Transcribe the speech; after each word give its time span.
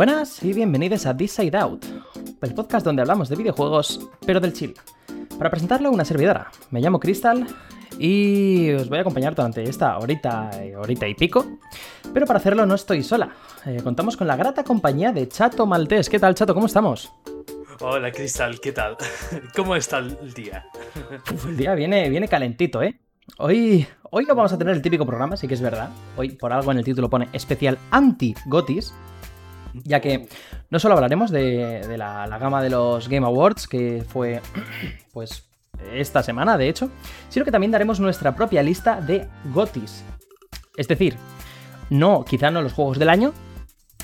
Buenas 0.00 0.42
y 0.42 0.54
bienvenidos 0.54 1.04
a 1.04 1.14
This 1.14 1.32
Side 1.32 1.58
Out, 1.58 1.84
el 2.40 2.54
podcast 2.54 2.86
donde 2.86 3.02
hablamos 3.02 3.28
de 3.28 3.36
videojuegos, 3.36 4.08
pero 4.24 4.40
del 4.40 4.54
chill. 4.54 4.72
Para 5.36 5.50
presentarlo, 5.50 5.90
una 5.90 6.06
servidora. 6.06 6.50
Me 6.70 6.80
llamo 6.80 6.98
Crystal 6.98 7.46
y 7.98 8.70
os 8.72 8.88
voy 8.88 8.96
a 8.96 9.00
acompañar 9.02 9.34
durante 9.34 9.62
esta 9.62 9.98
horita, 9.98 10.50
horita 10.78 11.06
y 11.06 11.14
pico. 11.14 11.44
Pero 12.14 12.24
para 12.24 12.38
hacerlo 12.38 12.64
no 12.64 12.76
estoy 12.76 13.02
sola. 13.02 13.28
Eh, 13.66 13.82
contamos 13.84 14.16
con 14.16 14.26
la 14.26 14.36
grata 14.36 14.64
compañía 14.64 15.12
de 15.12 15.28
Chato 15.28 15.66
Maltés. 15.66 16.08
¿Qué 16.08 16.18
tal, 16.18 16.34
Chato? 16.34 16.54
¿Cómo 16.54 16.64
estamos? 16.64 17.12
Hola, 17.80 18.10
Cristal, 18.10 18.58
¿qué 18.58 18.72
tal? 18.72 18.96
¿Cómo 19.54 19.76
está 19.76 19.98
el 19.98 20.32
día? 20.32 20.64
el 21.46 21.58
día 21.58 21.74
viene, 21.74 22.08
viene 22.08 22.26
calentito, 22.26 22.82
¿eh? 22.82 22.98
Hoy, 23.36 23.86
hoy 24.10 24.24
no 24.24 24.34
vamos 24.34 24.54
a 24.54 24.56
tener 24.56 24.74
el 24.74 24.80
típico 24.80 25.04
programa, 25.04 25.36
sí 25.36 25.46
que 25.46 25.52
es 25.52 25.60
verdad. 25.60 25.90
Hoy, 26.16 26.30
por 26.30 26.54
algo 26.54 26.72
en 26.72 26.78
el 26.78 26.84
título 26.84 27.10
pone 27.10 27.28
especial 27.34 27.76
anti-gotis 27.90 28.94
ya 29.74 30.00
que 30.00 30.28
no 30.70 30.78
solo 30.78 30.94
hablaremos 30.94 31.30
de, 31.30 31.96
la, 31.96 32.26
gama 32.38 32.62
de 32.62 32.70
los 32.70 33.08
Game 33.08 33.26
Awards, 33.26 33.66
que 33.66 34.04
fue 34.06 34.40
pues 35.12 35.48
esta 35.92 36.22
semana, 36.22 36.58
de 36.58 36.68
hecho, 36.68 36.90
sino 37.28 37.44
que 37.44 37.50
también 37.50 37.72
daremos 37.72 38.00
nuestra 38.00 38.34
propia 38.34 38.62
lista 38.62 39.00
de 39.00 39.26
GOTIS. 39.52 40.04
Es 40.76 40.88
decir, 40.88 41.16
no, 41.88 42.24
quizá 42.24 42.50
no 42.50 42.62
los 42.62 42.72
juegos 42.72 42.98
del 42.98 43.08
año, 43.08 43.32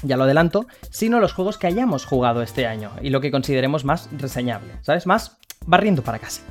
ya 0.02 0.16
lo 0.16 0.24
adelanto, 0.24 0.66
sino 0.90 1.20
los 1.20 1.32
juegos 1.32 1.58
que 1.58 1.66
hayamos 1.66 2.04
jugado 2.04 2.42
este 2.42 2.66
año 2.66 2.90
y 3.02 3.10
lo 3.10 3.20
que 3.20 3.30
consideremos 3.30 3.84
más 3.84 4.08
reseñable, 4.12 4.74
¿sabes? 4.82 5.06
Más 5.06 5.38
barriendo 5.66 6.02
para 6.02 6.18
casa. 6.18 6.42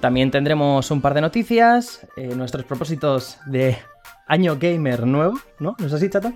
También 0.00 0.30
tendremos 0.30 0.90
un 0.90 1.00
par 1.00 1.14
de 1.14 1.20
noticias, 1.20 2.06
eh, 2.16 2.34
nuestros 2.34 2.64
propósitos 2.64 3.38
de 3.46 3.78
año 4.26 4.56
gamer 4.58 5.06
nuevo, 5.06 5.38
¿no? 5.58 5.76
¿No 5.78 5.86
es 5.86 5.92
así, 5.92 6.10
chato? 6.10 6.32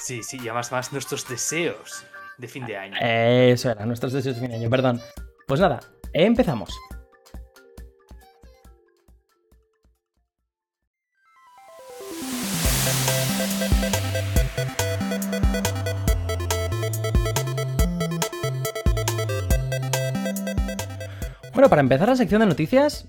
Sí, 0.00 0.22
sí, 0.22 0.38
y 0.38 0.48
además 0.48 0.72
más 0.72 0.92
nuestros 0.92 1.28
deseos 1.28 2.06
de 2.38 2.48
fin 2.48 2.64
de 2.64 2.76
año. 2.76 2.96
Eso 3.00 3.70
era, 3.70 3.84
nuestros 3.84 4.14
deseos 4.14 4.36
de 4.36 4.40
fin 4.40 4.50
de 4.50 4.56
año, 4.56 4.70
perdón. 4.70 5.00
Pues 5.46 5.60
nada, 5.60 5.80
empezamos. 6.14 6.74
Bueno, 21.52 21.68
para 21.68 21.82
empezar 21.82 22.08
la 22.08 22.16
sección 22.16 22.40
de 22.40 22.46
noticias, 22.46 23.06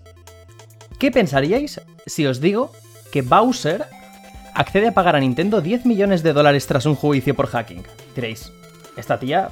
¿qué 1.00 1.09
pensaríais 1.09 1.80
si 2.06 2.28
os 2.28 2.42
digo 2.42 2.73
que 3.14 3.22
Bowser 3.22 3.86
accede 4.54 4.88
a 4.88 4.94
pagar 4.94 5.16
a 5.16 5.20
Nintendo 5.20 5.62
10 5.62 5.86
millones 5.86 6.24
de 6.24 6.34
dólares 6.34 6.68
tras 6.68 6.86
un 6.86 6.96
juicio 6.96 7.36
por 7.36 7.48
hacking. 7.48 7.84
Diréis, 8.16 8.52
¿esta 8.98 9.20
tía 9.20 9.50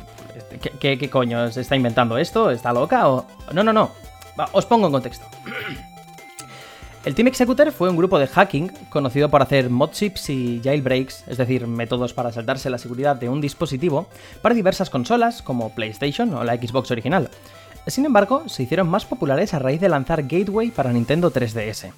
qué, 0.79 1.09
coño 1.09 1.51
se 1.51 1.61
está 1.61 1.75
inventando 1.75 2.17
esto? 2.17 2.51
¿Está 2.51 2.73
loca 2.73 3.09
o...? 3.09 3.25
No, 3.53 3.63
no, 3.63 3.73
no. 3.73 3.91
os 4.51 4.65
pongo 4.65 4.87
en 4.87 4.93
contexto. 4.93 5.25
El 7.05 7.15
Team 7.15 7.29
Executor 7.29 7.71
fue 7.71 7.89
un 7.89 7.95
grupo 7.95 8.19
de 8.19 8.27
hacking 8.27 8.67
conocido 8.89 9.29
por 9.29 9.41
hacer 9.41 9.69
modchips 9.69 10.29
y 10.29 10.59
jailbreaks, 10.61 11.23
es 11.27 11.37
decir, 11.37 11.65
métodos 11.65 12.13
para 12.13 12.31
saltarse 12.33 12.69
la 12.69 12.77
seguridad 12.77 13.15
de 13.15 13.29
un 13.29 13.39
dispositivo, 13.39 14.07
para 14.41 14.53
diversas 14.53 14.89
consolas 14.89 15.41
como 15.41 15.73
PlayStation 15.73 16.33
o 16.33 16.43
la 16.43 16.57
Xbox 16.57 16.91
original. 16.91 17.29
Sin 17.87 18.05
embargo, 18.05 18.43
se 18.47 18.63
hicieron 18.63 18.89
más 18.89 19.05
populares 19.05 19.53
a 19.53 19.59
raíz 19.59 19.79
de 19.79 19.87
lanzar 19.87 20.23
Gateway 20.23 20.71
para 20.71 20.91
Nintendo 20.91 21.31
3DS. 21.31 21.91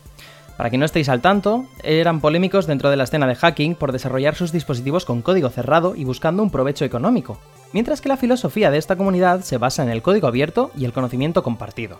Para 0.62 0.70
que 0.70 0.78
no 0.78 0.86
estéis 0.86 1.10
al 1.10 1.22
tanto, 1.22 1.66
eran 1.82 2.22
polémicos 2.22 2.68
dentro 2.68 2.92
de 2.92 2.96
la 2.96 3.06
escena 3.06 3.26
de 3.26 3.34
hacking 3.34 3.74
por 3.74 3.92
desarrollar 3.92 4.36
sus 4.36 4.52
dispositivos 4.52 5.06
con 5.06 5.24
código 5.24 5.50
cerrado 5.50 5.96
y 5.96 6.04
buscando 6.04 6.44
un 6.44 6.52
provecho 6.52 6.86
económico, 6.86 7.40
mientras 7.74 8.00
que 8.00 8.10
la 8.10 8.16
filosofía 8.16 8.70
de 8.70 8.78
esta 8.78 8.96
comunidad 8.96 9.42
se 9.42 9.58
basa 9.58 9.82
en 9.82 9.90
el 9.90 10.04
código 10.04 10.28
abierto 10.28 10.70
y 10.78 10.86
el 10.86 10.94
conocimiento 10.94 11.42
compartido. 11.42 12.00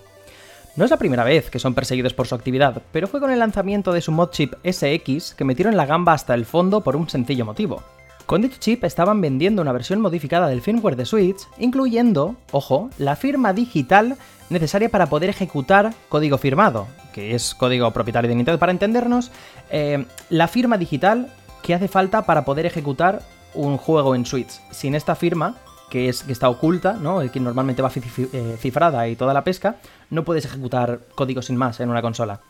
No 0.76 0.86
es 0.86 0.92
la 0.92 0.98
primera 0.98 1.24
vez 1.24 1.50
que 1.50 1.58
son 1.58 1.74
perseguidos 1.74 2.14
por 2.14 2.28
su 2.28 2.36
actividad, 2.36 2.84
pero 2.92 3.08
fue 3.08 3.20
con 3.20 3.32
el 3.32 3.40
lanzamiento 3.40 3.94
de 3.94 4.02
su 4.02 4.12
mod 4.12 4.30
chip 4.30 4.54
SX 4.64 5.34
que 5.34 5.44
metieron 5.44 5.76
la 5.76 5.88
gamba 5.88 6.14
hasta 6.14 6.36
el 6.36 6.46
fondo 6.46 6.82
por 6.82 6.96
un 6.96 7.10
sencillo 7.10 7.46
motivo. 7.46 7.82
Con 8.28 8.44
dicho 8.44 8.58
chip 8.60 8.84
estaban 8.84 9.22
vendiendo 9.22 9.64
una 9.64 9.72
versión 9.72 10.02
modificada 10.02 10.48
del 10.48 10.62
firmware 10.62 10.98
de 10.98 11.08
Switch, 11.08 11.48
incluyendo, 11.58 12.36
ojo, 12.52 12.92
la 13.00 13.16
firma 13.16 13.54
digital 13.54 14.18
necesaria 14.52 14.90
para 14.90 15.08
poder 15.08 15.32
ejecutar 15.32 15.96
código 16.10 16.38
firmado, 16.38 16.86
que 17.14 17.36
es 17.36 17.56
código 17.56 17.92
propietario 17.92 18.30
de 18.30 18.36
Nintendo 18.36 18.60
para 18.60 18.72
entendernos, 18.72 19.32
eh, 19.70 20.06
la 20.30 20.48
firma 20.48 20.78
digital 20.78 21.28
que 21.62 21.74
hace 21.74 21.88
falta 21.88 22.24
para 22.24 22.46
poder 22.46 22.66
ejecutar 22.66 23.22
un 23.54 23.78
juego 23.78 24.16
en 24.16 24.26
Switch. 24.26 24.62
Sin 24.72 24.96
esta 24.96 25.16
firma, 25.16 25.58
que, 25.90 26.10
es, 26.10 26.24
que 26.24 26.32
está 26.32 26.50
oculta, 26.50 26.94
¿no? 26.94 27.20
que 27.32 27.40
normalmente 27.40 27.82
va 27.82 27.92
eh, 27.96 28.58
cifrada 28.60 29.08
y 29.08 29.16
toda 29.16 29.34
la 29.34 29.44
pesca, 29.44 29.78
no 30.10 30.24
puedes 30.24 30.46
ejecutar 30.46 31.02
código 31.16 31.42
sin 31.42 31.58
más 31.58 31.80
en 31.80 31.90
una 31.90 32.02
consola. 32.02 32.42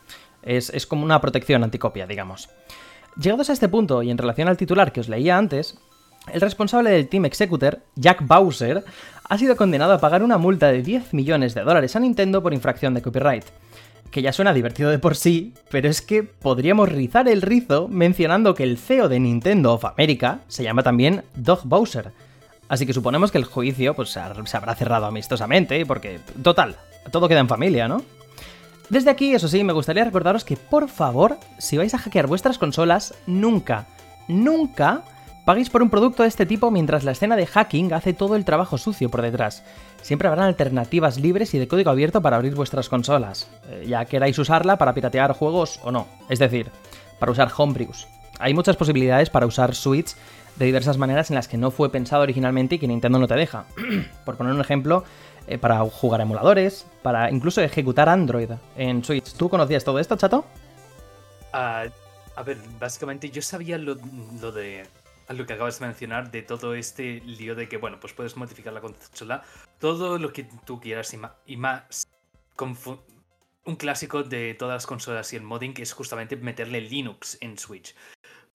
Es, 0.42 0.70
es 0.70 0.86
como 0.86 1.04
una 1.04 1.22
protección 1.22 1.64
anticopia, 1.64 2.08
digamos. 2.08 2.50
Llegados 3.20 3.50
a 3.50 3.54
este 3.54 3.68
punto 3.68 4.04
y 4.04 4.12
en 4.12 4.18
relación 4.18 4.48
al 4.48 4.58
titular 4.58 4.92
que 4.92 5.02
os 5.02 5.10
leía 5.10 5.38
antes, 5.38 5.78
el 6.32 6.40
responsable 6.40 6.92
del 6.92 7.08
Team 7.08 7.26
Executor, 7.26 7.80
Jack 7.96 8.26
Bowser, 8.26 8.86
ha 9.28 9.38
sido 9.38 9.56
condenado 9.56 9.94
a 9.94 9.98
pagar 9.98 10.24
una 10.24 10.38
multa 10.38 10.72
de 10.72 10.82
10 10.84 11.14
millones 11.14 11.56
de 11.56 11.64
dólares 11.64 11.96
a 11.96 12.00
Nintendo 12.00 12.44
por 12.44 12.54
infracción 12.54 12.94
de 12.94 13.02
copyright. 13.02 13.46
Que 14.12 14.22
ya 14.22 14.34
suena 14.34 14.54
divertido 14.54 14.90
de 14.90 15.00
por 15.00 15.16
sí, 15.16 15.54
pero 15.70 15.90
es 15.90 16.02
que 16.02 16.24
podríamos 16.24 16.90
rizar 16.90 17.28
el 17.30 17.42
rizo 17.42 17.88
mencionando 17.88 18.54
que 18.54 18.64
el 18.64 18.78
CEO 18.78 19.08
de 19.08 19.20
Nintendo 19.20 19.74
of 19.74 19.86
America 19.86 20.42
se 20.48 20.64
llama 20.64 20.84
también 20.84 21.24
Doug 21.34 21.62
Bowser. 21.64 22.12
Así 22.68 22.86
que 22.86 22.94
suponemos 22.94 23.32
que 23.32 23.38
el 23.38 23.46
juicio 23.46 23.94
pues, 23.94 24.10
se 24.10 24.20
habrá 24.20 24.76
cerrado 24.76 25.06
amistosamente, 25.06 25.86
porque, 25.86 26.20
total, 26.44 26.76
todo 27.10 27.28
queda 27.28 27.40
en 27.40 27.48
familia, 27.48 27.88
¿no? 27.88 28.04
Desde 28.90 29.10
aquí, 29.10 29.34
eso 29.34 29.48
sí, 29.48 29.64
me 29.64 29.72
gustaría 29.72 30.04
recordaros 30.04 30.44
que 30.44 30.58
por 30.58 30.90
favor, 30.90 31.38
si 31.58 31.78
vais 31.78 31.94
a 31.94 31.98
hackear 31.98 32.28
vuestras 32.28 32.58
consolas, 32.58 33.14
nunca, 33.26 33.88
nunca 34.28 35.04
paguéis 35.51 35.69
por 35.69 35.84
un 35.84 35.89
producto 35.89 36.23
de 36.23 36.29
este 36.29 36.45
tipo 36.45 36.72
mientras 36.72 37.03
la 37.03 37.12
escena 37.12 37.35
de 37.35 37.45
hacking 37.45 37.91
hace 37.91 38.13
todo 38.13 38.38
el 38.38 38.45
trabajo 38.45 38.78
sucio 38.78 39.12
por 39.12 39.22
detrás. 39.22 39.66
Siempre 40.01 40.29
habrán 40.29 40.45
alternativas 40.45 41.19
libres 41.19 41.53
y 41.53 41.59
de 41.59 41.67
código 41.67 41.91
abierto 41.91 42.22
para 42.22 42.38
abrir 42.38 42.56
vuestras 42.56 42.88
consolas, 42.88 43.50
eh, 43.67 43.84
ya 43.85 44.06
queráis 44.06 44.39
usarla 44.39 44.78
para 44.78 44.94
piratear 44.94 45.34
juegos 45.34 45.81
o 45.84 45.91
no, 45.91 46.07
es 46.29 46.39
decir, 46.39 46.72
para 47.19 47.34
usar 47.34 47.51
homebrews. 47.53 48.07
Hay 48.39 48.53
muchas 48.53 48.78
posibilidades 48.78 49.29
para 49.29 49.45
usar 49.45 49.75
Switch 49.75 50.16
de 50.56 50.66
diversas 50.67 50.97
maneras 50.97 51.29
en 51.31 51.35
las 51.35 51.50
que 51.50 51.57
no 51.57 51.69
fue 51.69 51.91
pensado 51.91 52.23
originalmente 52.23 52.75
y 52.75 52.79
que 52.79 52.88
Nintendo 52.88 53.19
no 53.19 53.28
te 53.28 53.35
deja. 53.35 53.66
por 54.23 54.38
poner 54.38 54.53
un 54.53 54.62
ejemplo, 54.62 55.03
eh, 55.47 55.57
para 55.57 55.79
jugar 55.79 56.22
emuladores, 56.22 56.85
para 57.01 57.29
incluso 57.29 57.59
ejecutar 57.59 58.07
Android 58.07 58.51
en 58.78 59.03
Switch. 59.03 59.33
¿Tú 59.33 59.50
conocías 59.50 59.83
todo 59.83 60.00
esto, 60.00 60.16
chato? 60.16 60.45
Ah, 61.51 61.88
a 62.38 62.44
ver, 62.44 62.57
básicamente 62.79 63.29
yo 63.29 63.41
sabía 63.41 63.78
lo, 63.78 63.95
de 63.95 64.85
lo 65.34 65.46
que 65.46 65.53
acabas 65.53 65.80
de 65.80 65.86
mencionar, 65.86 66.31
de 66.31 66.42
todo 66.42 66.74
este 66.74 67.22
lío 67.22 67.56
de 67.56 67.68
que, 67.68 67.78
bueno, 67.78 68.00
pues 68.00 68.14
puedes 68.14 68.38
modificar 68.38 68.74
la 68.74 68.81
consola, 68.81 69.44
todo 69.80 70.18
lo 70.18 70.34
que 70.34 70.47
tú 70.66 70.80
quieras 70.80 71.16
y, 71.46 71.58
más. 71.58 72.08
Un 73.64 73.75
clásico 73.75 74.24
de 74.24 74.53
todas 74.56 74.75
las 74.75 74.88
consolas 74.88 75.34
y 75.34 75.36
el 75.36 75.44
modding 75.44 75.74
es 75.78 75.94
justamente 75.94 76.36
meterle 76.36 76.81
Linux 76.81 77.38
en 77.42 77.58
Switch. 77.58 77.96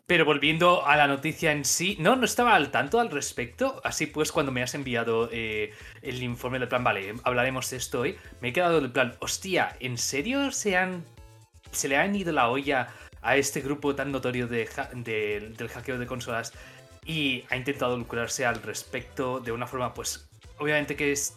Pero 0.06 0.24
volviendo 0.24 0.86
a 0.86 0.96
la 0.96 1.08
noticia 1.08 1.50
en 1.50 1.64
sí, 1.64 1.96
no, 1.98 2.14
no 2.14 2.24
estaba 2.24 2.54
al 2.54 2.70
tanto 2.70 3.00
al 3.00 3.10
respecto. 3.10 3.80
Así 3.82 4.06
pues, 4.06 4.30
cuando 4.30 4.52
me 4.52 4.62
has 4.62 4.74
enviado 4.74 5.28
eh, 5.32 5.72
el 6.02 6.22
informe 6.22 6.60
del 6.60 6.68
plan, 6.68 6.84
vale, 6.84 7.14
hablaremos 7.24 7.70
de 7.70 7.76
esto 7.76 8.00
hoy, 8.00 8.16
me 8.40 8.48
he 8.48 8.52
quedado 8.52 8.80
del 8.80 8.92
plan, 8.92 9.16
hostia, 9.18 9.76
¿en 9.80 9.98
serio 9.98 10.52
se 10.52 10.76
han. 10.76 11.04
se 11.72 11.88
le 11.88 11.96
han 11.96 12.14
ido 12.14 12.32
la 12.32 12.48
olla 12.48 12.88
a 13.26 13.36
este 13.36 13.60
grupo 13.60 13.94
tan 13.94 14.12
notorio 14.12 14.46
de, 14.46 14.68
del 14.94 15.68
hackeo 15.68 15.98
de 15.98 16.06
consolas 16.06 16.52
y 17.04 17.44
ha 17.50 17.56
intentado 17.56 17.96
lucrarse 17.96 18.46
al 18.46 18.62
respecto 18.62 19.40
de 19.40 19.52
una 19.52 19.66
forma, 19.66 19.94
pues, 19.94 20.28
obviamente 20.58 20.96
que 20.96 21.12
es 21.12 21.36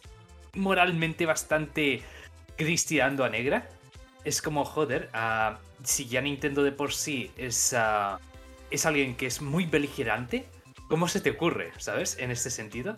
moralmente 0.53 1.25
bastante 1.25 2.01
gris 2.57 2.85
tirando 2.85 3.23
a 3.23 3.29
negra? 3.29 3.67
Es 4.23 4.41
como, 4.41 4.65
joder, 4.65 5.09
uh, 5.13 5.55
si 5.83 6.07
ya 6.07 6.21
Nintendo 6.21 6.63
de 6.63 6.71
por 6.71 6.93
sí 6.93 7.31
es. 7.37 7.73
Uh, 7.73 8.17
es 8.69 8.85
alguien 8.85 9.15
que 9.15 9.25
es 9.25 9.41
muy 9.41 9.65
beligerante. 9.65 10.45
¿Cómo 10.89 11.07
se 11.07 11.21
te 11.21 11.31
ocurre, 11.31 11.71
sabes? 11.77 12.17
En 12.19 12.29
este 12.31 12.49
sentido. 12.49 12.95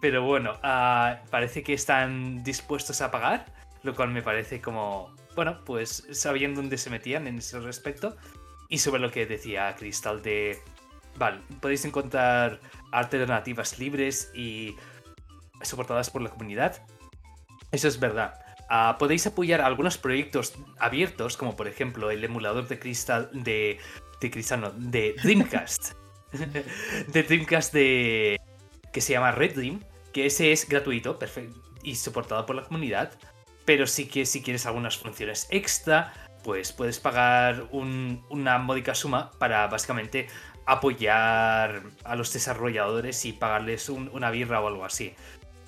Pero 0.00 0.22
bueno, 0.22 0.58
ah, 0.62 1.20
parece 1.30 1.62
que 1.62 1.74
están 1.74 2.42
dispuestos 2.42 3.00
a 3.00 3.10
pagar, 3.10 3.46
lo 3.82 3.94
cual 3.94 4.10
me 4.10 4.22
parece 4.22 4.60
como, 4.60 5.14
bueno, 5.34 5.64
pues 5.64 6.06
sabiendo 6.12 6.60
dónde 6.60 6.78
se 6.78 6.90
metían 6.90 7.26
en 7.26 7.38
ese 7.38 7.60
respecto. 7.60 8.16
Y 8.68 8.78
sobre 8.78 9.00
lo 9.00 9.10
que 9.10 9.26
decía 9.26 9.74
Crystal 9.76 10.22
de, 10.22 10.58
vale, 11.16 11.40
podéis 11.60 11.84
encontrar 11.84 12.60
alternativas 12.92 13.78
libres 13.78 14.30
y 14.34 14.74
soportadas 15.62 16.10
por 16.10 16.22
la 16.22 16.30
comunidad. 16.30 16.82
Eso 17.72 17.88
es 17.88 18.00
verdad. 18.00 18.40
Ah, 18.70 18.96
podéis 18.98 19.26
apoyar 19.26 19.60
algunos 19.60 19.98
proyectos 19.98 20.54
abiertos, 20.78 21.36
como 21.36 21.54
por 21.54 21.68
ejemplo 21.68 22.10
el 22.10 22.24
emulador 22.24 22.66
de 22.66 22.78
Crystal 22.78 23.28
de 23.32 23.78
de 24.24 24.30
Crisano, 24.30 24.72
de 24.76 25.14
Dreamcast. 25.22 25.92
de 27.08 27.22
Dreamcast 27.22 27.72
de, 27.72 28.40
que 28.92 29.00
se 29.00 29.12
llama 29.12 29.32
Redeem, 29.32 29.80
que 30.12 30.26
ese 30.26 30.52
es 30.52 30.68
gratuito 30.68 31.18
y 31.82 31.94
soportado 31.94 32.46
por 32.46 32.56
la 32.56 32.64
comunidad, 32.64 33.12
pero 33.64 33.86
sí 33.86 34.06
que 34.06 34.26
si 34.26 34.42
quieres 34.42 34.66
algunas 34.66 34.96
funciones 34.98 35.46
extra, 35.50 36.12
pues 36.42 36.72
puedes 36.72 37.00
pagar 37.00 37.68
una 37.72 38.58
módica 38.58 38.94
suma 38.94 39.30
para 39.38 39.66
básicamente 39.66 40.28
apoyar 40.66 41.82
a 42.04 42.16
los 42.16 42.32
desarrolladores 42.32 43.24
y 43.24 43.32
pagarles 43.32 43.88
una 43.88 44.30
birra 44.30 44.60
o 44.60 44.68
algo 44.68 44.84
así. 44.84 45.14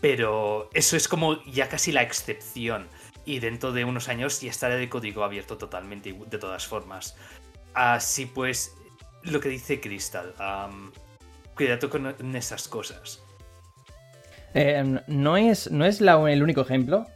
Pero 0.00 0.70
eso 0.74 0.96
es 0.96 1.08
como 1.08 1.42
ya 1.44 1.68
casi 1.68 1.92
la 1.92 2.02
excepción. 2.02 2.86
Y 3.24 3.40
dentro 3.40 3.72
de 3.72 3.84
unos 3.84 4.08
años 4.08 4.40
ya 4.40 4.50
estará 4.50 4.76
de 4.76 4.88
código 4.88 5.24
abierto 5.24 5.56
totalmente, 5.56 6.12
de 6.12 6.38
todas 6.38 6.66
formas. 6.66 7.16
Así 7.74 8.26
pues, 8.26 8.76
lo 9.22 9.40
que 9.40 9.48
dice 9.48 9.80
Crystal, 9.80 10.34
cuidado 11.54 11.90
con 11.90 12.36
esas 12.36 12.68
cosas. 12.68 13.22
Eh, 14.54 15.00
no 15.06 15.36
es, 15.36 15.70
no 15.70 15.84
es 15.84 16.00
el 16.00 16.42
único 16.42 16.60
ejemplo. 16.60 17.06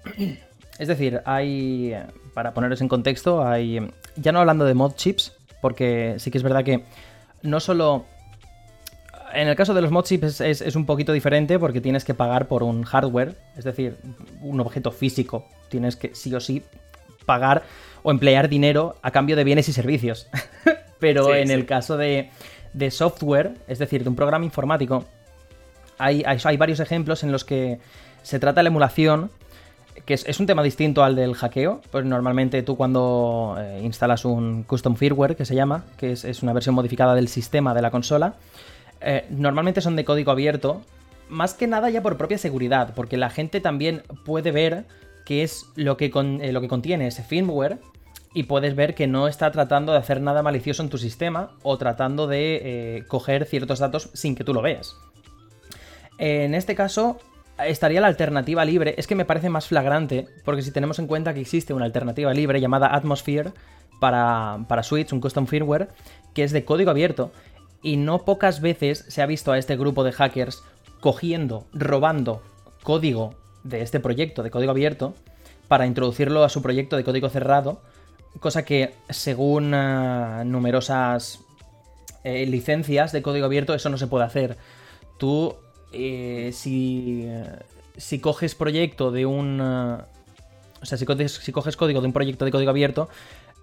Es 0.81 0.89
decir, 0.89 1.21
hay, 1.27 1.95
para 2.33 2.55
poneros 2.55 2.81
en 2.81 2.89
contexto, 2.89 3.47
hay, 3.47 3.87
ya 4.17 4.33
no 4.33 4.41
hablando 4.41 4.65
de 4.65 4.73
mod 4.73 4.95
chips, 4.95 5.37
porque 5.61 6.15
sí 6.17 6.31
que 6.31 6.39
es 6.39 6.43
verdad 6.43 6.65
que 6.65 6.85
no 7.43 7.61
solo... 7.61 8.07
En 9.35 9.47
el 9.47 9.57
caso 9.57 9.75
de 9.75 9.83
los 9.83 9.91
mod 9.91 10.07
chips 10.07 10.41
es, 10.41 10.75
un 10.75 10.87
poquito 10.87 11.13
diferente 11.13 11.59
porque 11.59 11.83
tienes 11.83 12.07
que 12.07 12.15
pagar 12.15 12.49
por 12.49 12.63
un 12.63 12.83
hardware, 12.85 13.37
es 13.59 13.65
decir, 13.65 13.99
un 14.41 14.59
objeto 14.59 14.91
físico. 14.91 15.47
Tienes 15.69 15.97
que 15.97 16.15
sí 16.15 16.35
o 16.35 16.41
sí 16.41 16.63
pagar 17.27 17.63
o 18.03 18.11
emplear 18.11 18.49
dinero 18.49 18.97
a 19.03 19.11
cambio 19.11 19.37
de 19.37 19.45
bienes 19.45 19.69
y 19.69 19.75
servicios. 19.75 20.29
Pero 20.99 21.35
en 21.35 21.51
el 21.51 21.67
caso 21.67 21.99
de, 21.99 22.31
de, 22.73 22.91
software, 22.91 23.53
es 23.69 23.79
decir, 23.79 24.03
de 24.03 24.09
un 24.09 24.17
programa 24.17 24.47
informático, 24.47 25.05
hay, 25.99 26.23
hay, 26.25 26.57
varios 26.57 26.81
ejemplos 26.81 27.23
en 27.23 27.33
los 27.33 27.45
que 27.45 27.81
se 28.23 28.39
trata 28.39 28.63
la 28.63 28.71
emulación 28.71 29.31
que 30.05 30.15
es, 30.15 30.41
un 30.41 30.47
tema 30.47 30.63
distinto 30.63 31.03
al 31.03 31.17
del 31.17 31.35
hackeo. 31.35 31.81
Pues 31.91 32.05
normalmente 32.05 32.63
tú 32.63 32.77
cuando 32.77 33.57
eh, 33.59 33.81
instalas 33.83 34.25
un 34.25 34.63
custom 34.65 34.97
firmware, 34.97 35.37
que 35.37 35.45
se 35.45 35.55
llama, 35.55 35.85
que 35.97 36.13
es, 36.13 36.43
una 36.43 36.53
versión 36.53 36.75
modificada 36.75 37.15
del 37.15 37.29
sistema 37.29 37.75
de 37.75 37.83
la 37.83 37.91
consola, 37.91 38.35
eh, 39.01 39.27
normalmente 39.31 39.81
son 39.81 39.97
de 39.97 40.05
código 40.05 40.31
abierto, 40.31 40.83
más 41.29 41.55
que 41.55 41.67
nada 41.67 41.91
ya 41.91 42.03
por 42.03 42.17
propia 42.17 42.39
seguridad, 42.39 42.93
porque 42.95 43.17
la 43.17 43.31
gente 43.31 43.61
también 43.61 44.03
puede 44.25 44.53
ver 44.53 44.85
qué 45.25 45.43
es 45.43 45.67
lo 45.77 45.97
que, 45.97 46.07
eh, 46.07 46.53
lo 46.53 46.61
que 46.61 46.69
contiene 46.69 47.07
ese 47.07 47.23
firmware 47.23 47.79
y 48.33 48.45
puedes 48.45 48.77
ver 48.77 48.95
que 48.95 49.07
no 49.07 49.27
está 49.27 49.51
tratando 49.51 49.93
de 49.93 49.99
hacer 49.99 50.21
nada 50.21 50.43
malicioso 50.43 50.83
en 50.83 50.89
tu 50.89 50.99
sistema 50.99 51.51
o 51.63 51.79
tratando 51.79 52.29
de 52.29 53.05
coger 53.09 53.45
ciertos 53.45 53.81
datos 53.81 54.11
sin 54.13 54.37
que 54.37 54.45
tú 54.45 54.55
lo 54.55 54.63
veas. 54.63 54.97
En 56.19 56.55
este 56.55 56.77
caso, 56.77 57.19
estaría 57.67 58.01
la 58.01 58.07
alternativa 58.07 58.65
libre. 58.65 58.95
Es 58.99 59.07
que 59.07 59.15
me 59.15 59.25
parece 59.25 59.49
más 59.49 59.67
flagrante, 59.67 60.27
porque 60.45 60.63
si 60.63 60.71
tenemos 60.71 60.99
en 60.99 61.07
cuenta 61.07 61.35
que 61.35 61.41
existe 61.41 61.75
una 61.75 61.85
alternativa 61.85 62.33
libre 62.35 62.61
llamada 62.61 62.95
Atmosphere 62.95 63.53
para, 64.01 64.65
para 64.69 64.83
Switch, 64.83 65.13
un 65.13 65.21
custom 65.21 65.47
firmware, 65.47 65.89
que 66.35 66.45
es 66.45 66.53
de 66.53 66.65
código 66.65 66.91
abierto, 66.91 67.33
y 67.83 67.97
no 67.97 68.25
pocas 68.25 68.61
veces 68.61 69.05
se 69.09 69.23
ha 69.23 69.27
visto 69.27 69.53
a 69.53 69.59
este 69.59 69.77
grupo 69.77 70.05
de 70.05 70.13
hackers 70.13 70.63
cogiendo, 71.01 71.67
robando 71.73 72.43
código 72.83 73.35
de 73.65 73.83
este 73.83 74.01
proyecto 74.01 74.43
de 74.43 74.51
código 74.51 74.71
abierto 74.71 75.15
para 75.69 75.87
introducirlo 75.87 76.45
a 76.45 76.49
su 76.49 76.63
proyecto 76.63 76.97
de 76.97 77.05
código 77.05 77.29
cerrado, 77.29 77.81
cosa 78.41 78.65
que 78.65 78.95
según 79.09 79.73
eh, 79.75 80.43
numerosas 80.45 81.41
eh, 82.25 82.45
licencias 82.47 83.13
de 83.13 83.23
código 83.23 83.47
abierto 83.47 83.75
eso 83.75 83.89
no 83.89 83.99
se 83.99 84.07
puede 84.07 84.25
hacer. 84.25 84.57
Tú 85.19 85.57
eh, 85.93 86.51
si, 86.53 87.27
si 87.97 88.19
coges 88.19 88.55
proyecto 88.55 89.11
de 89.11 89.27
un... 89.27 89.61
o 89.61 90.07
sea, 90.83 90.99
si 90.99 91.05
coges, 91.05 91.33
si 91.33 91.53
coges, 91.53 91.77
código 91.77 92.01
de 92.01 92.07
un 92.07 92.13
proyecto 92.13 92.45
de 92.45 92.51
código 92.51 92.71
abierto, 92.71 93.09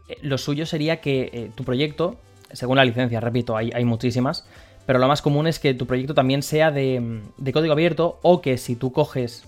eh, 0.08 0.18
lo 0.22 0.38
suyo 0.38 0.66
sería 0.66 1.02
que 1.02 1.30
eh, 1.34 1.52
tu 1.56 1.64
proyecto, 1.64 2.18
según 2.52 2.78
la 2.78 2.86
licencia, 2.86 3.20
repito, 3.20 3.56
hay, 3.56 3.72
hay, 3.74 3.86
muchísimas, 3.86 4.48
pero 4.86 5.00
lo 5.00 5.08
más 5.08 5.22
común 5.22 5.48
es 5.48 5.60
que 5.60 5.74
tu 5.74 5.86
proyecto 5.86 6.14
también 6.14 6.44
sea 6.44 6.72
de, 6.72 7.22
de 7.38 7.54
código 7.54 7.74
abierto 7.74 8.20
o 8.22 8.42
que 8.42 8.58
si 8.58 8.76
tú 8.76 8.92
coges 8.94 9.44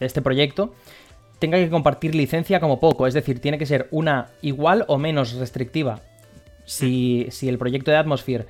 este 0.00 0.20
proyecto, 0.20 0.74
tenga 1.38 1.58
que 1.58 1.70
compartir 1.70 2.14
licencia 2.14 2.60
como 2.60 2.80
poco, 2.80 3.06
es 3.06 3.14
decir, 3.14 3.40
tiene 3.40 3.58
que 3.58 3.66
ser 3.66 3.88
una 3.90 4.30
igual 4.42 4.84
o 4.88 4.98
menos 4.98 5.34
restrictiva. 5.34 6.00
Si, 6.64 7.28
si 7.30 7.48
el 7.48 7.58
proyecto 7.58 7.90
de 7.90 7.96
Atmosphere 7.96 8.46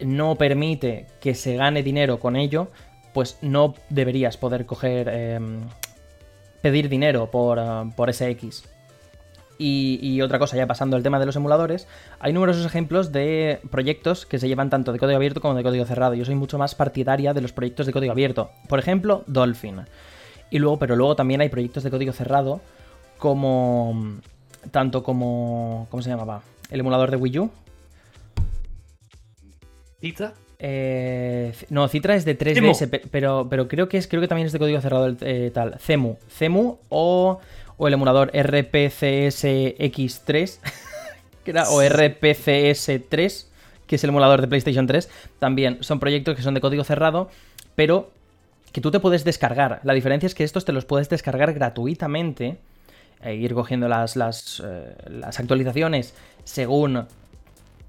no 0.00 0.36
permite 0.36 1.06
que 1.20 1.34
se 1.34 1.56
gane 1.56 1.82
dinero 1.82 2.18
con 2.18 2.36
ello, 2.36 2.68
pues 3.14 3.38
no 3.40 3.74
deberías 3.88 4.36
poder 4.36 4.66
coger, 4.66 5.08
em, 5.08 5.62
pedir 6.60 6.90
dinero 6.90 7.30
por, 7.30 7.58
uh, 7.58 7.90
por 7.96 8.10
ese 8.10 8.28
X. 8.30 8.64
Y, 9.56 10.20
otra 10.20 10.40
cosa, 10.40 10.56
ya 10.56 10.66
pasando 10.66 10.96
al 10.96 11.04
tema 11.04 11.20
de 11.20 11.26
los 11.26 11.36
emuladores, 11.36 11.86
hay 12.18 12.32
numerosos 12.32 12.66
ejemplos 12.66 13.12
de 13.12 13.60
proyectos 13.70 14.26
que 14.26 14.40
se 14.40 14.48
llevan 14.48 14.68
tanto 14.68 14.92
de 14.92 14.98
código 14.98 15.16
abierto 15.16 15.40
como 15.40 15.54
de 15.54 15.62
código 15.62 15.84
cerrado. 15.84 16.14
Yo 16.14 16.24
soy 16.24 16.34
mucho 16.34 16.58
más 16.58 16.74
partidaria 16.74 17.32
de 17.32 17.40
los 17.40 17.52
proyectos 17.52 17.86
de 17.86 17.92
código 17.92 18.12
abierto. 18.12 18.50
Por 18.68 18.80
ejemplo, 18.80 19.22
Dolphin. 19.28 19.82
Y 20.50 20.58
luego, 20.58 20.80
pero 20.80 20.96
luego 20.96 21.14
también 21.14 21.40
hay 21.40 21.50
proyectos 21.50 21.84
de 21.84 21.90
código 21.90 22.12
cerrado 22.12 22.60
como. 23.18 24.18
Tanto 24.72 25.04
como. 25.04 25.86
¿Cómo 25.88 26.02
se 26.02 26.10
llamaba? 26.10 26.42
El 26.70 26.80
emulador 26.80 27.12
de 27.12 27.16
Wii 27.16 27.38
U, 27.38 27.50
¿Citra? 30.00 30.34
Eh, 30.66 31.52
no, 31.68 31.86
Citra 31.88 32.16
es 32.16 32.24
de 32.24 32.38
3DS, 32.38 33.02
pero, 33.10 33.48
pero 33.50 33.68
creo 33.68 33.86
que 33.86 33.98
es 33.98 34.08
creo 34.08 34.22
que 34.22 34.28
también 34.28 34.46
es 34.46 34.52
de 34.52 34.58
código 34.58 34.80
cerrado 34.80 35.04
el, 35.04 35.18
eh, 35.20 35.50
tal. 35.52 35.78
Cemu. 35.78 36.16
Cemu 36.30 36.78
o, 36.88 37.38
o 37.76 37.86
el 37.86 37.92
emulador 37.92 38.32
RPCSX3 38.32 40.58
o 41.68 41.82
RPCS3, 41.82 43.46
que 43.86 43.96
es 43.96 44.04
el 44.04 44.08
emulador 44.08 44.40
de 44.40 44.48
PlayStation 44.48 44.86
3. 44.86 45.10
También 45.38 45.82
son 45.82 46.00
proyectos 46.00 46.34
que 46.34 46.40
son 46.40 46.54
de 46.54 46.62
código 46.62 46.82
cerrado, 46.82 47.28
pero 47.74 48.10
que 48.72 48.80
tú 48.80 48.90
te 48.90 49.00
puedes 49.00 49.22
descargar. 49.22 49.80
La 49.82 49.92
diferencia 49.92 50.26
es 50.26 50.34
que 50.34 50.44
estos 50.44 50.64
te 50.64 50.72
los 50.72 50.86
puedes 50.86 51.10
descargar 51.10 51.52
gratuitamente. 51.52 52.56
E 53.22 53.34
ir 53.34 53.52
cogiendo 53.52 53.86
las, 53.86 54.16
las, 54.16 54.62
eh, 54.64 54.96
las 55.10 55.38
actualizaciones 55.38 56.14
según 56.44 57.06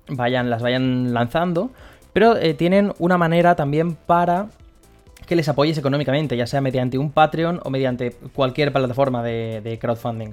vayan, 0.09 0.49
las 0.49 0.61
vayan 0.61 1.13
lanzando 1.13 1.71
pero 2.15 2.37
eh, 2.37 2.53
tienen 2.53 2.93
una 2.97 3.17
manera 3.17 3.57
también 3.57 3.93
para 3.93 4.47
que 5.25 5.35
les 5.35 5.49
apoyes 5.49 5.77
económicamente, 5.77 6.37
ya 6.37 6.47
sea 6.47 6.61
mediante 6.61 6.97
un 6.97 7.11
Patreon 7.11 7.59
o 7.61 7.69
mediante 7.69 8.11
cualquier 8.33 8.71
plataforma 8.71 9.21
de, 9.21 9.77
crowdfunding. 9.81 10.29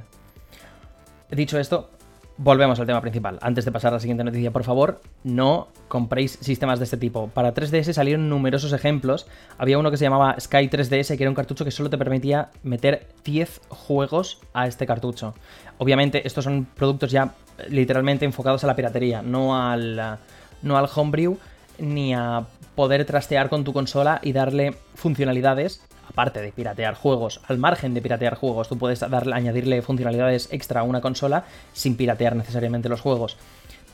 Dicho 1.33 1.59
esto, 1.59 1.91
volvemos 2.37 2.79
al 2.79 2.87
tema 2.87 3.01
principal. 3.01 3.37
Antes 3.43 3.65
de 3.65 3.73
pasar 3.73 3.93
a 3.93 3.95
la 3.97 4.01
siguiente 4.01 4.23
noticia, 4.23 4.53
por 4.53 4.62
favor, 4.62 5.01
no 5.25 5.67
compréis 5.89 6.39
sistemas 6.41 6.79
de 6.79 6.85
este 6.85 6.99
tipo. 6.99 7.27
Para 7.31 7.53
3DS 7.53 7.95
salieron 7.95 8.29
numerosos 8.29 8.73
ejemplos. 8.73 9.27
Había 9.59 9.77
uno 9.77 9.91
que 9.91 9.97
se 9.97 10.05
llamaba 10.05 10.37
Sky 10.39 10.69
3DS, 10.69 11.17
que 11.17 11.25
era 11.25 11.31
un 11.31 11.35
cartucho 11.35 11.65
que 11.65 11.73
solo 11.73 11.91
te 11.91 11.99
permitía 11.99 12.51
meter 12.62 13.09
10 13.25 13.61
juegos 13.71 14.41
a 14.55 14.69
este 14.69 14.87
cartucho. 14.87 15.35
Obviamente, 15.79 16.25
estos 16.29 16.45
son 16.45 16.65
productos 16.77 17.11
ya 17.11 17.35
literalmente 17.69 18.25
enfocados 18.25 18.62
a 18.62 18.69
la 18.69 18.77
piratería, 18.77 19.21
no 19.21 19.61
al, 19.61 20.21
no 20.62 20.79
al 20.79 20.89
homebrew 20.95 21.39
ni 21.83 22.15
a 22.15 22.47
poder 22.75 23.05
trastear 23.05 23.51
con 23.51 23.65
tu 23.65 23.73
consola 23.73 24.21
y 24.23 24.33
darle 24.33 24.75
funcionalidades, 24.95 25.83
aparte 26.09 26.41
de 26.41 26.53
piratear 26.53 26.95
juegos, 26.95 27.41
al 27.49 27.59
margen 27.59 27.93
de 27.93 28.01
piratear 28.01 28.37
juegos, 28.37 28.69
tú 28.69 28.79
puedes 28.79 29.01
darle, 29.01 29.35
añadirle 29.35 29.83
funcionalidades 29.83 30.49
extra 30.53 30.81
a 30.81 30.85
una 30.85 31.01
consola 31.01 31.45
sin 31.73 31.97
piratear 31.97 32.37
necesariamente 32.37 32.89
los 32.89 33.01
juegos. 33.01 33.37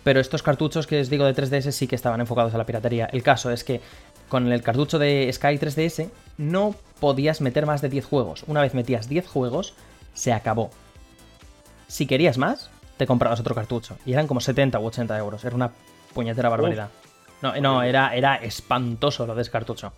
Pero 0.04 0.20
estos 0.20 0.42
cartuchos 0.42 0.86
que 0.86 1.00
os 1.00 1.10
digo 1.10 1.24
de 1.24 1.34
3DS 1.34 1.72
sí 1.72 1.86
que 1.86 1.96
estaban 1.96 2.20
enfocados 2.20 2.54
a 2.54 2.58
la 2.58 2.66
piratería. 2.66 3.06
El 3.06 3.22
caso 3.22 3.50
es 3.50 3.64
que 3.64 3.80
con 4.28 4.50
el 4.52 4.62
cartucho 4.62 4.98
de 4.98 5.28
Sky 5.32 5.58
3DS 5.58 6.10
no 6.36 6.74
podías 7.00 7.40
meter 7.40 7.66
más 7.66 7.82
de 7.82 7.88
10 7.88 8.04
juegos. 8.04 8.44
Una 8.46 8.60
vez 8.60 8.74
metías 8.74 9.08
10 9.08 9.26
juegos, 9.26 9.74
se 10.14 10.32
acabó. 10.32 10.70
Si 11.88 12.06
querías 12.06 12.38
más, 12.38 12.70
te 12.96 13.06
comprabas 13.06 13.40
otro 13.40 13.54
cartucho. 13.54 13.96
Y 14.06 14.12
eran 14.12 14.26
como 14.26 14.40
70 14.40 14.78
u 14.78 14.86
80 14.86 15.18
euros. 15.18 15.44
Era 15.44 15.56
una 15.56 15.72
puñetera 16.14 16.48
barbaridad. 16.48 16.90
No, 17.42 17.54
no 17.60 17.82
era, 17.82 18.14
era 18.14 18.36
espantoso 18.36 19.26
lo 19.26 19.34
de 19.34 19.42
ese 19.42 19.50
cartucho. 19.50 19.92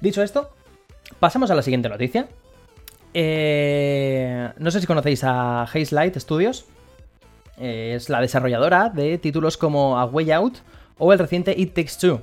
Dicho 0.00 0.22
esto, 0.22 0.50
pasamos 1.18 1.50
a 1.50 1.54
la 1.54 1.62
siguiente 1.62 1.88
noticia. 1.88 2.26
Eh, 3.12 4.50
no 4.58 4.70
sé 4.70 4.80
si 4.80 4.86
conocéis 4.86 5.24
a 5.24 5.62
Haze 5.62 5.94
Light 5.94 6.16
Studios. 6.18 6.66
Eh, 7.58 7.94
es 7.96 8.08
la 8.08 8.20
desarrolladora 8.20 8.88
de 8.88 9.18
títulos 9.18 9.56
como 9.56 9.98
A 9.98 10.04
Way 10.06 10.32
Out 10.32 10.56
o 10.98 11.12
el 11.12 11.18
reciente 11.18 11.54
It 11.56 11.74
Takes 11.74 11.98
Two. 12.00 12.20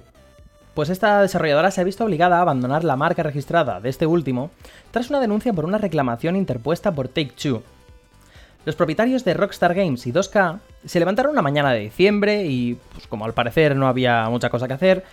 Pues 0.74 0.90
esta 0.90 1.22
desarrolladora 1.22 1.72
se 1.72 1.82
ha 1.82 1.86
visto 1.86 2.06
obligada 2.06 2.38
a 2.38 2.42
abandonar 2.42 2.84
la 2.84 2.96
marca 2.96 3.24
registrada 3.24 3.82
de 3.82 3.90
este 3.90 4.06
último 4.06 4.52
tras 4.92 5.10
una 5.10 5.20
denuncia 5.20 5.52
por 5.52 5.66
una 5.66 5.78
reclamación 5.78 6.36
interpuesta 6.36 6.94
por 6.94 7.10
Take 7.10 7.34
Two, 7.42 7.64
los 8.66 8.76
propietarios 8.76 9.24
de 9.26 9.34
Rockstar 9.34 9.74
Games 9.74 10.06
y 10.06 10.14
2K 10.14 10.60
se 10.86 11.00
levantaron 11.00 11.32
una 11.32 11.42
mañana 11.42 11.72
de 11.72 11.80
diciembre 11.80 12.46
y, 12.46 12.78
pues 12.94 13.08
como 13.08 13.26
al 13.26 13.34
parecer 13.34 13.76
no 13.76 13.88
había 13.88 14.30
mucha 14.30 14.50
cosa 14.50 14.68
que 14.68 14.74
hacer, 14.74 15.04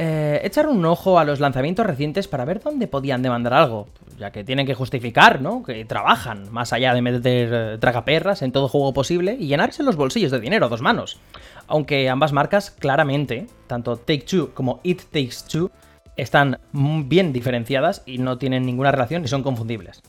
eh, 0.00 0.40
echar 0.44 0.68
un 0.68 0.84
ojo 0.84 1.18
a 1.18 1.24
los 1.24 1.40
lanzamientos 1.40 1.84
recientes 1.84 2.28
para 2.28 2.44
ver 2.44 2.60
dónde 2.60 2.86
podían 2.86 3.20
demandar 3.20 3.52
algo, 3.52 3.88
ya 4.16 4.30
que 4.30 4.44
tienen 4.44 4.64
que 4.64 4.74
justificar, 4.74 5.42
¿no? 5.42 5.64
Que 5.64 5.84
trabajan 5.84 6.52
más 6.52 6.72
allá 6.72 6.94
de 6.94 7.02
meter 7.02 7.50
eh, 7.52 7.78
tragaperras 7.78 8.42
en 8.42 8.52
todo 8.52 8.68
juego 8.68 8.94
posible 8.94 9.36
y 9.38 9.48
llenarse 9.48 9.82
los 9.82 9.96
bolsillos 9.96 10.30
de 10.30 10.38
dinero 10.38 10.66
a 10.66 10.68
dos 10.68 10.82
manos. 10.82 11.18
Aunque 11.66 12.08
ambas 12.08 12.32
marcas 12.32 12.70
claramente, 12.70 13.48
tanto 13.66 13.96
Take 13.96 14.20
Two 14.20 14.52
como 14.54 14.78
It 14.84 15.02
Takes 15.10 15.48
Two, 15.50 15.72
están 16.16 16.60
bien 16.72 17.32
diferenciadas 17.32 18.02
y 18.06 18.18
no 18.18 18.38
tienen 18.38 18.64
ninguna 18.66 18.92
relación 18.92 19.24
y 19.24 19.28
son 19.28 19.42
confundibles. 19.42 20.02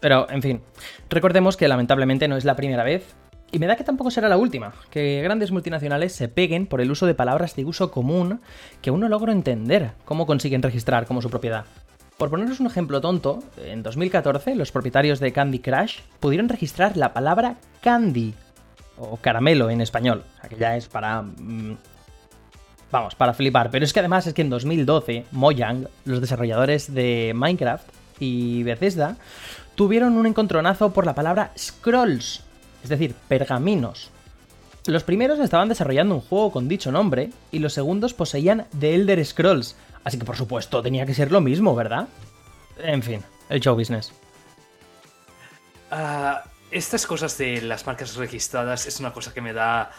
Pero, 0.00 0.30
en 0.30 0.42
fin, 0.42 0.60
recordemos 1.10 1.56
que 1.56 1.68
lamentablemente 1.68 2.28
no 2.28 2.36
es 2.36 2.44
la 2.44 2.56
primera 2.56 2.84
vez, 2.84 3.14
y 3.50 3.58
me 3.58 3.66
da 3.66 3.76
que 3.76 3.84
tampoco 3.84 4.10
será 4.10 4.28
la 4.28 4.36
última, 4.36 4.74
que 4.90 5.22
grandes 5.22 5.50
multinacionales 5.50 6.14
se 6.14 6.28
peguen 6.28 6.66
por 6.66 6.80
el 6.80 6.90
uso 6.90 7.06
de 7.06 7.14
palabras 7.14 7.56
de 7.56 7.64
uso 7.64 7.90
común 7.90 8.40
que 8.82 8.90
aún 8.90 9.00
no 9.00 9.08
logro 9.08 9.32
entender 9.32 9.92
cómo 10.04 10.26
consiguen 10.26 10.62
registrar 10.62 11.06
como 11.06 11.22
su 11.22 11.30
propiedad. 11.30 11.64
Por 12.18 12.30
poneros 12.30 12.60
un 12.60 12.66
ejemplo 12.66 13.00
tonto, 13.00 13.38
en 13.64 13.82
2014 13.82 14.54
los 14.56 14.72
propietarios 14.72 15.20
de 15.20 15.32
Candy 15.32 15.60
Crush 15.60 16.00
pudieron 16.20 16.48
registrar 16.48 16.96
la 16.96 17.12
palabra 17.12 17.56
candy, 17.80 18.34
o 18.98 19.16
caramelo 19.16 19.70
en 19.70 19.80
español, 19.80 20.24
que 20.48 20.56
ya 20.56 20.76
es 20.76 20.88
para... 20.88 21.22
Mm, 21.22 21.76
vamos, 22.90 23.14
para 23.14 23.34
flipar, 23.34 23.70
pero 23.70 23.84
es 23.84 23.92
que 23.92 24.00
además 24.00 24.26
es 24.26 24.34
que 24.34 24.42
en 24.42 24.50
2012 24.50 25.26
Mojang, 25.30 25.88
los 26.04 26.20
desarrolladores 26.20 26.92
de 26.92 27.32
Minecraft 27.34 27.88
y 28.18 28.62
Bethesda, 28.64 29.16
tuvieron 29.78 30.16
un 30.16 30.26
encontronazo 30.26 30.92
por 30.92 31.06
la 31.06 31.14
palabra 31.14 31.52
scrolls, 31.56 32.42
es 32.82 32.88
decir, 32.88 33.14
pergaminos. 33.28 34.10
Los 34.86 35.04
primeros 35.04 35.38
estaban 35.38 35.68
desarrollando 35.68 36.16
un 36.16 36.20
juego 36.20 36.50
con 36.50 36.66
dicho 36.66 36.90
nombre 36.90 37.30
y 37.52 37.60
los 37.60 37.74
segundos 37.74 38.12
poseían 38.12 38.66
The 38.76 38.96
Elder 38.96 39.24
Scrolls, 39.24 39.76
así 40.02 40.18
que 40.18 40.24
por 40.24 40.36
supuesto 40.36 40.82
tenía 40.82 41.06
que 41.06 41.14
ser 41.14 41.30
lo 41.30 41.40
mismo, 41.40 41.76
¿verdad? 41.76 42.08
En 42.82 43.04
fin, 43.04 43.22
el 43.48 43.60
show 43.60 43.76
business. 43.76 44.12
Ah, 45.92 46.42
estas 46.72 47.06
cosas 47.06 47.38
de 47.38 47.62
las 47.62 47.86
marcas 47.86 48.16
registradas 48.16 48.84
es 48.84 48.98
una 48.98 49.12
cosa 49.12 49.32
que 49.32 49.40
me 49.40 49.52
da... 49.52 49.92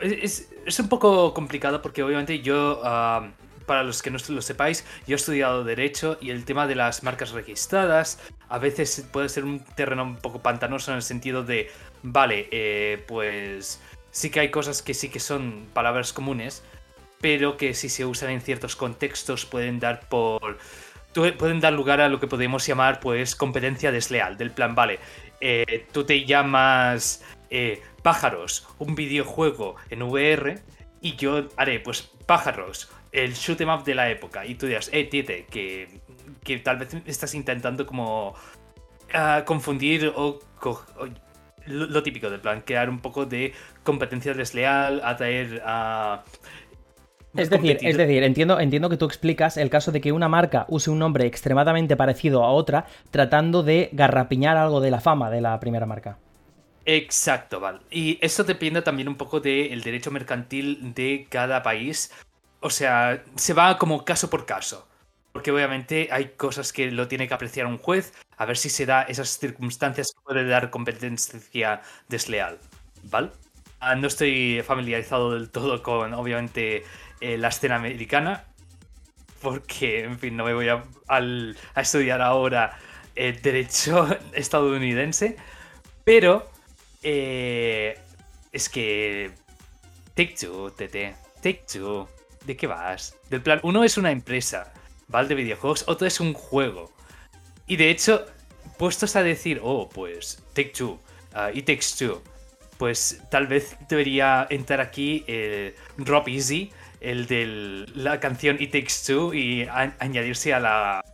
Es, 0.00 0.50
un 0.80 0.88
poco 0.88 1.32
complicado 1.32 1.80
porque 1.80 2.02
obviamente 2.02 2.40
yo 2.40 2.80
ah, 2.82 3.30
para 3.70 3.84
los 3.84 4.02
que 4.02 4.10
no 4.10 4.18
lo 4.30 4.42
sepáis, 4.42 4.84
yo 5.06 5.14
he 5.14 5.14
estudiado 5.14 5.62
Derecho 5.62 6.18
y 6.20 6.30
el 6.30 6.44
tema 6.44 6.66
de 6.66 6.74
las 6.74 7.04
marcas 7.04 7.30
registradas 7.30 8.18
a 8.48 8.58
veces 8.58 9.06
puede 9.12 9.28
ser 9.28 9.44
un 9.44 9.60
terreno 9.60 10.02
un 10.02 10.16
poco 10.16 10.42
pantanoso 10.42 10.90
en 10.90 10.96
el 10.96 11.04
sentido 11.04 11.44
de, 11.44 11.70
vale, 12.02 12.48
eh, 12.50 13.04
pues 13.06 13.80
sí 14.10 14.28
que 14.28 14.40
hay 14.40 14.50
cosas 14.50 14.82
que 14.82 14.92
sí 14.92 15.08
que 15.08 15.20
son 15.20 15.68
palabras 15.72 16.12
comunes, 16.12 16.64
pero 17.20 17.56
que 17.56 17.72
si 17.74 17.88
se 17.88 18.04
usan 18.04 18.30
en 18.30 18.40
ciertos 18.40 18.74
contextos 18.74 19.46
pueden 19.46 19.78
dar 19.78 20.00
por 20.08 20.58
pueden 21.14 21.60
dar 21.60 21.72
lugar 21.72 22.00
a 22.00 22.08
lo 22.08 22.18
que 22.18 22.26
podemos 22.26 22.66
llamar 22.66 22.98
pues 22.98 23.36
competencia 23.36 23.92
desleal 23.92 24.36
del 24.36 24.50
plan 24.50 24.74
vale 24.74 24.98
eh, 25.40 25.86
tú 25.92 26.02
te 26.02 26.24
llamas 26.24 27.22
eh, 27.50 27.82
pájaros 28.02 28.66
un 28.78 28.96
videojuego 28.96 29.76
en 29.90 30.02
VR 30.02 30.58
y 31.00 31.14
yo 31.14 31.48
haré 31.56 31.78
pues 31.78 32.10
pájaros 32.26 32.90
el 33.12 33.34
shoot 33.34 33.60
em 33.60 33.68
up 33.68 33.84
de 33.84 33.94
la 33.94 34.10
época 34.10 34.46
y 34.46 34.54
tú 34.54 34.66
dirás, 34.66 34.90
eh, 34.92 35.04
Tiete, 35.04 35.46
que, 35.50 35.88
que 36.42 36.58
tal 36.58 36.78
vez 36.78 36.94
estás 37.06 37.34
intentando 37.34 37.86
como 37.86 38.34
uh, 39.14 39.44
confundir 39.44 40.12
o, 40.14 40.38
lo, 41.66 42.02
típico 42.02 42.30
del 42.30 42.40
plan, 42.40 42.62
crear 42.62 42.88
un 42.88 43.00
poco 43.00 43.26
de 43.26 43.52
competencia 43.82 44.34
desleal, 44.34 45.00
atraer 45.04 45.62
a... 45.64 46.22
Es 47.36 47.48
decir, 47.48 47.78
es 47.80 47.96
decir, 47.96 48.24
entiendo, 48.24 48.58
entiendo 48.58 48.88
que 48.88 48.96
tú 48.96 49.04
explicas 49.04 49.56
el 49.56 49.70
caso 49.70 49.92
de 49.92 50.00
que 50.00 50.10
una 50.10 50.28
marca 50.28 50.66
use 50.68 50.90
un 50.90 50.98
nombre 50.98 51.26
extremadamente 51.26 51.96
parecido 51.96 52.42
a 52.42 52.50
otra, 52.50 52.86
tratando 53.12 53.62
de 53.62 53.88
garrapiñar 53.92 54.56
algo 54.56 54.80
de 54.80 54.90
la 54.90 55.00
fama 55.00 55.30
de 55.30 55.40
la 55.40 55.60
primera 55.60 55.86
marca. 55.86 56.18
Exacto, 56.84 57.60
vale. 57.60 57.80
Y 57.88 58.18
eso 58.20 58.42
depende 58.42 58.82
también 58.82 59.08
un 59.08 59.14
poco 59.14 59.38
del 59.38 59.80
derecho 59.82 60.10
mercantil 60.10 60.92
de 60.92 61.26
cada 61.30 61.62
país. 61.62 62.10
O 62.60 62.70
sea, 62.70 63.24
se 63.36 63.54
va 63.54 63.78
como 63.78 64.04
caso 64.04 64.30
por 64.30 64.46
caso. 64.46 64.86
Porque 65.32 65.52
obviamente 65.52 66.08
hay 66.10 66.30
cosas 66.36 66.72
que 66.72 66.90
lo 66.90 67.08
tiene 67.08 67.28
que 67.28 67.34
apreciar 67.34 67.66
un 67.66 67.78
juez, 67.78 68.12
a 68.36 68.46
ver 68.46 68.56
si 68.56 68.68
se 68.68 68.84
da 68.84 69.02
esas 69.02 69.38
circunstancias 69.38 70.12
que 70.12 70.20
puede 70.24 70.44
dar 70.46 70.70
competencia 70.70 71.82
desleal. 72.08 72.58
¿Vale? 73.04 73.30
Ah, 73.78 73.94
no 73.94 74.08
estoy 74.08 74.62
familiarizado 74.62 75.32
del 75.32 75.50
todo 75.50 75.82
con, 75.82 76.12
obviamente, 76.14 76.84
eh, 77.20 77.38
la 77.38 77.48
escena 77.48 77.76
americana. 77.76 78.44
Porque, 79.40 80.04
en 80.04 80.18
fin, 80.18 80.36
no 80.36 80.44
me 80.44 80.52
voy 80.52 80.68
a, 80.68 80.82
estudiar 81.76 82.20
ahora 82.20 82.78
eh, 83.14 83.38
derecho 83.40 84.06
estadounidense. 84.34 85.36
Pero 86.04 86.50
eh, 87.02 87.98
es 88.52 88.68
que 88.68 89.30
Take 90.14 90.34
Two, 90.38 90.72
TT, 90.72 91.14
Take 91.42 91.64
Two. 91.72 92.08
¿De 92.46 92.56
qué 92.56 92.66
vas? 92.66 93.16
Del 93.28 93.42
plan, 93.42 93.60
uno 93.62 93.84
es 93.84 93.98
una 93.98 94.10
empresa, 94.10 94.72
¿vale? 95.08 95.28
De 95.28 95.34
videojuegos, 95.34 95.84
otro 95.86 96.06
es 96.06 96.20
un 96.20 96.32
juego. 96.32 96.90
Y 97.66 97.76
de 97.76 97.90
hecho, 97.90 98.26
puestos 98.78 99.14
a 99.16 99.22
decir, 99.22 99.60
oh, 99.62 99.88
pues 99.88 100.42
Take 100.54 100.72
Two, 100.76 100.98
uh, 101.34 101.54
It 101.54 101.66
Takes 101.66 101.96
Two, 101.98 102.22
pues 102.78 103.22
tal 103.30 103.46
vez 103.46 103.76
debería 103.88 104.46
entrar 104.48 104.80
aquí 104.80 105.24
el 105.26 105.74
Rob 105.98 106.28
Easy, 106.28 106.72
el 107.00 107.26
de 107.26 107.86
la 107.94 108.20
canción 108.20 108.56
It 108.58 108.72
Takes 108.72 108.94
Two, 109.06 109.34
y 109.34 109.68
añadirse 109.98 110.54
a 110.54 110.60
la, 110.60 111.04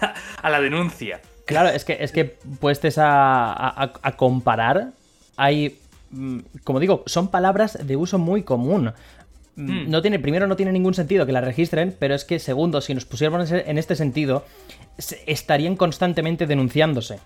a 0.42 0.50
la 0.50 0.60
denuncia. 0.60 1.22
Claro, 1.46 1.70
es 1.70 1.84
que, 1.84 1.96
es 2.00 2.12
que 2.12 2.26
puestes 2.26 2.98
a, 2.98 3.92
a 4.02 4.16
comparar, 4.16 4.92
hay 5.36 5.80
mm, 6.10 6.38
como 6.64 6.80
digo, 6.80 7.02
son 7.06 7.30
palabras 7.30 7.78
de 7.84 7.96
uso 7.96 8.18
muy 8.18 8.42
común. 8.42 8.92
Mm. 9.60 9.90
no 9.90 10.00
tiene, 10.00 10.18
primero 10.18 10.46
no 10.46 10.56
tiene 10.56 10.72
ningún 10.72 10.94
sentido 10.94 11.26
que 11.26 11.32
la 11.32 11.40
registren, 11.40 11.94
pero 11.98 12.14
es 12.14 12.24
que 12.24 12.38
segundo, 12.38 12.80
si 12.80 12.94
nos 12.94 13.04
pusiéramos 13.04 13.50
en 13.52 13.78
este 13.78 13.94
sentido, 13.94 14.46
estarían 15.26 15.76
constantemente 15.76 16.46
denunciándose. 16.46 17.18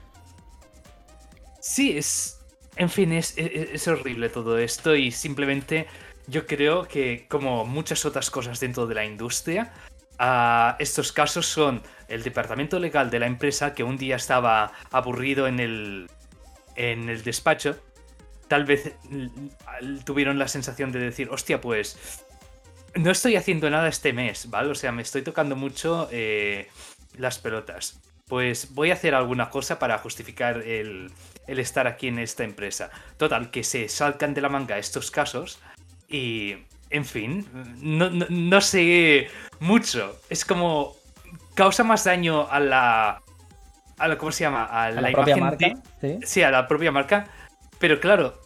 Sí, 1.61 1.97
es... 1.97 2.41
En 2.77 2.91
fin, 2.91 3.13
es, 3.13 3.35
es, 3.37 3.87
horrible 3.87 4.29
todo 4.31 4.59
esto 4.59 4.97
y 4.97 5.13
simplemente 5.13 5.87
yo 6.27 6.45
creo 6.45 6.89
que 6.89 7.27
como 7.29 7.65
muchas 7.65 8.05
otras 8.05 8.31
cosas 8.31 8.59
dentro 8.59 8.89
de 8.89 8.97
la 8.97 9.05
industria, 9.05 9.73
ah, 10.19 10.75
estos 10.81 11.13
casos 11.13 11.47
son 11.47 11.83
el 12.09 12.25
departamento 12.25 12.81
legal 12.81 13.11
de 13.11 13.21
la 13.21 13.29
empresa 13.29 13.75
que 13.75 13.85
un 13.85 13.97
día 13.97 14.17
estaba 14.17 14.73
aburrido 14.91 15.47
en 15.47 15.61
el, 15.61 16.11
en 16.75 17.09
el 17.09 17.23
despacho 17.23 17.77
tal 18.49 18.65
vez 18.65 18.93
tuvieron 20.05 20.39
la 20.39 20.49
sensación 20.49 20.93
de 20.93 20.99
decir, 20.99 21.29
hostia, 21.31 21.61
pues 21.61 22.24
no 22.97 23.11
estoy 23.11 23.37
haciendo 23.37 23.69
nada 23.71 23.89
este 23.89 24.13
mes, 24.13 24.51
¿vale? 24.51 24.71
O 24.71 24.75
sea, 24.75 24.93
me 24.93 25.03
estoy 25.03 25.23
tocando 25.23 25.57
mucho 25.57 26.09
eh, 26.11 26.69
las 27.17 27.39
pelotas. 27.39 28.01
Pues 28.27 28.75
voy 28.75 28.91
a 28.91 28.95
hacer 28.95 29.15
alguna 29.15 29.51
cosa 29.51 29.79
para 29.79 29.99
justificar 29.99 30.63
el, 30.63 31.11
estar 31.47 31.87
aquí 31.87 32.09
en 32.09 32.19
esta 32.19 32.45
empresa. 32.45 32.91
Total, 33.17 33.51
que 33.51 33.65
se 33.65 33.89
salgan 33.89 34.35
de 34.35 34.41
la 34.41 34.49
manga 34.49 34.79
estos 34.79 35.11
casos 35.11 35.59
y, 36.09 36.57
en 36.91 37.05
fin, 37.05 37.47
no, 37.81 38.61
sé 38.61 39.29
mucho. 39.61 40.19
Es 40.31 40.45
como 40.45 40.97
causa 41.55 41.85
más 41.85 42.05
daño 42.05 42.49
a 42.51 42.61
la... 42.61 43.21
A 43.97 44.09
la 44.09 44.19
¿Cómo 44.19 44.33
se 44.33 44.43
llama? 44.43 44.65
A 44.65 44.91
la, 44.91 45.13
propia 45.13 45.37
marca. 45.37 45.73
¿sí? 46.25 46.43
a 46.43 46.51
la 46.51 46.67
propia 46.67 46.91
marca 46.91 47.29
pero 47.85 48.01
claro, 48.01 48.41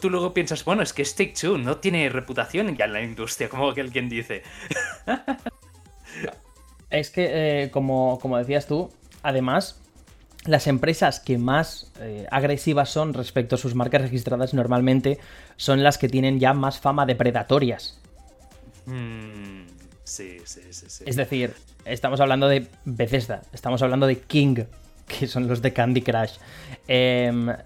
tú, 0.00 0.08
luego 0.08 0.32
piensas, 0.32 0.64
bueno, 0.64 0.80
es 0.80 0.92
que 0.92 1.02
Take 1.02 1.34
Two 1.40 1.58
no 1.58 1.78
tiene 1.78 2.08
reputación 2.10 2.76
ya 2.76 2.84
en 2.84 2.92
la 2.92 3.02
industria, 3.02 3.48
como 3.48 3.74
que 3.74 3.80
alguien 3.80 4.08
dice. 4.08 4.44
es 6.90 7.10
que, 7.10 7.64
eh, 7.64 7.70
como, 7.72 8.20
como 8.22 8.38
decías 8.38 8.68
tú, 8.68 8.92
además, 9.24 9.80
las 10.44 10.68
empresas 10.68 11.18
que 11.18 11.38
más 11.38 11.90
eh, 11.98 12.28
agresivas 12.30 12.88
son 12.88 13.14
respecto 13.14 13.56
a 13.56 13.58
sus 13.58 13.74
marcas 13.74 14.00
registradas 14.00 14.54
normalmente 14.54 15.18
son 15.56 15.82
las 15.82 15.98
que 15.98 16.08
tienen 16.08 16.38
ya 16.38 16.54
más 16.54 16.78
fama 16.78 17.04
de 17.04 17.16
predatorias. 17.16 18.00
Mm, 18.86 19.62
sí, 20.04 20.38
sí, 20.44 20.60
sí, 20.70 20.86
sí. 20.86 21.02
Es 21.04 21.16
decir, 21.16 21.52
estamos 21.84 22.20
hablando 22.20 22.46
de 22.46 22.68
Bethesda, 22.84 23.42
estamos 23.52 23.82
hablando 23.82 24.06
de 24.06 24.20
King, 24.20 24.66
que 25.08 25.26
son 25.26 25.48
los 25.48 25.62
de 25.62 25.72
Candy 25.72 26.02
Crush. 26.02 26.34
Eh, 26.86 27.56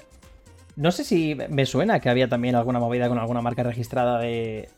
no 0.78 0.92
sé 0.92 1.02
si 1.02 1.34
me 1.34 1.66
suena 1.66 1.98
que 1.98 2.08
había 2.08 2.28
también 2.28 2.54
alguna 2.54 2.78
movida 2.78 3.08
con 3.08 3.18
alguna 3.18 3.42
marca 3.42 3.64
registrada 3.64 4.20
de, 4.20 4.68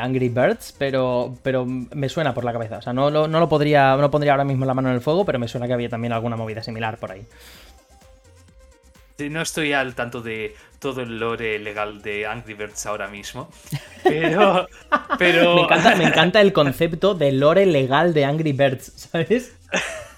Angry 0.00 0.28
Birds, 0.28 0.74
pero, 0.78 1.36
pero 1.42 1.66
me 1.66 2.08
suena 2.08 2.32
por 2.32 2.44
la 2.44 2.52
cabeza. 2.52 2.78
O 2.78 2.82
sea, 2.82 2.92
no, 2.92 3.10
no, 3.10 3.26
lo 3.26 3.48
podría, 3.48 3.96
no 3.96 4.10
pondría 4.10 4.32
ahora 4.32 4.44
mismo 4.44 4.64
la 4.64 4.72
mano 4.72 4.88
en 4.88 4.94
el 4.94 5.00
fuego, 5.00 5.24
pero 5.24 5.38
me 5.38 5.48
suena 5.48 5.66
que 5.66 5.72
había 5.74 5.88
también 5.88 6.12
alguna 6.12 6.36
movida 6.36 6.62
similar 6.62 6.98
por 6.98 7.12
ahí. 7.12 7.26
no 9.18 9.42
estoy 9.42 9.72
al 9.72 9.94
tanto 9.94 10.22
de 10.22 10.54
todo 10.78 11.02
el 11.02 11.18
lore 11.18 11.58
legal 11.58 12.00
de 12.00 12.26
Angry 12.26 12.54
Birds 12.54 12.86
ahora 12.86 13.08
mismo. 13.08 13.50
Pero. 14.02 14.66
pero... 15.18 15.56
me, 15.56 15.62
encanta, 15.62 15.96
me 15.96 16.04
encanta 16.04 16.40
el 16.40 16.52
concepto 16.52 17.14
de 17.14 17.32
lore 17.32 17.66
legal 17.66 18.14
de 18.14 18.24
Angry 18.24 18.52
Birds, 18.52 18.92
¿sabes? 19.10 19.56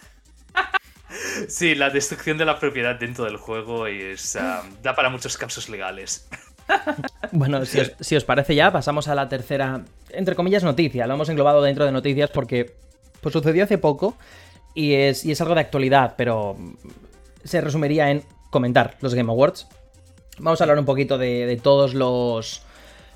Sí, 1.49 1.75
la 1.75 1.91
destrucción 1.91 2.39
de 2.39 2.45
la 2.45 2.59
propiedad 2.59 2.97
dentro 2.97 3.25
del 3.25 3.37
juego 3.37 3.87
es, 3.87 4.37
um, 4.37 4.83
da 4.83 4.95
para 4.95 5.11
muchos 5.11 5.37
casos 5.37 5.69
legales. 5.69 6.29
Bueno, 7.33 7.65
si 7.65 8.17
os, 8.17 8.25
parece 8.25 8.55
ya, 8.55 8.73
pasamos 8.73 9.09
a 9.09 9.15
la 9.15 9.29
tercera, 9.29 9.85
entre 10.11 10.35
comillas, 10.35 10.65
noticia. 10.65 11.07
Lo 11.07 11.15
hemos 11.15 11.29
englobado 11.29 11.63
dentro 11.63 11.85
de 11.85 11.93
noticias 11.93 12.31
porque 12.31 12.75
pues, 13.21 13.33
sucedió 13.33 13.65
hace 13.65 13.79
poco 13.79 14.17
y 14.75 14.95
es, 14.95 15.41
algo 15.41 15.55
de 15.55 15.61
actualidad, 15.61 16.15
pero 16.17 16.57
se 17.45 17.61
resumiría 17.61 18.11
en 18.11 18.25
comentar 18.51 18.97
los 19.01 19.15
Game 19.15 19.31
Awards. 19.31 19.67
Vamos 20.39 20.61
a 20.61 20.65
hablar 20.65 20.79
un 20.79 20.85
poquito 20.85 21.19
de, 21.19 21.61
todos 21.63 21.95
los, 21.95 22.63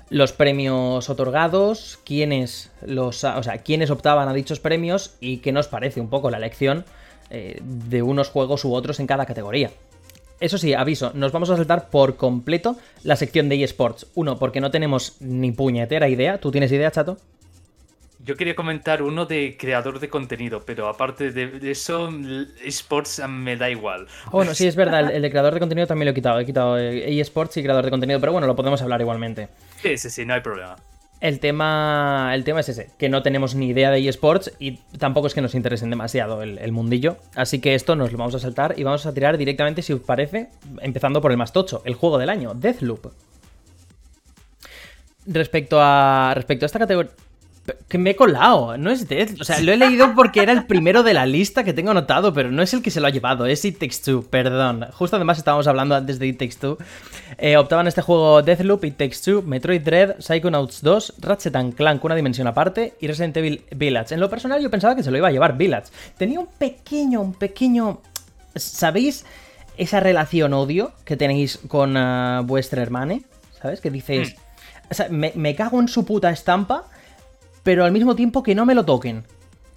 los 0.09 0.33
premios 0.33 1.09
otorgados, 1.09 1.99
quiénes, 2.05 2.71
los, 2.85 3.23
o 3.23 3.43
sea, 3.43 3.59
quiénes 3.59 3.91
optaban 3.91 4.27
a 4.27 4.33
dichos 4.33 4.59
premios 4.59 5.15
y 5.19 5.37
qué 5.37 5.51
nos 5.51 5.67
parece 5.67 6.01
un 6.01 6.09
poco 6.09 6.31
la 6.31 6.37
elección 6.37 6.85
eh, 7.31 7.59
de 7.61 8.01
unos 8.01 8.29
juegos 8.29 8.65
u 8.65 8.73
otros 8.73 8.99
en 8.99 9.07
cada 9.07 9.25
categoría. 9.25 9.71
Eso 10.41 10.57
sí, 10.57 10.73
aviso, 10.73 11.11
nos 11.13 11.31
vamos 11.31 11.51
a 11.51 11.55
saltar 11.55 11.89
por 11.89 12.17
completo 12.17 12.75
la 13.03 13.15
sección 13.15 13.47
de 13.47 13.63
eSports. 13.63 14.07
Uno, 14.15 14.39
porque 14.39 14.59
no 14.59 14.71
tenemos 14.71 15.17
ni 15.21 15.51
puñetera 15.51 16.09
idea. 16.09 16.39
¿Tú 16.39 16.49
tienes 16.49 16.71
idea, 16.71 16.89
chato? 16.89 17.17
Yo 18.23 18.35
quería 18.35 18.55
comentar 18.55 19.01
uno 19.01 19.25
de 19.25 19.55
creador 19.57 19.99
de 19.99 20.09
contenido, 20.09 20.63
pero 20.65 20.87
aparte 20.87 21.31
de 21.31 21.71
eso, 21.71 22.09
eSports 22.63 23.21
me 23.27 23.55
da 23.55 23.69
igual. 23.69 24.07
Bueno, 24.31 24.53
sí, 24.53 24.67
es 24.67 24.75
verdad, 24.75 25.11
el, 25.11 25.21
de 25.21 25.29
creador 25.29 25.53
de 25.53 25.59
contenido 25.59 25.87
también 25.87 26.05
lo 26.05 26.11
he 26.11 26.15
quitado. 26.15 26.39
He 26.39 26.45
quitado 26.45 26.77
eh, 26.77 27.19
eSports 27.19 27.57
y 27.57 27.63
creador 27.63 27.85
de 27.85 27.91
contenido, 27.91 28.19
pero 28.19 28.31
bueno, 28.31 28.45
lo 28.45 28.55
podemos 28.55 28.81
hablar 28.81 29.01
igualmente. 29.01 29.47
Sí, 29.81 29.97
sí, 29.97 30.09
sí, 30.09 30.25
no 30.25 30.33
hay 30.33 30.41
problema. 30.41 30.75
El 31.21 31.39
tema, 31.39 32.31
el 32.33 32.43
tema 32.43 32.61
es 32.61 32.69
ese, 32.69 32.89
que 32.97 33.07
no 33.07 33.21
tenemos 33.21 33.53
ni 33.53 33.67
idea 33.67 33.91
de 33.91 34.07
eSports 34.09 34.53
y 34.57 34.77
tampoco 34.97 35.27
es 35.27 35.35
que 35.35 35.41
nos 35.41 35.53
interesen 35.53 35.91
demasiado 35.91 36.41
el, 36.41 36.71
mundillo. 36.71 37.17
Así 37.35 37.61
que 37.61 37.75
esto 37.75 37.95
nos 37.95 38.11
lo 38.11 38.17
vamos 38.17 38.33
a 38.33 38.39
saltar 38.39 38.73
y 38.75 38.83
vamos 38.83 39.05
a 39.05 39.13
tirar 39.13 39.37
directamente, 39.37 39.83
si 39.83 39.93
os 39.93 40.01
parece, 40.01 40.49
empezando 40.81 41.21
por 41.21 41.29
el 41.29 41.37
más 41.37 41.53
tocho, 41.53 41.83
el 41.85 41.93
juego 41.93 42.17
del 42.17 42.31
año, 42.31 42.55
Deathloop. 42.55 43.13
Respecto 45.27 45.77
a, 45.79 46.33
respecto 46.33 46.65
a 46.65 46.67
esta 46.67 46.79
categoría... 46.79 47.11
Que 47.91 47.97
me 47.97 48.11
he 48.11 48.15
colado, 48.15 48.77
no 48.77 48.89
es 48.89 49.09
Death. 49.09 49.41
O 49.41 49.43
sea, 49.43 49.59
lo 49.59 49.73
he 49.73 49.75
leído 49.75 50.15
porque 50.15 50.41
era 50.41 50.53
el 50.53 50.63
primero 50.63 51.03
de 51.03 51.13
la 51.13 51.25
lista 51.25 51.65
que 51.65 51.73
tengo 51.73 51.91
anotado, 51.91 52.31
pero 52.31 52.49
no 52.49 52.61
es 52.61 52.73
el 52.73 52.81
que 52.81 52.89
se 52.89 53.01
lo 53.01 53.07
ha 53.07 53.09
llevado, 53.09 53.45
es 53.45 53.65
It 53.65 53.79
Takes 53.79 53.97
Two, 54.05 54.23
perdón. 54.29 54.87
Justo 54.93 55.17
además 55.17 55.37
estábamos 55.37 55.67
hablando 55.67 55.93
antes 55.93 56.17
de 56.17 56.27
It 56.27 56.39
Takes 56.39 56.55
Two. 56.55 56.77
Eh, 57.37 57.57
optaban 57.57 57.87
este 57.87 58.01
juego 58.01 58.43
Deathloop, 58.43 58.85
It 58.85 58.95
Takes 58.95 59.17
Two, 59.25 59.41
Metroid 59.41 59.81
Dread, 59.81 60.15
Psychonauts 60.19 60.81
2, 60.81 61.15
Ratchet 61.19 61.53
Clank, 61.75 62.01
una 62.05 62.15
dimensión 62.15 62.47
aparte, 62.47 62.93
y 63.01 63.07
Resident 63.07 63.35
Evil 63.35 63.61
Village. 63.75 64.13
En 64.13 64.21
lo 64.21 64.29
personal 64.29 64.61
yo 64.61 64.71
pensaba 64.71 64.95
que 64.95 65.03
se 65.03 65.11
lo 65.11 65.17
iba 65.17 65.27
a 65.27 65.31
llevar 65.31 65.57
Village. 65.57 65.91
Tenía 66.17 66.39
un 66.39 66.47
pequeño, 66.47 67.19
un 67.19 67.33
pequeño... 67.33 67.99
¿Sabéis 68.55 69.25
esa 69.75 69.99
relación 69.99 70.53
odio 70.53 70.93
que 71.03 71.17
tenéis 71.17 71.59
con 71.67 71.97
uh, 71.97 72.41
vuestra 72.45 72.81
hermana? 72.81 73.19
¿Sabes? 73.61 73.81
Que 73.81 73.91
dices... 73.91 74.33
Mm. 74.33 74.41
O 74.91 74.93
sea, 74.93 75.07
me 75.09 75.55
cago 75.55 75.79
en 75.79 75.89
su 75.89 76.05
puta 76.05 76.29
estampa 76.29 76.85
pero 77.63 77.85
al 77.85 77.91
mismo 77.91 78.15
tiempo 78.15 78.43
que 78.43 78.55
no 78.55 78.65
me 78.65 78.75
lo 78.75 78.85
toquen. 78.85 79.23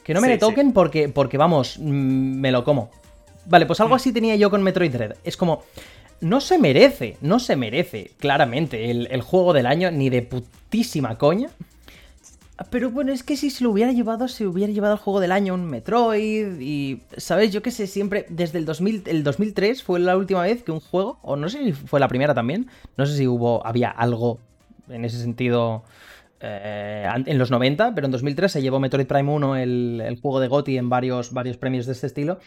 Que 0.02 0.14
no 0.14 0.20
me 0.20 0.28
lo 0.28 0.38
toquen 0.38 0.72
porque, 0.72 1.09
porque, 1.09 1.38
vamos, 1.38 1.78
mm, 1.78 1.82
me 1.85 2.52
lo 2.52 2.64
como. 2.64 2.90
Vale, 3.46 3.66
pues 3.66 3.80
algo 3.80 3.94
mm. 3.94 3.96
así 3.96 4.12
tenía 4.12 4.37
yo 4.37 4.50
con 4.50 4.62
Metroid 4.62 4.92
Dread. 4.92 5.16
Es 5.24 5.37
como, 5.37 5.62
no 6.20 6.40
se 6.40 6.59
merece, 6.59 7.16
no 7.20 7.38
se 7.38 7.56
merece, 7.56 8.12
claramente, 8.18 8.90
el, 8.90 9.20
juego 9.22 9.52
del 9.52 9.66
año, 9.66 9.90
ni 9.90 10.11
de 10.11 10.22
putísima 10.22 11.18
coña. 11.18 11.48
Pero 12.70 12.90
bueno, 12.90 13.12
es 13.12 13.22
que 13.22 13.37
si 13.37 13.50
se 13.50 13.64
lo 13.64 13.70
hubiera 13.70 13.92
llevado, 13.92 14.28
se 14.28 14.46
hubiera 14.46 14.72
llevado 14.72 14.94
el 14.94 15.00
juego 15.00 15.20
del 15.20 15.32
año 15.32 15.54
un 15.54 15.64
Metroid 15.64 16.61
y, 16.61 17.02
¿sabes? 17.16 17.52
Yo 17.52 17.62
que 17.62 17.72
sé, 17.72 17.87
siempre, 17.87 18.26
desde 18.28 18.59
el, 18.59 18.64
2000, 18.64 19.02
el 19.06 19.24
2003 19.24 19.82
fue 19.82 19.98
la 19.98 20.16
última 20.16 20.42
vez 20.42 20.62
que 20.62 20.70
un 20.70 20.80
juego, 20.80 21.18
o 21.22 21.35
no 21.37 21.48
sé 21.48 21.64
si 21.64 21.72
fue 21.72 21.98
la 21.98 22.09
primera 22.09 22.32
también, 22.32 22.68
no 22.96 23.06
sé 23.06 23.16
si 23.16 23.26
hubo, 23.26 23.66
había 23.66 23.90
algo 23.90 24.38
en 24.88 25.04
ese 25.04 25.18
sentido 25.18 25.82
eh, 26.46 27.09
en 27.24 27.38
los 27.38 27.50
90, 27.50 27.94
pero 27.94 28.07
en 28.07 28.11
2003 28.11 28.52
se 28.52 28.61
llevó 28.61 28.78
Metroid 28.78 29.07
Prime 29.07 29.30
1, 29.30 29.57
el, 29.57 30.18
juego 30.20 30.40
de 30.40 30.48
GOTY, 30.48 30.76
en 30.76 30.90
varios, 30.90 31.30
premios 31.59 31.87
de 31.87 31.92
este 31.92 32.07
estilo. 32.07 32.38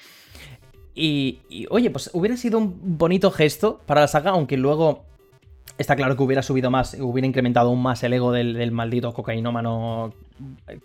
Y, 0.93 1.39
oye, 1.69 1.89
pues 1.89 2.12
hubiera 2.13 2.38
sido 2.38 2.60
un 2.60 2.97
bonito 2.97 3.31
gesto 3.31 3.81
para 3.86 4.01
la 4.01 4.07
saga, 4.07 4.31
aunque 4.31 4.57
luego 4.57 5.05
está 5.77 5.95
claro 5.95 6.15
que 6.15 6.23
hubiera 6.23 6.41
subido 6.43 6.69
más, 6.71 6.95
hubiera 6.99 7.27
incrementado 7.27 7.69
aún 7.69 7.81
más 7.81 8.03
el 8.03 8.13
ego 8.13 8.31
del, 8.31 8.71
maldito 8.71 9.13
cocainómano 9.13 10.13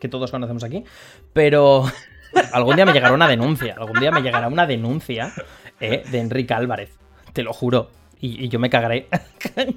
que 0.00 0.08
todos 0.08 0.30
conocemos 0.30 0.64
aquí. 0.64 0.84
Pero 1.32 1.84
algún 2.52 2.76
día 2.76 2.86
me 2.86 2.92
llegará 2.92 3.14
una 3.14 3.28
denuncia, 3.28 3.74
algún 3.78 4.00
día 4.00 4.10
me 4.10 4.22
llegará 4.22 4.48
una 4.48 4.66
denuncia 4.66 5.32
eh, 5.80 6.02
de 6.10 6.18
Enrique 6.18 6.54
Álvarez, 6.54 6.90
te 7.32 7.42
lo 7.42 7.52
juro 7.52 7.90
y, 8.22 8.48
yo 8.48 8.60
me 8.60 8.70
cagaré. 8.70 9.08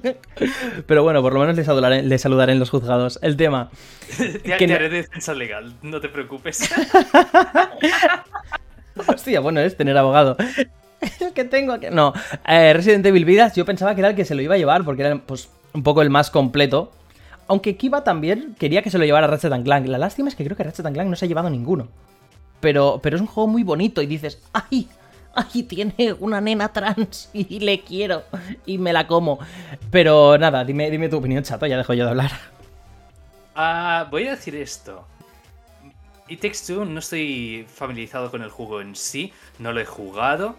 Pero 0.86 1.02
bueno, 1.02 1.20
por 1.20 1.34
lo 1.34 1.40
menos 1.40 1.56
le 1.56 1.64
saludaré, 1.64 2.02
le 2.04 2.16
saludaré 2.16 2.52
en 2.52 2.60
los 2.60 2.70
juzgados. 2.70 3.18
El 3.20 3.36
tema. 3.36 3.70
Te, 4.16 4.56
que... 4.56 4.72
haré 4.72 4.88
defensa 4.88 5.34
legal, 5.34 5.74
no 5.82 6.00
te 6.00 6.08
preocupes. 6.08 6.70
Hostia, 9.08 9.40
bueno 9.40 9.60
es 9.60 9.76
tener 9.76 9.96
abogado. 9.98 10.36
Es 11.00 11.32
que 11.34 11.44
tengo 11.44 11.78
que. 11.80 11.90
No. 11.90 12.14
Eh, 12.46 12.72
Resident 12.72 13.04
Evil 13.04 13.24
Vidas, 13.24 13.54
yo 13.56 13.64
pensaba 13.64 13.94
que 13.94 14.00
era 14.00 14.10
el 14.10 14.16
que 14.16 14.24
se 14.24 14.36
lo 14.36 14.42
iba 14.42 14.54
a 14.54 14.58
llevar, 14.58 14.84
porque 14.84 15.02
era 15.02 15.18
pues, 15.18 15.50
un 15.74 15.82
poco 15.82 16.00
el 16.02 16.10
más 16.10 16.30
completo. 16.30 16.92
Aunque 17.48 17.76
Kiva 17.76 18.04
también 18.04 18.54
quería 18.58 18.82
que 18.82 18.90
se 18.90 18.98
lo 18.98 19.04
llevara 19.04 19.26
Ratchet 19.26 19.64
Clank. 19.64 19.86
La 19.88 19.98
lástima 19.98 20.28
es 20.28 20.36
que 20.36 20.44
creo 20.44 20.56
que 20.56 20.62
Ratchet 20.62 20.86
Clank 20.92 21.08
no 21.08 21.16
se 21.16 21.24
ha 21.24 21.28
llevado 21.28 21.50
ninguno. 21.50 21.88
Pero, 22.60 23.00
pero 23.02 23.16
es 23.16 23.22
un 23.22 23.28
juego 23.28 23.48
muy 23.48 23.64
bonito 23.64 24.02
y 24.02 24.06
dices, 24.06 24.40
¡ay! 24.52 24.88
¡ay, 25.54 25.62
tiene 25.64 26.14
una 26.18 26.40
nena 26.40 26.72
trans 26.72 27.28
y 27.32 27.60
le 27.60 27.80
quiero 27.80 28.24
y 28.64 28.78
me 28.78 28.92
la 28.92 29.06
como! 29.06 29.38
Pero 29.90 30.38
nada, 30.38 30.64
dime, 30.64 30.90
dime 30.90 31.08
tu 31.08 31.18
opinión, 31.18 31.44
chato, 31.44 31.66
ya 31.66 31.76
dejo 31.76 31.94
yo 31.94 32.04
de 32.04 32.10
hablar. 32.10 32.30
Ah, 33.54 34.06
voy 34.10 34.26
a 34.26 34.30
decir 34.32 34.56
esto. 34.56 35.06
It 36.28 36.40
Takes 36.40 36.72
no 36.72 36.98
estoy 36.98 37.66
familiarizado 37.72 38.30
con 38.30 38.42
el 38.42 38.50
juego 38.50 38.80
en 38.80 38.96
sí, 38.96 39.32
no 39.58 39.72
lo 39.72 39.80
he 39.80 39.84
jugado. 39.84 40.56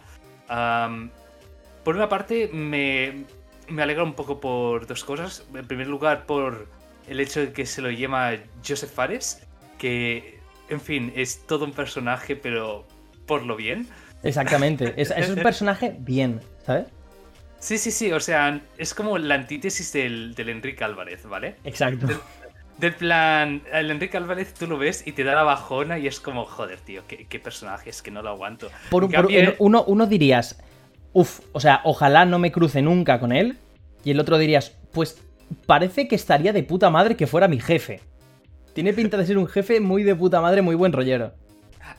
por 0.48 1.96
una 1.96 2.08
parte, 2.08 2.50
me, 2.54 3.26
me 3.68 3.82
alegra 3.82 4.04
un 4.04 4.13
poco 4.13 4.40
por 4.40 4.88
dos 4.88 5.04
cosas. 5.04 5.46
En 5.54 5.68
primer 5.68 5.88
lugar, 5.88 6.26
por 6.26 6.68
el 7.08 7.20
hecho 7.20 7.42
de 7.42 7.54
que 7.54 7.66
se 7.66 7.82
lo 7.82 7.92
llama 7.92 8.32
Joseph 8.66 8.92
Fares, 8.92 9.46
que, 9.78 10.40
en 10.70 10.80
fin, 10.80 11.12
es 11.16 11.46
todo 11.46 11.66
un 11.66 11.74
personaje, 11.74 12.36
pero 12.36 12.88
por 13.26 13.44
lo 13.46 13.56
bien. 13.56 13.88
Exactamente. 14.24 14.94
Es, 14.98 15.12
un 15.30 15.36
personaje 15.36 15.96
bien, 16.00 16.42
¿sabes? 16.66 16.88
Sí, 17.60 17.78
sí, 17.78 17.92
sí. 17.92 18.12
O 18.12 18.20
sea, 18.20 18.62
es 18.78 18.94
como 18.94 19.18
la 19.18 19.36
antítesis 19.36 19.92
del, 19.94 20.36
Enrique 20.38 20.84
Álvarez, 20.84 21.26
¿vale? 21.26 21.56
Exacto. 21.64 22.08
Del, 22.78 22.94
plan, 22.94 23.62
el 23.74 23.92
Enrique 23.92 24.18
Álvarez 24.18 24.54
tú 24.54 24.68
lo 24.68 24.78
ves 24.78 25.06
y 25.06 25.14
te 25.14 25.24
da 25.24 25.34
la 25.34 25.44
bajona 25.44 25.98
y 25.98 26.08
es 26.08 26.20
como, 26.20 26.46
joder, 26.46 26.80
tío, 26.80 27.04
qué, 27.08 27.40
personaje, 27.40 27.90
es 27.90 28.02
que 28.02 28.12
no 28.12 28.22
lo 28.22 28.30
aguanto. 28.30 28.70
Por, 28.90 29.10
uno, 29.60 29.84
uno 29.88 30.06
dirías, 30.06 30.60
uff, 31.14 31.40
o 31.54 31.60
sea, 31.60 31.82
ojalá 31.84 32.26
no 32.26 32.38
me 32.40 32.52
cruce 32.52 32.82
nunca 32.82 33.20
con 33.20 33.32
él. 33.32 33.58
Y 34.04 34.12
el 34.12 34.20
otro 34.20 34.38
dirías, 34.38 34.78
pues 34.92 35.22
parece 35.66 36.08
que 36.08 36.16
estaría 36.16 36.54
de 36.54 36.64
puta 36.64 36.90
madre 36.90 37.16
que 37.16 37.28
fuera 37.28 37.48
mi 37.48 37.60
jefe. 37.60 38.02
Tiene 38.74 38.94
pinta 38.94 39.18
de 39.18 39.26
ser 39.26 39.38
un 39.38 39.48
jefe 39.48 39.80
muy 39.80 40.04
de 40.04 40.16
puta 40.16 40.40
madre, 40.40 40.62
muy 40.62 40.76
buen 40.76 40.94
rollero. 40.94 41.34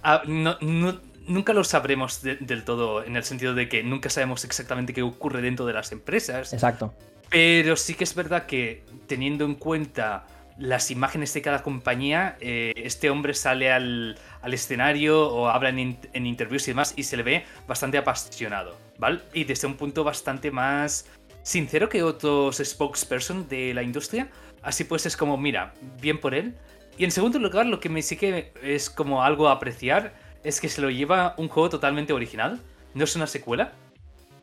Ah, 0.03 0.23
no, 0.27 0.57
no, 0.61 1.01
nunca 1.29 1.53
lo 1.53 1.65
sabremos 1.65 2.23
del 2.23 2.65
todo, 2.65 3.05
en 3.05 3.17
el 3.17 3.25
sentido 3.25 3.55
de 3.55 3.69
que 3.69 3.83
nunca 3.83 4.11
sabemos 4.11 4.45
exactamente 4.45 4.93
qué 4.93 5.03
ocurre 5.03 5.43
dentro 5.43 5.67
de 5.67 5.73
las 5.73 5.93
empresas. 5.93 6.53
Exacto. 6.53 6.95
Pero 7.31 7.77
sí 7.77 7.95
que 7.95 8.05
es 8.05 8.15
verdad 8.15 8.47
que 8.47 8.85
teniendo 9.07 9.45
en 9.45 9.55
cuenta 9.55 10.27
las 10.59 10.91
imágenes 10.91 11.33
de 11.35 11.43
cada 11.43 11.63
compañía, 11.63 12.37
eh, 12.41 12.73
este 12.77 13.11
hombre 13.11 13.35
sale 13.35 13.71
al, 13.71 14.19
escenario 14.51 15.29
o 15.29 15.49
habla 15.49 15.69
en, 15.69 15.99
en, 16.13 16.27
interviews 16.27 16.67
y 16.67 16.73
demás 16.73 16.95
y 16.97 17.05
se 17.05 17.17
le 17.17 17.23
ve 17.23 17.45
bastante 17.69 17.99
apasionado, 17.99 18.77
¿vale? 18.99 19.21
Y 19.35 19.45
desde 19.45 19.69
un 19.69 19.77
punto 19.77 20.03
bastante 20.03 20.51
más 20.51 21.07
sincero 21.43 21.89
que 21.89 22.03
otros 22.03 22.61
spokesperson 22.63 23.49
de 23.49 23.73
la 23.73 23.83
industria. 23.83 24.29
Así 24.63 24.85
pues 24.85 25.07
es 25.07 25.17
como, 25.17 25.37
mira, 25.37 25.73
bien 26.01 26.19
por 26.19 26.35
él. 26.35 26.55
Y 26.97 27.05
en 27.05 27.13
segundo 27.13 27.39
lugar, 27.39 27.67
lo 27.67 27.79
que 27.79 27.89
me 27.89 28.03
sí 28.03 28.17
que 28.17 28.53
es 28.63 28.91
como 28.91 29.23
algo 29.23 29.49
a 29.49 29.53
apreciar 29.53 30.13
es 30.45 30.61
que 30.61 30.69
se 30.69 30.81
lo 30.81 30.91
lleva 30.91 31.35
un 31.39 31.49
juego 31.49 31.71
totalmente 31.71 32.13
original, 32.13 32.61
no 32.95 33.05
es 33.05 33.17
una 33.17 33.27
secuela. 33.27 33.73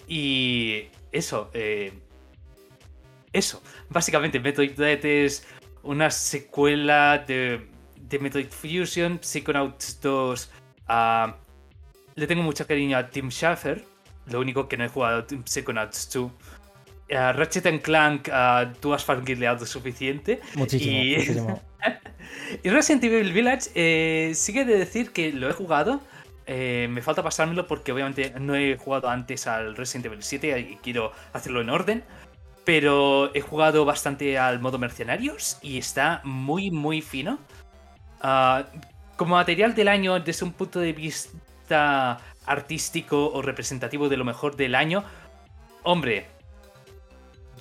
Y 0.08 0.86
eso, 1.12 1.50
eh, 1.54 1.94
eso, 3.34 3.62
básicamente 3.90 4.40
Metroid 4.40 4.72
Dread 4.72 5.06
es 5.06 5.48
una 5.84 6.10
secuela 6.12 7.24
de, 7.26 7.68
de 8.00 8.20
Metroid 8.20 8.50
Fusion, 8.50 9.20
Psychonauts 9.22 10.00
2. 10.02 10.52
le 12.16 12.28
tengo 12.28 12.44
mucho 12.44 12.68
cariño 12.68 12.98
a 12.98 13.10
Tim 13.10 13.30
Schafer, 13.30 13.84
lo 14.28 14.40
único 14.40 14.68
que 14.68 14.78
no 14.78 14.86
he 14.86 14.90
jugado 14.90 15.26
Psychonauts 15.46 16.12
2. 16.12 16.32
Uh, 17.08 17.34
Ratchet 17.34 17.84
Clank, 17.84 18.30
uh, 18.30 18.74
tú 18.80 18.92
has 18.94 19.06
fangirleado 19.06 19.64
suficiente. 19.66 20.42
Muchísimo, 20.56 21.04
y... 21.04 21.16
muchísimo. 21.18 21.62
y 22.64 22.70
Resident 22.70 23.04
Evil 23.04 23.34
Village, 23.34 23.70
eh, 23.76 24.34
sigue 24.36 24.66
de 24.66 24.78
decir 24.78 25.12
que 25.12 25.32
lo 25.32 25.50
he 25.50 25.54
jugado. 25.54 26.02
Eh, 26.48 26.88
me 26.92 27.02
falta 27.02 27.24
pasármelo 27.24 27.66
porque 27.66 27.92
obviamente 27.92 28.34
no 28.40 28.56
he 28.56 28.78
jugado 28.78 29.10
antes 29.10 29.48
al 29.48 29.76
Resident 29.76 30.06
Evil 30.06 30.22
7 30.22 30.60
y 30.60 30.76
quiero 30.78 31.12
hacerlo 31.34 31.62
en 31.62 31.70
orden. 31.70 32.04
Pero 32.64 33.34
he 33.36 33.42
jugado 33.42 33.86
bastante 33.86 34.38
al 34.40 34.60
modo 34.60 34.80
mercenarios 34.80 35.58
y 35.62 35.78
está 35.78 36.22
muy, 36.24 36.72
muy 36.72 37.02
fino. 37.02 37.40
Uh, 38.24 38.64
como 39.18 39.36
material 39.36 39.76
del 39.76 39.88
año, 39.88 40.20
desde 40.20 40.46
un 40.46 40.54
punto 40.54 40.80
de 40.80 40.94
vista 40.94 42.20
artístico 42.46 43.32
o 43.32 43.42
representativo 43.42 44.10
de 44.10 44.18
lo 44.18 44.26
mejor 44.26 44.56
del 44.56 44.76
año, 44.76 45.04
hombre, 45.84 46.26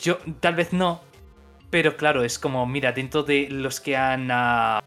yo 0.01 0.19
tal 0.41 0.55
vez 0.55 0.73
no, 0.73 1.01
pero 1.75 1.97
claro, 1.97 2.23
es 2.23 2.39
como, 2.39 2.65
mira, 2.67 2.93
dentro 2.93 3.25
de 3.25 3.49
los 3.51 3.81
que 3.81 3.97
han, 3.97 4.31
uh, 4.31 4.81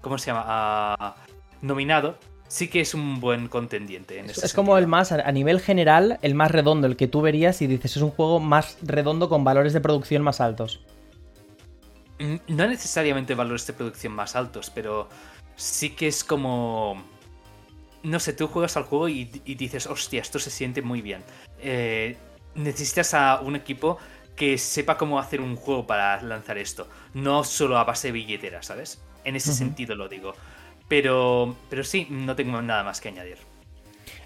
¿cómo 0.00 0.18
se 0.18 0.32
llama? 0.32 0.96
Uh, 0.98 1.64
nominado, 1.64 2.18
sí 2.48 2.66
que 2.66 2.80
es 2.80 2.94
un 2.94 3.20
buen 3.20 3.46
contendiente. 3.46 4.18
En 4.18 4.24
es, 4.24 4.38
ese 4.38 4.46
es 4.46 4.52
como 4.52 4.76
el 4.76 4.88
más, 4.88 5.12
a 5.12 5.30
nivel 5.30 5.60
general, 5.60 6.18
el 6.22 6.34
más 6.34 6.50
redondo, 6.50 6.88
el 6.88 6.96
que 6.96 7.06
tú 7.06 7.20
verías 7.20 7.62
y 7.62 7.68
dices 7.68 7.94
es 7.94 8.02
un 8.02 8.10
juego 8.10 8.40
más 8.40 8.76
redondo 8.82 9.28
con 9.28 9.44
valores 9.44 9.72
de 9.72 9.80
producción 9.80 10.22
más 10.22 10.40
altos. 10.40 10.80
Mm, 12.18 12.38
No 12.48 12.66
necesariamente 12.66 13.36
valores 13.36 13.64
de 13.68 13.74
producción 13.74 14.12
más 14.12 14.34
altos, 14.34 14.68
pero 14.70 15.08
sí 15.54 15.90
que 15.90 16.08
es 16.08 16.24
como... 16.24 17.04
No 18.02 18.18
sé, 18.18 18.32
tú 18.32 18.48
juegas 18.48 18.76
al 18.76 18.82
juego 18.82 19.08
y, 19.08 19.30
y 19.44 19.54
dices, 19.54 19.86
hostia, 19.86 20.22
esto 20.22 20.40
se 20.40 20.50
siente 20.50 20.82
muy 20.82 21.02
bien. 21.02 21.22
Eh, 21.60 22.16
necesitas 22.56 23.14
a 23.14 23.38
un 23.42 23.54
equipo 23.54 23.98
que 24.36 24.58
sepa 24.58 24.96
cómo 24.98 25.18
hacer 25.18 25.40
un 25.40 25.56
juego 25.56 25.86
para 25.86 26.20
lanzar 26.22 26.58
esto. 26.58 26.86
No 27.14 27.42
solo 27.42 27.78
a 27.78 27.84
base 27.84 28.08
de 28.08 28.12
billetera, 28.12 28.62
¿sabes? 28.62 29.00
En 29.24 29.34
ese 29.36 29.52
sentido 29.52 29.94
lo 29.94 30.08
digo. 30.08 30.34
Pero, 30.88 31.56
pero 31.68 31.82
sí, 31.82 32.06
no 32.10 32.36
tengo 32.36 32.62
nada 32.62 32.84
más 32.84 33.00
que 33.00 33.08
añadir. 33.08 33.38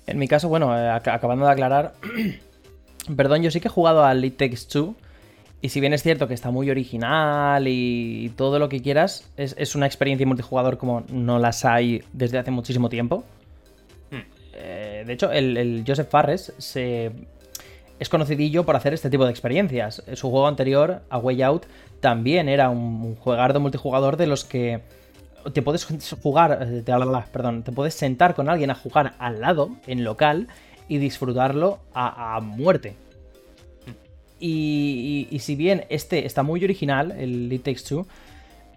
En 0.07 0.19
mi 0.19 0.29
caso, 0.29 0.49
bueno, 0.49 0.77
eh, 0.77 0.91
ac- 0.91 1.13
acabando 1.15 1.47
de 1.47 1.53
aclarar, 1.53 1.95
perdón, 3.17 3.43
yo 3.43 3.51
sí 3.51 3.61
que 3.61 3.69
he 3.69 3.71
jugado 3.71 4.05
al 4.05 4.25
It 4.25 4.37
Takes 4.37 4.67
Two. 4.71 4.95
Y 5.63 5.69
si 5.69 5.81
bien 5.81 5.93
es 5.93 6.03
cierto 6.03 6.27
que 6.27 6.33
está 6.35 6.51
muy 6.51 6.71
original 6.71 7.67
y 7.69 8.33
todo 8.37 8.59
lo 8.59 8.69
que 8.71 8.81
quieras, 8.81 9.31
es, 9.37 9.55
es 9.59 9.75
una 9.75 9.85
experiencia 9.87 10.27
multijugador 10.27 10.79
como 10.79 11.05
no 11.11 11.39
las 11.39 11.67
hay 11.67 12.03
desde 12.15 12.39
hace 12.39 12.51
muchísimo 12.51 12.89
tiempo. 12.89 13.25
Hmm. 14.11 14.21
Eh, 14.55 15.05
de 15.07 15.13
hecho, 15.13 15.31
el, 15.31 15.59
el 15.59 15.85
Joseph 15.87 16.09
Farres 16.09 16.55
se, 16.57 17.13
es 18.01 18.09
conocidillo 18.09 18.65
por 18.65 18.75
hacer 18.75 18.95
este 18.95 19.11
tipo 19.11 19.25
de 19.25 19.31
experiencias. 19.31 20.03
Su 20.15 20.31
juego 20.31 20.49
anterior, 20.49 21.03
A 21.11 21.19
Way 21.19 21.43
Out, 21.43 21.67
también 22.01 22.49
era 22.49 22.71
un, 22.71 23.15
juegardo 23.15 23.61
multijugador 23.61 24.17
de 24.17 24.27
los 24.27 24.45
que 24.45 24.81
te 25.53 25.63
puedes 25.63 25.87
jugar, 26.23 26.59
eh, 26.63 26.83
te, 26.83 26.93
perdón, 27.33 27.63
te 27.63 27.73
puedes 27.73 27.95
sentar 27.95 28.35
con 28.35 28.49
alguien 28.49 28.71
a 28.71 28.75
jugar 28.75 29.15
al 29.19 29.41
lado, 29.41 29.77
en 29.87 30.03
local, 30.03 30.49
y 30.89 30.99
disfrutarlo 30.99 31.79
a, 31.95 32.41
muerte. 32.41 32.97
Y 34.41 35.37
si 35.39 35.55
bien 35.55 35.85
este 35.91 36.25
está 36.25 36.43
muy 36.43 36.65
original, 36.65 37.13
el 37.13 37.53
It 37.53 37.63
Takes 37.63 37.83
Two, 37.87 38.07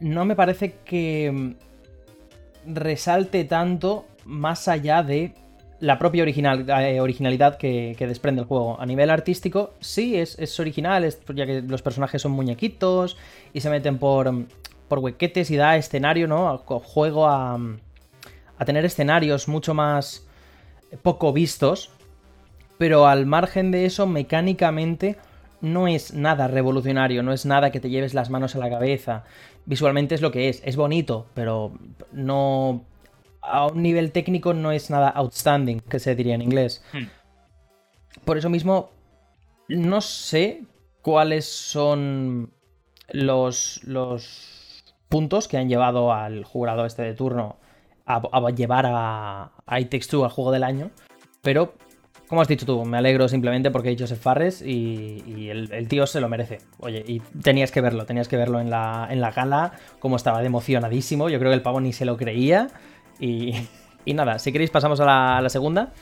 no 0.02 0.26
me 0.26 0.36
parece 0.36 0.76
que 0.84 1.32
mm, 1.32 2.74
resalte 2.74 3.46
tanto 3.46 4.06
más 4.26 4.68
allá 4.68 5.02
de 5.02 5.34
la 5.80 6.00
propia 6.00 6.24
original, 6.24 6.66
eh, 6.70 7.02
originalidad 7.02 7.58
que, 7.58 7.96
desprende 8.00 8.42
el 8.42 8.48
juego. 8.48 8.80
A 8.80 8.86
nivel 8.86 9.10
artístico, 9.10 9.74
sí, 9.80 10.16
es, 10.18 10.38
es 10.40 10.60
original, 10.60 11.04
es- 11.04 11.20
ya 11.36 11.46
que 11.46 11.62
los 11.62 11.82
personajes 11.82 12.22
son 12.22 12.32
muñequitos 12.32 13.18
y 13.54 13.60
se 13.62 13.70
meten 13.70 13.98
por, 13.98 14.32
por 14.88 15.00
huequetes 15.00 15.52
y 15.52 15.58
da 15.58 15.76
escenario, 15.76 16.28
¿no? 16.28 16.58
Juego 16.60 17.28
a, 17.28 17.60
a 18.58 18.66
tener 18.66 18.86
escenarios 18.86 19.48
mucho 19.48 19.74
más 19.74 20.26
poco 21.02 21.34
vistos, 21.34 21.92
pero 22.78 23.08
al 23.08 23.26
margen 23.26 23.72
de 23.72 23.86
eso, 23.86 24.08
mecánicamente 24.08 25.18
no 25.62 25.88
es 25.88 26.14
nada 26.14 26.48
revolucionario, 26.48 27.24
no 27.24 27.32
es 27.34 27.46
nada 27.46 27.72
que 27.72 27.80
te 27.80 27.90
lleves 27.90 28.14
las 28.14 28.30
manos 28.30 28.56
a 28.56 28.60
la 28.60 28.70
cabeza. 28.70 29.24
Visualmente 29.66 30.14
es 30.14 30.22
lo 30.22 30.32
que 30.32 30.50
es, 30.50 30.62
es 30.66 30.76
bonito, 30.76 31.26
pero 31.34 31.72
no... 32.12 32.84
A 33.44 33.68
un 33.68 33.82
nivel 33.84 34.12
técnico 34.12 34.54
no 34.54 34.72
es 34.72 34.90
nada 34.90 35.10
outstanding, 35.10 35.82
que 35.82 36.00
se 36.00 36.16
diría 36.16 36.36
en 36.36 36.42
inglés. 36.42 36.84
Hmm. 36.94 37.08
Por 38.26 38.38
eso 38.38 38.50
mismo, 38.50 38.90
no 39.68 40.02
sé 40.02 40.64
cuáles 41.02 41.46
son 41.46 42.54
los, 43.10 43.82
los 43.84 44.84
puntos 45.10 45.48
que 45.48 45.58
han 45.58 45.68
llevado 45.68 46.14
al 46.14 46.44
jurado 46.46 46.86
este 46.86 47.02
de 47.02 47.14
turno 47.14 47.58
a, 48.06 48.22
a 48.32 48.50
llevar 48.52 48.86
a, 48.88 49.52
a 49.66 49.80
It 49.80 49.90
Takes 49.90 50.08
Two 50.08 50.24
al 50.24 50.32
juego 50.32 50.52
del 50.52 50.64
año, 50.64 50.92
pero 51.42 51.74
como 52.28 52.42
has 52.42 52.48
dicho 52.48 52.66
tú, 52.66 52.84
me 52.86 52.98
alegro 52.98 53.28
simplemente 53.28 53.70
porque 53.70 53.90
hay 53.90 53.98
Joseph 54.00 54.20
Farres 54.20 54.62
y, 54.62 55.24
y 55.28 55.50
el, 55.50 55.72
el 55.72 55.88
tío 55.88 56.08
se 56.08 56.20
lo 56.20 56.30
merece. 56.30 56.60
Oye, 56.80 57.04
y 57.06 57.20
tenías 57.20 57.72
que 57.72 57.80
verlo, 57.82 58.06
tenías 58.06 58.28
que 58.28 58.38
verlo 58.38 58.60
en 58.60 58.72
la, 58.72 59.08
en 59.12 59.22
la 59.22 59.32
gala, 59.32 59.74
como 60.00 60.16
estaba 60.16 60.40
de 60.40 60.48
emocionadísimo. 60.48 61.30
Yo 61.30 61.38
creo 61.38 61.52
que 61.52 61.56
el 61.56 61.62
pavo 61.62 61.80
ni 61.80 61.94
se 61.94 62.06
lo 62.06 62.18
creía. 62.18 62.70
Y, 63.24 63.54
y 64.06 64.14
nada, 64.14 64.38
si 64.40 64.52
queréis 64.52 64.70
pasamos 64.70 65.00
a 65.00 65.06
la, 65.06 65.38
a 65.38 65.42
la 65.42 65.50
segunda. 65.50 65.94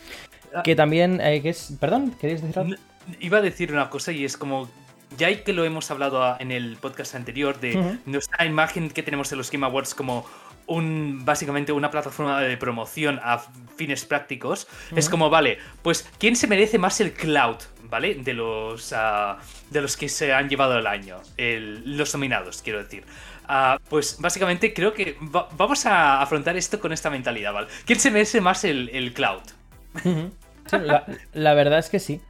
Que 0.64 0.76
también, 0.76 1.22
eh, 1.22 1.42
que 1.42 1.50
es... 1.50 1.78
Perdón, 1.80 2.16
¿queréis 2.20 2.42
decir 2.42 2.60
algo? 2.60 2.76
Iba 3.20 3.38
a 3.38 3.42
decir 3.42 3.72
una 3.72 3.90
cosa 3.90 4.12
y 4.12 4.26
es 4.26 4.38
como. 4.38 4.70
Ya 5.18 5.28
hay 5.28 5.38
que 5.44 5.52
lo 5.54 5.66
hemos 5.66 5.92
hablado 5.92 6.38
en 6.40 6.52
el 6.52 6.78
podcast 6.78 7.16
anterior 7.16 7.60
de 7.60 7.98
nuestra 8.06 8.46
imagen 8.46 8.90
que 8.90 9.04
tenemos 9.04 9.32
en 9.32 9.38
los 9.40 9.52
Game 9.52 9.66
Awards 9.66 9.94
como 9.94 10.26
un 10.68 11.26
básicamente 11.26 11.74
una 11.74 11.92
plataforma 11.92 12.40
de 12.40 12.56
promoción 12.56 13.20
a 13.22 13.40
fines 13.76 14.06
prácticos. 14.06 14.68
Es 14.96 15.10
como, 15.10 15.30
vale, 15.30 15.58
pues 15.82 16.10
¿quién 16.18 16.36
se 16.38 16.48
merece 16.48 16.78
más 16.78 17.02
el 17.02 17.12
cloud? 17.12 17.58
¿Vale? 17.90 18.16
De 18.16 18.34
los, 18.34 18.94
ah, 18.96 19.38
de 19.70 19.82
los 19.82 19.98
que 19.98 20.08
se 20.08 20.32
han 20.34 20.48
llevado 20.48 20.78
el 20.80 20.88
año. 20.88 21.18
El- 21.36 21.98
los 21.98 22.14
nominados, 22.14 22.62
quiero 22.62 22.82
decir. 22.82 23.04
Ah, 23.54 23.80
pues 23.90 24.18
básicamente 24.20 24.74
creo 24.74 24.94
que 24.94 25.18
va- 25.36 25.50
vamos 25.58 25.86
a 25.86 26.22
afrontar 26.22 26.56
esto 26.56 26.80
con 26.80 26.94
esta 26.94 27.10
mentalidad, 27.10 27.52
¿vale? 27.54 27.68
¿Quién 27.86 28.00
se 28.00 28.10
merece 28.12 28.40
más 28.40 28.64
el, 28.64 28.90
el 28.94 29.14
cloud? 29.14 29.42
Sí, 30.66 30.78
la, 30.80 31.06
la 31.34 31.54
verdad 31.54 31.80
es 31.80 31.90
que 31.90 32.00
sí. 32.00 32.22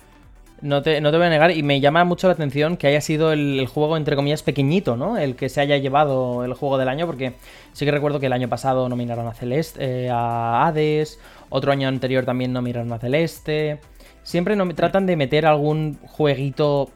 No 0.61 0.83
te, 0.83 1.01
no 1.01 1.11
te 1.11 1.17
voy 1.17 1.25
a 1.25 1.29
negar, 1.29 1.51
y 1.51 1.63
me 1.63 1.79
llama 1.81 2.03
mucho 2.05 2.27
la 2.27 2.33
atención 2.33 2.77
que 2.77 2.87
haya 2.87 3.01
sido 3.01 3.33
el, 3.33 3.59
el 3.59 3.67
juego, 3.67 3.97
entre 3.97 4.15
comillas, 4.15 4.43
pequeñito, 4.43 4.95
¿no? 4.95 5.17
El 5.17 5.35
que 5.35 5.49
se 5.49 5.59
haya 5.61 5.77
llevado 5.77 6.45
el 6.45 6.53
juego 6.53 6.77
del 6.77 6.87
año, 6.89 7.07
porque 7.07 7.33
sí 7.73 7.85
que 7.85 7.91
recuerdo 7.91 8.19
que 8.19 8.27
el 8.27 8.33
año 8.33 8.47
pasado 8.47 8.87
nominaron 8.87 9.27
a 9.27 9.33
Celeste, 9.33 10.05
eh, 10.05 10.09
a 10.11 10.67
Hades, 10.67 11.19
otro 11.49 11.71
año 11.71 11.87
anterior 11.87 12.25
también 12.25 12.53
nominaron 12.53 12.93
a 12.93 12.99
Celeste. 12.99 13.79
Siempre 14.23 14.55
no, 14.55 14.67
tratan 14.75 15.07
de 15.07 15.15
meter 15.15 15.47
algún 15.47 15.97
jueguito 16.03 16.91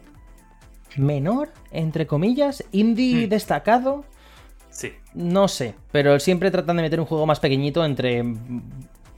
menor, 0.98 1.50
entre 1.72 2.08
comillas, 2.08 2.64
indie 2.72 3.26
Hmm. 3.26 3.30
destacado. 3.30 4.06
Sí. 4.76 4.92
No 5.14 5.48
sé, 5.48 5.74
pero 5.94 6.20
siempre 6.20 6.52
tratan 6.52 6.76
de 6.76 6.84
meter 6.84 7.00
un 7.00 7.06
juego 7.06 7.26
más 7.26 7.40
pequeñito 7.40 7.86
entre 7.86 8.26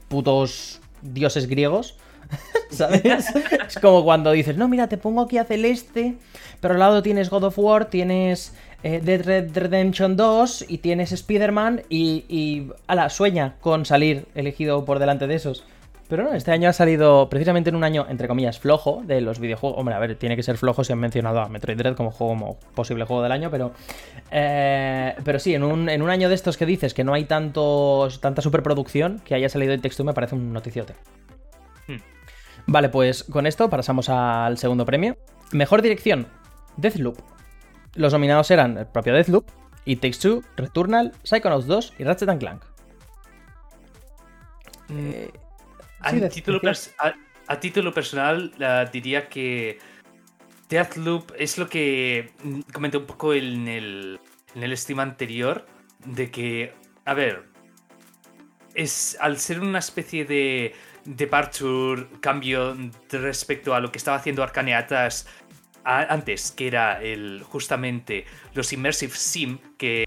putos 0.06 0.80
dioses 1.02 1.48
griegos. 1.48 1.96
¿Sabes? 2.70 3.02
es 3.66 3.78
como 3.80 4.04
cuando 4.04 4.30
dices, 4.30 4.56
no, 4.56 4.68
mira, 4.68 4.86
te 4.88 4.98
pongo 4.98 5.22
aquí 5.22 5.36
a 5.38 5.44
Celeste, 5.44 6.14
pero 6.60 6.74
al 6.74 6.80
lado 6.80 7.02
tienes 7.02 7.28
God 7.28 7.44
of 7.44 7.58
War, 7.58 7.86
tienes 7.86 8.54
eh, 8.84 9.00
Dead 9.02 9.24
Red 9.24 9.56
Redemption 9.56 10.16
2 10.16 10.66
y 10.68 10.78
tienes 10.78 11.10
Spider-Man 11.10 11.82
y, 11.88 12.24
y 12.28 12.70
ala, 12.86 13.10
sueña 13.10 13.56
con 13.60 13.84
salir 13.84 14.26
elegido 14.36 14.84
por 14.84 15.00
delante 15.00 15.26
de 15.26 15.34
esos. 15.34 15.64
Pero 16.08 16.22
no, 16.22 16.32
este 16.32 16.52
año 16.52 16.70
ha 16.70 16.72
salido 16.72 17.28
precisamente 17.28 17.68
en 17.68 17.76
un 17.76 17.84
año, 17.84 18.06
entre 18.08 18.28
comillas, 18.28 18.58
flojo 18.58 19.02
de 19.04 19.20
los 19.20 19.38
videojuegos. 19.38 19.78
Hombre, 19.78 19.94
a 19.94 19.98
ver, 19.98 20.16
tiene 20.16 20.36
que 20.36 20.42
ser 20.42 20.56
flojo 20.56 20.82
si 20.82 20.92
han 20.92 20.98
mencionado 20.98 21.40
a 21.40 21.48
Metroid 21.50 21.76
Dread 21.76 21.96
como 21.96 22.10
juego 22.10 22.32
como 22.32 22.58
posible 22.74 23.04
juego 23.04 23.22
del 23.22 23.32
año, 23.32 23.50
pero. 23.50 23.72
eh, 24.30 25.14
pero 25.22 25.38
sí, 25.38 25.54
en 25.54 25.62
un, 25.62 25.90
en 25.90 26.00
un 26.00 26.08
año 26.08 26.30
de 26.30 26.34
estos 26.34 26.56
que 26.56 26.64
dices 26.64 26.94
que 26.94 27.04
no 27.04 27.12
hay 27.12 27.24
tantos, 27.24 28.22
tanta 28.22 28.40
superproducción, 28.40 29.20
que 29.22 29.34
haya 29.34 29.50
salido 29.50 29.74
el 29.74 29.82
texto 29.82 30.02
me 30.02 30.14
parece 30.14 30.34
un 30.34 30.50
noticiote. 30.50 30.94
Hmm. 31.86 31.98
Vale, 32.66 32.88
pues 32.88 33.24
con 33.24 33.46
esto 33.46 33.68
pasamos 33.68 34.08
al 34.08 34.56
segundo 34.56 34.86
premio. 34.86 35.18
Mejor 35.52 35.82
dirección, 35.82 36.26
Deathloop. 36.78 37.18
Los 37.96 38.14
nominados 38.14 38.50
eran 38.50 38.78
el 38.78 38.86
propio 38.86 39.12
Deathloop, 39.12 39.46
It 39.84 40.00
Takes 40.00 40.18
Two, 40.18 40.42
Returnal, 40.56 41.12
Psychonauts 41.22 41.66
2 41.66 41.94
y 41.98 42.04
Ratchet 42.04 42.28
and 42.30 42.40
Clank. 42.40 42.62
Eh, 44.90 45.30
A, 46.00 46.10
Sí, 46.10 46.20
título, 46.28 46.58
decías. 46.60 46.94
pers- 46.98 47.14
a- 47.46 47.52
a 47.52 47.60
título 47.60 47.92
personal, 47.92 48.52
diría 48.92 49.28
que 49.28 49.78
Deathloop 50.68 51.32
es 51.38 51.58
lo 51.58 51.68
que 51.68 52.32
mm, 52.42 52.60
comenté 52.72 52.98
un 52.98 53.06
poco 53.06 53.32
en 53.34 53.66
el, 53.68 54.20
en 54.54 54.62
el 54.62 54.76
stream 54.76 55.00
anterior, 55.00 55.66
de 56.04 56.30
que, 56.30 56.74
a 57.04 57.14
ver, 57.14 57.44
es 58.74 59.16
al 59.20 59.38
ser 59.38 59.60
una 59.60 59.78
especie 59.78 60.24
de, 60.24 60.74
departure, 61.04 62.06
cambio 62.20 62.76
respecto 63.10 63.74
a 63.74 63.80
lo 63.80 63.90
que 63.90 63.98
estaba 63.98 64.18
haciendo 64.18 64.42
Arcaneatas 64.42 65.26
antes, 65.84 66.52
que 66.52 66.66
era 66.66 67.00
el, 67.02 67.42
justamente 67.42 68.26
los 68.52 68.72
Immersive 68.74 69.14
Sim, 69.14 69.58
que 69.78 70.04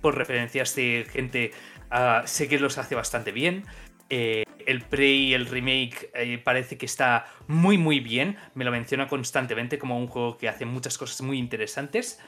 por 0.00 0.16
referencias 0.16 0.76
de 0.76 1.04
gente 1.10 1.50
uh, 1.90 2.24
sé 2.26 2.46
que 2.48 2.60
los 2.60 2.78
hace 2.78 2.94
bastante 2.94 3.32
bien. 3.32 3.64
Eh, 4.10 4.44
el 4.66 4.82
Prey, 4.82 5.32
el 5.34 5.46
remake, 5.46 6.10
eh, 6.14 6.38
parece 6.38 6.76
que 6.76 6.86
está 6.86 7.26
muy 7.46 7.78
muy 7.78 8.00
bien. 8.00 8.36
Me 8.54 8.64
lo 8.64 8.72
menciona 8.72 9.06
constantemente 9.06 9.78
como 9.78 9.96
un 9.98 10.08
juego 10.08 10.36
que 10.36 10.48
hace 10.48 10.66
muchas 10.66 10.98
cosas 10.98 11.22
muy 11.22 11.38
interesantes. 11.38 12.20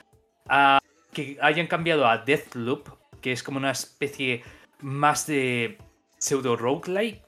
Uh, 0.46 0.78
que 1.12 1.38
hayan 1.42 1.66
cambiado 1.66 2.06
a 2.06 2.18
Deathloop, 2.18 2.88
que 3.20 3.32
es 3.32 3.42
como 3.42 3.58
una 3.58 3.72
especie 3.72 4.42
más 4.80 5.26
de 5.26 5.78
pseudo 6.18 6.56
roguelite 6.56 7.20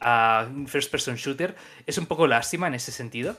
a 0.00 0.46
first 0.66 0.90
person 0.90 1.16
shooter, 1.16 1.56
es 1.86 1.96
un 1.98 2.06
poco 2.06 2.26
lástima 2.26 2.66
en 2.66 2.74
ese 2.74 2.92
sentido. 2.92 3.36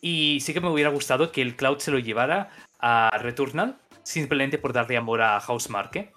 Y 0.00 0.40
sí 0.40 0.52
que 0.52 0.60
me 0.60 0.68
hubiera 0.68 0.90
gustado 0.90 1.32
que 1.32 1.40
el 1.40 1.56
cloud 1.56 1.78
se 1.78 1.90
lo 1.90 1.98
llevara 1.98 2.50
a 2.78 3.16
Returnal, 3.18 3.78
simplemente 4.02 4.58
por 4.58 4.72
darle 4.72 4.96
amor 4.96 5.22
a 5.22 5.40
Housemarque. 5.40 6.12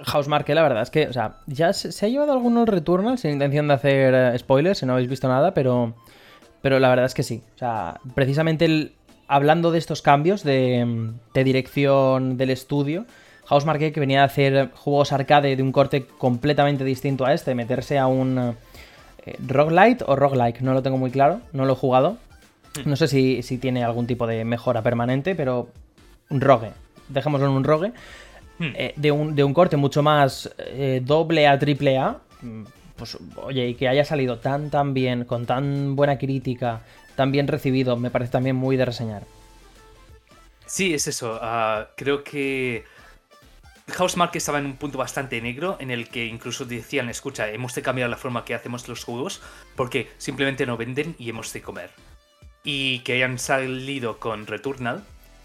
Housemarque, 0.00 0.54
la 0.54 0.62
verdad 0.62 0.82
es 0.82 0.90
que, 0.90 1.08
o 1.08 1.12
sea, 1.12 1.38
ya 1.46 1.72
se, 1.72 2.04
ha 2.04 2.08
llevado 2.08 2.32
algunos 2.32 2.68
Returnal 2.68 3.18
sin 3.18 3.32
intención 3.32 3.68
de 3.68 3.74
hacer 3.74 4.14
eh, 4.14 4.38
spoilers, 4.38 4.78
si 4.78 4.86
no 4.86 4.92
habéis 4.92 5.08
visto 5.08 5.28
nada, 5.28 5.54
pero, 5.54 5.94
pero 6.62 6.78
la 6.78 6.88
verdad 6.88 7.06
es 7.06 7.14
que 7.14 7.22
sí. 7.22 7.42
O 7.56 7.58
sea, 7.58 8.00
precisamente 8.14 8.92
hablando 9.26 9.70
de 9.72 9.78
estos 9.78 10.00
cambios 10.02 10.44
de, 10.44 11.12
de 11.34 11.44
dirección 11.44 12.36
del 12.36 12.50
estudio, 12.50 13.06
Housemarque 13.48 13.92
que 13.92 14.00
venía 14.00 14.22
a 14.22 14.26
hacer 14.26 14.70
juegos 14.74 15.12
arcade 15.12 15.56
de 15.56 15.62
un 15.62 15.72
corte 15.72 16.04
completamente 16.06 16.84
distinto 16.84 17.24
a 17.24 17.32
este, 17.32 17.54
meterse 17.54 17.98
a 17.98 18.06
un 18.06 18.54
eh, 19.24 19.36
roguelite 19.46 20.04
o 20.06 20.16
roguelike, 20.16 20.60
no 20.60 20.74
lo 20.74 20.82
tengo 20.82 20.98
muy 20.98 21.10
claro, 21.10 21.40
no 21.52 21.64
lo 21.64 21.72
he 21.72 21.76
jugado. 21.76 22.18
No 22.84 22.94
sé 22.96 23.08
si, 23.08 23.58
tiene 23.58 23.84
algún 23.84 24.06
tipo 24.06 24.26
de 24.26 24.44
mejora 24.44 24.82
permanente, 24.82 25.34
pero 25.34 25.68
un 26.28 26.42
rogue, 26.42 26.72
dejémoslo 27.08 27.46
en 27.46 27.52
un 27.52 27.64
rogue, 27.64 27.92
hmm. 28.58 28.72
eh, 28.74 28.92
de, 28.96 29.12
un, 29.12 29.34
de, 29.34 29.44
un, 29.44 29.54
corte 29.54 29.76
mucho 29.76 30.02
más 30.02 30.50
eh, 30.58 31.00
doble 31.04 31.46
a 31.46 31.58
triple 31.58 31.98
A, 31.98 32.18
mm, 32.42 32.64
pues 32.96 33.16
oye, 33.36 33.68
y 33.68 33.74
que 33.74 33.88
haya 33.88 34.04
salido 34.04 34.38
tan 34.38 34.70
tan 34.70 34.94
bien, 34.94 35.24
con 35.24 35.46
tan 35.46 35.96
buena 35.96 36.18
crítica, 36.18 36.82
tan 37.16 37.32
bien 37.32 37.48
recibido, 37.48 37.96
me 37.96 38.10
parece 38.10 38.32
también 38.32 38.56
muy 38.56 38.76
de 38.76 38.84
reseñar. 38.84 39.24
Sí, 40.66 40.92
es 40.92 41.06
eso. 41.06 41.38
Ah, 41.40 41.88
creo 41.96 42.22
que 42.22 42.84
Housemark 43.96 44.36
estaba 44.36 44.58
en 44.58 44.66
un 44.66 44.76
punto 44.76 44.98
bastante 44.98 45.40
negro 45.40 45.76
en 45.80 45.90
el 45.90 46.08
que 46.08 46.26
incluso 46.26 46.64
decían, 46.66 47.08
escucha, 47.08 47.48
hemos 47.50 47.74
de 47.74 47.82
cambiar 47.82 48.10
la 48.10 48.16
forma 48.16 48.44
que 48.44 48.54
hacemos 48.54 48.86
los 48.86 49.04
juegos 49.04 49.40
porque 49.76 50.10
simplemente 50.18 50.66
no 50.66 50.76
venden 50.76 51.16
y 51.18 51.30
hemos 51.30 51.52
de 51.52 51.62
comer. 51.62 51.90
Y 52.64 53.00
que 53.00 53.14
hayan 53.14 53.38
salido 53.38 54.18
con 54.18 54.46
Returnal, 54.46 55.04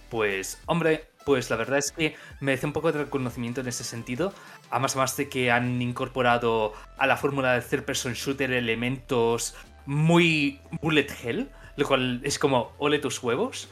pues, 0.10 0.62
hombre, 0.66 1.06
pues 1.26 1.50
la 1.50 1.56
verdad 1.56 1.78
es 1.78 1.92
que 1.92 2.16
merece 2.40 2.66
un 2.66 2.74
poco 2.74 2.92
de 2.92 3.04
reconocimiento 3.04 3.62
en 3.62 3.68
ese 3.68 3.84
sentido. 3.84 4.34
Además, 4.70 4.96
más 4.96 5.18
de 5.18 5.30
que 5.30 5.52
han 5.52 5.82
incorporado 5.82 6.74
a 6.98 7.08
la 7.08 7.18
fórmula 7.18 7.54
de 7.54 7.62
third 7.62 7.84
person 7.84 8.14
shooter 8.14 8.52
elementos 8.52 9.56
muy 9.86 10.60
bullet 10.82 11.08
hell, 11.24 11.50
lo 11.76 11.88
cual 11.88 12.22
es 12.24 12.40
como 12.40 12.72
ole 12.78 13.00
tus 13.00 13.22
huevos. 13.22 13.70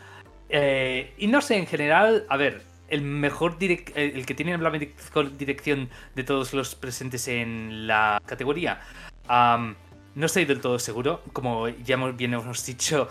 Eh, 0.50 1.14
y 1.18 1.28
no 1.28 1.42
sé, 1.42 1.58
en 1.58 1.68
general, 1.68 2.26
a 2.30 2.38
ver, 2.38 2.64
el 2.90 3.02
mejor 3.02 3.58
el 3.62 4.26
que 4.26 4.34
tiene 4.34 4.58
la 4.58 4.70
mejor 4.70 5.38
dirección 5.38 5.90
de 6.14 6.24
todos 6.24 6.54
los 6.54 6.76
presentes 6.76 7.28
en 7.28 7.88
la 7.88 8.22
categoría. 8.26 8.82
no 9.30 10.26
estoy 10.26 10.46
del 10.46 10.60
todo 10.60 10.78
seguro, 10.78 11.24
como 11.32 11.70
ya 11.70 11.96
bien 12.12 12.34
hemos 12.34 12.66
dicho, 12.66 13.08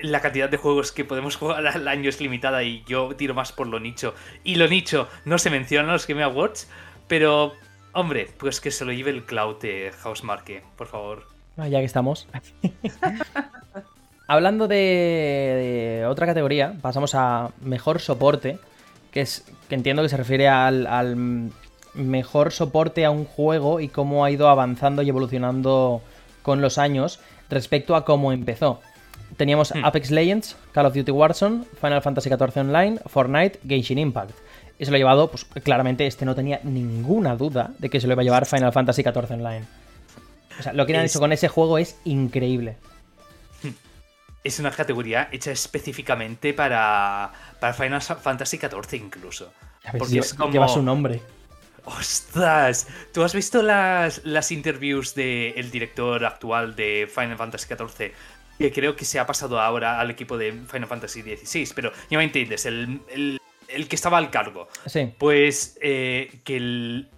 la 0.00 0.20
cantidad 0.20 0.48
de 0.48 0.56
juegos 0.56 0.92
que 0.92 1.04
podemos 1.04 1.36
jugar 1.36 1.66
al 1.66 1.88
año 1.88 2.08
es 2.08 2.20
limitada 2.20 2.62
y 2.62 2.84
yo 2.86 3.14
tiro 3.16 3.34
más 3.34 3.52
por 3.52 3.66
lo 3.66 3.80
nicho. 3.80 4.14
Y 4.44 4.56
lo 4.56 4.68
nicho 4.68 5.08
no 5.24 5.38
se 5.38 5.50
menciona 5.50 5.88
en 5.88 5.92
los 5.92 6.06
Game 6.06 6.22
Awards, 6.22 6.68
pero 7.06 7.52
hombre, 7.92 8.28
pues 8.38 8.60
que 8.60 8.70
se 8.70 8.84
lo 8.84 8.92
lleve 8.92 9.10
el 9.10 9.24
cloud 9.24 9.56
de 9.60 9.92
Housemarque, 10.02 10.62
por 10.76 10.86
favor. 10.86 11.26
Ah, 11.56 11.68
ya 11.68 11.80
que 11.80 11.86
estamos. 11.86 12.28
Hablando 14.28 14.68
de 14.68 16.04
otra 16.06 16.26
categoría, 16.26 16.74
pasamos 16.82 17.14
a 17.14 17.50
mejor 17.60 18.00
soporte 18.00 18.58
que, 19.10 19.22
es, 19.22 19.44
que 19.68 19.74
entiendo 19.74 20.02
que 20.02 20.08
se 20.08 20.16
refiere 20.16 20.48
al, 20.48 21.50
mejor 21.94 22.52
soporte 22.52 23.04
a 23.04 23.10
un 23.10 23.24
juego 23.24 23.80
y 23.80 23.88
cómo 23.88 24.24
ha 24.24 24.30
ido 24.30 24.48
avanzando 24.48 25.02
y 25.02 25.08
evolucionando 25.08 26.02
con 26.42 26.60
los 26.60 26.78
años 26.78 27.20
respecto 27.50 27.96
a 27.96 28.04
cómo 28.04 28.32
empezó. 28.32 28.80
Teníamos 29.36 29.72
hmm. 29.72 29.84
Apex 29.84 30.10
Legends, 30.10 30.56
Call 30.72 30.86
of 30.86 30.94
Duty 30.94 31.12
Warzone, 31.12 31.64
Final 31.80 32.02
Fantasy 32.02 32.30
XIV 32.30 32.56
Online, 32.56 32.98
Fortnite, 33.06 33.60
Genshin 33.66 33.98
Impact. 33.98 34.32
Y 34.78 34.84
se 34.84 34.90
lo 34.90 34.96
ha 34.96 34.98
llevado, 34.98 35.30
pues 35.30 35.44
claramente 35.62 36.06
este 36.06 36.24
no 36.24 36.34
tenía 36.34 36.60
ninguna 36.62 37.36
duda 37.36 37.72
de 37.78 37.90
que 37.90 38.00
se 38.00 38.06
lo 38.06 38.12
iba 38.14 38.22
a 38.22 38.24
llevar 38.24 38.46
Final 38.46 38.72
Fantasy 38.72 39.02
XIV 39.02 39.32
Online. 39.32 39.64
O 40.58 40.62
sea, 40.62 40.72
lo 40.72 40.86
que 40.86 40.96
han 40.96 41.04
hecho 41.04 41.20
con 41.20 41.32
ese 41.32 41.48
juego 41.48 41.78
es 41.78 41.96
increíble 42.04 42.76
es 44.44 44.58
una 44.58 44.70
categoría 44.70 45.28
hecha 45.32 45.50
específicamente 45.50 46.54
para, 46.54 47.32
para 47.60 47.72
Final 47.72 48.02
Fantasy 48.02 48.58
XIV 48.58 48.94
incluso. 48.94 49.52
porque 49.96 50.18
es 50.18 50.34
como... 50.34 50.52
lleva 50.52 50.68
su 50.68 50.82
nombre. 50.82 51.20
¡Ostras! 51.84 52.86
¿Tú 53.14 53.22
has 53.22 53.34
visto 53.34 53.62
las, 53.62 54.22
las 54.24 54.52
interviews 54.52 55.14
del 55.14 55.70
director 55.70 56.24
actual 56.24 56.76
de 56.76 57.08
Final 57.12 57.36
Fantasy 57.36 57.66
XIV? 57.66 58.12
Que 58.58 58.72
creo 58.72 58.96
que 58.96 59.04
se 59.04 59.18
ha 59.18 59.26
pasado 59.26 59.60
ahora 59.60 60.00
al 60.00 60.10
equipo 60.10 60.36
de 60.36 60.52
Final 60.52 60.88
Fantasy 60.88 61.22
XVI, 61.22 61.72
pero 61.74 61.92
ya 62.10 62.18
me 62.18 62.24
entiendes, 62.24 62.66
el, 62.66 63.00
el, 63.68 63.88
que 63.88 63.96
estaba 63.96 64.18
al 64.18 64.30
cargo. 64.30 64.68
Sí. 64.86 65.12
Pues 65.16 65.78
eh, 65.80 66.40
que 66.44 66.56
el, 66.56 67.08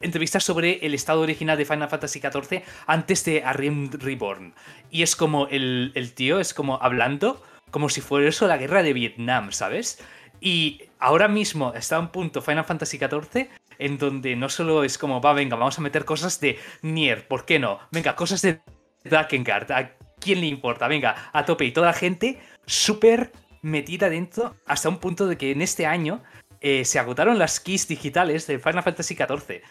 entrevistas 0.00 0.44
sobre 0.44 0.84
el 0.84 0.94
estado 0.94 1.20
original 1.20 1.56
de 1.56 1.64
Final 1.64 1.88
Fantasy 1.88 2.20
XIV 2.20 2.62
antes 2.86 3.24
de 3.24 3.42
Arim 3.44 3.90
Reborn. 3.92 4.54
Y 4.90 5.02
es 5.02 5.14
como 5.14 5.46
el, 5.48 6.12
tío, 6.14 6.40
es 6.40 6.54
como 6.54 6.78
hablando 6.82 7.42
como 7.70 7.88
si 7.88 8.00
fuera 8.00 8.28
eso 8.28 8.48
la 8.48 8.56
guerra 8.56 8.82
de 8.82 8.92
Vietnam, 8.92 9.52
¿sabes? 9.52 10.02
Y 10.40 10.82
ahora 10.98 11.28
mismo 11.28 11.72
está 11.74 11.96
a 11.96 12.00
un 12.00 12.08
punto 12.08 12.42
Final 12.42 12.64
Fantasy 12.64 12.98
XIV 12.98 13.48
en 13.78 13.96
donde 13.96 14.34
no 14.34 14.48
solo 14.48 14.82
es 14.82 14.98
como, 14.98 15.20
va, 15.20 15.32
venga, 15.32 15.56
vamos 15.56 15.78
a 15.78 15.82
meter 15.82 16.04
cosas 16.04 16.40
de 16.40 16.58
Nier, 16.82 17.28
¿por 17.28 17.44
qué 17.44 17.58
no? 17.58 17.78
Venga, 17.92 18.16
cosas 18.16 18.42
de 18.42 18.60
Drakengard, 19.04 19.70
¿a 19.70 19.92
quién 20.20 20.40
le 20.40 20.46
importa? 20.46 20.88
Venga, 20.88 21.30
a 21.32 21.44
tope. 21.44 21.64
Y 21.64 21.72
toda 21.72 21.88
la 21.88 21.92
gente 21.92 22.38
súper 22.66 23.32
metida 23.62 24.08
dentro 24.08 24.54
hasta 24.66 24.88
un 24.88 24.98
punto 24.98 25.26
de 25.26 25.36
que 25.36 25.50
en 25.50 25.62
este 25.62 25.86
año 25.86 26.22
eh, 26.60 26.84
se 26.84 26.98
agotaron 26.98 27.38
las 27.38 27.60
keys 27.60 27.88
digitales 27.88 28.46
de 28.46 28.58
Final 28.58 28.82
Fantasy 28.82 29.16
XIV. 29.16 29.62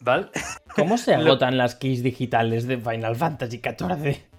¿Vale? 0.00 0.28
¿Cómo 0.76 0.98
se 0.98 1.14
agotan 1.14 1.56
las 1.56 1.74
keys 1.74 2.02
digitales 2.02 2.66
de 2.66 2.78
Final 2.78 3.16
Fantasy 3.16 3.58
XIV? 3.58 4.32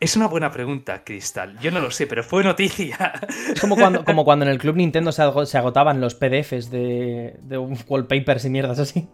Es 0.00 0.16
una 0.16 0.28
buena 0.28 0.50
pregunta, 0.50 1.04
Crystal. 1.04 1.58
Yo 1.60 1.70
no 1.70 1.80
lo 1.80 1.90
sé, 1.90 2.06
pero 2.06 2.24
fue 2.24 2.42
noticia. 2.42 3.12
Es 3.52 3.60
como 3.60 3.76
cuando, 3.76 4.02
como 4.06 4.24
cuando 4.24 4.46
en 4.46 4.50
el 4.50 4.58
Club 4.58 4.76
Nintendo 4.76 5.12
se, 5.12 5.22
agotaban 5.22 6.00
los 6.00 6.14
PDFs 6.14 6.70
de, 6.70 7.36
de 7.42 7.58
wallpapers 7.58 8.46
y 8.46 8.50
mierdas 8.50 8.78
así. 8.78 9.08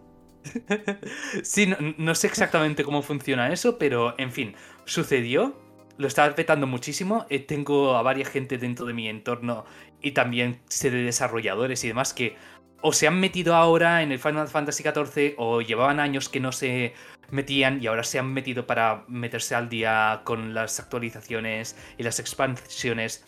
Sí, 1.43 1.69
no, 1.97 2.15
sé 2.15 2.27
exactamente 2.27 2.83
cómo 2.83 3.01
funciona 3.01 3.51
eso, 3.51 3.77
pero 3.77 4.15
en 4.17 4.31
fin, 4.31 4.55
sucedió. 4.85 5.55
Lo 5.97 6.07
estaba 6.07 6.33
petando 6.35 6.67
muchísimo. 6.67 7.25
Eh, 7.29 7.39
tengo 7.39 7.95
a 7.95 8.01
varias 8.01 8.29
gente 8.29 8.57
dentro 8.57 8.85
de 8.85 8.93
mi 8.93 9.07
entorno 9.09 9.65
y 10.01 10.11
también 10.11 10.59
sé 10.67 10.91
de 10.91 11.03
desarrolladores 11.03 11.83
y 11.83 11.87
demás 11.87 12.13
que 12.13 12.35
o 12.81 12.93
se 12.93 13.07
han 13.07 13.19
metido 13.19 13.55
ahora 13.55 14.03
en 14.03 14.11
el 14.11 14.19
Final 14.19 14.47
Fantasy 14.47 14.83
XIV 14.83 15.33
o 15.37 15.61
llevaban 15.61 15.99
años 15.99 16.29
que 16.29 16.39
no 16.39 16.51
se 16.51 16.93
metían 17.31 17.81
y 17.81 17.87
ahora 17.87 18.03
se 18.03 18.19
han 18.19 18.31
metido 18.33 18.67
para 18.67 19.03
meterse 19.07 19.55
al 19.55 19.69
día 19.69 20.21
con 20.23 20.53
las 20.53 20.79
actualizaciones 20.79 21.75
y 21.97 22.03
las 22.03 22.19
expansiones. 22.19 23.25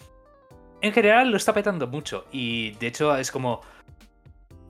En 0.81 0.93
general 0.93 1.31
lo 1.31 1.37
está 1.37 1.53
petando 1.53 1.87
mucho 1.87 2.25
y 2.31 2.71
de 2.71 2.87
hecho 2.87 3.15
es 3.17 3.31
como... 3.31 3.61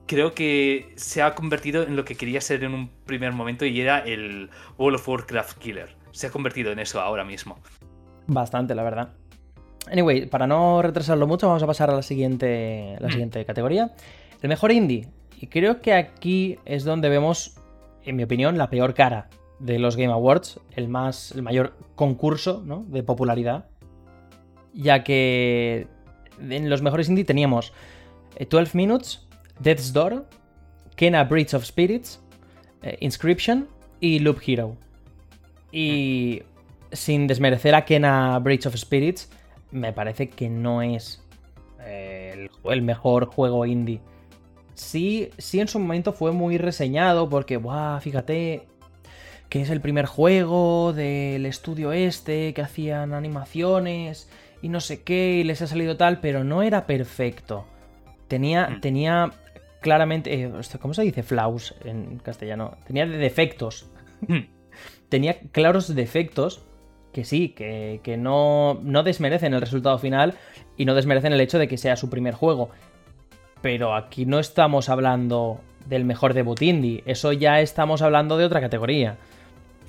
Creo 0.06 0.34
que 0.34 0.92
se 0.96 1.22
ha 1.22 1.36
convertido 1.36 1.84
en 1.84 1.94
lo 1.94 2.04
que 2.04 2.16
quería 2.16 2.40
ser 2.40 2.64
en 2.64 2.74
un 2.74 2.88
primer 3.06 3.32
momento 3.32 3.64
y 3.64 3.80
era 3.80 4.00
el 4.00 4.50
World 4.76 4.98
of 4.98 5.08
Warcraft 5.08 5.58
Killer. 5.58 5.94
Se 6.10 6.26
ha 6.26 6.30
convertido 6.30 6.72
en 6.72 6.80
eso 6.80 7.00
ahora 7.00 7.24
mismo. 7.24 7.60
Bastante, 8.30 8.76
la 8.76 8.84
verdad. 8.84 9.08
Anyway, 9.90 10.26
para 10.26 10.46
no 10.46 10.82
retrasarlo 10.82 11.26
mucho, 11.26 11.48
vamos 11.48 11.62
a 11.64 11.66
pasar 11.66 11.90
a 11.90 11.96
la 11.96 12.02
siguiente, 12.02 12.96
la 13.00 13.08
mm. 13.08 13.10
siguiente 13.10 13.44
categoría. 13.44 13.90
El 14.40 14.48
mejor 14.48 14.70
indie. 14.70 15.08
Y 15.40 15.48
creo 15.48 15.80
que 15.80 15.94
aquí 15.94 16.58
es 16.64 16.84
donde 16.84 17.08
vemos, 17.08 17.58
en 18.04 18.14
mi 18.14 18.22
opinión, 18.22 18.56
la 18.56 18.70
peor 18.70 18.94
cara 18.94 19.30
de 19.58 19.80
los 19.80 19.96
Game 19.96 20.12
Awards, 20.12 20.60
el, 20.76 20.88
más, 20.88 21.32
el 21.32 21.42
mayor 21.42 21.74
concurso 21.96 22.62
de 22.86 23.02
popularidad. 23.02 23.66
Ya 24.72 25.02
que 25.02 25.88
en 26.38 26.70
los 26.70 26.82
mejores 26.82 27.08
indie 27.08 27.24
teníamos 27.24 27.72
12 28.38 28.56
eh, 28.56 28.70
Minutes, 28.74 29.26
Death's 29.58 29.92
Door, 29.92 30.26
Kena 30.94 31.24
Bridge 31.24 31.54
of 31.54 31.64
Spirits, 31.64 32.22
eh, 32.82 32.96
Inscription, 33.00 33.66
y 33.98 34.20
Loop 34.20 34.40
Hero. 34.46 34.76
Y 35.72 36.42
sin 36.92 37.26
desmerecer 37.26 37.74
a 37.74 37.84
Kena 37.84 38.38
Breach 38.38 38.66
of 38.66 38.76
Spirits, 38.76 39.30
me 39.70 39.92
parece 39.92 40.28
que 40.28 40.48
no 40.48 40.82
es 40.82 41.22
eh, 41.80 42.48
el, 42.64 42.82
mejor 42.82 43.26
juego 43.26 43.66
indie. 43.66 44.00
Sí, 44.74 45.30
sí 45.38 45.60
en 45.60 45.68
su 45.68 45.78
momento 45.78 46.12
fue 46.12 46.32
muy 46.32 46.58
reseñado 46.58 47.28
porque, 47.28 47.56
¡buah! 47.56 48.00
Fíjate 48.00 48.66
que 49.48 49.62
es 49.62 49.70
el 49.70 49.80
primer 49.80 50.06
juego 50.06 50.92
del 50.92 51.44
estudio 51.44 51.92
este, 51.92 52.54
que 52.54 52.62
hacían 52.62 53.12
animaciones 53.12 54.30
y 54.62 54.68
no 54.68 54.80
sé 54.80 55.02
qué, 55.02 55.38
y 55.38 55.44
les 55.44 55.60
ha 55.62 55.66
salido 55.66 55.96
tal, 55.96 56.20
pero 56.20 56.44
no 56.44 56.62
era 56.62 56.86
perfecto. 56.86 57.66
Tenía, 58.28 58.68
hmm. 58.68 58.80
tenía 58.80 59.32
claramente, 59.80 60.34
eh, 60.34 60.52
¿cómo 60.80 60.94
se 60.94 61.02
dice 61.02 61.22
flaws 61.22 61.74
en 61.84 62.18
castellano? 62.18 62.76
Tenía 62.86 63.06
defectos. 63.06 63.90
Hmm. 64.26 64.48
tenía 65.08 65.40
claros 65.52 65.94
defectos 65.94 66.62
que 67.12 67.24
sí, 67.24 67.50
que, 67.50 68.16
no, 68.18 68.80
no 68.82 69.02
desmerecen 69.02 69.54
el 69.54 69.60
resultado 69.60 69.98
final 69.98 70.34
y 70.76 70.84
no 70.84 70.94
desmerecen 70.94 71.32
el 71.32 71.40
hecho 71.40 71.58
de 71.58 71.68
que 71.68 71.76
sea 71.76 71.96
su 71.96 72.08
primer 72.08 72.34
juego. 72.34 72.70
Pero 73.62 73.94
aquí 73.94 74.26
no 74.26 74.38
estamos 74.38 74.88
hablando 74.88 75.60
del 75.86 76.04
mejor 76.04 76.34
debut 76.34 76.60
indie, 76.62 77.02
eso 77.06 77.32
ya 77.32 77.60
estamos 77.60 78.02
hablando 78.02 78.36
de 78.36 78.44
otra 78.44 78.60
categoría. 78.60 79.16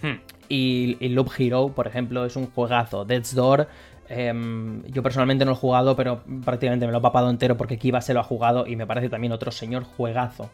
Hmm. 0.01 0.19
Y, 0.49 1.09
Loop 1.09 1.31
Hero, 1.37 1.71
por 1.73 1.87
ejemplo, 1.87 2.25
es 2.25 2.35
un 2.35 2.47
juegazo. 2.47 3.05
Death's 3.05 3.33
Door, 3.33 3.67
em, 4.09 4.83
yo 4.87 5.01
personalmente 5.01 5.45
no 5.45 5.51
lo 5.51 5.57
he 5.57 5.59
jugado, 5.59 5.95
pero 5.95 6.23
prácticamente 6.43 6.85
me 6.85 6.91
lo 6.91 6.97
he 6.97 7.01
papado 7.01 7.29
entero 7.29 7.55
porque 7.55 7.77
Kiva 7.77 8.01
se 8.01 8.13
lo 8.13 8.19
ha 8.19 8.23
jugado 8.23 8.67
y 8.67 8.75
me 8.75 8.85
parece 8.85 9.07
también 9.07 9.31
otro 9.31 9.51
señor 9.51 9.83
juegazo. 9.83 10.49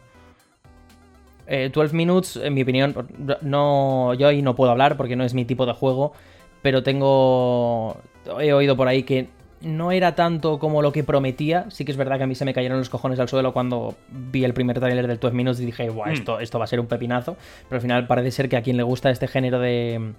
12 1.48 1.80
eh, 1.80 1.96
Minutes, 1.96 2.36
en 2.36 2.52
mi 2.52 2.62
opinión, 2.62 2.94
no, 3.40 4.12
yo 4.14 4.28
ahí 4.28 4.42
no 4.42 4.54
puedo 4.54 4.70
hablar 4.70 4.98
porque 4.98 5.16
no 5.16 5.24
es 5.24 5.32
mi 5.32 5.46
tipo 5.46 5.64
de 5.64 5.72
juego, 5.72 6.12
pero 6.62 6.82
tengo... 6.82 7.96
He 8.40 8.52
oído 8.52 8.76
por 8.76 8.88
ahí 8.88 9.04
que 9.04 9.28
no 9.60 9.90
era 9.90 10.14
tanto 10.14 10.58
como 10.58 10.82
lo 10.82 10.92
que 10.92 11.04
prometía. 11.04 11.66
Sí 11.70 11.84
que 11.84 11.92
es 11.92 11.96
verdad 11.96 12.18
que 12.18 12.24
a 12.24 12.26
mí 12.26 12.34
se 12.34 12.44
me 12.44 12.54
cayeron 12.54 12.78
los 12.78 12.88
cojones 12.88 13.18
al 13.18 13.28
suelo 13.28 13.52
cuando 13.52 13.96
vi 14.10 14.44
el 14.44 14.54
primer 14.54 14.78
tráiler 14.78 15.06
del 15.06 15.18
12 15.18 15.34
Minutes 15.34 15.60
y 15.60 15.66
dije, 15.66 15.88
Buah, 15.90 16.12
esto, 16.12 16.38
mm. 16.38 16.42
esto 16.42 16.58
va 16.58 16.64
a 16.64 16.68
ser 16.68 16.80
un 16.80 16.86
pepinazo. 16.86 17.36
Pero 17.68 17.76
al 17.76 17.82
final 17.82 18.06
parece 18.06 18.30
ser 18.30 18.48
que 18.48 18.56
a 18.56 18.62
quien 18.62 18.76
le 18.76 18.82
gusta 18.82 19.10
este 19.10 19.28
género 19.28 19.58
de 19.58 20.12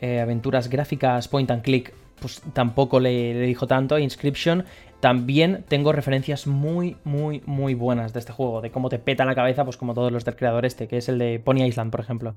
eh, 0.00 0.20
aventuras 0.20 0.68
gráficas 0.68 1.28
point 1.28 1.50
and 1.50 1.62
click, 1.62 1.92
pues 2.20 2.42
tampoco 2.52 3.00
le, 3.00 3.34
le, 3.34 3.46
dijo 3.46 3.66
tanto. 3.66 3.98
Inscription, 3.98 4.64
también 5.00 5.64
tengo 5.68 5.92
referencias 5.92 6.46
muy, 6.46 6.96
muy, 7.04 7.42
muy 7.46 7.74
buenas 7.74 8.12
de 8.12 8.20
este 8.20 8.32
juego, 8.32 8.60
de 8.60 8.70
cómo 8.70 8.88
te 8.88 8.98
peta 8.98 9.24
la 9.24 9.34
cabeza, 9.34 9.64
pues 9.64 9.76
como 9.76 9.94
todos 9.94 10.12
los 10.12 10.24
del 10.24 10.36
creador 10.36 10.64
este, 10.64 10.88
que 10.88 10.98
es 10.98 11.08
el 11.08 11.18
de 11.18 11.38
Pony 11.38 11.64
Island, 11.64 11.90
por 11.90 12.00
ejemplo. 12.00 12.34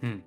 Mm. 0.00 0.20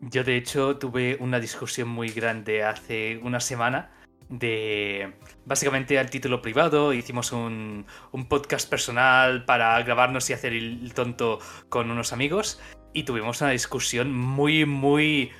Yo 0.00 0.24
de 0.24 0.36
hecho 0.36 0.78
tuve 0.78 1.16
una 1.20 1.38
discusión 1.38 1.88
muy 1.88 2.08
grande 2.08 2.64
hace 2.64 3.20
una 3.22 3.38
semana 3.38 3.90
de 4.30 5.12
básicamente 5.44 5.98
al 5.98 6.08
título 6.08 6.40
privado, 6.40 6.94
hicimos 6.94 7.32
un, 7.32 7.84
podcast 8.28 8.70
personal 8.70 9.44
para 9.44 9.82
grabarnos 9.82 10.30
y 10.30 10.32
hacer 10.32 10.54
el 10.54 10.94
tonto 10.94 11.38
con 11.68 11.90
unos 11.90 12.12
amigos 12.12 12.60
y 12.92 13.02
tuvimos 13.02 13.40
una 13.42 13.50
discusión 13.50 14.14
muy, 14.14 14.64
muy 14.64 15.32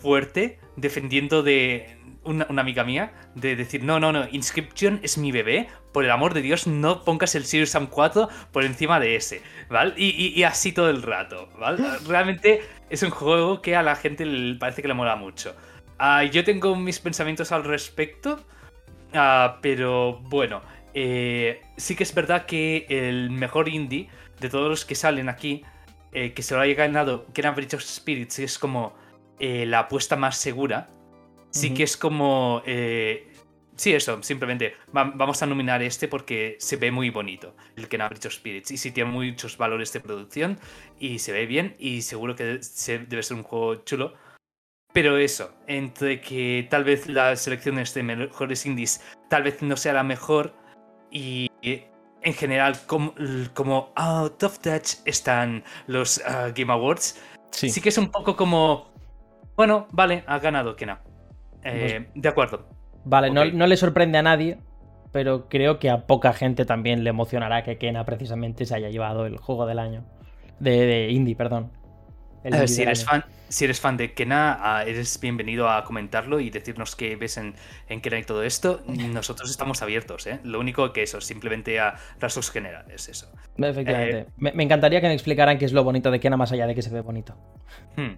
fuerte 0.00 0.60
defendiendo 0.76 1.42
de 1.42 1.98
una, 2.26 2.46
amiga 2.60 2.84
mía 2.84 3.12
de 3.34 3.56
decir, 3.56 3.82
no, 3.84 4.00
no, 4.00 4.12
no, 4.12 4.26
Inscription 4.30 5.00
es 5.02 5.16
mi 5.18 5.32
bebé, 5.32 5.68
por 5.92 6.04
el 6.04 6.10
amor 6.10 6.34
de 6.34 6.42
Dios 6.42 6.66
no 6.66 7.04
pongas 7.04 7.34
el 7.34 7.44
Serious 7.44 7.70
Sam 7.70 7.86
4 7.86 8.28
por 8.52 8.64
encima 8.64 9.00
de 9.00 9.16
ese, 9.16 9.42
¿vale? 9.70 9.94
Y, 9.96 10.42
así 10.42 10.72
todo 10.72 10.90
el 10.90 11.02
rato, 11.02 11.48
¿vale? 11.58 11.82
Realmente 12.06 12.62
es 12.90 13.02
un 13.02 13.10
juego 13.10 13.62
que 13.62 13.76
a 13.76 13.82
la 13.82 13.96
gente 13.96 14.26
parece 14.58 14.82
que 14.82 14.88
le 14.88 14.94
mola 14.94 15.16
mucho. 15.16 15.54
Ah, 15.98 16.24
yo 16.24 16.44
tengo 16.44 16.76
mis 16.76 16.98
pensamientos 16.98 17.52
al 17.52 17.64
respecto, 17.64 18.40
ah, 19.14 19.58
pero 19.62 20.20
bueno, 20.24 20.62
eh, 20.94 21.62
sí 21.76 21.96
que 21.96 22.02
es 22.02 22.14
verdad 22.14 22.46
que 22.46 22.86
el 22.88 23.30
mejor 23.30 23.68
indie 23.68 24.08
de 24.40 24.48
todos 24.48 24.68
los 24.68 24.84
que 24.84 24.94
salen 24.94 25.28
aquí, 25.28 25.64
eh, 26.12 26.32
que 26.32 26.42
se 26.42 26.54
lo 26.54 26.60
haya 26.60 26.74
ganado 26.74 27.26
que 27.32 27.40
era 27.40 27.50
Bridge 27.52 27.74
of 27.74 27.82
Spirits, 27.82 28.38
es 28.38 28.58
como 28.58 28.94
eh, 29.38 29.66
la 29.66 29.80
apuesta 29.80 30.16
más 30.16 30.36
segura. 30.36 30.90
Sí 31.50 31.72
que 31.72 31.84
es 31.84 31.96
como... 31.96 32.62
sí, 33.76 33.94
eso, 33.94 34.22
simplemente 34.22 34.74
vamos 34.92 35.42
a 35.42 35.46
nominar 35.46 35.82
este 35.82 36.08
porque 36.08 36.56
se 36.58 36.76
ve 36.76 36.90
muy 36.90 37.10
bonito, 37.10 37.54
el 37.76 37.88
Kena 37.88 38.08
Bridge 38.08 38.26
of 38.26 38.34
Spirits, 38.34 38.70
y 38.70 38.76
sí 38.76 38.90
tiene 38.90 39.10
muchos 39.10 39.56
valores 39.56 39.92
de 39.92 40.00
producción 40.00 40.58
y 40.98 41.18
se 41.18 41.32
ve 41.32 41.46
bien 41.46 41.76
y 41.78 42.02
seguro 42.02 42.34
que 42.34 42.44
debe 42.44 43.22
ser 43.22 43.36
un 43.36 43.42
juego 43.42 43.76
chulo. 43.84 44.14
Pero 44.92 45.18
eso, 45.18 45.54
entre 45.66 46.20
que 46.22 46.66
tal 46.70 46.84
vez 46.84 47.06
las 47.06 47.42
selecciones 47.42 47.92
de 47.92 48.02
mejores 48.02 48.64
indies 48.64 49.02
tal 49.28 49.42
vez 49.42 49.60
no 49.62 49.76
sea 49.76 49.92
la 49.92 50.02
mejor 50.02 50.54
y 51.10 51.50
en 51.62 52.34
general 52.34 52.76
como, 52.86 53.14
como 53.54 53.92
out 53.94 54.42
of 54.42 54.58
touch 54.58 54.94
están 55.04 55.62
los 55.86 56.20
ah, 56.26 56.50
Game 56.54 56.72
Awards, 56.72 57.20
sí. 57.50 57.80
que 57.80 57.90
es 57.90 57.98
un 57.98 58.10
poco 58.10 58.36
como, 58.36 58.90
bueno, 59.54 59.86
vale, 59.92 60.24
ha 60.26 60.38
ganado 60.38 60.76
Kena. 60.76 61.02
Eh, 61.62 62.10
de 62.14 62.28
acuerdo. 62.28 62.68
Vale, 63.06 63.30
no, 63.30 63.66
le 63.66 63.76
sorprende 63.76 64.18
a 64.18 64.22
nadie, 64.22 64.58
pero 65.12 65.48
creo 65.48 65.78
que 65.78 65.90
a 65.90 66.06
poca 66.06 66.32
gente 66.32 66.64
también 66.64 67.04
le 67.04 67.10
emocionará 67.10 67.62
que 67.62 67.78
Kena 67.78 68.04
precisamente 68.04 68.66
se 68.66 68.74
haya 68.74 68.90
llevado 68.90 69.26
el 69.26 69.36
juego 69.38 69.64
del 69.64 69.78
año. 69.78 70.04
De, 70.58 70.86
de 70.86 71.10
indie, 71.10 71.36
perdón. 71.36 71.70
Eh, 72.42 72.66
si, 72.66 72.82
eres 72.82 73.04
fan, 73.04 73.24
si 73.48 73.64
eres 73.64 73.80
fan 73.80 73.96
de 73.96 74.12
Kena, 74.12 74.58
ah, 74.60 74.84
eres 74.84 75.20
bienvenido 75.20 75.70
a 75.70 75.84
comentarlo 75.84 76.40
y 76.40 76.50
decirnos 76.50 76.96
qué 76.96 77.14
ves 77.14 77.36
en, 77.36 77.54
en 77.88 78.00
Kena 78.00 78.18
y 78.18 78.24
todo 78.24 78.42
esto. 78.42 78.82
Nosotros 78.86 79.50
estamos 79.50 79.82
abiertos, 79.82 80.26
¿eh? 80.26 80.40
Lo 80.42 80.58
único 80.58 80.92
que 80.92 81.04
eso, 81.04 81.20
simplemente 81.20 81.78
a 81.78 81.94
rasgos 82.18 82.50
generales, 82.50 83.08
eso. 83.08 83.32
Efectivamente. 83.56 84.18
Eh, 84.18 84.26
me, 84.36 84.62
encantaría 84.64 85.00
que 85.00 85.06
me 85.06 85.14
explicaran 85.14 85.58
qué 85.58 85.64
es 85.64 85.72
lo 85.72 85.84
bonito 85.84 86.10
de 86.10 86.18
Kena 86.18 86.36
más 86.36 86.50
allá 86.50 86.66
de 86.66 86.74
que 86.74 86.82
se 86.82 86.90
ve 86.90 87.02
bonito. 87.02 87.36
Hmm. 87.96 88.14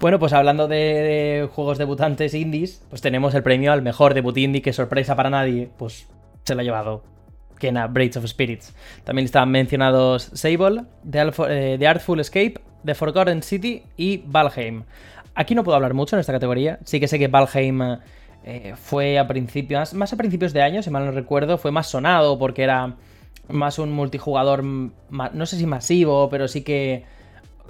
Bueno, 0.00 0.20
pues 0.20 0.32
hablando 0.32 0.68
de, 0.68 1.48
juegos 1.52 1.76
debutantes 1.76 2.32
indies, 2.32 2.84
pues 2.88 3.02
tenemos 3.02 3.34
el 3.34 3.42
premio 3.42 3.72
al 3.72 3.82
mejor 3.82 4.14
debut 4.14 4.36
indie, 4.38 4.62
que 4.62 4.72
sorpresa 4.72 5.16
para 5.16 5.28
nadie, 5.28 5.70
pues 5.76 6.06
se 6.44 6.54
lo 6.54 6.60
ha 6.60 6.64
llevado 6.64 7.02
Kena 7.58 7.88
Braids 7.88 8.16
of 8.16 8.24
Spirits. 8.26 8.76
También 9.02 9.24
estaban 9.24 9.50
mencionados 9.50 10.30
Sable, 10.34 10.84
The 11.10 11.86
Artful 11.88 12.20
Escape, 12.20 12.60
The 12.84 12.94
Forgotten 12.94 13.42
City 13.42 13.82
y 13.96 14.22
Valheim. 14.24 14.84
Aquí 15.34 15.56
no 15.56 15.64
puedo 15.64 15.74
hablar 15.74 15.94
mucho 15.94 16.14
en 16.14 16.20
esta 16.20 16.32
categoría. 16.32 16.78
Sí 16.84 17.00
que 17.00 17.08
sé 17.08 17.18
que 17.18 17.26
Valheim 17.26 17.98
eh, 18.44 18.74
fue 18.76 19.18
a 19.18 19.26
principios, 19.26 19.94
más 19.94 20.12
a 20.12 20.16
principios 20.16 20.52
de 20.52 20.62
año, 20.62 20.80
si 20.80 20.90
mal 20.90 21.06
no 21.06 21.10
recuerdo, 21.10 21.58
fue 21.58 21.72
más 21.72 21.88
sonado 21.88 22.38
porque 22.38 22.62
era 22.62 22.94
más 23.48 23.80
un 23.80 23.90
multijugador, 23.90 24.62
no 24.62 25.46
sé 25.46 25.56
si 25.56 25.66
masivo, 25.66 26.28
pero 26.30 26.46
sí 26.46 26.62
que 26.62 27.04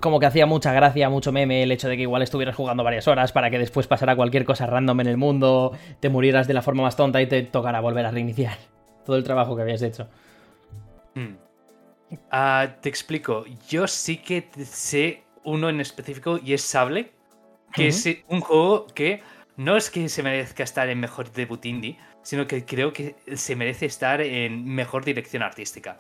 como 0.01 0.21
que 0.21 0.27
hacía 0.27 0.47
mucha 0.47 0.73
gracia, 0.73 1.09
mucho 1.09 1.33
meme 1.33 1.63
el 1.63 1.73
hecho 1.73 1.89
de 1.89 1.97
que 1.97 2.03
igual 2.03 2.23
estuvieras 2.23 2.57
jugando 2.57 2.85
varias 2.85 3.09
horas 3.09 3.33
para 3.33 3.51
que 3.51 3.59
después 3.59 3.87
pasara 3.87 4.17
cualquier 4.17 4.45
cosa 4.45 4.67
random 4.67 5.01
en 5.01 5.07
el 5.07 5.17
mundo, 5.17 5.77
te 6.01 6.09
murieras 6.09 6.47
de 6.47 6.55
la 6.55 6.63
forma 6.63 6.83
más 6.83 6.97
tonta 6.97 7.21
y 7.21 7.27
te 7.27 7.43
tocara 7.43 7.81
volver 7.81 8.07
a 8.07 8.11
reiniciar 8.11 8.59
todo 9.05 9.17
el 9.17 9.25
trabajo 9.25 9.57
que 9.57 9.63
habías 9.63 9.83
hecho. 9.83 10.09
Hmm. 11.15 11.37
Ah, 12.31 12.77
te 12.81 12.89
explico. 12.89 13.45
Yo 13.69 13.87
sí 13.87 14.19
que 14.19 14.49
sé 14.65 15.25
uno 15.45 15.69
en 15.69 15.81
específico 15.81 16.39
y 16.43 16.55
es 16.55 16.63
Sable, 16.63 17.13
que 17.75 17.89
es 17.89 18.09
un 18.29 18.41
juego 18.41 18.87
que 18.87 19.23
no 19.57 19.77
es 19.77 19.91
que 19.91 20.09
se 20.09 20.23
merezca 20.23 20.63
estar 20.63 20.89
en 20.89 21.01
mejor 21.01 21.31
debut 21.33 21.65
indie, 21.67 21.99
sino 22.23 22.47
que 22.47 22.65
creo 22.65 22.93
que 22.93 23.17
se 23.35 23.57
merece 23.57 23.87
estar 23.87 24.21
en 24.21 24.65
mejor 24.65 25.05
dirección 25.05 25.43
artística. 25.43 25.99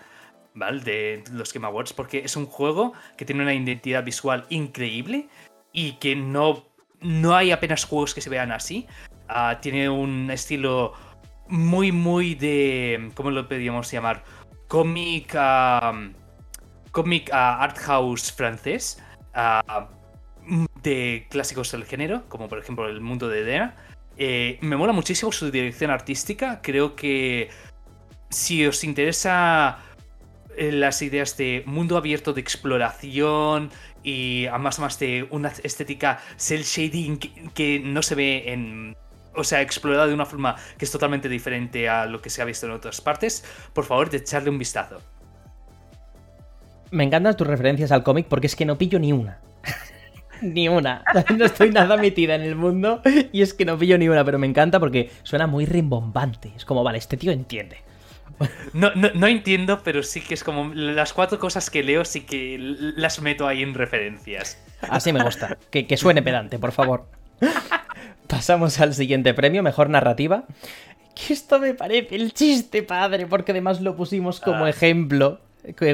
De 0.59 1.24
los 1.32 1.52
Game 1.52 1.66
Awards, 1.66 1.92
porque 1.92 2.18
es 2.18 2.36
un 2.36 2.46
juego 2.46 2.92
que 3.16 3.24
tiene 3.24 3.42
una 3.42 3.54
identidad 3.54 4.04
visual 4.04 4.46
increíble 4.48 5.28
y 5.72 5.92
que 5.92 6.16
no, 6.16 6.66
no 7.00 7.36
hay 7.36 7.50
apenas 7.50 7.84
juegos 7.84 8.14
que 8.14 8.20
se 8.20 8.30
vean 8.30 8.52
así. 8.52 8.86
Ah, 9.28 9.59
tiene 9.61 9.88
un 9.88 10.30
estilo 10.30 10.94
muy, 11.48 11.92
muy 11.92 12.34
de. 12.34 13.11
¿Cómo 13.14 13.30
lo 13.30 13.46
podríamos 13.48 13.90
llamar? 13.90 14.24
cómic, 14.68 15.34
uh, 15.34 16.12
cómic 16.92 17.30
art 17.32 17.76
house 17.78 18.30
francés 18.30 19.02
de 20.82 21.26
clásicos 21.30 21.72
del 21.72 21.84
género, 21.84 22.28
como 22.28 22.48
por 22.48 22.59
ejemplo 22.59 22.88
el 22.88 23.00
mundo 23.00 23.28
de 23.28 23.44
Dena. 23.44 23.76
Eh, 24.16 24.59
me 24.62 24.76
mola 24.76 24.92
muchísimo 24.92 25.32
su 25.32 25.50
dirección 25.50 25.90
artística. 25.90 26.61
Creo 26.62 26.96
que 26.96 27.50
si 28.30 28.66
os 28.66 28.84
interesa 28.84 29.78
las 30.59 31.02
ideas 31.02 31.36
de 31.36 31.62
mundo 31.66 31.96
abierto 31.96 32.32
de 32.32 32.40
exploración 32.40 33.70
y 34.02 34.46
además 34.46 34.78
más 34.78 34.98
de 34.98 35.26
una 35.30 35.52
estética 35.62 36.20
cel 36.36 36.62
shading 36.62 37.18
que 37.54 37.80
no 37.80 38.02
se 38.02 38.14
ve 38.14 38.52
en 38.52 38.96
o 39.38 39.44
sea, 39.44 39.62
explorada 39.62 40.06
de 40.06 40.14
una 40.14 40.26
forma 40.26 40.56
que 40.76 40.84
es 40.84 40.90
totalmente 40.90 41.28
diferente 41.28 41.88
a 41.88 42.06
lo 42.06 42.20
que 42.20 42.28
se 42.28 42.42
ha 42.42 42.44
visto 42.44 42.66
en 42.66 42.72
otras 42.72 43.00
partes, 43.00 43.44
por 43.72 43.84
favor, 43.84 44.11
de 44.11 44.18
echarle 44.18 44.50
un 44.50 44.59
vistazo. 44.59 45.00
Me 46.90 47.04
encantan 47.04 47.36
tus 47.36 47.46
referencias 47.46 47.92
al 47.92 48.02
cómic 48.02 48.26
porque 48.26 48.48
es 48.48 48.56
que 48.56 48.64
no 48.64 48.78
pillo 48.78 48.98
ni 48.98 49.12
una. 49.12 49.40
ni 50.42 50.68
una. 50.68 51.04
No 51.36 51.44
estoy 51.44 51.70
nada 51.70 51.96
metida 51.96 52.34
en 52.34 52.42
el 52.42 52.56
mundo 52.56 53.00
y 53.32 53.42
es 53.42 53.54
que 53.54 53.64
no 53.64 53.78
pillo 53.78 53.98
ni 53.98 54.09
una, 54.09 54.24
pero 54.24 54.38
me 54.38 54.46
encanta 54.46 54.80
porque 54.80 55.11
suena 55.22 55.46
muy 55.46 55.66
rimbombante. 55.66 56.52
Es 56.56 56.64
como, 56.64 56.82
vale, 56.82 56.98
este 56.98 57.16
tío 57.16 57.30
entiende. 57.30 57.78
No, 58.72 58.95
no, 58.95 59.11
no, 59.14 59.26
entiendo, 59.26 59.80
pero 59.82 60.03
sí 60.03 60.20
que 60.20 60.34
es 60.34 60.45
como 60.45 60.72
las 60.74 61.12
cuatro 61.12 61.39
cosas 61.39 61.70
que 61.70 61.82
leo, 61.82 62.05
sí 62.05 62.20
que 62.20 62.57
las 62.59 63.20
meto 63.20 63.49
ahí 63.49 63.62
en 63.62 63.74
referencias. 63.74 64.62
Así 64.82 65.12
me 65.12 65.22
gusta. 65.22 65.57
Que, 65.70 65.86
que 65.86 65.97
suene 65.97 66.22
pedante, 66.22 66.59
por 66.59 66.72
favor. 66.72 67.07
Pasamos 68.28 68.78
al 68.80 68.95
siguiente 68.95 69.34
premio, 69.34 69.62
mejor 69.62 69.91
narrativa. 69.91 70.45
Que 71.14 71.32
esto 71.32 71.59
me 71.59 71.74
parece 71.74 72.14
el 72.14 72.32
chiste 72.32 72.82
padre, 72.82 73.26
porque 73.26 73.53
además 73.53 73.80
lo 73.80 73.97
pusimos 73.97 74.39
como 74.41 74.66
ah. 74.66 74.70
ejemplo. 74.70 75.41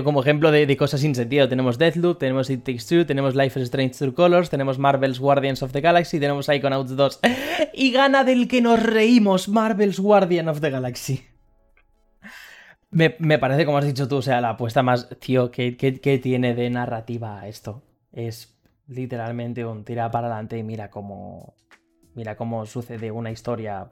Como 0.05 0.21
ejemplo 0.21 0.53
de, 0.53 0.77
cosas 0.77 1.01
sin 1.01 1.15
sentido. 1.15 1.49
Tenemos 1.49 1.79
Deathloop, 1.79 2.19
tenemos 2.19 2.51
It 2.51 2.63
Takes 2.65 2.85
Two, 2.89 3.07
tenemos 3.07 3.35
Life 3.35 3.59
is 3.59 3.65
Strange 3.65 3.95
True 3.95 4.13
Colors, 4.13 4.51
tenemos 4.51 4.79
Marvel's 4.79 5.19
Guardians 5.19 5.63
of 5.63 5.73
the 5.73 5.81
Galaxy, 5.81 6.21
tenemos 6.21 6.47
Psychonauts 6.47 6.95
2. 6.95 7.21
Y 7.73 7.91
gana 7.91 8.23
del 8.23 8.47
que 8.47 8.61
nos 8.61 8.81
reímos, 8.81 9.49
Marvel's 9.49 9.99
Guardian 9.99 10.49
of 10.49 10.61
the 10.61 10.71
Galaxy. 10.71 11.25
Me, 12.95 13.39
parece, 13.41 13.67
como 13.67 13.79
has 13.79 13.87
dicho 13.87 14.07
tú, 14.07 14.19
o 14.19 14.23
sea, 14.23 14.41
la 14.41 14.51
apuesta 14.51 14.83
más. 14.85 15.09
Tío, 15.19 15.51
¿qué, 15.51 15.77
qué, 15.77 16.19
tiene 16.19 16.55
de 16.55 16.71
narrativa 16.71 17.47
esto? 17.49 17.83
Es 18.13 18.57
literalmente 18.87 19.65
un 19.65 19.85
tira 19.85 20.11
para 20.13 20.29
adelante 20.29 20.57
y 20.57 20.63
mira 20.63 20.91
cómo. 20.91 21.55
Mira 22.15 22.37
cómo 22.37 22.65
sucede 22.67 23.11
una 23.11 23.33
historia 23.33 23.89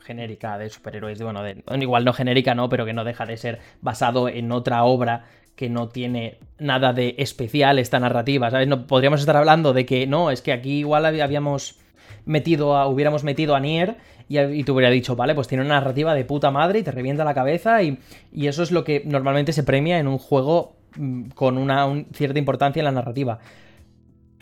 genérica 0.00 0.56
de 0.56 0.70
superhéroes. 0.70 1.20
Bueno, 1.20 1.42
de, 1.42 1.62
igual 1.78 2.06
no 2.06 2.14
genérica, 2.14 2.54
no, 2.54 2.70
pero 2.70 2.86
que 2.86 2.94
no 2.94 3.04
deja 3.04 3.26
de 3.26 3.36
ser 3.36 3.60
basado 3.82 4.30
en 4.30 4.50
otra 4.50 4.84
obra 4.84 5.26
que 5.54 5.68
no 5.68 5.90
tiene 5.90 6.38
nada 6.58 6.94
de 6.94 7.16
especial 7.18 7.78
esta 7.78 8.00
narrativa, 8.00 8.50
¿sabes? 8.50 8.66
No, 8.66 8.86
podríamos 8.86 9.20
estar 9.20 9.36
hablando 9.36 9.74
de 9.74 9.84
que 9.84 10.06
no, 10.06 10.30
es 10.30 10.40
que 10.40 10.52
aquí 10.52 10.78
igual 10.78 11.04
habíamos 11.04 11.78
metido 12.26 12.76
a, 12.76 12.86
hubiéramos 12.86 13.24
metido 13.24 13.54
a 13.54 13.60
Nier 13.60 13.96
y, 14.28 14.38
y 14.38 14.64
te 14.64 14.72
hubiera 14.72 14.90
dicho, 14.90 15.16
vale, 15.16 15.34
pues 15.34 15.48
tiene 15.48 15.64
una 15.64 15.76
narrativa 15.76 16.14
de 16.14 16.24
puta 16.24 16.50
madre 16.50 16.80
y 16.80 16.82
te 16.82 16.90
revienta 16.90 17.24
la 17.24 17.32
cabeza 17.32 17.82
y, 17.82 17.98
eso 18.34 18.62
es 18.62 18.70
lo 18.70 18.84
que 18.84 19.02
normalmente 19.06 19.52
se 19.52 19.62
premia 19.62 19.98
en 19.98 20.08
un 20.08 20.18
juego 20.18 20.76
mm, 20.96 21.30
con 21.30 21.56
una 21.56 22.04
cierta 22.12 22.38
importancia 22.38 22.80
en 22.80 22.84
la 22.84 22.92
narrativa. 22.92 23.38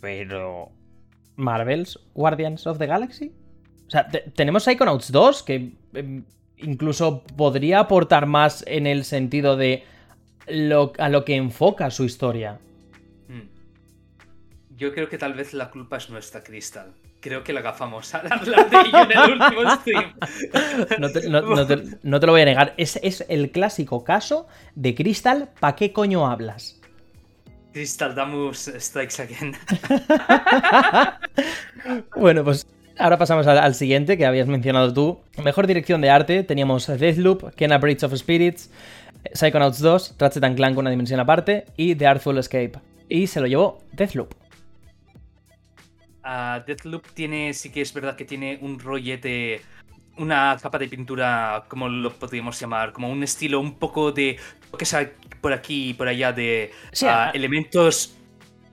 Pero... 0.01 0.71
Marvel's 1.37 1.99
Guardians 2.15 2.67
of 2.67 2.79
the 2.79 2.87
Galaxy. 2.87 3.33
O 3.87 3.91
sea, 3.91 4.09
tenemos 4.09 4.65
Psychonauts 4.65 5.11
2 5.11 5.43
que 5.43 5.73
em, 5.93 6.25
incluso 6.59 7.25
podría 7.37 7.81
aportar 7.81 8.27
más 8.27 8.65
en 8.67 8.87
el 8.87 9.05
sentido 9.05 9.57
de 9.57 9.83
a 10.99 11.09
lo 11.09 11.25
que 11.25 11.35
enfoca 11.35 11.91
su 11.91 12.05
historia. 12.05 12.61
Hmm. 13.29 13.49
Yo 14.77 14.95
creo 14.95 15.09
que 15.09 15.19
tal 15.19 15.35
vez 15.35 15.55
la 15.55 15.71
culpa 15.71 15.97
es 15.97 16.09
nuestra, 16.09 16.43
Crystal 16.45 16.93
creo 17.25 17.43
que 17.43 17.55
la 17.55 17.61
agafamos 17.61 18.15
al 18.15 18.31
hablar 18.31 18.69
de 18.71 18.77
ello 18.77 19.03
en 19.03 19.13
el 19.13 19.41
último 19.41 19.71
stream. 19.77 20.13
No 20.99 22.21
te, 22.21 22.27
lo 22.27 22.33
voy 22.33 22.43
a 22.43 22.45
negar. 22.45 22.75
Es, 22.77 23.01
es 23.03 23.25
el 23.31 23.51
clásico 23.51 24.05
caso 24.05 24.47
de 24.75 24.95
Crystal, 24.95 25.49
¿pa' 25.59 25.75
qué 25.75 25.95
coño 25.95 26.27
hablas? 26.27 26.83
Crystal, 27.73 28.15
Damus 28.15 28.71
strikes 28.79 29.23
again. 29.23 29.57
bueno, 32.17 32.45
pues 32.45 32.67
ahora 32.99 33.17
pasamos 33.17 33.47
al, 33.47 33.75
siguiente 33.75 34.19
que 34.19 34.27
habías 34.27 34.47
mencionado 34.47 34.93
tú. 34.93 35.19
Mejor 35.43 35.67
dirección 35.67 36.03
de 36.03 36.11
arte, 36.11 36.43
teníamos 36.43 36.87
Deathloop, 36.87 37.55
Kena 37.55 37.79
Bridge 37.79 38.05
of 38.05 38.15
Spirits, 38.15 38.71
Psychonauts 39.33 39.81
2, 39.81 40.17
Ratchet 40.19 40.55
Clank 40.57 40.77
una 40.77 40.91
dimensión 40.91 41.21
aparte 41.21 41.65
y 41.79 41.95
The 41.95 42.07
Artful 42.07 42.37
Escape. 42.37 42.75
Y 43.09 43.29
se 43.29 43.41
lo 43.41 43.47
llevó 43.47 43.79
Deathloop. 43.93 44.44
Deathloop 46.67 47.07
tiene, 47.15 47.53
sí 47.55 47.71
que 47.71 47.81
es 47.81 47.93
verdad 47.93 48.17
que 48.17 48.25
tiene 48.25 48.59
un 48.61 48.79
rollete, 48.79 49.61
una 50.17 50.57
capa 50.61 50.79
de 50.79 50.89
pintura, 50.89 51.65
como 51.69 51.89
lo 51.89 52.13
podríamos 52.13 52.59
llamar, 52.59 52.93
como 52.93 53.11
un 53.11 53.23
estilo 53.23 53.61
un 53.61 53.75
poco 53.75 54.13
de, 54.13 54.39
que 54.79 54.85
sea 54.85 55.11
por 55.41 55.53
aquí 55.53 55.91
y 55.91 55.95
por 55.95 56.09
allá 56.09 56.33
de 56.33 56.71
elementos 57.33 58.17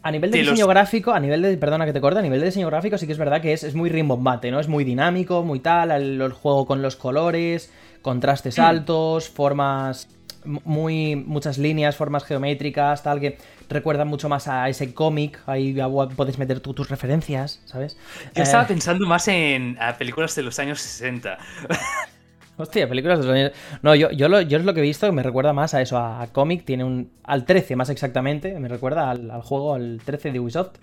a 0.03 0.11
nivel 0.11 0.31
de, 0.31 0.39
diseño 0.39 0.67
gráfico, 0.67 1.11
a 1.11 1.19
nivel 1.19 1.41
de. 1.41 1.57
Perdona 1.57 1.85
que 1.85 1.93
te 1.93 2.01
corte, 2.01 2.19
a 2.19 2.23
nivel 2.23 2.39
de 2.39 2.47
diseño 2.47 2.67
gráfico 2.67 2.97
sí 2.97 3.05
que 3.05 3.11
es 3.11 3.19
verdad 3.19 3.41
que 3.41 3.53
es, 3.53 3.63
es 3.63 3.75
muy 3.75 3.89
rimbombante, 3.89 4.49
¿no? 4.49 4.59
Es 4.59 4.67
muy 4.67 4.83
dinámico, 4.83 5.43
muy 5.43 5.59
tal, 5.59 5.91
el, 5.91 6.31
juego 6.31 6.65
con 6.65 6.81
los 6.81 6.95
colores, 6.95 7.71
contrastes 8.01 8.57
altos, 8.57 9.29
formas. 9.29 10.07
Muy. 10.45 11.15
muchas 11.15 11.57
líneas, 11.57 11.95
formas 11.95 12.23
geométricas, 12.23 13.03
tal, 13.03 13.19
que 13.19 13.37
recuerda 13.69 14.05
mucho 14.05 14.29
más 14.29 14.47
a 14.47 14.69
ese 14.69 14.93
cómic, 14.93 15.39
ahí 15.45 15.77
puedes 16.15 16.37
meter 16.37 16.59
tus 16.59 16.89
referencias, 16.89 17.61
¿sabes? 17.65 17.97
Yo 18.35 18.43
estaba 18.43 18.63
eh, 18.63 18.67
pensando 18.67 19.05
más 19.07 19.27
en 19.27 19.77
películas 19.97 20.35
de 20.35 20.43
los 20.43 20.59
años 20.59 20.81
60. 20.81 21.37
Hostia, 22.57 22.87
películas 22.87 23.19
de 23.19 23.25
los 23.25 23.35
años... 23.35 23.51
No, 23.81 23.95
yo, 23.95 24.11
yo, 24.11 24.29
lo, 24.29 24.41
yo 24.41 24.57
es 24.59 24.65
lo 24.65 24.73
que 24.73 24.81
he 24.81 24.83
visto, 24.83 25.11
me 25.11 25.23
recuerda 25.23 25.51
más 25.53 25.73
a 25.73 25.81
eso, 25.81 25.97
a, 25.97 26.27
cómic, 26.31 26.63
tiene 26.63 26.83
un... 26.83 27.11
al 27.23 27.45
13 27.45 27.75
más 27.75 27.89
exactamente, 27.89 28.59
me 28.59 28.67
recuerda 28.67 29.09
al, 29.09 29.41
juego, 29.41 29.73
al 29.73 29.99
13 30.03 30.31
de 30.31 30.39
Ubisoft. 30.39 30.77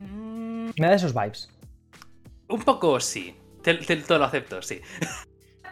Mm. 0.00 0.70
Me 0.78 0.86
da 0.86 0.94
esos 0.94 1.14
vibes. 1.14 1.48
Un 2.48 2.62
poco 2.62 3.00
sí, 3.00 3.34
te, 3.62 3.74
todo 3.74 4.18
lo 4.18 4.24
acepto, 4.26 4.60
sí. 4.60 4.80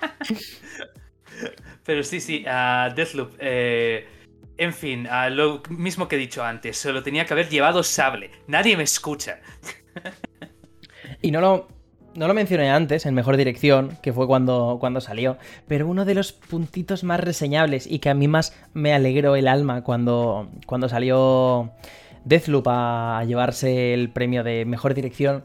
Pero 1.85 2.03
sí, 2.03 2.20
sí, 2.20 2.45
a 2.47 2.93
Deathloop... 2.95 3.37
Eh 3.39 4.09
en 4.57 4.72
fin, 4.72 5.09
lo 5.30 5.62
mismo 5.68 6.09
que 6.09 6.16
he 6.16 6.18
dicho 6.18 6.45
antes, 6.45 6.76
solo 6.76 7.03
tenía 7.03 7.24
que 7.26 7.32
haber 7.32 7.49
llevado 7.49 7.82
sable. 7.82 8.30
Nadie 8.47 8.76
me 8.76 8.85
escucha. 8.85 9.41
y 11.22 11.30
no 11.30 11.41
lo, 11.41 11.68
no 12.14 12.28
lo 12.28 12.35
mencioné 12.35 12.70
antes, 12.70 13.07
en 13.07 13.14
Mejor 13.14 13.37
Dirección, 13.37 13.99
que 14.03 14.12
fue 14.12 14.26
cuando, 14.26 14.76
cuando 14.78 15.01
salió, 15.01 15.39
pero 15.66 15.89
uno 15.89 16.05
de 16.05 16.14
los 16.14 16.32
puntitos 16.32 17.03
más 17.03 17.20
reseñables 17.20 17.87
y 17.87 17.99
que 17.99 18.11
a 18.11 18.14
mí 18.14 18.28
más 18.28 18.57
me 18.74 18.93
alegró 18.93 19.35
el 19.35 19.49
alma 19.49 19.82
cuando, 19.82 20.51
cuando 20.66 20.89
salió 20.89 21.72
Deathloop 22.24 22.68
a 22.68 23.24
llevarse 23.26 23.93
el 23.93 24.11
premio 24.11 24.45
de 24.45 24.64
Mejor 24.64 24.95
Dirección 24.95 25.45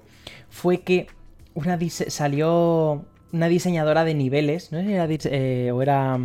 fue 0.50 0.82
que 0.82 1.08
una 1.56 1.78
salió 1.90 3.06
una 3.32 3.48
diseñadora 3.48 4.04
de 4.04 4.14
niveles, 4.14 4.72
no 4.72 4.80
sé 4.80 4.86
si 4.86 4.94
era, 4.94 5.08
eh, 5.10 5.72
o 5.72 5.82
era 5.82 6.18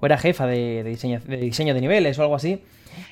o 0.00 0.06
era 0.06 0.18
jefa 0.18 0.46
de, 0.46 0.82
diseño, 0.82 1.20
de 1.20 1.36
diseño 1.36 1.74
de 1.74 1.80
niveles 1.80 2.18
o 2.18 2.22
algo 2.22 2.34
así, 2.34 2.62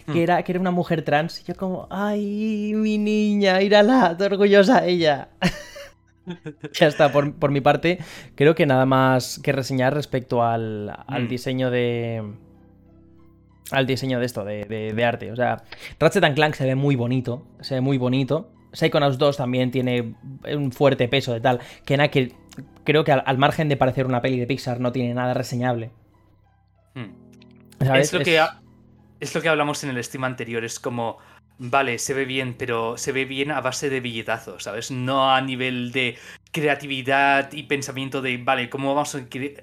que, 0.06 0.12
hmm. 0.12 0.16
era, 0.16 0.42
que 0.42 0.52
era 0.52 0.60
una 0.60 0.70
mujer 0.70 1.02
trans. 1.02 1.40
Y 1.40 1.44
yo 1.44 1.54
como, 1.54 1.86
ay, 1.90 2.72
mi 2.74 2.98
niña, 2.98 3.62
írala, 3.62 4.16
orgullosa 4.18 4.84
ella. 4.86 5.28
ya 6.72 6.86
está, 6.86 7.12
por, 7.12 7.50
mi 7.50 7.60
parte, 7.60 7.98
creo 8.34 8.54
que 8.54 8.66
nada 8.66 8.86
más 8.86 9.38
que 9.42 9.52
reseñar 9.52 9.94
respecto 9.94 10.42
al, 10.42 10.92
al 11.06 11.24
hmm. 11.24 11.28
diseño 11.28 11.70
de... 11.70 12.22
Al 13.70 13.86
diseño 13.86 14.18
de 14.18 14.24
esto, 14.24 14.46
de, 14.46 15.04
arte. 15.04 15.30
O 15.30 15.36
sea, 15.36 15.62
Ratchet 16.00 16.24
Clank 16.34 16.54
se 16.54 16.64
ve 16.64 16.74
muy 16.74 16.96
bonito. 16.96 17.46
Se 17.60 17.74
ve 17.74 17.82
muy 17.82 17.98
bonito. 17.98 18.50
Psychonauts 18.72 19.18
2 19.18 19.36
también 19.36 19.70
tiene 19.70 20.14
un 20.50 20.72
fuerte 20.72 21.06
peso 21.06 21.34
de 21.34 21.40
tal. 21.42 21.60
Que 21.84 21.98
nada, 21.98 22.08
que 22.08 22.32
creo 22.84 23.04
que 23.04 23.12
al, 23.12 23.38
margen 23.38 23.68
de 23.68 23.76
parecer 23.76 24.06
una 24.06 24.22
peli 24.22 24.38
de 24.38 24.46
Pixar 24.46 24.80
no 24.80 24.92
tiene 24.92 25.14
nada 25.14 25.34
reseñable. 25.34 25.90
Hmm. 26.94 27.12
Es, 27.80 28.12
lo 28.12 28.20
Que 28.20 28.44
es 29.20 29.34
lo 29.34 29.40
que 29.40 29.48
hablamos 29.48 29.84
en 29.84 29.90
el 29.90 30.02
Steam 30.02 30.24
anterior, 30.24 30.64
es 30.64 30.80
como, 30.80 31.18
vale, 31.58 31.98
se 31.98 32.14
ve 32.14 32.24
bien, 32.24 32.54
pero 32.54 32.96
se 32.96 33.12
ve 33.12 33.24
bien 33.24 33.50
a 33.50 33.60
base 33.60 33.90
de 33.90 34.00
billetazos, 34.00 34.64
¿sabes? 34.64 34.90
No 34.90 35.32
a 35.32 35.40
nivel 35.40 35.92
de 35.92 36.16
creatividad 36.52 37.52
y 37.52 37.64
pensamiento 37.64 38.22
de, 38.22 38.38
vale, 38.38 38.70
¿cómo 38.70 38.94
vamos 38.94 39.16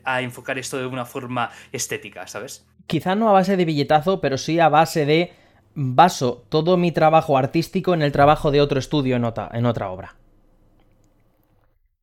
a 0.04 0.22
enfocar 0.22 0.58
esto 0.58 0.78
de 0.78 0.86
una 0.86 1.06
forma 1.06 1.52
estética, 1.72 2.28
¿sabes? 2.28 2.66
Quizá 2.88 3.16
no 3.16 3.30
a 3.30 3.34
base 3.34 3.58
de 3.58 3.66
billetazo, 3.66 4.22
pero 4.22 4.38
sí 4.38 4.60
a 4.60 4.70
base 4.70 5.06
de 5.06 5.34
baso 5.74 6.46
todo 6.50 6.78
mi 6.78 6.92
trabajo 6.92 7.38
artístico 7.38 7.94
en 7.94 8.02
el 8.02 8.12
trabajo 8.12 8.52
de 8.52 8.62
otro 8.62 8.80
estudio 8.80 9.16
en 9.16 9.26
otra, 9.26 9.50
en 9.54 9.66
otra 9.66 9.90
obra. 9.90 10.16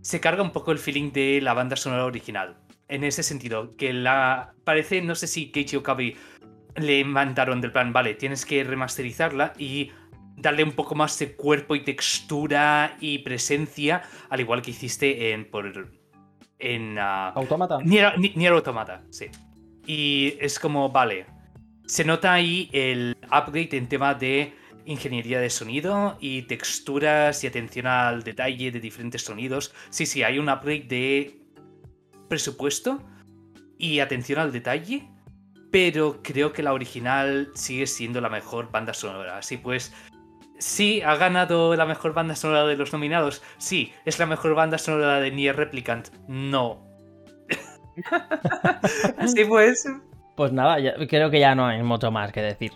se 0.00 0.20
carga 0.20 0.42
un 0.42 0.50
poco 0.50 0.72
el 0.72 0.78
feeling 0.78 1.12
de 1.12 1.40
la 1.40 1.54
banda 1.54 1.76
sonora 1.76 2.04
original. 2.04 2.56
En 2.88 3.04
ese 3.04 3.22
sentido, 3.22 3.76
que 3.76 3.92
la. 3.92 4.54
Parece, 4.64 5.02
no 5.02 5.14
sé 5.14 5.26
si 5.26 5.52
Keiichi 5.52 5.76
Okabe 5.76 6.16
le 6.76 7.04
mandaron 7.04 7.60
del 7.60 7.72
plan, 7.72 7.92
vale, 7.92 8.14
tienes 8.14 8.46
que 8.46 8.64
remasterizarla 8.64 9.52
y 9.58 9.92
darle 10.40 10.64
un 10.64 10.72
poco 10.72 10.94
más 10.94 11.18
de 11.18 11.34
cuerpo 11.34 11.74
y 11.74 11.84
textura 11.84 12.96
y 13.00 13.18
presencia, 13.18 14.02
al 14.28 14.40
igual 14.40 14.62
que 14.62 14.70
hiciste 14.70 15.32
en. 15.32 15.50
Por, 15.50 15.90
en. 16.58 16.98
Uh, 16.98 17.32
Automata. 17.34 17.78
Nier 17.82 18.52
Automata, 18.52 19.02
sí. 19.10 19.26
Y 19.86 20.34
es 20.40 20.58
como, 20.58 20.90
vale, 20.90 21.26
se 21.86 22.04
nota 22.04 22.34
ahí 22.34 22.68
el 22.72 23.16
upgrade 23.24 23.76
en 23.76 23.88
tema 23.88 24.14
de 24.14 24.52
ingeniería 24.84 25.40
de 25.40 25.50
sonido 25.50 26.16
y 26.20 26.42
texturas 26.42 27.44
y 27.44 27.46
atención 27.46 27.86
al 27.86 28.22
detalle 28.22 28.70
de 28.70 28.80
diferentes 28.80 29.22
sonidos. 29.22 29.74
Sí, 29.90 30.06
sí, 30.06 30.22
hay 30.22 30.38
un 30.38 30.48
upgrade 30.48 30.86
de 30.88 31.40
presupuesto 32.28 33.02
y 33.78 34.00
atención 34.00 34.38
al 34.38 34.52
detalle, 34.52 35.08
pero 35.70 36.20
creo 36.22 36.52
que 36.52 36.62
la 36.62 36.72
original 36.72 37.50
sigue 37.54 37.86
siendo 37.86 38.20
la 38.20 38.28
mejor 38.28 38.70
banda 38.70 38.92
sonora. 38.92 39.38
Así 39.38 39.56
pues, 39.56 39.94
sí, 40.58 41.02
ha 41.02 41.16
ganado 41.16 41.74
la 41.76 41.86
mejor 41.86 42.14
banda 42.14 42.34
sonora 42.34 42.66
de 42.66 42.76
los 42.76 42.92
nominados. 42.92 43.42
Sí, 43.58 43.92
es 44.04 44.18
la 44.18 44.26
mejor 44.26 44.54
banda 44.54 44.78
sonora 44.78 45.20
de 45.20 45.30
Nier 45.30 45.56
Replicant. 45.56 46.08
No. 46.26 46.86
Así 49.18 49.44
pues, 49.44 49.88
pues 50.36 50.52
nada, 50.52 50.76
creo 51.08 51.30
que 51.30 51.40
ya 51.40 51.54
no 51.54 51.66
hay 51.66 51.82
mucho 51.82 52.10
más 52.10 52.32
que 52.32 52.42
decir. 52.42 52.72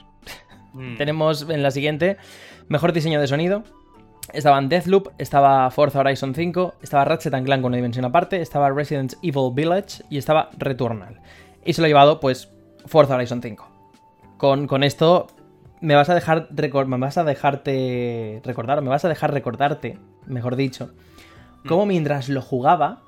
Mm. 0.73 0.97
Tenemos 0.97 1.49
en 1.49 1.63
la 1.63 1.71
siguiente, 1.71 2.17
mejor 2.69 2.93
diseño 2.93 3.21
de 3.21 3.29
sonido. 3.29 3.63
Estaban 4.33 4.69
Deathloop, 4.69 5.13
estaba 5.19 5.71
Forza 5.71 6.01
Horizon 6.01 6.35
5, 6.35 6.75
estaba 6.83 7.05
Ratchet 7.05 7.33
Clank 7.33 7.63
con 7.63 7.71
una 7.71 7.77
dimensión 7.77 8.05
aparte, 8.05 8.41
estaba 8.41 8.71
Resident 8.71 9.15
Evil 9.23 9.53
Village 9.53 10.05
y 10.11 10.19
estaba 10.19 10.51
Returnal. 10.57 11.21
Y 11.65 11.73
se 11.73 11.81
lo 11.81 11.87
ha 11.87 11.89
llevado, 11.89 12.21
pues, 12.21 12.49
Forza 12.87 13.17
Horizon 13.17 13.43
5. 13.43 13.69
Con, 14.39 14.67
con 14.67 14.83
esto 14.85 15.27
me 15.83 15.95
vas 15.95 16.09
a 16.09 16.15
dejar 16.15 16.49
me 16.87 16.97
vas 16.97 17.19
a 17.19 17.25
dejarte 17.25 18.41
recordar, 18.45 18.81
me 18.81 18.89
vas 18.89 19.05
a 19.05 19.09
dejar 19.09 19.33
recordarte, 19.33 19.99
mejor 20.27 20.57
dicho, 20.57 20.91
mm. 21.65 21.69
cómo 21.69 21.85
mientras 21.85 22.29
lo 22.29 22.41
jugaba 22.41 23.03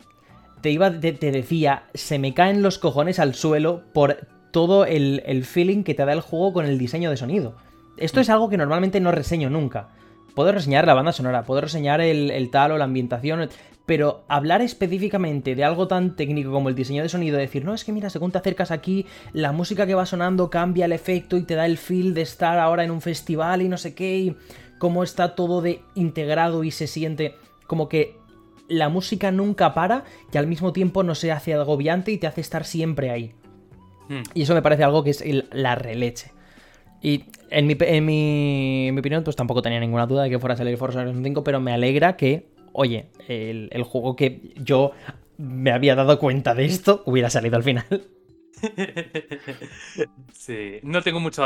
te 0.65 0.71
iba 0.71 0.91
te, 0.91 1.13
decía, 1.13 1.85
se 1.93 2.19
me 2.19 2.33
caen 2.33 2.63
los 2.63 2.79
cojones 2.79 3.19
al 3.19 3.35
suelo 3.35 3.83
por 3.93 4.27
todo 4.51 4.87
el, 4.87 5.45
feeling 5.45 5.83
que 5.83 5.93
te 5.93 6.07
da 6.07 6.13
el 6.15 6.23
juego 6.23 6.55
con 6.55 6.65
el 6.65 6.79
diseño 6.79 7.11
de 7.11 7.19
sonido. 7.19 7.55
Esto 7.99 8.21
es 8.21 8.31
algo 8.31 8.49
que 8.49 8.57
normalmente 8.57 8.99
no 8.99 9.13
reseño 9.13 9.51
nunca. 9.51 9.89
Puedo 10.35 10.53
reseñar 10.53 10.87
la 10.87 10.95
banda 10.95 11.13
sonora, 11.13 11.43
puedo 11.43 11.61
reseñar 11.61 12.01
el, 12.01 12.49
tal 12.51 12.73
o 12.73 12.79
la 12.79 12.85
ambientación, 12.85 13.51
pero 13.87 14.25
hablar 14.29 14.63
específicamente 14.63 15.55
de 15.55 15.65
algo 15.65 15.89
tan 15.89 16.17
técnico 16.17 16.51
como 16.51 16.69
el 16.69 16.75
diseño 16.75 17.03
de 17.03 17.09
sonido, 17.09 17.37
decir, 17.37 17.65
no, 17.65 17.75
es 17.75 17.85
que 17.85 17.93
mira, 17.93 18.11
según 18.11 18.33
te 18.33 18.39
acercas 18.39 18.71
aquí, 18.71 19.07
la 19.33 19.53
música 19.53 19.87
que 19.87 19.95
va 19.95 20.07
sonando 20.07 20.51
cambia 20.51 20.87
el 20.87 20.93
efecto 20.93 21.37
y 21.37 21.43
te 21.43 21.55
da 21.55 21.67
el 21.67 21.79
feel 21.79 22.15
de 22.15 22.23
estar 22.23 22.59
ahora 22.59 22.85
en 22.85 22.91
un 22.91 23.01
festival 23.01 23.63
y 23.63 23.69
no 23.69 23.77
sé 23.77 23.95
qué, 23.95 24.19
y 24.19 24.37
cómo 24.79 25.03
está 25.03 25.35
todo 25.35 25.61
de 25.61 25.83
integrado 25.95 26.65
y 26.65 26.71
se 26.71 26.87
siente 26.87 27.35
como 27.67 27.89
que 27.89 28.17
la 28.69 28.89
música 28.89 29.31
nunca 29.31 29.75
para 29.75 30.05
y 30.33 30.39
al 30.39 30.47
mismo 30.47 30.73
tiempo 30.73 31.03
no 31.03 31.15
se 31.15 31.33
hace 31.33 31.55
agobiante 31.55 32.13
y 32.13 32.19
te 32.19 32.27
hace 32.27 32.41
estar 32.41 32.65
siempre 32.65 33.11
ahí. 33.11 33.35
Hmm. 34.09 34.23
Y 34.35 34.43
eso 34.43 34.55
me 34.55 34.63
parece 34.63 34.85
algo 34.85 35.05
que 35.05 35.11
es 35.11 35.25
la 35.53 35.75
releche. 35.75 36.33
Y 37.03 37.25
en 37.51 37.67
mi, 37.67 37.77
en, 37.81 38.05
mi, 38.07 38.99
opinión, 38.99 39.23
pues 39.25 39.37
tampoco 39.37 39.61
tenía 39.61 39.79
ninguna 39.79 40.07
duda 40.07 40.23
de 40.23 40.31
que 40.31 40.39
fuera 40.39 40.55
a 40.55 40.57
salir 40.57 40.79
Forza 40.79 41.01
Horizon 41.01 41.23
5, 41.23 41.45
pero 41.45 41.61
me 41.61 41.73
alegra 41.73 42.17
que, 42.17 42.47
oye, 42.75 43.07
el, 43.29 43.83
juego 43.85 44.17
que 44.17 44.53
yo 44.57 44.93
me 45.39 45.73
había 45.73 45.95
dado 45.95 46.19
cuenta 46.19 46.55
de 46.55 46.67
esto 46.67 47.03
hubiera 47.07 47.31
salido 47.31 47.57
al 47.57 47.63
final. 47.63 47.87
Sí, 50.33 50.79
no 50.83 51.03
tengo 51.03 51.21
mucho 51.21 51.43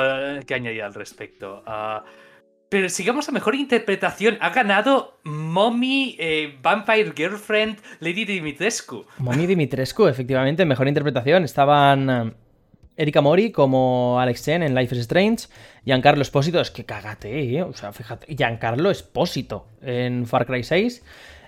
que 0.47 0.55
añadir 0.55 0.83
al 0.83 0.95
respecto. 0.95 1.63
Ah, 1.67 2.05
pero 2.69 2.89
sigamos 2.89 3.29
a 3.29 3.33
mejor 3.33 3.55
interpretación. 3.55 4.39
Ha 4.41 4.51
ganado 4.51 5.19
Mommy 5.25 6.17
eh, 6.19 6.59
Vampire 6.63 7.13
Girlfriend 7.17 7.79
Lady 8.01 8.25
Dimitrescu. 8.25 9.07
Mommy 9.19 9.47
Dimitrescu, 9.47 10.07
efectivamente, 10.07 10.65
mejor 10.65 10.89
interpretación. 10.89 11.45
Estaban 11.45 12.11
eh, 12.11 12.33
Erika 12.99 13.21
Mori 13.21 13.53
como 13.53 14.19
Alex 14.21 14.45
Chen 14.45 14.63
en 14.65 14.75
Life 14.75 14.95
is 14.95 15.03
Strange, 15.03 15.47
Giancarlo 15.85 16.21
Espósito, 16.21 16.61
es 16.61 16.73
que 16.73 16.85
cagate, 16.85 17.57
¿eh? 17.57 17.63
O 17.63 17.73
sea, 17.73 17.93
fíjate, 17.93 18.35
Giancarlo 18.35 18.91
Espósito 18.91 19.67
en 19.81 20.27
Far 20.27 20.47
Cry 20.47 20.65
6, 20.65 21.05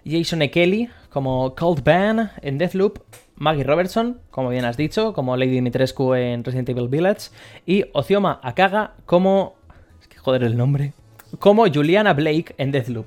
Jason 0.07 0.43
E. 0.43 0.51
Kelly 0.53 0.89
como 1.11 1.57
Cold 1.57 1.83
Ban 1.83 2.31
en 2.41 2.57
Deathloop, 2.57 3.01
Maggie 3.35 3.65
Robertson, 3.65 4.21
como 4.31 4.51
bien 4.51 4.65
has 4.65 4.77
dicho, 4.77 5.13
como 5.13 5.37
Lady 5.37 5.51
Dimitrescu 5.51 6.15
en 6.15 6.45
Resident 6.45 6.69
Evil 6.69 6.89
Village, 6.89 7.31
y 7.67 7.85
Ocioma 7.95 8.39
Akaga 8.45 8.95
como... 9.05 9.57
Es 10.01 10.07
que 10.07 10.19
joder 10.19 10.45
el 10.45 10.57
nombre. 10.57 10.93
Como 11.41 11.67
Juliana 11.67 12.13
Blake 12.13 12.55
en 12.59 12.71
Deathloop. 12.71 13.07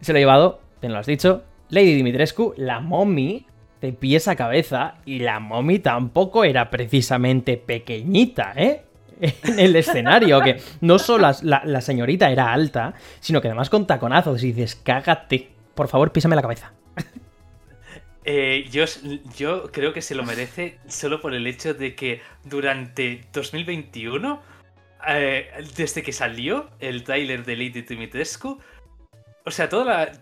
Se 0.00 0.12
lo 0.12 0.16
ha 0.16 0.20
llevado, 0.20 0.60
te 0.80 0.88
lo 0.88 0.98
has 0.98 1.06
dicho, 1.06 1.44
Lady 1.68 1.94
Dimitrescu, 1.94 2.54
la 2.56 2.80
mommy 2.80 3.46
de 3.80 3.92
pies 3.92 4.28
a 4.28 4.36
cabeza 4.36 4.94
y 5.04 5.20
la 5.20 5.40
mommy 5.40 5.78
tampoco 5.78 6.44
era 6.44 6.70
precisamente 6.70 7.56
pequeñita, 7.56 8.52
¿eh? 8.56 8.82
En 9.20 9.58
el 9.58 9.76
escenario, 9.76 10.40
que 10.40 10.60
no 10.80 10.98
solo 10.98 11.30
la, 11.42 11.80
señorita 11.80 12.30
era 12.30 12.52
alta, 12.52 12.94
sino 13.20 13.40
que 13.40 13.48
además 13.48 13.70
con 13.70 13.86
taconazos 13.86 14.42
y 14.42 14.52
dices, 14.52 14.74
cágate, 14.76 15.50
por 15.74 15.88
favor, 15.88 16.12
písame 16.12 16.36
la 16.36 16.42
cabeza. 16.42 16.72
Eh, 18.28 18.68
yo, 18.72 19.70
creo 19.70 19.92
que 19.92 20.02
se 20.02 20.16
lo 20.16 20.24
merece 20.24 20.80
solo 20.88 21.20
por 21.20 21.32
el 21.32 21.46
hecho 21.46 21.74
de 21.74 21.94
que 21.94 22.22
durante 22.42 23.20
2021, 23.32 24.42
eh, 25.06 25.48
desde 25.76 26.02
que 26.02 26.10
salió 26.10 26.68
el 26.80 27.04
trailer 27.04 27.44
de 27.44 27.54
Lady 27.54 27.82
Dimitrescu, 27.82 28.58
o 29.44 29.50
sea, 29.52 29.68
toda 29.68 29.84
la, 29.84 30.12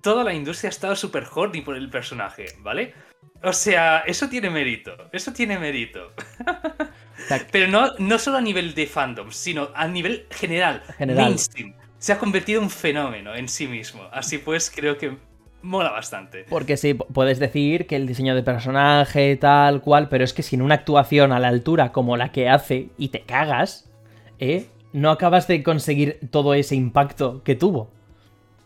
toda 0.00 0.24
la 0.24 0.34
industria 0.34 0.68
ha 0.68 0.70
estado 0.70 0.96
súper 0.96 1.26
horny 1.32 1.60
por 1.60 1.76
el 1.76 1.90
personaje, 1.90 2.46
¿vale? 2.60 2.94
O 3.42 3.52
sea, 3.52 4.00
eso 4.00 4.28
tiene 4.28 4.50
mérito, 4.50 4.96
eso 5.12 5.32
tiene 5.32 5.58
mérito. 5.58 6.12
Pero 7.52 7.68
no, 7.68 7.92
no 7.98 8.18
solo 8.18 8.38
a 8.38 8.40
nivel 8.40 8.74
de 8.74 8.86
fandom, 8.86 9.30
sino 9.30 9.70
a 9.74 9.86
nivel 9.86 10.26
general, 10.30 10.82
general. 10.96 11.26
mainstream. 11.26 11.74
Se 11.98 12.12
ha 12.12 12.18
convertido 12.18 12.58
en 12.58 12.64
un 12.64 12.70
fenómeno 12.70 13.34
en 13.34 13.48
sí 13.48 13.66
mismo. 13.66 14.02
Así 14.12 14.38
pues, 14.38 14.72
creo 14.74 14.96
que 14.98 15.16
mola 15.62 15.90
bastante. 15.90 16.46
Porque 16.48 16.76
sí, 16.76 16.94
puedes 16.94 17.38
decir 17.38 17.86
que 17.86 17.96
el 17.96 18.06
diseño 18.06 18.34
de 18.34 18.42
personaje, 18.42 19.36
tal 19.36 19.80
cual, 19.82 20.08
pero 20.08 20.24
es 20.24 20.32
que 20.32 20.42
sin 20.42 20.62
una 20.62 20.76
actuación 20.76 21.32
a 21.32 21.40
la 21.40 21.48
altura 21.48 21.92
como 21.92 22.16
la 22.16 22.32
que 22.32 22.48
hace 22.48 22.88
y 22.98 23.08
te 23.08 23.22
cagas, 23.22 23.90
¿eh? 24.38 24.66
No 24.92 25.10
acabas 25.10 25.46
de 25.48 25.62
conseguir 25.62 26.18
todo 26.30 26.54
ese 26.54 26.74
impacto 26.74 27.42
que 27.44 27.54
tuvo. 27.54 27.90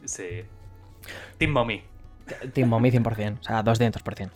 Sí. 0.04 0.44
Team 1.42 1.54
Mommy. 1.54 1.82
Team 2.52 2.68
Mommy 2.68 2.92
100%, 2.92 3.40
o 3.40 3.42
sea, 3.42 3.64
200%. 3.64 4.30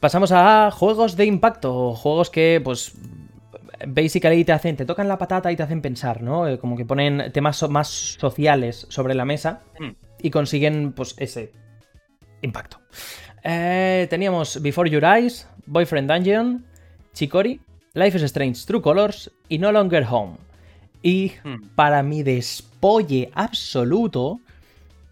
Pasamos 0.00 0.32
a 0.32 0.70
juegos 0.70 1.14
de 1.14 1.26
impacto, 1.26 1.92
juegos 1.94 2.30
que, 2.30 2.58
pues, 2.64 2.94
basically 3.86 4.42
te 4.42 4.52
hacen, 4.52 4.74
te 4.74 4.86
tocan 4.86 5.08
la 5.08 5.18
patata 5.18 5.52
y 5.52 5.56
te 5.56 5.62
hacen 5.62 5.82
pensar, 5.82 6.22
¿no? 6.22 6.48
Eh, 6.48 6.58
como 6.58 6.74
que 6.74 6.86
ponen 6.86 7.30
temas 7.32 7.62
más 7.68 7.88
sociales 7.88 8.86
sobre 8.88 9.14
la 9.14 9.26
mesa 9.26 9.60
hmm. 9.78 9.90
y 10.22 10.30
consiguen, 10.30 10.92
pues, 10.92 11.14
ese 11.18 11.52
impacto. 12.40 12.78
Eh, 13.44 14.06
teníamos 14.08 14.62
Before 14.62 14.88
Your 14.88 15.04
Eyes, 15.04 15.46
Boyfriend 15.66 16.10
Dungeon, 16.10 16.64
Chicori, 17.12 17.60
Life 17.92 18.16
is 18.16 18.22
Strange 18.22 18.64
True 18.66 18.80
Colors 18.80 19.30
y 19.50 19.58
No 19.58 19.70
Longer 19.70 20.06
Home. 20.10 20.38
Y 21.02 21.32
hmm. 21.44 21.74
para 21.74 22.02
mi 22.02 22.22
despolle 22.22 23.30
absoluto 23.34 24.40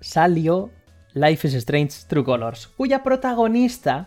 salió 0.01 0.71
Life 1.15 1.49
is 1.49 1.55
Strange 1.55 1.95
True 2.09 2.25
Colors, 2.25 2.69
cuya 2.69 3.03
protagonista 3.03 4.07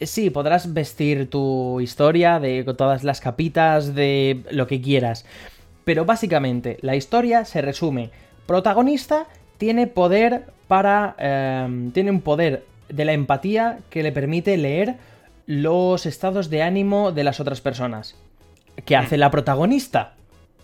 sí, 0.00 0.30
podrás 0.30 0.72
vestir 0.72 1.28
tu 1.30 1.80
historia 1.80 2.40
de 2.40 2.64
todas 2.76 3.04
las 3.04 3.20
capitas, 3.20 3.94
de 3.94 4.42
lo 4.50 4.66
que 4.66 4.80
quieras. 4.80 5.24
Pero 5.84 6.04
básicamente 6.04 6.78
la 6.80 6.96
historia 6.96 7.44
se 7.44 7.62
resume. 7.62 8.10
Protagonista 8.46 9.26
tiene 9.58 9.86
poder 9.86 10.46
para... 10.68 11.14
em, 11.18 11.92
tiene 11.92 12.10
un 12.10 12.20
poder 12.20 12.64
de 12.88 13.04
la 13.04 13.12
empatía 13.12 13.78
que 13.90 14.02
le 14.02 14.12
permite 14.12 14.56
leer 14.56 14.96
los 15.46 16.06
estados 16.06 16.50
de 16.50 16.62
ánimo 16.62 17.12
de 17.12 17.24
las 17.24 17.40
otras 17.40 17.60
personas. 17.60 18.16
¿Qué 18.84 18.96
hace 18.96 19.16
la 19.16 19.30
protagonista? 19.30 20.14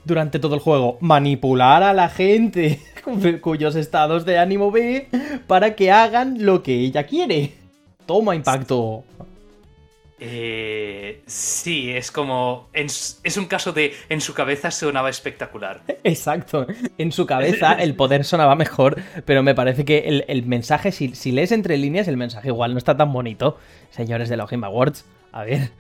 Durante 0.04 0.38
todo 0.38 0.54
el 0.54 0.60
juego, 0.60 0.98
manipular 1.00 1.82
a 1.82 1.92
la 1.92 2.08
gente 2.08 2.80
cuyos 3.40 3.76
estados 3.76 4.24
de 4.24 4.38
ánimo 4.38 4.70
ve 4.70 5.08
para 5.46 5.74
que 5.74 5.90
hagan 5.90 6.44
lo 6.44 6.62
que 6.62 6.74
ella 6.80 7.04
quiere. 7.04 7.54
Toma 8.06 8.34
impacto. 8.34 9.04
Eh, 10.22 11.22
sí, 11.26 11.90
es 11.90 12.10
como. 12.10 12.68
en 12.74 12.86
es 12.86 13.36
un 13.38 13.46
caso 13.46 13.72
de. 13.72 13.94
En 14.10 14.20
su 14.20 14.34
cabeza 14.34 14.70
sonaba 14.70 15.08
espectacular. 15.08 15.80
Exacto. 16.04 16.66
En 16.98 17.10
su 17.10 17.24
cabeza 17.24 17.72
el 17.80 17.94
poder 17.94 18.24
sonaba 18.24 18.54
mejor, 18.54 19.00
pero 19.24 19.42
me 19.42 19.54
parece 19.54 19.86
que 19.86 20.00
el, 20.00 20.24
el 20.28 20.44
mensaje, 20.44 20.92
si, 20.92 21.14
si 21.14 21.32
lees 21.32 21.52
entre 21.52 21.78
líneas, 21.78 22.06
el 22.06 22.18
mensaje 22.18 22.48
igual 22.48 22.72
no 22.72 22.78
está 22.78 22.96
tan 22.96 23.12
bonito. 23.12 23.56
Señores 23.90 24.28
de 24.28 24.36
los 24.36 24.50
Game 24.50 24.66
Awards, 24.66 25.06
a 25.32 25.44
ver. 25.44 25.72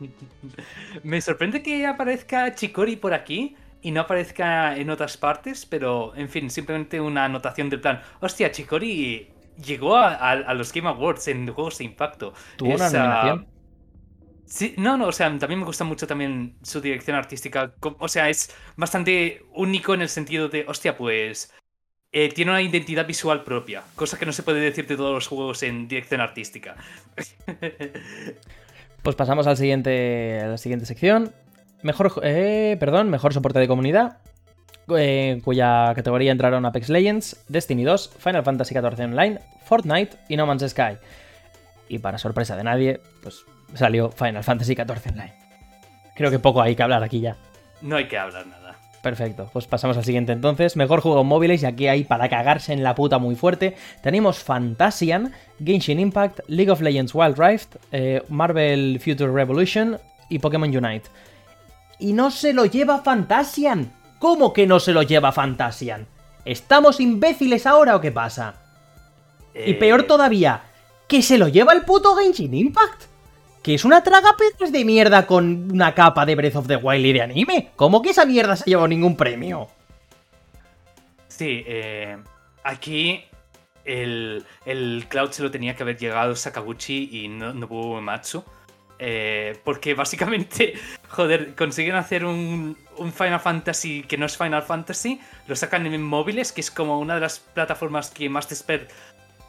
Me 1.02 1.20
sorprende 1.20 1.62
que 1.62 1.86
aparezca 1.86 2.54
Chikori 2.54 2.96
por 2.96 3.14
aquí 3.14 3.56
y 3.80 3.90
no 3.90 4.02
aparezca 4.02 4.76
en 4.76 4.90
otras 4.90 5.16
partes, 5.16 5.66
pero 5.66 6.14
en 6.16 6.28
fin, 6.28 6.50
simplemente 6.50 7.00
una 7.00 7.24
anotación 7.24 7.70
del 7.70 7.80
plan. 7.80 8.02
Hostia, 8.20 8.50
Chikori 8.52 9.34
llegó 9.56 9.96
a, 9.96 10.14
a- 10.14 10.30
a 10.32 10.54
los 10.54 10.72
Game 10.72 10.88
Awards 10.88 11.28
en 11.28 11.46
juegos 11.52 11.78
de 11.78 11.84
impacto. 11.84 12.34
Tuvo 12.56 12.74
una 12.74 12.90
nominación. 12.90 13.46
Sí, 14.44 14.74
no, 14.76 14.96
no, 14.98 15.06
o 15.08 15.12
sea, 15.12 15.26
también 15.38 15.60
me 15.60 15.64
gusta 15.66 15.84
mucho 15.84 16.06
también 16.06 16.58
su 16.62 16.80
dirección 16.80 17.16
artística. 17.16 17.74
O 17.98 18.08
sea, 18.08 18.28
es 18.28 18.54
bastante 18.76 19.42
único 19.54 19.94
en 19.94 20.02
el 20.02 20.08
sentido 20.10 20.48
de, 20.48 20.64
hostia, 20.68 20.96
pues 20.96 21.52
eh, 22.12 22.28
tiene 22.28 22.50
una 22.50 22.62
identidad 22.62 23.06
visual 23.06 23.42
propia, 23.42 23.82
cosa 23.94 24.18
que 24.18 24.26
no 24.26 24.32
se 24.32 24.42
puede 24.42 24.60
decir 24.60 24.86
de 24.86 24.96
todos 24.96 25.14
los 25.14 25.26
juegos 25.26 25.62
en 25.62 25.88
dirección 25.88 26.20
artística. 26.20 26.76
Pues 29.02 29.16
pasamos 29.16 29.48
al 29.48 29.56
siguiente, 29.56 30.40
a 30.40 30.46
la 30.46 30.58
siguiente 30.58 30.86
sección. 30.86 31.32
Mejor, 31.82 32.20
eh, 32.22 32.76
perdón, 32.78 33.10
mejor 33.10 33.34
soporte 33.34 33.58
de 33.58 33.66
comunidad, 33.66 34.18
eh, 34.96 35.40
cuya 35.42 35.92
categoría 35.96 36.30
entraron 36.30 36.64
Apex 36.64 36.88
Legends, 36.88 37.44
Destiny 37.48 37.82
2, 37.82 38.14
Final 38.18 38.44
Fantasy 38.44 38.74
XIV 38.74 39.00
Online, 39.00 39.40
Fortnite 39.64 40.16
y 40.28 40.36
No 40.36 40.46
Man's 40.46 40.70
Sky. 40.70 40.98
Y 41.88 41.98
para 41.98 42.18
sorpresa 42.18 42.54
de 42.54 42.62
nadie, 42.62 43.00
pues 43.24 43.44
salió 43.74 44.12
Final 44.12 44.44
Fantasy 44.44 44.76
XIV 44.76 45.10
Online. 45.10 45.34
Creo 46.14 46.30
que 46.30 46.38
poco 46.38 46.62
hay 46.62 46.76
que 46.76 46.84
hablar 46.84 47.02
aquí 47.02 47.20
ya. 47.20 47.36
No 47.80 47.96
hay 47.96 48.06
que 48.06 48.16
hablar 48.16 48.46
nada. 48.46 48.61
Perfecto, 49.02 49.50
pues 49.52 49.66
pasamos 49.66 49.96
al 49.96 50.04
siguiente 50.04 50.30
entonces. 50.32 50.76
Mejor 50.76 51.00
juego 51.00 51.22
en 51.22 51.26
móviles 51.26 51.62
y 51.62 51.66
aquí 51.66 51.88
hay 51.88 52.04
para 52.04 52.28
cagarse 52.28 52.72
en 52.72 52.84
la 52.84 52.94
puta 52.94 53.18
muy 53.18 53.34
fuerte. 53.34 53.74
Tenemos 54.00 54.38
Fantasian, 54.38 55.32
Genshin 55.62 55.98
Impact, 55.98 56.40
League 56.46 56.70
of 56.70 56.80
Legends 56.80 57.12
Wild 57.12 57.36
Rift, 57.36 57.76
eh, 57.90 58.22
Marvel 58.28 59.00
Future 59.04 59.32
Revolution 59.32 59.98
y 60.28 60.38
Pokémon 60.38 60.74
Unite. 60.74 61.10
Y 61.98 62.12
no 62.12 62.30
se 62.30 62.52
lo 62.52 62.64
lleva 62.64 63.02
Fantasian. 63.02 63.92
¿Cómo 64.20 64.52
que 64.52 64.68
no 64.68 64.78
se 64.78 64.92
lo 64.92 65.02
lleva 65.02 65.32
Fantasian? 65.32 66.06
¿Estamos 66.44 67.00
imbéciles 67.00 67.66
ahora 67.66 67.96
o 67.96 68.00
qué 68.00 68.12
pasa? 68.12 68.54
Y 69.52 69.72
Eh, 69.72 69.74
peor 69.74 70.04
todavía, 70.04 70.62
que 71.08 71.22
se 71.22 71.38
lo 71.38 71.48
lleva 71.48 71.72
el 71.72 71.82
puto 71.82 72.14
Genshin 72.14 72.54
Impact. 72.54 73.11
Que 73.62 73.74
es 73.74 73.84
una 73.84 74.02
tragapeces 74.02 74.72
de 74.72 74.84
mierda 74.84 75.26
con 75.26 75.70
una 75.72 75.94
capa 75.94 76.26
de 76.26 76.34
Breath 76.34 76.56
of 76.56 76.66
the 76.66 76.76
Wild 76.76 77.06
y 77.06 77.12
de 77.12 77.22
anime. 77.22 77.70
¿Cómo 77.76 78.02
que 78.02 78.10
esa 78.10 78.24
mierda 78.24 78.56
se 78.56 78.64
ha 78.64 78.66
llevado 78.66 78.88
ningún 78.88 79.16
premio? 79.16 79.68
Sí, 81.28 81.64
eh, 81.66 82.18
aquí 82.64 83.24
el, 83.84 84.44
el 84.66 85.06
Cloud 85.08 85.30
se 85.30 85.42
lo 85.42 85.50
tenía 85.50 85.76
que 85.76 85.82
haber 85.82 85.96
llegado 85.96 86.34
Sakaguchi 86.34 87.10
y 87.12 87.28
no, 87.28 87.52
Nobuo 87.52 87.94
Uematsu. 87.94 88.44
Eh, 89.04 89.58
porque 89.64 89.94
básicamente, 89.94 90.74
joder, 91.08 91.56
consiguen 91.56 91.96
hacer 91.96 92.24
un, 92.24 92.76
un 92.98 93.12
Final 93.12 93.40
Fantasy 93.40 94.04
que 94.04 94.16
no 94.16 94.26
es 94.26 94.36
Final 94.36 94.62
Fantasy, 94.62 95.20
lo 95.48 95.56
sacan 95.56 95.86
en 95.86 96.00
móviles, 96.00 96.52
que 96.52 96.60
es 96.60 96.70
como 96.70 97.00
una 97.00 97.16
de 97.16 97.20
las 97.20 97.40
plataformas 97.40 98.10
que 98.10 98.28
más 98.28 98.48
desper, 98.48 98.86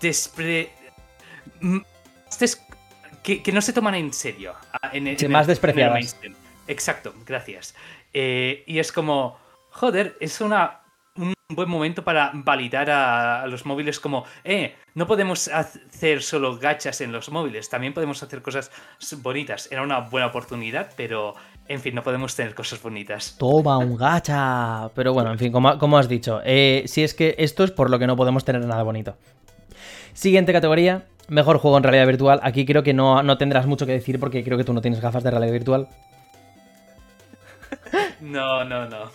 despre, 0.02 0.72
que, 3.24 3.42
que 3.42 3.52
no 3.52 3.62
se 3.62 3.74
toman 3.74 3.96
en 3.96 4.14
serio. 4.14 4.54
ah, 4.74 4.90
en 4.94 5.18
Sí, 5.18 5.26
en 5.26 5.32
más 5.32 5.40
el- 5.40 5.40
en 5.40 5.40
el 5.40 5.48
despreciadas. 5.48 6.20
Exacto, 6.68 7.14
gracias. 7.26 7.76
Eh, 8.14 8.64
y 8.68 8.80
es 8.80 8.92
como, 8.92 9.38
joder, 9.72 10.16
es 10.20 10.40
una, 10.42 10.82
un 11.16 11.34
buen 11.50 11.70
momento 11.70 12.04
para 12.04 12.32
validar 12.34 12.90
a, 12.90 13.42
a 13.44 13.48
los 13.48 13.66
móviles 13.66 14.00
como, 14.00 14.26
eh, 14.44 14.76
no 14.96 15.06
podemos 15.08 15.48
hacer 15.48 16.22
solo 16.22 16.58
gachas 16.58 17.02
en 17.02 17.12
los 17.12 17.30
móviles, 17.30 17.70
también 17.70 17.94
podemos 17.94 18.22
hacer 18.24 18.42
cosas 18.42 18.72
bonitas. 19.22 19.68
Era 19.72 19.82
una 19.84 20.00
buena 20.00 20.28
oportunidad, 20.28 20.92
pero, 20.96 21.36
en 21.68 21.80
fin, 21.82 21.96
no 21.96 22.04
podemos 22.04 22.36
tener 22.36 22.56
cosas 22.56 22.82
bonitas. 22.82 23.36
Toma 23.38 23.78
un 23.78 23.96
gacha. 23.98 24.90
Pero 24.96 25.14
bueno, 25.14 25.32
en 25.32 25.40
fin, 25.40 25.52
como, 25.52 25.78
como 25.78 25.98
has 25.98 26.08
dicho, 26.08 26.42
eh, 26.46 26.84
si 26.86 27.04
es 27.04 27.14
que 27.14 27.36
esto 27.38 27.64
es 27.64 27.72
por 27.72 27.90
lo 27.90 28.00
que 28.00 28.08
no 28.08 28.16
podemos 28.16 28.46
tener 28.46 28.66
nada 28.66 28.84
bonito. 28.84 29.18
Siguiente 30.14 30.54
categoría, 30.54 31.06
mejor 31.28 31.58
juego 31.58 31.78
en 31.78 31.84
realidad 31.84 32.08
virtual. 32.08 32.40
Aquí 32.44 32.66
creo 32.66 32.84
que 32.84 32.94
no, 32.94 33.24
no 33.24 33.38
tendrás 33.38 33.66
mucho 33.66 33.86
que 33.86 33.94
decir 33.94 34.20
porque 34.20 34.44
creo 34.44 34.58
que 34.58 34.64
tú 34.64 34.74
no 34.74 34.82
tienes 34.82 35.00
gafas 35.02 35.24
de 35.24 35.32
realidad 35.32 35.54
virtual. 35.54 35.88
No, 38.22 38.64
no, 38.64 38.88
no. 38.88 39.12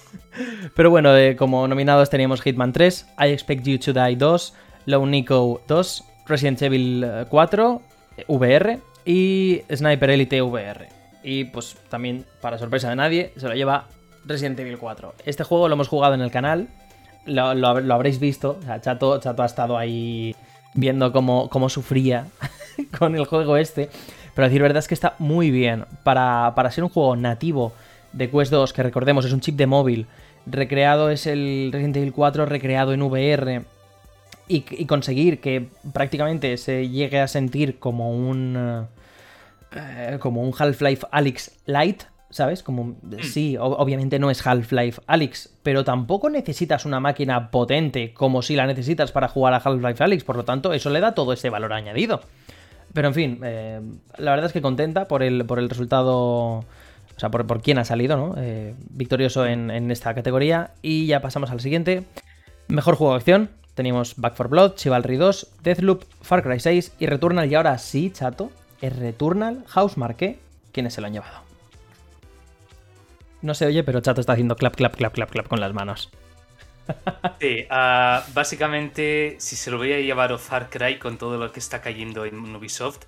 Pero 0.76 0.90
bueno, 0.90 1.16
eh, 1.16 1.34
como 1.34 1.66
nominados 1.66 2.10
teníamos 2.10 2.42
Hitman 2.42 2.72
3, 2.72 3.06
I 3.18 3.28
Expect 3.32 3.64
You 3.64 3.78
to 3.78 3.92
Die 3.92 4.16
2, 4.16 4.54
Lone 4.86 5.10
Nico 5.10 5.62
2, 5.66 6.04
Resident 6.26 6.60
Evil 6.62 7.02
eh, 7.04 7.24
4, 7.28 7.82
eh, 8.18 8.24
VR 8.28 8.78
y 9.06 9.62
Sniper 9.74 10.10
Elite 10.10 10.42
VR. 10.42 10.88
Y 11.22 11.44
pues 11.44 11.76
también, 11.88 12.24
para 12.40 12.58
sorpresa 12.58 12.90
de 12.90 12.96
nadie, 12.96 13.32
se 13.36 13.48
lo 13.48 13.54
lleva 13.54 13.86
Resident 14.26 14.60
Evil 14.60 14.78
4. 14.78 15.14
Este 15.24 15.42
juego 15.44 15.68
lo 15.68 15.74
hemos 15.74 15.88
jugado 15.88 16.14
en 16.14 16.20
el 16.20 16.30
canal, 16.30 16.68
lo, 17.24 17.54
lo 17.54 17.68
hab- 17.68 17.82
lo 17.82 17.94
habréis 17.94 18.20
visto, 18.20 18.58
o 18.60 18.62
sea, 18.62 18.80
Chato, 18.80 19.18
Chato 19.20 19.42
ha 19.42 19.46
estado 19.46 19.78
ahí 19.78 20.36
viendo 20.74 21.12
cómo, 21.12 21.48
cómo 21.48 21.68
sufría 21.68 22.26
con 22.98 23.14
el 23.14 23.26
juego 23.26 23.56
este. 23.56 23.90
Pero 24.34 24.48
decir 24.48 24.62
verdad 24.62 24.78
es 24.78 24.88
que 24.88 24.94
está 24.94 25.14
muy 25.18 25.50
bien. 25.50 25.84
Para, 26.04 26.52
para 26.54 26.70
ser 26.70 26.84
un 26.84 26.90
juego 26.90 27.16
nativo 27.16 27.72
de 28.12 28.30
Quest 28.30 28.52
2, 28.52 28.72
que 28.72 28.82
recordemos 28.82 29.24
es 29.24 29.32
un 29.32 29.40
chip 29.40 29.56
de 29.56 29.66
móvil, 29.66 30.06
recreado 30.46 31.10
es 31.10 31.26
el 31.26 31.70
Resident 31.72 31.96
Evil 31.96 32.12
4 32.12 32.46
recreado 32.46 32.92
en 32.92 33.02
VR 33.02 33.62
y, 34.46 34.64
y 34.70 34.86
conseguir 34.86 35.40
que 35.40 35.68
prácticamente 35.92 36.56
se 36.56 36.88
llegue 36.88 37.20
a 37.20 37.28
sentir 37.28 37.78
como 37.78 38.12
un 38.12 38.86
eh, 39.72 40.16
como 40.20 40.42
un 40.42 40.54
Half-Life 40.56 41.06
Alyx 41.10 41.50
Light, 41.66 42.04
¿sabes? 42.30 42.62
Como 42.62 42.96
sí, 43.22 43.56
o- 43.56 43.64
obviamente 43.64 44.18
no 44.18 44.30
es 44.30 44.46
Half-Life 44.46 45.00
Alyx, 45.06 45.50
pero 45.62 45.84
tampoco 45.84 46.28
necesitas 46.30 46.84
una 46.84 47.00
máquina 47.00 47.50
potente 47.50 48.12
como 48.14 48.42
si 48.42 48.54
la 48.56 48.66
necesitas 48.66 49.12
para 49.12 49.28
jugar 49.28 49.54
a 49.54 49.58
Half-Life 49.58 50.02
Alyx, 50.04 50.24
por 50.24 50.36
lo 50.36 50.44
tanto, 50.44 50.72
eso 50.72 50.90
le 50.90 51.00
da 51.00 51.12
todo 51.14 51.32
ese 51.32 51.50
valor 51.50 51.72
añadido. 51.72 52.20
Pero 52.94 53.08
en 53.08 53.14
fin, 53.14 53.40
eh, 53.44 53.80
la 54.16 54.30
verdad 54.30 54.46
es 54.46 54.52
que 54.52 54.62
contenta 54.62 55.08
por 55.08 55.22
el, 55.22 55.44
por 55.44 55.58
el 55.58 55.68
resultado. 55.68 56.16
O 57.16 57.20
sea, 57.20 57.30
por, 57.30 57.46
por 57.46 57.60
quién 57.60 57.78
ha 57.78 57.84
salido, 57.84 58.16
¿no? 58.16 58.34
Eh, 58.38 58.74
victorioso 58.90 59.44
en, 59.44 59.70
en 59.70 59.90
esta 59.90 60.14
categoría. 60.14 60.70
Y 60.82 61.06
ya 61.06 61.20
pasamos 61.20 61.50
al 61.50 61.60
siguiente. 61.60 62.04
Mejor 62.68 62.94
juego 62.94 63.12
de 63.14 63.18
acción. 63.18 63.50
Teníamos 63.74 64.14
Back 64.16 64.34
4 64.36 64.48
Blood, 64.48 64.74
Chivalry 64.76 65.16
2, 65.16 65.48
Deathloop, 65.62 66.04
Far 66.22 66.42
Cry 66.42 66.60
6 66.60 66.92
y 66.98 67.06
Returnal. 67.06 67.50
Y 67.50 67.54
ahora 67.56 67.76
sí, 67.78 68.10
chato, 68.10 68.50
es 68.80 68.96
Returnal 68.96 69.64
House 69.66 69.96
Marqué. 69.96 70.38
¿Quiénes 70.72 70.94
se 70.94 71.00
lo 71.00 71.08
han 71.08 71.12
llevado? 71.12 71.47
No 73.42 73.54
se 73.54 73.66
oye, 73.66 73.84
pero 73.84 74.00
Chato 74.00 74.20
está 74.20 74.32
haciendo 74.32 74.56
clap, 74.56 74.74
clap, 74.74 74.96
clap, 74.96 75.12
clap, 75.12 75.30
clap 75.30 75.48
con 75.48 75.60
las 75.60 75.72
manos. 75.72 76.10
Sí, 77.38 77.66
ah, 77.68 78.24
básicamente, 78.32 79.36
si 79.38 79.56
se 79.56 79.70
lo 79.70 79.76
voy 79.76 79.92
a 79.92 80.00
llevar 80.00 80.32
a 80.32 80.38
Far 80.38 80.70
Cry 80.70 80.98
con 80.98 81.18
todo 81.18 81.36
lo 81.36 81.52
que 81.52 81.60
está 81.60 81.82
cayendo 81.82 82.24
en 82.24 82.56
Ubisoft, 82.56 83.00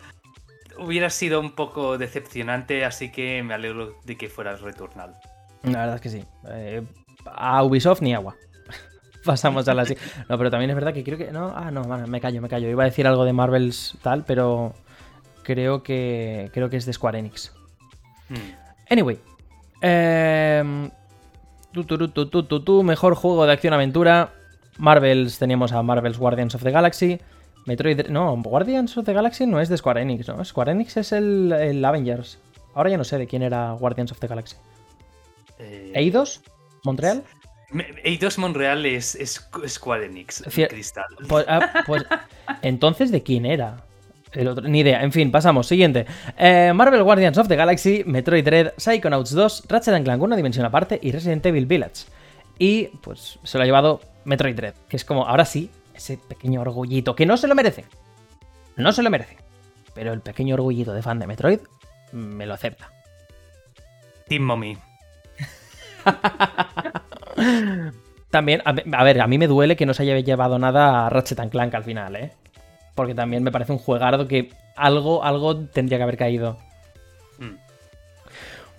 hubiera 0.78 1.08
sido 1.08 1.40
un 1.40 1.52
poco 1.52 1.96
decepcionante, 1.96 2.84
así 2.84 3.10
que 3.10 3.42
me 3.42 3.54
alegro 3.54 3.96
de 4.04 4.18
que 4.18 4.28
fuera 4.28 4.54
Returnal. 4.56 5.14
La 5.62 5.80
verdad 5.80 5.94
es 5.94 6.00
que 6.02 6.08
sí. 6.10 6.24
Eh, 6.50 6.82
a 7.24 7.62
Ubisoft 7.64 8.02
ni 8.02 8.12
agua. 8.14 8.36
Pasamos 9.24 9.66
a 9.66 9.72
la 9.74 9.86
si- 9.86 9.96
No, 10.28 10.36
pero 10.36 10.50
también 10.50 10.70
es 10.70 10.76
verdad 10.76 10.92
que 10.92 11.02
creo 11.02 11.16
que. 11.16 11.32
No, 11.32 11.50
ah, 11.56 11.70
no, 11.70 11.82
me 12.06 12.20
callo, 12.20 12.42
me 12.42 12.48
callo. 12.50 12.68
Iba 12.68 12.82
a 12.82 12.86
decir 12.86 13.06
algo 13.06 13.24
de 13.24 13.32
Marvels 13.32 13.96
tal, 14.02 14.24
pero 14.26 14.74
creo 15.42 15.82
que. 15.82 16.50
Creo 16.52 16.68
que 16.68 16.76
es 16.76 16.84
de 16.84 16.92
Square 16.92 17.18
Enix. 17.18 17.50
Hmm. 18.28 18.52
Anyway. 18.90 19.18
Em, 19.80 20.90
tu, 21.72 21.84
tu, 21.84 21.96
tu, 22.08 22.26
tu, 22.26 22.42
tu, 22.44 22.60
tu, 22.64 22.82
mejor 22.82 23.14
juego 23.14 23.46
de 23.46 23.52
acción-aventura. 23.52 24.32
Marvels, 24.78 25.38
teníamos 25.38 25.72
a 25.72 25.82
Marvel's 25.82 26.18
Guardians 26.18 26.54
of 26.54 26.62
the 26.62 26.70
Galaxy. 26.70 27.20
Metroid. 27.66 28.06
No, 28.08 28.34
Guardians 28.36 28.96
of 28.96 29.04
the 29.04 29.12
Galaxy 29.12 29.46
no 29.46 29.60
es 29.60 29.68
de 29.68 29.76
Square 29.76 30.00
Enix, 30.02 30.26
¿no? 30.28 30.42
Square 30.44 30.72
Enix 30.72 30.96
es 30.96 31.12
el, 31.12 31.52
el 31.52 31.84
Avengers. 31.84 32.38
Ahora 32.74 32.88
ya 32.90 32.96
no 32.96 33.04
sé 33.04 33.18
de 33.18 33.26
quién 33.26 33.42
era 33.42 33.72
Guardians 33.72 34.12
of 34.12 34.18
the 34.20 34.26
Galaxy. 34.26 34.56
Eh, 35.58 35.92
¿Eidos? 35.94 36.40
¿Montreal? 36.84 37.22
Eidos 38.02 38.38
Montreal 38.38 38.86
es, 38.86 39.14
es 39.14 39.46
Square 39.68 40.06
Enix, 40.06 40.42
Cier- 40.46 40.68
Cristal. 40.68 41.04
Pues, 41.28 41.44
ah, 41.48 41.84
pues, 41.86 42.04
entonces, 42.62 43.10
¿de 43.12 43.22
quién 43.22 43.44
era? 43.44 43.84
El 44.32 44.48
otro, 44.48 44.68
ni 44.68 44.80
idea. 44.80 45.02
En 45.02 45.12
fin, 45.12 45.30
pasamos. 45.30 45.66
Siguiente. 45.66 46.06
Eh, 46.38 46.72
Marvel 46.74 47.02
Guardians 47.02 47.38
of 47.38 47.48
the 47.48 47.56
Galaxy, 47.56 48.04
Metroid 48.06 48.44
Dread, 48.44 48.72
Psychonauts 48.76 49.32
2, 49.32 49.64
Ratchet 49.68 50.04
Clank 50.04 50.22
una 50.22 50.36
dimensión 50.36 50.64
aparte 50.64 50.98
y 51.02 51.10
Resident 51.12 51.44
Evil 51.46 51.66
Village. 51.66 52.04
Y 52.58 52.88
pues 53.00 53.38
se 53.42 53.58
lo 53.58 53.62
ha 53.62 53.66
llevado 53.66 54.00
Metroid 54.24 54.54
Dread, 54.54 54.74
que 54.88 54.96
es 54.96 55.04
como, 55.04 55.26
ahora 55.26 55.44
sí, 55.44 55.70
ese 55.94 56.16
pequeño 56.16 56.60
orgullito, 56.60 57.16
que 57.16 57.26
no 57.26 57.36
se 57.36 57.48
lo 57.48 57.54
merece. 57.54 57.84
No 58.76 58.92
se 58.92 59.02
lo 59.02 59.10
merece. 59.10 59.36
Pero 59.94 60.12
el 60.12 60.20
pequeño 60.20 60.54
orgullito 60.54 60.92
de 60.92 61.02
fan 61.02 61.18
de 61.18 61.26
Metroid 61.26 61.60
mm, 62.12 62.16
me 62.16 62.46
lo 62.46 62.54
acepta. 62.54 62.90
Team 64.28 64.42
Mommy. 64.42 64.78
También, 68.30 68.62
a, 68.64 68.70
a 68.70 69.04
ver, 69.04 69.20
a 69.20 69.26
mí 69.26 69.38
me 69.38 69.48
duele 69.48 69.74
que 69.74 69.86
no 69.86 69.94
se 69.94 70.04
haya 70.04 70.20
llevado 70.20 70.58
nada 70.58 71.06
a 71.06 71.10
Ratchet 71.10 71.50
Clank 71.50 71.74
al 71.74 71.82
final, 71.82 72.14
¿eh? 72.14 72.32
Porque 72.94 73.14
también 73.14 73.42
me 73.42 73.52
parece 73.52 73.72
un 73.72 73.78
juegardo 73.78 74.28
que 74.28 74.50
algo, 74.76 75.24
algo 75.24 75.56
tendría 75.56 75.98
que 75.98 76.04
haber 76.04 76.16
caído. 76.16 76.58
Mm. 77.38 77.54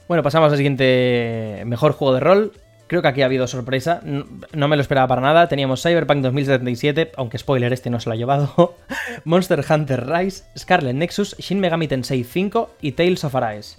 Bueno, 0.07 0.23
pasamos 0.23 0.51
al 0.51 0.57
siguiente 0.57 1.63
mejor 1.65 1.93
juego 1.93 2.13
de 2.13 2.19
rol. 2.19 2.51
Creo 2.87 3.01
que 3.01 3.07
aquí 3.07 3.21
ha 3.21 3.25
habido 3.25 3.47
sorpresa. 3.47 4.01
No, 4.03 4.25
no 4.51 4.67
me 4.67 4.75
lo 4.75 4.81
esperaba 4.81 5.07
para 5.07 5.21
nada. 5.21 5.47
Teníamos 5.47 5.81
Cyberpunk 5.81 6.21
2077, 6.21 7.13
aunque 7.15 7.37
spoiler, 7.37 7.71
este 7.71 7.89
no 7.89 7.99
se 8.01 8.09
lo 8.09 8.13
ha 8.13 8.17
llevado. 8.17 8.75
Monster 9.23 9.63
Hunter 9.69 10.07
Rise, 10.07 10.43
Scarlet 10.57 10.95
Nexus, 10.95 11.37
Shin 11.37 11.61
Megami 11.61 11.87
Tensei 11.87 12.23
5 12.23 12.71
y 12.81 12.91
Tales 12.91 13.23
of 13.23 13.35
Arise. 13.35 13.77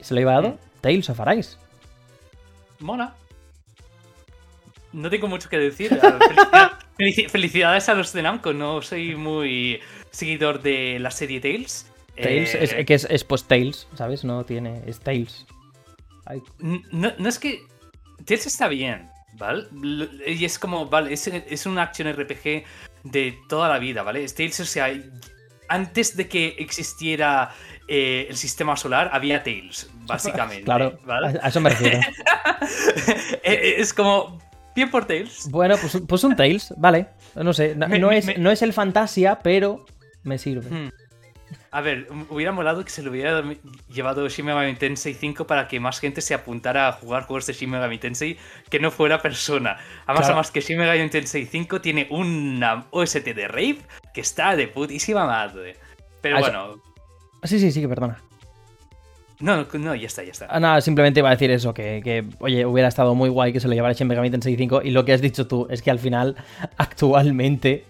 ¿Se 0.00 0.14
lo 0.14 0.18
ha 0.18 0.20
llevado? 0.20 0.58
Tales 0.80 1.10
of 1.10 1.18
Arise. 1.18 1.56
Mola. 2.78 3.14
No 4.94 5.10
tengo 5.10 5.26
mucho 5.28 5.48
que 5.48 5.58
decir. 5.58 5.90
Felicidad- 6.00 6.78
felici- 6.98 7.28
Felicidades 7.28 7.88
a 7.88 7.94
los 7.94 8.12
de 8.12 8.22
Namco. 8.22 8.52
No 8.52 8.80
soy 8.82 9.14
muy 9.16 9.80
seguidor 10.10 10.62
de 10.62 10.98
la 11.00 11.10
serie 11.10 11.40
Tales. 11.40 11.90
Tales, 12.16 12.54
Eh, 12.54 12.58
es, 12.62 12.86
que 12.86 12.94
es, 12.94 13.06
es 13.10 13.24
pues 13.24 13.44
Tales, 13.44 13.88
¿sabes? 13.96 14.24
No 14.24 14.44
tiene. 14.44 14.82
Es 14.86 15.00
Tales. 15.00 15.46
Ay, 16.26 16.40
no, 16.60 17.12
no 17.18 17.28
es 17.28 17.38
que. 17.38 17.60
Tales 18.24 18.46
está 18.46 18.68
bien, 18.68 19.10
¿vale? 19.34 19.64
Y 20.26 20.44
es 20.44 20.58
como, 20.58 20.86
vale, 20.86 21.12
es, 21.12 21.26
es 21.26 21.66
un 21.66 21.78
action 21.78 22.10
RPG 22.12 22.64
de 23.02 23.38
toda 23.48 23.68
la 23.68 23.78
vida, 23.78 24.02
¿vale? 24.02 24.24
Tales, 24.28 24.60
o 24.60 24.64
sea, 24.64 24.90
antes 25.68 26.16
de 26.16 26.28
que 26.28 26.54
existiera 26.58 27.50
eh, 27.88 28.26
el 28.30 28.36
sistema 28.36 28.76
solar, 28.76 29.10
había 29.12 29.42
Tales, 29.42 29.90
básicamente. 30.06 30.64
Claro, 30.64 30.98
¿vale? 31.04 31.38
a, 31.40 31.46
a 31.46 31.48
eso 31.48 31.60
me 31.60 31.70
refiero. 31.70 31.98
Eh, 33.42 33.74
es 33.78 33.92
como. 33.92 34.40
Bien 34.74 34.90
por 34.90 35.04
Tales. 35.06 35.48
bueno, 35.50 35.76
pues, 35.80 36.00
pues 36.06 36.24
un 36.24 36.34
Tales, 36.36 36.72
vale. 36.76 37.08
No 37.34 37.52
sé, 37.52 37.74
no, 37.76 37.88
Me- 37.88 37.98
no 37.98 38.08
me- 38.08 38.18
es, 38.18 38.26
me- 38.26 38.38
no 38.38 38.50
es 38.50 38.62
el 38.62 38.72
Fantasia, 38.72 39.38
pero 39.42 39.84
me 40.22 40.38
sirve. 40.38 40.68
Hmm. 40.70 40.90
A 41.70 41.80
ver, 41.80 42.06
hubiera 42.30 42.52
molado 42.52 42.84
que 42.84 42.90
se 42.90 43.02
lo 43.02 43.10
hubiera 43.10 43.42
llevado 43.88 44.28
Shin 44.28 44.46
Megami 44.46 44.74
Tensei 44.76 45.12
5 45.14 45.46
para 45.46 45.66
que 45.68 45.80
más 45.80 45.98
gente 46.00 46.20
se 46.20 46.32
apuntara 46.34 46.88
a 46.88 46.92
jugar 46.92 47.24
juegos 47.24 47.46
de 47.46 47.52
Shin 47.52 47.70
Megami 47.70 47.98
Tensei 47.98 48.38
que 48.70 48.78
no 48.80 48.90
fuera 48.92 49.20
persona. 49.20 49.72
Además, 49.72 50.04
Claro. 50.06 50.24
además 50.26 50.50
que 50.52 50.60
Shin 50.60 50.78
Megami 50.78 51.08
Tensei 51.10 51.46
5 51.46 51.80
tiene 51.80 52.06
una 52.10 52.86
OST 52.90 53.34
de 53.34 53.48
Rave 53.48 53.78
que 54.12 54.20
está 54.20 54.54
de 54.56 54.68
putísima 54.68 55.26
madre. 55.26 55.76
Pero 56.20 56.36
Ah, 56.36 56.40
bueno, 56.40 56.82
Sí, 57.42 57.58
sí, 57.58 57.70
sí, 57.72 57.80
que 57.80 57.88
perdona. 57.88 58.22
No, 59.44 59.66
no, 59.74 59.94
ya 59.94 60.06
está, 60.06 60.24
ya 60.24 60.30
está. 60.30 60.46
Ah, 60.48 60.58
nada, 60.58 60.80
simplemente 60.80 61.20
iba 61.20 61.28
a 61.28 61.32
decir 61.32 61.50
eso, 61.50 61.74
que, 61.74 62.00
que, 62.02 62.24
oye, 62.40 62.64
hubiera 62.64 62.88
estado 62.88 63.14
muy 63.14 63.28
guay 63.28 63.52
que 63.52 63.60
se 63.60 63.68
lo 63.68 63.74
llevara 63.74 63.92
Shin 63.92 64.08
Megami 64.08 64.30
Tensei 64.30 64.56
5 64.56 64.82
y 64.82 64.90
lo 64.90 65.04
que 65.04 65.12
has 65.12 65.20
dicho 65.20 65.46
tú 65.46 65.66
es 65.68 65.82
que 65.82 65.90
al 65.90 65.98
final, 65.98 66.36
actualmente, 66.78 67.84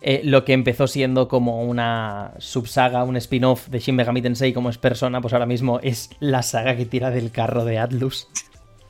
eh, 0.00 0.20
lo 0.24 0.44
que 0.44 0.52
empezó 0.52 0.86
siendo 0.86 1.26
como 1.26 1.64
una 1.64 2.32
subsaga, 2.38 3.02
un 3.02 3.16
spin-off 3.16 3.68
de 3.68 3.80
Shin 3.80 3.96
Megami 3.96 4.22
Tensei 4.22 4.52
como 4.52 4.70
es 4.70 4.78
persona, 4.78 5.20
pues 5.20 5.32
ahora 5.32 5.46
mismo 5.46 5.80
es 5.82 6.10
la 6.20 6.42
saga 6.42 6.76
que 6.76 6.86
tira 6.86 7.10
del 7.10 7.32
carro 7.32 7.64
de 7.64 7.78
Atlus. 7.78 8.28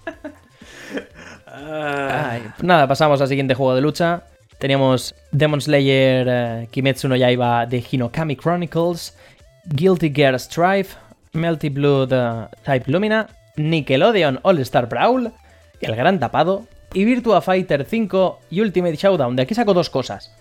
Ay, 1.46 2.42
nada, 2.62 2.86
pasamos 2.86 3.20
al 3.22 3.28
siguiente 3.28 3.54
juego 3.54 3.74
de 3.74 3.80
lucha. 3.80 4.24
Teníamos 4.58 5.14
Demon 5.32 5.60
Slayer 5.60 6.26
eh, 6.28 6.68
Kimetsu 6.70 7.08
no 7.08 7.16
Yaiba 7.16 7.66
de 7.66 7.82
Hinokami 7.90 8.36
Chronicles, 8.36 9.16
Guilty 9.64 10.12
Gear 10.14 10.38
Strife, 10.38 10.96
Melty 11.32 11.68
Blood 11.70 12.48
Type 12.64 12.90
Lumina, 12.90 13.28
Nickelodeon 13.56 14.40
All 14.42 14.58
Star 14.60 14.88
Brawl, 14.88 15.32
El 15.80 15.96
Gran 15.96 16.18
Tapado 16.18 16.66
y 16.94 17.04
Virtua 17.04 17.40
Fighter 17.40 17.84
5 17.84 18.40
y 18.50 18.60
Ultimate 18.60 18.96
Showdown. 18.96 19.36
De 19.36 19.42
aquí 19.42 19.54
saco 19.54 19.74
dos 19.74 19.90
cosas. 19.90 20.34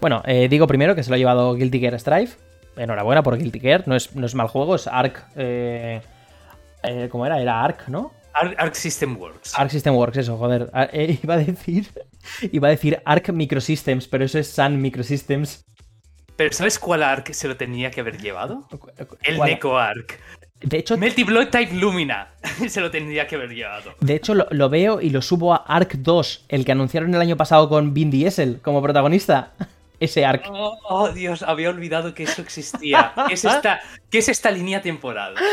Bueno, 0.00 0.22
eh, 0.24 0.48
digo 0.48 0.66
primero 0.66 0.94
que 0.94 1.02
se 1.02 1.10
lo 1.10 1.14
ha 1.14 1.18
llevado 1.18 1.54
Guilty 1.54 1.80
Gear 1.80 1.98
Strife. 1.98 2.38
Enhorabuena 2.76 3.22
por 3.22 3.36
Guilty 3.36 3.60
Gear, 3.60 3.86
no 3.86 3.96
es, 3.96 4.14
no 4.14 4.24
es 4.24 4.34
mal 4.34 4.48
juego, 4.48 4.74
es 4.74 4.86
Arc. 4.86 5.24
Eh, 5.36 6.00
eh, 6.82 7.08
¿Cómo 7.10 7.26
era? 7.26 7.40
Era 7.40 7.62
Arc, 7.62 7.88
¿no? 7.88 8.12
Arc, 8.32 8.54
Arc 8.58 8.74
System 8.74 9.18
Works. 9.18 9.58
Arc 9.58 9.70
System 9.70 9.94
Works, 9.94 10.18
eso, 10.18 10.38
joder. 10.38 10.70
Ah, 10.72 10.88
iba 10.92 11.34
a 11.34 11.38
decir. 11.38 11.88
Iba 12.52 12.68
a 12.68 12.70
decir 12.70 13.02
Arc 13.04 13.30
Microsystems, 13.30 14.08
pero 14.08 14.24
eso 14.24 14.38
es 14.38 14.48
Sun 14.50 14.80
Microsystems. 14.80 15.64
Pero 16.40 16.54
¿sabes 16.54 16.78
cuál 16.78 17.02
Arc 17.02 17.34
se 17.34 17.48
lo 17.48 17.58
tenía 17.58 17.90
que 17.90 18.00
haber 18.00 18.16
llevado? 18.16 18.66
El 19.24 19.36
¿Cuál? 19.36 19.50
Neko 19.50 19.76
Arc. 19.76 20.18
De 20.62 20.78
hecho, 20.78 20.96
Melty 20.96 21.22
Blood 21.22 21.48
Type 21.48 21.74
Lumina 21.74 22.28
se 22.66 22.80
lo 22.80 22.90
tendría 22.90 23.26
que 23.26 23.34
haber 23.34 23.50
llevado. 23.50 23.92
de 24.00 24.14
hecho 24.14 24.34
lo, 24.34 24.46
lo 24.50 24.70
veo 24.70 25.02
y 25.02 25.10
lo 25.10 25.20
subo 25.20 25.52
a 25.52 25.58
Arc 25.58 25.96
2, 25.96 26.46
el 26.48 26.64
que 26.64 26.72
anunciaron 26.72 27.14
el 27.14 27.20
año 27.20 27.36
pasado 27.36 27.68
con 27.68 27.92
Vin 27.92 28.10
Diesel 28.10 28.58
como 28.62 28.80
protagonista. 28.80 29.52
Ese 30.00 30.24
Arc. 30.24 30.46
Oh, 30.50 30.78
oh, 30.88 31.10
Dios, 31.10 31.42
había 31.42 31.68
olvidado 31.68 32.14
que 32.14 32.22
eso 32.22 32.40
existía. 32.40 33.12
¿Qué 33.28 33.34
es 33.34 33.44
esta, 33.44 33.82
qué 34.08 34.16
es 34.16 34.30
esta 34.30 34.50
línea 34.50 34.80
temporal? 34.80 35.34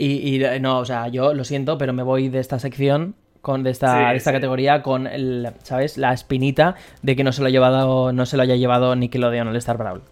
Y, 0.00 0.36
y, 0.36 0.60
no, 0.60 0.78
o 0.78 0.84
sea, 0.84 1.08
yo 1.08 1.34
lo 1.34 1.42
siento, 1.42 1.76
pero 1.76 1.92
me 1.92 2.04
voy 2.04 2.28
de 2.28 2.38
esta 2.38 2.60
sección, 2.60 3.16
con 3.48 3.62
de 3.62 3.70
esta, 3.70 3.94
Sí, 3.94 4.10
de 4.10 4.16
esta 4.18 4.30
sí. 4.30 4.34
categoría, 4.36 4.82
con 4.82 5.06
el, 5.06 5.48
¿sabes? 5.62 5.96
La 5.96 6.12
espinita 6.12 6.74
de 7.00 7.16
que 7.16 7.24
no 7.24 7.32
se 7.32 7.40
lo, 7.40 7.46
ha 7.46 7.50
llevado, 7.50 8.12
no 8.12 8.26
se 8.26 8.36
lo 8.36 8.42
haya 8.42 8.56
llevado 8.56 8.94
Nickelodeon 8.94 9.48
el 9.48 9.56
Star 9.56 9.78
Brawl. 9.78 10.02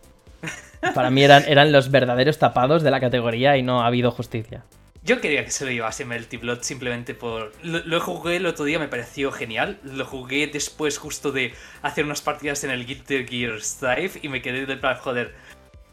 Para 0.95 1.11
mí 1.11 1.23
eran, 1.23 1.45
eran 1.47 1.71
los 1.71 1.91
verdaderos 1.91 2.39
tapados 2.39 2.83
de 2.83 2.91
la 2.91 2.99
categoría 2.99 3.59
y 3.59 3.63
no 3.63 3.83
ha 3.83 3.89
habido 3.89 4.11
justicia. 4.11 4.65
Yo 5.05 5.21
quería 5.21 5.45
que 5.45 5.51
se 5.51 5.67
lo 5.67 5.71
llevase 5.71 6.07
Melty 6.07 6.39
Blood 6.39 6.63
simplemente 6.63 7.13
por. 7.13 7.53
Lo, 7.63 7.81
lo 7.85 8.01
jugué 8.01 8.37
el 8.37 8.47
otro 8.47 8.65
día, 8.65 8.79
me 8.79 8.89
pareció 8.89 9.31
genial. 9.33 9.79
Lo 9.85 10.07
jugué 10.07 10.47
después, 10.47 10.97
justo 10.97 11.31
de 11.31 11.53
hacer 11.83 12.07
unas 12.07 12.23
partidas 12.23 12.65
en 12.65 12.71
el 12.71 12.87
Guilty 12.87 13.27
Gear 13.27 13.61
Strive 13.61 14.13
y 14.23 14.29
me 14.31 14.41
quedé 14.41 14.65
del 14.65 14.81
plan, 14.81 14.97
joder. 14.97 15.35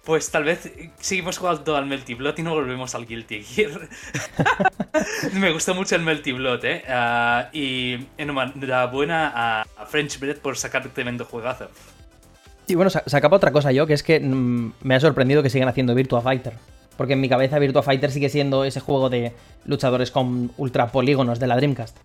Pues 0.04 0.30
tal 0.32 0.44
vez 0.44 0.70
seguimos 1.00 1.38
jugando 1.38 1.78
al 1.78 1.86
Melty 1.86 2.14
Blood 2.14 2.38
y 2.38 2.44
no 2.44 2.54
volvemos 2.54 2.94
al 2.94 3.06
Guilty 3.06 3.42
Gear. 3.44 3.88
me 5.34 5.52
gustó 5.54 5.74
mucho 5.74 5.96
el 5.96 6.02
Melty 6.02 6.34
Blood, 6.34 6.66
eh. 6.66 6.84
Ah, 6.90 7.48
y 7.54 8.08
enhorabuena 8.18 9.32
a, 9.34 9.62
a 9.62 9.86
French 9.86 10.20
Bread 10.20 10.38
por 10.38 10.58
sacar 10.58 10.86
un 10.86 10.92
tremendo 10.92 11.24
juegazo. 11.24 11.70
Y 12.68 12.76
bueno, 12.76 12.90
sa- 12.90 13.04
sacaba 13.06 13.38
otra 13.38 13.52
cosa 13.52 13.72
yo, 13.72 13.88
que 13.88 13.94
es 13.94 14.04
que 14.04 14.20
mm, 14.20 14.74
me 14.82 14.96
ha 14.96 15.00
sorprendido 15.00 15.42
que 15.42 15.50
sigan 15.50 15.70
haciendo 15.70 15.96
Virtua 15.96 16.22
Fighter. 16.22 16.54
Porque 16.98 17.14
en 17.14 17.22
mi 17.22 17.30
cabeza 17.30 17.58
Virtua 17.58 17.82
Fighter 17.82 18.12
sigue 18.12 18.30
siendo 18.30 18.66
ese 18.66 18.80
juego 18.82 19.10
de 19.10 19.32
luchadores 19.66 20.12
con 20.12 20.52
ultra 20.58 20.88
polígonos 20.88 21.40
de 21.40 21.48
la 21.48 21.56
Dreamcast. 21.56 21.98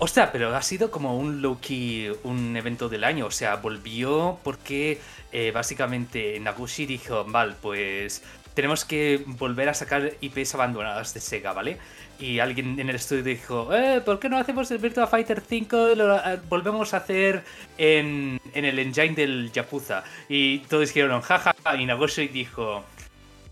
Ostras, 0.00 0.30
pero 0.32 0.54
ha 0.54 0.62
sido 0.62 0.90
como 0.92 1.18
un 1.18 1.42
low-key, 1.42 2.12
un 2.22 2.56
evento 2.56 2.88
del 2.88 3.02
año. 3.04 3.26
O 3.26 3.30
sea, 3.32 3.56
volvió 3.56 4.38
porque 4.44 5.00
eh, 5.32 5.50
básicamente 5.52 6.38
Nagushi 6.40 6.86
dijo, 6.86 7.24
vale, 7.24 7.54
pues 7.60 8.22
tenemos 8.54 8.84
que 8.84 9.22
volver 9.24 9.68
a 9.68 9.74
sacar 9.74 10.14
IPs 10.20 10.54
abandonadas 10.54 11.14
de 11.14 11.20
Sega, 11.20 11.52
¿vale? 11.52 11.76
Y 12.18 12.40
alguien 12.40 12.80
en 12.80 12.88
el 12.88 12.96
estudio 12.96 13.22
dijo, 13.22 13.72
eh, 13.72 14.00
¿por 14.04 14.18
qué 14.18 14.28
no 14.28 14.36
hacemos 14.36 14.68
el 14.72 14.78
Virtua 14.78 15.06
Fighter 15.06 15.40
5? 15.40 15.76
Lo 15.94 16.16
eh, 16.16 16.40
volvemos 16.48 16.92
a 16.92 16.96
hacer 16.96 17.44
en, 17.76 18.40
el 18.52 18.78
engine 18.80 19.14
del 19.14 19.52
Yakuza. 19.52 20.02
Y 20.28 20.58
todos 20.60 20.88
dijeron, 20.88 21.20
jaja, 21.20 21.54
y 21.78 21.86
Nagushi 21.86 22.26
dijo... 22.26 22.84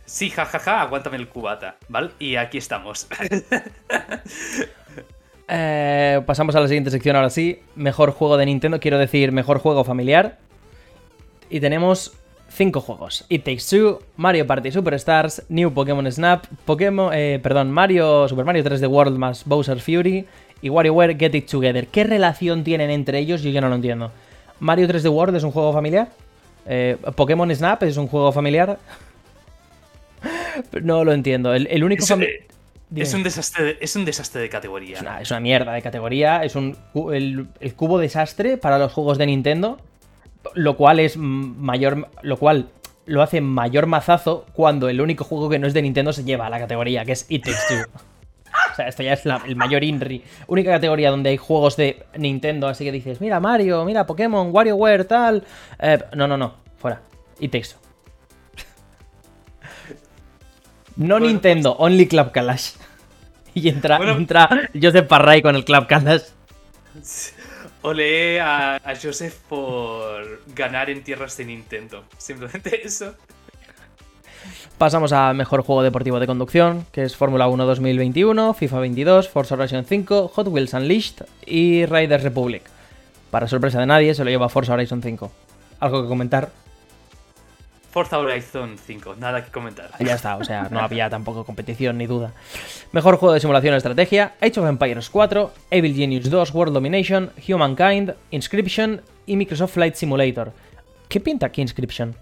Sí, 0.06 0.30
jajaja, 0.30 0.82
aguántame 0.82 1.16
el 1.16 1.28
cubata, 1.28 1.76
¿vale? 1.88 2.10
Y 2.18 2.36
aquí 2.36 2.58
estamos. 2.58 3.06
Eh, 5.48 6.22
pasamos 6.26 6.56
a 6.56 6.60
la 6.60 6.66
siguiente 6.66 6.90
sección 6.90 7.14
ahora 7.14 7.30
sí. 7.30 7.60
Mejor 7.76 8.10
juego 8.10 8.36
de 8.36 8.46
Nintendo, 8.46 8.80
quiero 8.80 8.98
decir 8.98 9.30
mejor 9.30 9.60
juego 9.60 9.84
familiar. 9.84 10.38
Y 11.50 11.60
tenemos 11.60 12.12
cinco 12.48 12.80
juegos. 12.80 13.24
It 13.28 13.44
Takes 13.44 13.64
Two, 13.70 14.00
Mario 14.16 14.46
Party 14.46 14.70
Superstars, 14.72 15.42
New 15.48 15.72
Pokémon 15.72 16.10
Snap, 16.10 16.46
Pokémon, 16.64 17.12
eh, 17.14 17.40
perdón, 17.42 17.70
Mario, 17.70 18.28
Super 18.28 18.44
Mario 18.44 18.64
3D 18.64 18.88
World 18.88 19.18
más 19.18 19.44
Bowser 19.44 19.80
Fury 19.80 20.26
y 20.62 20.68
WarioWare 20.68 21.16
Get 21.16 21.34
It 21.34 21.50
Together. 21.50 21.86
¿Qué 21.88 22.04
relación 22.04 22.64
tienen 22.64 22.90
entre 22.90 23.18
ellos? 23.18 23.42
Yo 23.42 23.50
ya 23.50 23.60
no 23.60 23.68
lo 23.68 23.74
entiendo. 23.74 24.10
Mario 24.60 24.88
3D 24.88 25.10
World 25.10 25.36
es 25.36 25.42
un 25.42 25.50
juego 25.50 25.72
familiar. 25.72 26.08
Eh, 26.66 26.96
Pokémon 27.14 27.54
Snap 27.54 27.82
es 27.84 27.96
un 27.96 28.08
juego 28.08 28.32
familiar. 28.32 28.78
No 30.82 31.04
lo 31.04 31.12
entiendo. 31.12 31.52
El, 31.52 31.66
el 31.66 31.84
único 31.84 32.02
Es 32.02 33.12
un, 33.12 33.22
desastre 33.22 33.64
de, 33.64 33.78
es 33.78 33.94
un 33.94 34.06
desastre 34.06 34.40
de 34.40 34.48
categoría. 34.48 35.20
Es 35.20 35.30
una, 35.30 35.40
mierda 35.40 35.74
de 35.74 35.82
categoría. 35.82 36.44
Es 36.44 36.56
un 36.56 36.76
el, 37.12 37.46
cubo 37.74 37.98
desastre 37.98 38.56
para 38.56 38.78
los 38.78 38.90
juegos 38.90 39.18
de 39.18 39.26
Nintendo. 39.26 39.78
Lo 40.54 40.76
cual 40.76 41.00
es 41.00 41.16
mayor. 41.16 42.08
Lo 42.22 42.36
cual 42.36 42.68
lo 43.06 43.22
hace 43.22 43.40
mayor 43.40 43.86
mazazo 43.86 44.46
cuando 44.52 44.88
el 44.88 45.00
único 45.00 45.24
juego 45.24 45.48
que 45.48 45.58
no 45.58 45.66
es 45.66 45.74
de 45.74 45.82
Nintendo 45.82 46.12
se 46.12 46.24
lleva 46.24 46.46
a 46.46 46.50
la 46.50 46.58
categoría, 46.58 47.04
que 47.04 47.12
es 47.12 47.24
It 47.28 47.44
Takes 47.44 47.86
O 48.72 48.74
sea, 48.74 48.88
esto 48.88 49.02
ya 49.02 49.12
es 49.12 49.24
el 49.24 49.56
mayor 49.56 49.84
INRI. 49.84 50.24
Única 50.48 50.72
categoría 50.72 51.10
donde 51.10 51.30
hay 51.30 51.36
juegos 51.36 51.76
de 51.76 52.04
Nintendo, 52.18 52.66
así 52.68 52.84
que 52.84 52.92
dices, 52.92 53.20
mira 53.20 53.38
Mario, 53.38 53.84
mira 53.84 54.06
Pokémon, 54.06 54.50
WarioWare, 54.52 55.04
tal. 55.04 55.44
Eh, 55.78 55.98
no, 56.14 56.26
no, 56.26 56.36
no, 56.36 56.54
fuera. 56.76 57.00
It 57.38 57.52
Takes 57.52 57.76
No 60.96 61.20
Nintendo, 61.20 61.76
pues- 61.76 61.86
only 61.86 62.08
Club 62.08 62.32
Kalash. 62.32 62.72
Y 63.54 63.70
entra, 63.70 63.96
entra 64.12 64.50
Joseph 64.74 65.06
Parray 65.06 65.40
con 65.40 65.56
el 65.56 65.64
Club 65.64 65.86
Kalash. 65.86 66.24
Ole 67.86 68.40
a, 68.40 68.80
a, 68.84 68.96
Joseph 69.00 69.36
por 69.48 70.42
ganar 70.56 70.90
en 70.90 71.04
tierras 71.04 71.36
de 71.36 71.44
Nintendo. 71.44 72.02
Simplemente 72.18 72.80
eso. 72.84 73.14
Pasamos 74.76 75.12
a 75.12 75.32
mejor 75.34 75.62
juego 75.62 75.84
deportivo 75.84 76.18
de 76.18 76.26
conducción, 76.26 76.84
que 76.90 77.04
es 77.04 77.14
Fórmula 77.14 77.46
1 77.46 77.64
2021, 77.64 78.54
FIFA 78.54 78.80
22, 78.80 79.28
Forza 79.28 79.54
Horizon 79.54 79.84
5, 79.84 80.28
Hot 80.34 80.48
Wheels 80.48 80.74
Unleashed 80.74 81.26
y 81.46 81.86
Riders 81.86 82.24
Republic. 82.24 82.62
Para 83.30 83.46
sorpresa 83.46 83.78
de 83.78 83.86
nadie, 83.86 84.14
se 84.16 84.24
lo 84.24 84.30
lleva 84.30 84.48
Forza 84.48 84.72
Horizon 84.74 85.00
5. 85.00 85.30
¿Algo 85.78 86.02
que 86.02 86.08
comentar? 86.08 86.50
Forza 87.90 88.18
Horizon 88.18 88.76
5, 88.78 89.16
nada 89.16 89.44
que 89.44 89.50
comentar. 89.50 89.90
Ya 90.00 90.14
está, 90.14 90.36
o 90.36 90.44
sea, 90.44 90.68
no 90.70 90.80
había 90.80 91.08
tampoco 91.08 91.44
competición 91.44 91.96
ni 91.98 92.06
duda. 92.06 92.32
Mejor 92.92 93.16
juego 93.16 93.32
de 93.32 93.40
simulación 93.40 93.72
de 93.72 93.78
estrategia: 93.78 94.34
Age 94.40 94.60
of 94.60 94.68
Empires 94.68 95.08
4, 95.08 95.52
Evil 95.70 95.94
Genius 95.94 96.28
2, 96.28 96.54
World 96.54 96.74
Domination, 96.74 97.32
Humankind, 97.48 98.14
Inscription 98.30 99.00
y 99.24 99.36
Microsoft 99.36 99.72
Flight 99.72 99.94
Simulator. 99.94 100.52
¿Qué 101.08 101.20
pinta 101.20 101.46
aquí 101.46 101.62
Inscription? 101.62 102.14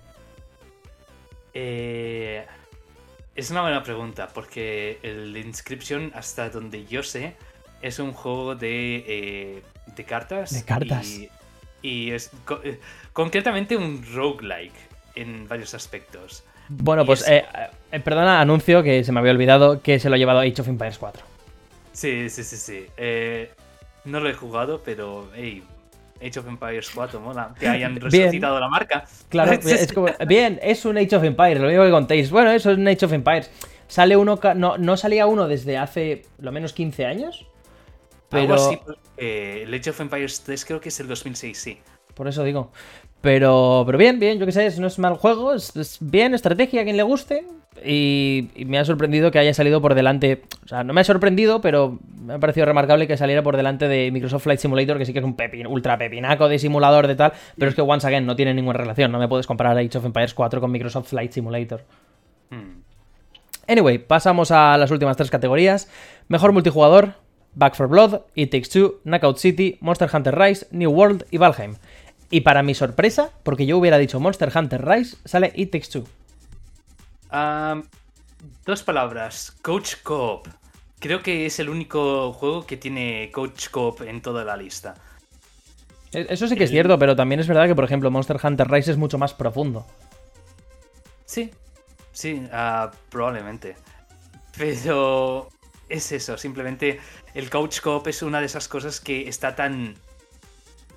Eh, 1.54 2.44
es 3.34 3.50
una 3.50 3.62
buena 3.62 3.82
pregunta, 3.82 4.28
porque 4.32 4.98
el 5.02 5.36
Inscription, 5.36 6.12
hasta 6.14 6.50
donde 6.50 6.84
yo 6.86 7.02
sé, 7.02 7.34
es 7.82 7.98
un 7.98 8.12
juego 8.12 8.54
de, 8.54 9.04
eh, 9.08 9.62
de 9.96 10.04
cartas. 10.04 10.52
De 10.52 10.64
cartas. 10.64 11.08
Y, 11.08 11.30
y 11.82 12.10
es 12.12 12.30
eh, 12.62 12.78
concretamente 13.12 13.76
un 13.76 14.04
roguelike 14.14 14.93
en 15.14 15.48
varios 15.48 15.74
aspectos. 15.74 16.44
Bueno, 16.68 17.04
pues 17.04 17.26
eh, 17.28 17.44
eh, 17.92 18.00
perdona, 18.00 18.40
anuncio 18.40 18.82
que 18.82 19.04
se 19.04 19.12
me 19.12 19.20
había 19.20 19.32
olvidado 19.32 19.82
que 19.82 19.98
se 19.98 20.08
lo 20.08 20.14
ha 20.14 20.18
llevado 20.18 20.40
Age 20.40 20.60
of 20.60 20.68
Empires 20.68 20.98
4. 20.98 21.22
Sí, 21.92 22.28
sí, 22.30 22.42
sí, 22.42 22.56
sí. 22.56 22.86
Eh, 22.96 23.50
no 24.04 24.20
lo 24.20 24.28
he 24.28 24.34
jugado, 24.34 24.82
pero 24.84 25.30
hey, 25.34 25.62
Age 26.22 26.40
of 26.40 26.48
Empires 26.48 26.90
4 26.94 27.20
mola. 27.20 27.54
Que 27.58 27.68
hayan 27.68 27.96
resucitado 28.00 28.58
la 28.58 28.68
marca. 28.68 29.04
Claro, 29.28 29.52
es 29.64 29.92
como, 29.92 30.08
bien, 30.26 30.58
es 30.62 30.84
un 30.84 30.96
Age 30.96 31.16
of 31.16 31.24
Empires, 31.24 31.60
lo 31.60 31.68
mismo 31.68 31.84
que 31.84 31.90
contéis. 31.90 32.30
Bueno, 32.30 32.50
eso 32.50 32.70
es 32.70 32.78
un 32.78 32.88
Age 32.88 33.04
of 33.04 33.12
Empires. 33.12 33.50
Sale 33.86 34.16
uno, 34.16 34.40
no, 34.56 34.78
no 34.78 34.96
salía 34.96 35.26
uno 35.26 35.46
desde 35.46 35.76
hace 35.76 36.24
lo 36.38 36.50
menos 36.50 36.72
15 36.72 37.04
años. 37.06 37.46
Pero... 38.30 38.54
Algo 38.54 38.82
pues, 38.84 38.98
el 39.16 39.72
Age 39.72 39.90
of 39.90 40.00
Empires 40.00 40.42
3 40.44 40.64
creo 40.64 40.80
que 40.80 40.88
es 40.88 40.98
el 40.98 41.06
2006, 41.06 41.56
sí. 41.56 41.78
Por 42.14 42.26
eso 42.26 42.42
digo. 42.42 42.72
Pero, 43.24 43.84
pero 43.86 43.96
bien, 43.96 44.20
bien, 44.20 44.38
yo 44.38 44.44
que 44.44 44.52
sé, 44.52 44.78
no 44.78 44.86
es 44.86 44.98
mal 44.98 45.14
juego, 45.14 45.54
es, 45.54 45.96
bien, 46.02 46.34
estrategia 46.34 46.82
a 46.82 46.84
quien 46.84 46.98
le 46.98 47.02
guste. 47.02 47.46
Y, 47.82 48.50
me 48.66 48.78
ha 48.78 48.84
sorprendido 48.84 49.30
que 49.30 49.38
haya 49.38 49.54
salido 49.54 49.80
por 49.80 49.94
delante. 49.94 50.42
O 50.62 50.68
sea, 50.68 50.84
no 50.84 50.92
me 50.92 51.00
ha 51.00 51.04
sorprendido, 51.04 51.62
pero 51.62 51.98
me 52.20 52.34
ha 52.34 52.38
parecido 52.38 52.66
remarcable 52.66 53.06
que 53.06 53.16
saliera 53.16 53.42
por 53.42 53.56
delante 53.56 53.88
de 53.88 54.10
Microsoft 54.12 54.42
Flight 54.42 54.60
Simulator, 54.60 54.98
que 54.98 55.06
sí 55.06 55.14
que 55.14 55.20
es 55.20 55.24
un 55.24 55.36
pepin, 55.36 55.66
ultra 55.66 55.96
pepinaco 55.96 56.50
de 56.50 56.58
simulador 56.58 57.06
de 57.06 57.16
tal. 57.16 57.32
Pero 57.56 57.70
es 57.70 57.74
que, 57.74 57.80
once 57.80 58.06
again, 58.06 58.26
no 58.26 58.36
tiene 58.36 58.52
ninguna 58.52 58.76
relación. 58.76 59.10
No 59.10 59.18
me 59.18 59.26
puedes 59.26 59.46
comparar 59.46 59.78
Age 59.78 59.96
of 59.96 60.04
Empires 60.04 60.34
4 60.34 60.60
con 60.60 60.70
Microsoft 60.70 61.08
Flight 61.08 61.32
Simulator. 61.32 61.80
Hmm. 62.50 62.82
Anyway, 63.66 63.96
pasamos 63.96 64.50
a 64.50 64.76
las 64.76 64.90
últimas 64.90 65.16
tres 65.16 65.30
categorías: 65.30 65.90
Mejor 66.28 66.52
multijugador, 66.52 67.14
Back 67.54 67.74
for 67.74 67.88
Blood, 67.88 68.20
It 68.34 68.50
Takes 68.50 68.68
Two, 68.68 69.00
Knockout 69.04 69.38
City, 69.38 69.78
Monster 69.80 70.10
Hunter 70.12 70.38
Rise, 70.38 70.66
New 70.72 70.90
World 70.90 71.24
y 71.30 71.38
Valheim. 71.38 71.76
Y 72.30 72.40
para 72.40 72.62
mi 72.62 72.74
sorpresa, 72.74 73.30
porque 73.42 73.66
yo 73.66 73.78
hubiera 73.78 73.98
dicho 73.98 74.18
Monster 74.20 74.50
Hunter 74.54 74.84
Rise, 74.84 75.16
sale 75.24 75.52
It 75.54 75.70
Takes 75.70 75.88
Two. 75.88 76.04
dos 78.64 78.82
palabras. 78.82 79.56
Coach 79.62 79.96
Coop. 80.02 80.48
Creo 80.98 81.22
que 81.22 81.46
es 81.46 81.58
el 81.58 81.68
único 81.68 82.32
juego 82.32 82.66
que 82.66 82.76
tiene 82.76 83.30
Coach 83.32 83.68
Coop 83.68 84.02
en 84.02 84.22
toda 84.22 84.44
la 84.44 84.56
lista. 84.56 84.94
E, 86.12 86.26
eso 86.30 86.48
sí 86.48 86.56
que 86.56 86.64
es 86.64 86.70
cierto, 86.70 86.98
pero 86.98 87.14
también 87.14 87.40
es 87.40 87.48
verdad 87.48 87.66
que, 87.66 87.74
por 87.74 87.84
ejemplo, 87.84 88.10
Monster 88.10 88.38
Hunter 88.42 88.70
Rise 88.70 88.92
es 88.92 88.96
mucho 88.96 89.18
más 89.18 89.34
profundo. 89.34 89.86
Sí, 91.26 91.50
sí, 92.12 92.46
ah, 92.52 92.90
probablemente. 93.10 93.76
Pero 94.56 95.50
es 95.88 96.12
eso, 96.12 96.38
simplemente 96.38 97.00
el 97.34 97.50
Coach 97.50 97.80
Coop 97.80 98.06
es 98.08 98.22
una 98.22 98.40
de 98.40 98.46
esas 98.46 98.68
cosas 98.68 99.00
que 99.00 99.28
está 99.28 99.54
tan 99.54 99.96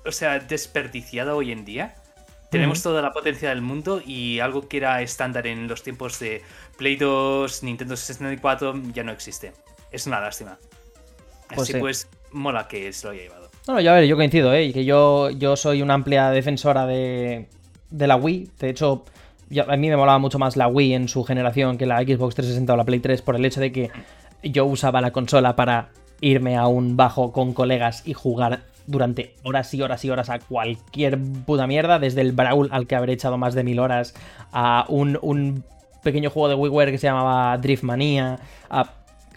o 0.04 0.12
sea, 0.12 0.38
desperdiciada 0.38 1.34
hoy 1.34 1.52
en 1.52 1.64
día. 1.64 1.94
Tenemos 2.50 2.82
toda 2.82 3.02
la 3.02 3.12
potencia 3.12 3.50
del 3.50 3.60
mundo 3.60 4.00
y 4.04 4.40
algo 4.40 4.68
que 4.68 4.78
era 4.78 5.02
estándar 5.02 5.46
en 5.46 5.68
los 5.68 5.82
tiempos 5.82 6.18
de 6.18 6.42
Play 6.78 6.96
2, 6.96 7.62
Nintendo 7.62 7.94
64 7.94 8.74
ya 8.94 9.04
no 9.04 9.12
existe. 9.12 9.52
Es 9.90 10.06
una 10.06 10.18
lástima. 10.20 10.58
Pues 11.48 11.68
Así 11.68 11.78
pues, 11.78 12.08
mola 12.32 12.66
que 12.66 12.90
se 12.92 13.06
lo 13.06 13.12
haya 13.12 13.22
llevado. 13.22 13.50
No, 13.66 13.80
ya 13.80 13.92
ver, 13.92 14.06
yo 14.06 14.16
coincido, 14.16 14.54
¿eh? 14.54 14.72
Que 14.72 14.86
yo, 14.86 15.28
yo 15.28 15.56
soy 15.56 15.82
una 15.82 15.92
amplia 15.92 16.30
defensora 16.30 16.86
de, 16.86 17.48
de 17.90 18.06
la 18.06 18.16
Wii. 18.16 18.50
De 18.58 18.70
hecho, 18.70 19.04
a 19.66 19.76
mí 19.76 19.88
me 19.88 19.96
molaba 19.96 20.18
mucho 20.18 20.38
más 20.38 20.56
la 20.56 20.68
Wii 20.68 20.94
en 20.94 21.08
su 21.08 21.24
generación 21.24 21.76
que 21.76 21.84
la 21.84 22.00
Xbox 22.00 22.34
360 22.34 22.72
o 22.72 22.76
la 22.76 22.84
Play 22.84 23.00
3 23.00 23.20
por 23.22 23.36
el 23.36 23.44
hecho 23.44 23.60
de 23.60 23.72
que 23.72 23.90
yo 24.42 24.64
usaba 24.64 25.00
la 25.00 25.10
consola 25.10 25.56
para 25.56 25.90
irme 26.20 26.56
a 26.56 26.66
un 26.66 26.96
bajo 26.96 27.32
con 27.32 27.52
colegas 27.52 28.02
y 28.06 28.14
jugar 28.14 28.62
durante 28.88 29.34
horas 29.44 29.72
y 29.74 29.82
horas 29.82 30.04
y 30.04 30.10
horas 30.10 30.30
a 30.30 30.38
cualquier 30.40 31.18
puta 31.46 31.66
mierda, 31.66 31.98
desde 31.98 32.22
el 32.22 32.32
Brawl 32.32 32.68
al 32.72 32.86
que 32.86 32.96
habré 32.96 33.12
echado 33.12 33.36
más 33.36 33.54
de 33.54 33.62
mil 33.62 33.78
horas, 33.78 34.14
a 34.50 34.86
un, 34.88 35.62
pequeño 36.02 36.30
juego 36.30 36.48
de 36.48 36.54
WiiWare 36.54 36.90
que 36.90 36.98
se 36.98 37.06
llamaba 37.06 37.56
Drift 37.58 37.82
Manía, 37.82 38.38
a 38.70 38.90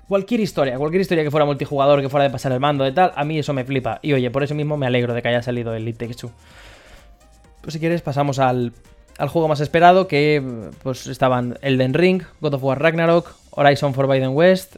cualquier 0.07 0.39
historia, 0.39 0.77
cualquier 0.77 1.01
historia 1.01 1.23
que 1.23 1.31
fuera 1.31 1.45
multijugador, 1.45 2.01
que 2.01 2.07
fuera 2.07 2.23
de 2.23 2.29
pasar 2.29 2.53
el 2.53 2.61
mando 2.61 2.83
de 2.83 2.93
tal, 2.93 3.11
a 3.13 3.25
mí 3.25 3.39
eso 3.39 3.53
me 3.53 3.65
flipa. 3.65 3.99
Y 4.01 4.13
oye, 4.13 4.31
por 4.31 4.43
eso 4.43 4.55
mismo 4.55 4.77
me 4.77 4.87
alegro 4.87 5.13
de 5.13 5.21
que 5.21 5.27
haya 5.27 5.41
salido 5.41 5.73
el 5.73 5.93
Takes 5.97 6.27
Pues 7.61 7.73
si 7.73 7.79
quieres 7.79 8.01
pasamos 8.01 8.39
al, 8.39 8.71
al 9.17 9.27
juego 9.27 9.49
más 9.49 9.59
esperado, 9.59 10.07
que 10.07 10.41
pues 10.81 11.07
estaban 11.07 11.57
Elden 11.61 11.93
Ring, 11.93 12.23
God 12.39 12.53
of 12.53 12.63
War 12.63 12.81
Ragnarok, 12.81 13.35
Horizon 13.49 13.93
Forbidden 13.93 14.29
West, 14.29 14.77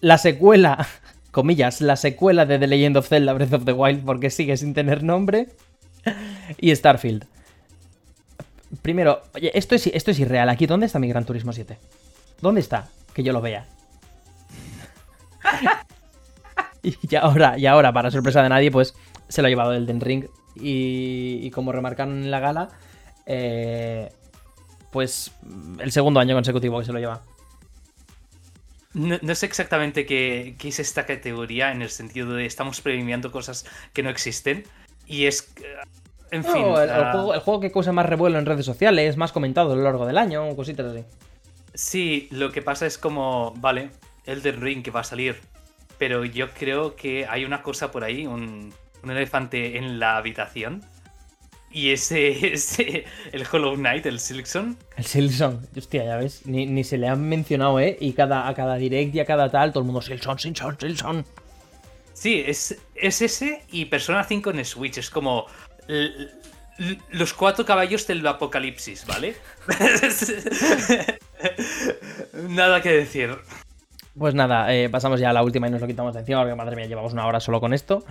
la 0.00 0.18
secuela 0.18 0.86
comillas, 1.36 1.82
la 1.82 1.96
secuela 1.96 2.46
de 2.46 2.58
The 2.58 2.66
Legend 2.66 2.96
of 2.96 3.08
Zelda 3.08 3.34
Breath 3.34 3.52
of 3.52 3.66
the 3.66 3.72
Wild 3.74 4.06
porque 4.06 4.30
sigue 4.30 4.56
sin 4.56 4.72
tener 4.72 5.02
nombre, 5.02 5.48
y 6.56 6.74
Starfield. 6.74 7.26
Primero, 8.80 9.20
oye, 9.34 9.50
esto 9.52 9.74
es, 9.74 9.86
esto 9.88 10.12
es 10.12 10.18
irreal. 10.18 10.48
Aquí, 10.48 10.64
¿dónde 10.64 10.86
está 10.86 10.98
mi 10.98 11.08
Gran 11.08 11.26
Turismo 11.26 11.52
7? 11.52 11.76
¿Dónde 12.40 12.62
está? 12.62 12.88
Que 13.12 13.22
yo 13.22 13.34
lo 13.34 13.42
vea. 13.42 13.66
y 16.82 17.16
ahora, 17.16 17.58
y 17.58 17.66
ahora, 17.66 17.92
para 17.92 18.10
sorpresa 18.10 18.42
de 18.42 18.48
nadie, 18.48 18.70
pues 18.70 18.94
se 19.28 19.42
lo 19.42 19.48
ha 19.48 19.50
llevado 19.50 19.74
Elden 19.74 20.00
Ring. 20.00 20.24
Y, 20.54 21.50
como 21.50 21.70
remarcaron 21.70 22.22
en 22.22 22.30
la 22.30 22.40
gala, 22.40 22.70
eh, 23.26 24.08
pues 24.90 25.32
el 25.80 25.92
segundo 25.92 26.18
año 26.18 26.34
consecutivo 26.34 26.78
que 26.78 26.86
se 26.86 26.94
lo 26.94 26.98
lleva. 26.98 27.24
No, 28.96 29.34
sé 29.34 29.44
exactamente 29.44 30.06
qué, 30.06 30.56
es 30.58 30.80
esta 30.80 31.04
categoría 31.04 31.70
en 31.70 31.82
el 31.82 31.90
sentido 31.90 32.32
de 32.32 32.46
estamos 32.46 32.80
premiando 32.80 33.30
cosas 33.30 33.66
que 33.92 34.02
no 34.02 34.08
existen. 34.08 34.64
Y 35.06 35.26
es. 35.26 35.52
Eh, 35.60 35.76
en 36.30 36.42
fin. 36.42 36.64
El, 36.64 37.40
juego, 37.40 37.60
que 37.60 37.70
causa 37.70 37.92
más 37.92 38.06
revuelo 38.06 38.38
en 38.38 38.46
redes 38.46 38.64
sociales, 38.64 39.18
más 39.18 39.32
comentado 39.32 39.74
a 39.74 39.76
lo 39.76 39.82
largo 39.82 40.06
del 40.06 40.16
año, 40.16 40.56
cositas 40.56 40.86
así. 40.86 41.04
Sí, 41.74 42.28
lo 42.30 42.50
que 42.52 42.62
pasa 42.62 42.86
es 42.86 42.96
como. 42.96 43.52
Vale, 43.58 43.90
Elden 44.24 44.62
Ring 44.62 44.82
que 44.82 44.90
va 44.90 45.00
a 45.00 45.04
salir. 45.04 45.42
Pero 45.98 46.24
yo 46.24 46.50
creo 46.52 46.96
que 46.96 47.26
hay 47.26 47.44
una 47.44 47.62
cosa 47.62 47.90
por 47.90 48.02
ahí, 48.02 48.26
un, 48.26 48.72
un 49.02 49.10
elefante 49.10 49.76
en 49.76 49.98
la 49.98 50.16
habitación 50.16 50.82
y 51.70 51.90
ese, 51.90 52.52
ese, 52.54 53.04
el 53.32 53.44
Hollow 53.50 53.74
Knight, 53.74 54.06
el 54.06 54.18
Silkson. 54.18 54.76
El 54.96 55.04
Silkson, 55.04 55.66
hostia, 55.76 56.04
ya 56.04 56.16
ves, 56.16 56.46
ni, 56.46 56.84
se 56.84 56.98
le 56.98 57.08
han 57.08 57.28
mencionado, 57.28 57.78
¿eh? 57.80 57.96
Y 58.00 58.12
cada, 58.12 58.48
a 58.48 58.54
cada 58.54 58.76
direct 58.76 59.14
y 59.14 59.20
a 59.20 59.24
cada 59.24 59.50
tal, 59.50 59.72
todo 59.72 59.80
el 59.80 59.86
mundo, 59.86 60.02
Silkson, 60.02 60.38
Silkson, 60.38 60.76
Silkson. 60.78 61.24
Sí, 62.12 62.42
es, 62.46 62.78
es 62.94 63.20
ese 63.20 63.62
y 63.70 63.84
Persona 63.86 64.24
5 64.24 64.50
en 64.50 64.64
Switch, 64.64 64.98
es 64.98 65.10
como 65.10 65.46
los 67.10 67.32
cuatro 67.32 67.64
caballos 67.64 68.06
del 68.06 68.26
apocalipsis, 68.26 69.06
¿vale? 69.06 69.36
Nada 72.48 72.82
que 72.82 72.90
decir. 72.90 73.36
Pues 74.18 74.34
nada, 74.34 74.74
eh, 74.74 74.88
pasamos 74.88 75.20
ya 75.20 75.28
a 75.30 75.32
la 75.34 75.42
última 75.42 75.68
y 75.68 75.70
nos 75.70 75.82
lo 75.82 75.86
quitamos 75.86 76.14
de 76.14 76.20
encima, 76.20 76.40
porque 76.40 76.54
madre 76.54 76.74
mía, 76.74 76.86
llevamos 76.86 77.12
una 77.12 77.26
hora 77.26 77.38
solo 77.38 77.60
con 77.60 77.74
esto. 77.74 78.02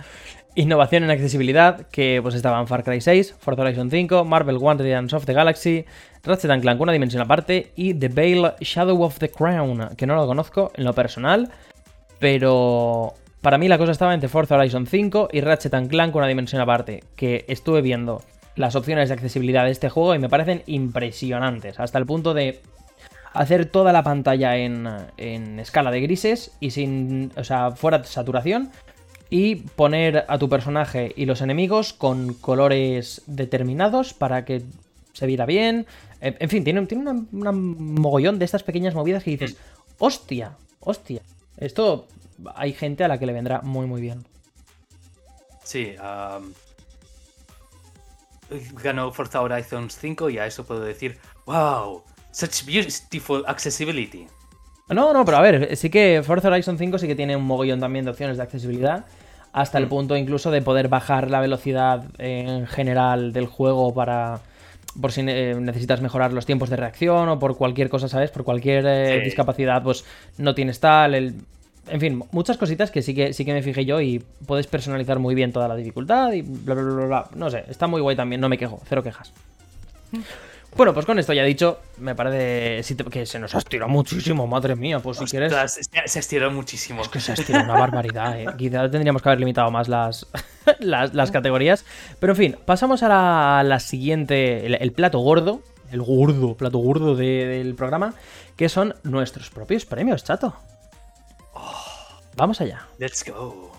Innovación 0.58 1.04
en 1.04 1.10
accesibilidad, 1.10 1.86
que 1.88 2.18
pues 2.22 2.34
estaban 2.34 2.66
Far 2.66 2.82
Cry 2.82 3.02
6, 3.02 3.34
Forza 3.38 3.60
Horizon 3.60 3.90
5, 3.90 4.24
Marvel 4.24 4.58
Radiance 4.58 5.14
of 5.14 5.26
the 5.26 5.34
Galaxy, 5.34 5.84
Ratchet 6.24 6.62
Clank 6.62 6.80
una 6.80 6.92
dimensión 6.92 7.20
aparte 7.20 7.72
y 7.76 7.92
The 7.92 8.08
Veil 8.08 8.52
Shadow 8.60 9.02
of 9.02 9.18
the 9.18 9.28
Crown, 9.28 9.90
que 9.98 10.06
no 10.06 10.14
lo 10.14 10.26
conozco 10.26 10.72
en 10.74 10.84
lo 10.84 10.94
personal, 10.94 11.50
pero 12.18 13.12
para 13.42 13.58
mí 13.58 13.68
la 13.68 13.76
cosa 13.76 13.92
estaba 13.92 14.14
entre 14.14 14.30
Forza 14.30 14.56
Horizon 14.56 14.86
5 14.86 15.28
y 15.30 15.42
Ratchet 15.42 15.88
Clank 15.88 16.16
una 16.16 16.26
dimensión 16.26 16.62
aparte, 16.62 17.04
que 17.16 17.44
estuve 17.48 17.82
viendo 17.82 18.22
las 18.54 18.76
opciones 18.76 19.10
de 19.10 19.14
accesibilidad 19.14 19.66
de 19.66 19.72
este 19.72 19.90
juego 19.90 20.14
y 20.14 20.18
me 20.18 20.30
parecen 20.30 20.62
impresionantes, 20.64 21.78
hasta 21.78 21.98
el 21.98 22.06
punto 22.06 22.32
de 22.32 22.62
hacer 23.34 23.66
toda 23.66 23.92
la 23.92 24.02
pantalla 24.02 24.56
en, 24.56 25.60
escala 25.60 25.90
de 25.90 26.00
grises 26.00 26.56
y 26.60 26.70
sin, 26.70 27.30
o 27.36 27.44
sea, 27.44 27.72
fuera 27.72 28.02
saturación 28.04 28.70
y 29.30 29.56
poner 29.56 30.24
a 30.28 30.38
tu 30.38 30.48
personaje 30.48 31.12
y 31.16 31.26
los 31.26 31.40
enemigos 31.40 31.92
con 31.92 32.34
colores 32.34 33.22
determinados 33.26 34.14
para 34.14 34.44
que 34.44 34.62
se 35.12 35.26
viera 35.26 35.46
bien. 35.46 35.86
En, 36.20 36.48
fin, 36.48 36.64
tiene, 36.64 36.84
tiene 36.86 37.10
una, 37.32 37.52
mogollón 37.52 38.38
de 38.38 38.44
estas 38.44 38.62
pequeñas 38.62 38.94
movidas 38.94 39.22
que 39.24 39.32
dices, 39.32 39.56
hostia, 39.98 40.56
hostia. 40.80 41.22
Esto 41.56 42.06
hay 42.54 42.72
gente 42.72 43.04
a 43.04 43.08
la 43.08 43.18
que 43.18 43.26
le 43.26 43.32
vendrá 43.32 43.60
muy, 43.62 43.86
muy 43.86 44.00
bien. 44.00 44.24
Sí, 45.62 45.94
ganó 48.82 49.12
Forza 49.12 49.40
Horizon 49.40 49.90
5 49.90 50.30
y 50.30 50.38
a 50.38 50.46
eso 50.46 50.64
puedo 50.64 50.80
decir, 50.80 51.18
wow, 51.46 52.02
Such 52.36 52.66
beautiful 52.66 53.44
accessibility. 53.46 54.28
No, 54.88 55.12
no, 55.12 55.24
pero 55.24 55.38
a 55.38 55.40
ver, 55.40 55.76
sí 55.76 55.90
que 55.90 56.22
Forza 56.24 56.48
Horizon 56.48 56.78
5 56.78 56.98
sí 56.98 57.08
que 57.08 57.16
tiene 57.16 57.34
un 57.34 57.44
mogollón 57.44 57.80
también 57.80 58.04
de 58.04 58.12
opciones 58.12 58.36
de 58.36 58.44
accesibilidad. 58.44 59.04
Hasta 59.52 59.78
el 59.78 59.86
mm. 59.86 59.88
punto 59.88 60.16
incluso 60.16 60.50
de 60.50 60.62
poder 60.62 60.88
bajar 60.88 61.28
la 61.28 61.40
velocidad 61.40 62.04
en 62.18 62.66
general 62.66 63.32
del 63.32 63.46
juego 63.46 63.92
para. 63.92 64.40
Por 65.00 65.12
si 65.12 65.22
necesitas 65.22 66.00
mejorar 66.00 66.32
los 66.32 66.46
tiempos 66.46 66.70
de 66.70 66.76
reacción 66.76 67.28
o 67.28 67.38
por 67.38 67.58
cualquier 67.58 67.90
cosa, 67.90 68.08
¿sabes? 68.08 68.30
Por 68.30 68.44
cualquier 68.44 68.86
eh, 68.86 69.20
discapacidad, 69.22 69.82
pues 69.82 70.04
no 70.38 70.54
tienes 70.54 70.80
tal. 70.80 71.14
El... 71.14 71.34
En 71.88 72.00
fin, 72.00 72.22
muchas 72.30 72.56
cositas 72.56 72.90
que 72.90 73.02
sí 73.02 73.14
que 73.14 73.32
sí 73.32 73.44
que 73.44 73.52
me 73.52 73.62
fijé 73.62 73.84
yo 73.84 74.00
y 74.00 74.24
puedes 74.46 74.66
personalizar 74.66 75.18
muy 75.18 75.34
bien 75.34 75.52
toda 75.52 75.68
la 75.68 75.76
dificultad 75.76 76.32
y 76.32 76.42
bla 76.42 76.74
bla 76.74 76.84
bla 76.84 77.06
bla. 77.06 77.28
No 77.34 77.50
sé, 77.50 77.64
está 77.68 77.86
muy 77.88 78.00
guay 78.00 78.16
también, 78.16 78.40
no 78.40 78.48
me 78.48 78.56
quejo, 78.56 78.80
cero 78.88 79.02
quejas. 79.02 79.32
Bueno, 80.76 80.92
pues 80.92 81.06
con 81.06 81.18
esto 81.18 81.32
ya 81.32 81.42
dicho, 81.42 81.78
me 81.98 82.14
parece 82.14 82.94
que 83.10 83.24
se 83.24 83.38
nos 83.38 83.54
ha 83.54 83.58
estirado 83.58 83.88
muchísimo, 83.88 84.46
madre 84.46 84.76
mía. 84.76 85.00
Pues 85.00 85.16
si 85.16 85.24
quieres. 85.24 85.52
Se 85.70 86.18
ha 86.18 86.20
estirado 86.20 86.50
muchísimo. 86.50 87.00
Es 87.00 87.08
que 87.08 87.18
se 87.18 87.32
ha 87.32 87.34
estirado 87.34 87.64
una 87.64 87.80
barbaridad, 87.80 88.38
¿eh? 88.38 88.46
Quizás 88.58 88.90
tendríamos 88.90 89.22
que 89.22 89.28
haber 89.28 89.40
limitado 89.40 89.70
más 89.70 89.88
las, 89.88 90.26
las, 90.80 91.30
categorías. 91.30 91.86
Pero 92.20 92.34
en 92.34 92.36
fin, 92.36 92.56
pasamos 92.66 93.02
a 93.02 93.62
la, 93.64 93.80
siguiente, 93.80 94.66
el, 94.66 94.92
plato 94.92 95.18
gordo, 95.20 95.62
el 95.90 96.02
gordo, 96.02 96.56
plato 96.56 96.78
gordo 96.78 97.16
del 97.16 97.74
programa, 97.74 98.14
que 98.56 98.68
son 98.68 98.94
nuestros 99.02 99.48
propios 99.48 99.86
premios, 99.86 100.24
chato. 100.24 100.54
Vamos 102.36 102.60
allá. 102.60 102.86
Let's 102.98 103.24
go. 103.24 103.75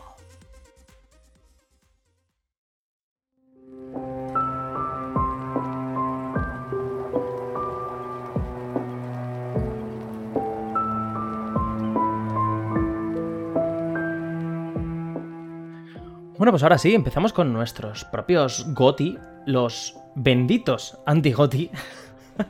Bueno, 16.38 16.52
pues 16.52 16.62
ahora 16.62 16.78
sí, 16.78 16.94
empezamos 16.94 17.34
con 17.34 17.52
nuestros 17.52 18.06
propios 18.06 18.68
GOTI, 18.76 19.18
los 19.48 19.96
benditos 20.14 21.00
anti-GOTI, 21.08 21.72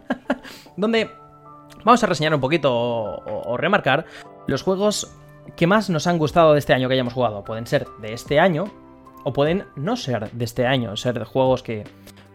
donde 0.78 1.10
vamos 1.86 2.04
a 2.04 2.08
reseñar 2.08 2.36
un 2.36 2.42
poquito 2.42 2.74
o, 2.74 3.56
remarcar 3.56 4.06
los 4.46 4.62
juegos 4.62 5.16
que 5.56 5.68
más 5.68 5.90
nos 5.90 6.06
han 6.06 6.18
gustado 6.18 6.52
de 6.52 6.60
este 6.60 6.74
año 6.74 6.90
que 6.90 6.96
hayamos 6.96 7.14
jugado. 7.14 7.46
Pueden 7.46 7.66
ser 7.66 7.88
de 8.02 8.12
este 8.12 8.42
año 8.42 8.66
o 9.24 9.32
pueden 9.32 9.64
no 9.78 9.96
ser 9.96 10.32
de 10.32 10.44
este 10.44 10.68
año, 10.68 10.98
ser 10.98 11.18
de 11.18 11.24
juegos 11.24 11.64
que 11.64 11.86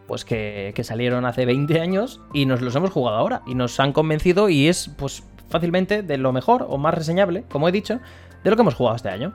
pues 0.06 0.24
que, 0.24 0.72
que, 0.74 0.84
salieron 0.84 1.26
hace 1.26 1.44
20 1.44 1.80
años 1.80 2.22
y 2.32 2.46
nos 2.46 2.62
los 2.62 2.74
hemos 2.76 2.90
jugado 2.90 3.18
ahora 3.18 3.42
y 3.46 3.54
nos 3.54 3.78
han 3.78 3.92
convencido 3.92 4.48
y 4.48 4.68
es 4.68 4.88
pues 4.96 5.22
fácilmente 5.50 6.02
de 6.02 6.16
lo 6.16 6.32
mejor 6.32 6.66
o 6.68 6.78
más 6.78 6.94
reseñable, 6.94 7.44
como 7.50 7.68
he 7.68 7.72
dicho, 7.72 8.00
de 8.42 8.50
lo 8.50 8.56
que 8.56 8.62
hemos 8.62 8.74
jugado 8.74 8.96
este 8.96 9.10
año. 9.10 9.34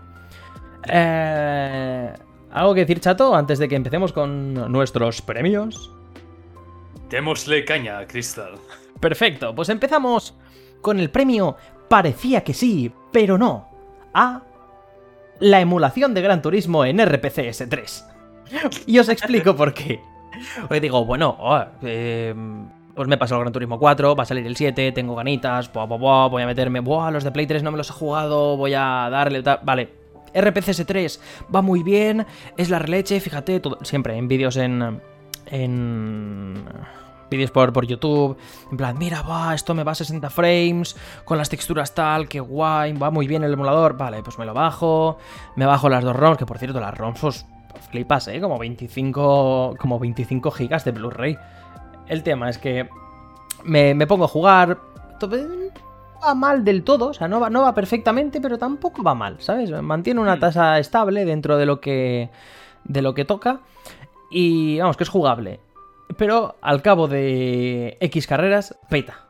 Eh, 0.86 2.14
¿Algo 2.52 2.74
que 2.74 2.82
decir, 2.82 3.00
chato, 3.00 3.36
antes 3.36 3.60
de 3.60 3.68
que 3.68 3.76
empecemos 3.76 4.14
con 4.14 4.72
nuestros 4.72 5.22
premios? 5.22 5.92
Démosle 7.10 7.66
caña, 7.66 8.06
Crystal. 8.08 8.56
Perfecto, 9.00 9.54
pues 9.54 9.70
empezamos 9.70 10.36
con 10.82 11.00
el 11.00 11.10
premio 11.10 11.56
Parecía 11.88 12.44
que 12.44 12.54
sí, 12.54 12.92
pero 13.12 13.38
no. 13.38 13.70
A 14.14 14.42
la 15.40 15.62
emulación 15.62 16.14
de 16.14 16.22
Gran 16.22 16.42
Turismo 16.42 16.84
en 16.84 17.04
RPC 17.06 17.50
S3. 17.50 18.06
Y 18.86 19.00
os 19.00 19.10
explico 19.10 19.56
por 19.56 19.74
qué. 19.74 20.02
Os 20.70 20.82
digo, 20.82 21.06
bueno, 21.06 21.36
oh, 21.40 21.64
em, 21.82 22.68
pues 22.94 23.08
me 23.08 23.18
pasó 23.18 23.36
el 23.36 23.42
Gran 23.42 23.54
Turismo 23.54 23.80
4, 23.80 24.16
va 24.16 24.24
a 24.24 24.26
salir 24.26 24.46
el 24.46 24.56
7, 24.56 24.92
tengo 24.92 25.16
ganitas, 25.16 25.72
voy 25.72 26.42
a 26.42 26.46
meterme, 26.46 26.80
buah, 26.80 27.12
los 27.12 27.24
de 27.24 27.32
Play 27.32 27.48
3 27.48 27.64
no 27.64 27.72
me 27.72 27.78
los 27.78 27.90
he 27.90 27.94
jugado, 27.94 28.58
voy 28.58 28.74
a 28.74 29.10
darle, 29.10 29.42
vale, 29.64 29.90
RPCS3 30.34 31.20
va 31.54 31.62
muy 31.62 31.84
bien, 31.84 32.26
es 32.58 32.70
la 32.70 32.80
releche, 32.80 33.20
fíjate, 33.20 33.62
siempre 33.84 34.18
en 34.18 34.28
vídeos 34.28 34.58
en... 34.58 35.02
en 35.48 36.64
vídeos 37.30 37.52
por, 37.52 37.74
por 37.74 37.86
YouTube, 37.86 38.38
en 38.72 38.78
plan, 38.78 38.98
mira, 38.98 39.22
va, 39.22 39.54
esto 39.54 39.76
me 39.76 39.84
va 39.84 39.92
a 39.92 39.96
60 39.96 40.30
frames, 40.30 40.96
con 41.26 41.38
las 41.38 41.50
texturas 41.50 41.94
tal, 41.94 42.30
que 42.30 42.40
guay, 42.40 42.94
va 42.94 43.12
muy 43.12 43.28
bien 43.28 43.44
el 43.44 43.52
emulador, 43.52 43.98
vale, 43.98 44.24
pues 44.24 44.40
me 44.40 44.46
lo 44.46 44.54
bajo, 44.54 45.18
me 45.58 45.66
bajo 45.66 45.90
las 45.90 46.06
dos 46.06 46.16
ROMs, 46.16 46.38
que 46.38 46.46
por 46.46 46.58
cierto, 46.58 46.80
las 46.80 46.98
ROMs, 46.98 47.20
pues, 47.20 47.46
flipas, 47.92 48.28
¿eh? 48.28 48.40
Como 48.42 48.58
25, 48.58 49.76
como 49.78 50.00
25 50.00 50.52
gigas 50.52 50.86
de 50.86 50.92
Blu-ray. 50.92 51.38
El 52.08 52.24
tema 52.24 52.50
es 52.50 52.58
que 52.58 52.88
me, 53.64 53.94
me 53.94 54.08
pongo 54.08 54.26
a 54.26 54.30
jugar, 54.30 54.78
va 56.24 56.34
mal 56.36 56.64
del 56.64 56.84
todo, 56.84 57.08
o 57.10 57.14
sea, 57.14 57.28
no 57.28 57.40
va, 57.40 57.50
no 57.50 57.62
va 57.62 57.74
perfectamente, 57.74 58.42
pero 58.42 58.58
tampoco 58.58 59.04
va 59.04 59.16
mal, 59.16 59.38
¿sabes? 59.40 59.72
Mantiene 59.82 60.20
una 60.20 60.36
hmm. 60.36 60.40
tasa 60.40 60.80
estable 60.80 61.26
dentro 61.26 61.58
de 61.58 61.66
lo 61.66 61.80
que 61.80 62.30
de 62.84 63.02
lo 63.02 63.14
que 63.14 63.26
toca 63.26 63.62
y 64.30 64.80
vamos, 64.80 64.98
que 64.98 65.04
es 65.04 65.10
jugable. 65.10 65.60
Pero 66.18 66.56
al 66.62 66.82
cabo 66.82 67.08
de 67.08 67.98
X 68.00 68.28
carreras, 68.28 68.78
peta. 68.90 69.28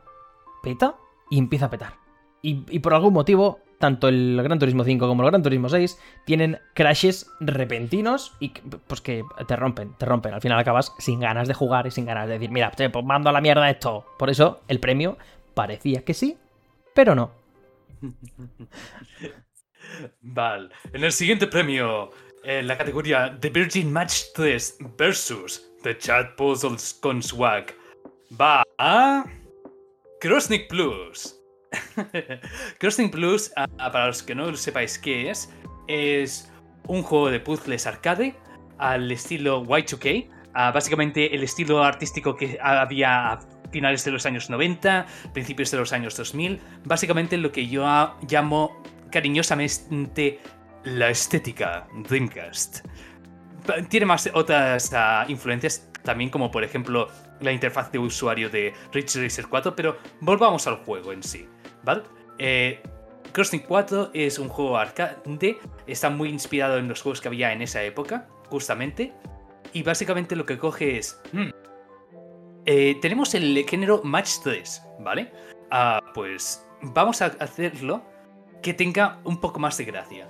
Peta 0.62 0.96
y 1.30 1.38
empieza 1.38 1.66
a 1.66 1.70
petar. 1.70 1.94
Y, 2.40 2.78
por 2.78 2.94
algún 2.94 3.12
motivo, 3.12 3.58
tanto 3.78 4.08
el 4.08 4.40
Gran 4.42 4.58
Turismo 4.58 4.84
5 4.84 5.08
como 5.08 5.22
el 5.22 5.30
Gran 5.30 5.42
Turismo 5.42 5.68
6 5.68 5.98
tienen 6.24 6.58
crashes 6.72 7.30
repentinos 7.40 8.32
y 8.38 8.50
pues 8.86 9.00
que 9.00 9.24
te 9.46 9.56
rompen, 9.56 9.94
te 9.98 10.06
rompen. 10.06 10.34
Al 10.34 10.40
final 10.40 10.58
acabas 10.58 10.94
sin 10.98 11.20
ganas 11.20 11.48
de 11.48 11.54
jugar 11.54 11.86
y 11.86 11.90
sin 11.90 12.06
ganas 12.06 12.26
de 12.28 12.34
decir, 12.34 12.50
mira, 12.50 12.70
pues 12.70 13.04
mando 13.04 13.28
a 13.28 13.32
la 13.32 13.40
mierda 13.40 13.68
esto. 13.68 14.06
Por 14.18 14.30
eso 14.30 14.60
el 14.68 14.78
premio 14.78 15.18
parecía 15.54 16.04
que 16.04 16.14
sí, 16.14 16.38
pero 16.94 17.14
no. 17.14 17.30
Vale. 20.20 20.68
En 20.92 21.04
el 21.04 21.12
siguiente 21.12 21.46
premio, 21.46 22.10
en 22.44 22.66
la 22.66 22.76
categoría 22.76 23.36
The 23.40 23.50
Virgin 23.50 23.92
Match 23.92 24.24
3 24.34 24.78
versus 24.96 25.70
The 25.82 25.96
Chat 25.98 26.36
Puzzles 26.36 26.98
con 27.00 27.22
Swag, 27.22 27.74
va 28.40 28.62
a. 28.78 29.24
Crossnick 30.20 30.68
Plus. 30.68 31.36
Crossnick 32.78 33.12
Plus, 33.12 33.52
para 33.76 34.08
los 34.08 34.22
que 34.22 34.34
no 34.34 34.54
sepáis 34.56 34.98
qué 34.98 35.30
es, 35.30 35.52
es 35.86 36.50
un 36.88 37.02
juego 37.02 37.30
de 37.30 37.40
puzzles 37.40 37.86
arcade 37.86 38.34
al 38.78 39.10
estilo 39.12 39.64
Y2K. 39.64 40.28
básicamente 40.72 41.34
el 41.34 41.42
estilo 41.42 41.82
artístico 41.84 42.34
que 42.34 42.58
había 42.60 43.38
finales 43.70 44.04
de 44.04 44.10
los 44.10 44.26
años 44.26 44.50
90, 44.50 45.06
principios 45.32 45.70
de 45.70 45.78
los 45.78 45.92
años 45.92 46.16
2000, 46.16 46.60
básicamente 46.84 47.36
lo 47.36 47.52
que 47.52 47.66
yo 47.68 47.84
llamo 48.28 48.82
cariñosamente 49.10 50.40
la 50.84 51.10
estética 51.10 51.86
Dreamcast. 52.08 52.86
Tiene 53.88 54.06
más 54.06 54.30
otras 54.32 54.92
ah, 54.94 55.24
influencias 55.28 55.88
también 56.02 56.30
como 56.30 56.50
por 56.50 56.64
ejemplo 56.64 57.08
la 57.40 57.52
interfaz 57.52 57.92
de 57.92 57.98
usuario 57.98 58.48
de 58.48 58.72
Ridge 58.92 59.16
Racer 59.16 59.46
4, 59.46 59.76
pero 59.76 59.98
volvamos 60.20 60.66
al 60.66 60.76
juego 60.76 61.12
en 61.12 61.22
sí, 61.22 61.46
¿vale? 61.84 62.02
Eh, 62.38 62.82
Crossing 63.32 63.60
4 63.60 64.10
es 64.14 64.38
un 64.38 64.48
juego 64.48 64.78
arcade, 64.78 65.16
está 65.86 66.10
muy 66.10 66.30
inspirado 66.30 66.78
en 66.78 66.88
los 66.88 67.02
juegos 67.02 67.20
que 67.20 67.28
había 67.28 67.52
en 67.52 67.62
esa 67.62 67.82
época, 67.82 68.26
justamente, 68.48 69.12
y 69.72 69.82
básicamente 69.82 70.34
lo 70.34 70.46
que 70.46 70.58
coge 70.58 70.98
es, 70.98 71.20
hmm, 71.32 71.50
eh, 72.70 72.98
tenemos 73.00 73.34
el 73.34 73.64
género 73.66 74.02
Match 74.04 74.40
3, 74.44 74.82
¿vale? 75.00 75.32
Ah, 75.70 76.02
pues 76.12 76.68
vamos 76.82 77.22
a 77.22 77.26
hacerlo 77.40 78.02
que 78.62 78.74
tenga 78.74 79.20
un 79.24 79.40
poco 79.40 79.58
más 79.58 79.78
de 79.78 79.86
gracia. 79.86 80.28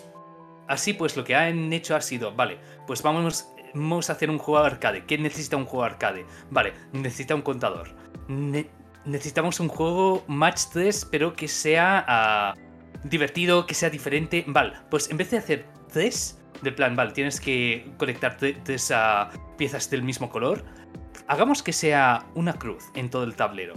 Así 0.68 0.92
pues, 0.92 1.16
lo 1.16 1.24
que 1.24 1.34
han 1.34 1.72
hecho 1.72 1.96
ha 1.96 2.00
sido, 2.00 2.32
vale, 2.32 2.60
pues 2.86 3.02
vamos, 3.02 3.48
vamos 3.74 4.08
a 4.08 4.12
hacer 4.12 4.30
un 4.30 4.38
juego 4.38 4.64
arcade. 4.64 5.04
¿Qué 5.04 5.18
necesita 5.18 5.56
un 5.56 5.64
juego 5.64 5.82
arcade? 5.82 6.26
Vale, 6.48 6.74
necesita 6.92 7.34
un 7.34 7.42
contador. 7.42 7.88
necesitamos 9.04 9.58
un 9.58 9.66
juego 9.66 10.22
match 10.28 10.66
3, 10.72 11.08
pero 11.10 11.34
que 11.34 11.48
sea 11.48 12.04
ah, 12.06 12.54
divertido, 13.02 13.66
que 13.66 13.74
sea 13.74 13.90
diferente. 13.90 14.44
Vale, 14.46 14.74
pues 14.92 15.10
en 15.10 15.16
vez 15.16 15.32
de 15.32 15.38
hacer 15.38 15.66
3, 15.92 16.38
del 16.62 16.74
plan, 16.74 16.96
vale, 16.96 17.12
tienes 17.12 17.40
que 17.40 17.90
conectar 17.96 18.36
tres 18.36 18.90
ah, 18.94 19.30
piezas 19.56 19.90
del 19.90 20.02
mismo 20.02 20.30
color, 20.30 20.64
hagamos 21.28 21.62
que 21.62 21.72
sea 21.72 22.26
una 22.34 22.54
cruz 22.54 22.84
en 22.94 23.10
todo 23.10 23.24
el 23.24 23.36
tablero. 23.36 23.74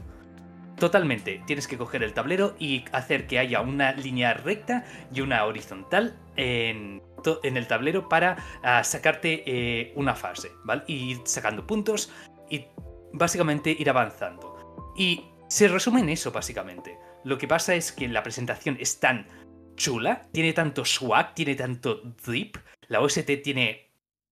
Totalmente, 0.78 1.44
tienes 1.46 1.68
que 1.68 1.78
coger 1.78 2.02
el 2.02 2.14
tablero 2.14 2.56
y 2.58 2.86
hacer 2.92 3.28
que 3.28 3.38
haya 3.38 3.62
una 3.62 3.92
línea 3.92 4.34
recta 4.34 4.84
y 5.14 5.22
una 5.22 5.46
horizontal 5.46 6.18
en, 6.38 7.04
el 7.44 7.68
tablero 7.68 8.10
para 8.10 8.38
ah, 8.64 8.84
sacarte 8.84 9.44
eh, 9.46 9.94
una 9.96 10.16
fase, 10.16 10.52
¿vale? 10.64 10.82
Y 10.88 11.12
ir 11.12 11.22
sacando 11.26 11.68
puntos 11.68 12.12
y 12.50 12.66
básicamente 13.14 13.76
ir 13.78 13.90
avanzando. 13.92 14.58
Y 14.98 15.26
se 15.48 15.68
resume 15.68 16.02
en 16.02 16.10
eso, 16.10 16.32
básicamente. 16.32 16.98
Lo 17.24 17.38
que 17.38 17.48
pasa 17.48 17.76
es 17.76 17.92
que 17.92 18.08
la 18.08 18.24
presentación 18.24 18.78
es 18.80 19.00
tan 19.00 19.28
chula, 19.76 20.24
tiene 20.32 20.54
tanto 20.54 20.84
swag, 20.84 21.36
tiene 21.36 21.54
tanto 21.54 22.02
drip, 22.26 22.58
la 22.88 23.02
OST 23.02 23.30
tiene, 23.44 23.92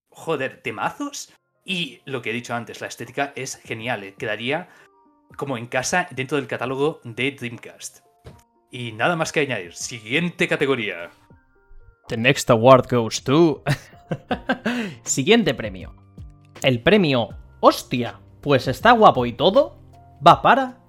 joder, 0.09 0.61
temazos, 0.63 1.32
y 1.70 2.01
lo 2.05 2.24
que 2.24 2.32
he 2.32 2.34
dicho 2.34 2.55
antes, 2.55 2.82
la 2.82 2.88
estética 2.88 3.32
es 3.36 3.57
genial, 3.57 4.03
eh, 4.03 4.15
quedaría 4.17 4.70
como 5.38 5.55
en 5.55 5.67
casa 5.67 6.07
dentro 6.09 6.38
del 6.38 6.47
catálogo 6.47 6.99
de 7.03 7.30
Dreamcast. 7.32 7.99
Y 8.72 8.91
nada 8.93 9.15
más 9.15 9.32
que 9.32 9.41
añadir. 9.41 9.76
Siguiente 9.76 10.47
categoría. 10.47 11.11
The 12.07 12.17
next 12.17 12.49
award 12.49 12.88
goes 12.89 13.24
to. 13.24 13.63
Siguiente 15.03 15.53
premio. 15.53 15.93
El 16.63 16.82
premio 16.82 17.30
Hostia, 17.59 18.20
pues 18.41 18.67
está 18.67 18.93
guapo 18.93 19.28
y 19.28 19.34
todo, 19.34 19.80
va 20.26 20.41
para 20.41 20.80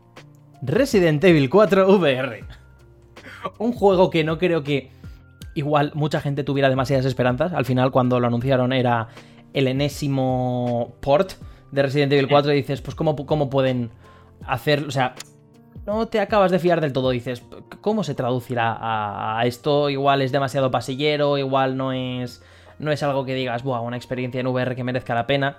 Resident 0.63 1.23
Evil 1.23 1.51
4 1.51 1.95
VR. 1.95 2.45
Un 3.59 3.73
juego 3.73 4.09
que 4.09 4.25
no 4.25 4.39
creo 4.39 4.63
que 4.63 4.91
igual 5.55 5.93
mucha 5.95 6.21
gente 6.23 6.43
tuviera 6.43 6.71
demasiadas 6.71 7.05
esperanzas. 7.05 7.53
Al 7.53 7.67
final, 7.67 7.91
cuando 7.91 8.19
lo 8.19 8.27
anunciaron, 8.27 8.73
era 8.73 9.09
el 9.53 9.69
enésimo 9.69 10.95
port 11.01 11.33
de 11.73 11.83
Resident 11.83 12.13
Evil 12.13 12.29
4 12.29 12.53
y 12.53 12.57
dices, 12.57 12.81
pues 12.81 12.95
¿cómo, 12.95 13.17
cómo 13.27 13.51
pueden 13.51 13.91
hacer, 14.47 14.85
o 14.85 14.91
sea, 14.91 15.15
no 15.87 16.07
te 16.09 16.21
acabas 16.21 16.51
de 16.51 16.59
fiar 16.59 16.81
del 16.81 16.93
todo, 16.93 17.11
dices, 17.11 17.43
¿cómo 17.81 18.05
se 18.05 18.15
traducirá 18.15 18.77
a, 18.81 19.45
esto? 19.47 19.91
Igual 19.91 20.23
es 20.23 20.33
demasiado 20.33 20.71
pasillero, 20.71 21.39
igual 21.39 21.77
no 21.77 21.93
es, 21.93 22.43
no 22.79 22.93
es 22.93 23.03
algo 23.03 23.25
que 23.25 23.35
digas, 23.35 23.63
Buah, 23.63 23.81
una 23.81 23.97
experiencia 23.97 24.41
en 24.41 24.47
VR 24.47 24.77
que 24.77 24.85
merezca 24.85 25.15
la 25.15 25.27
pena. 25.27 25.59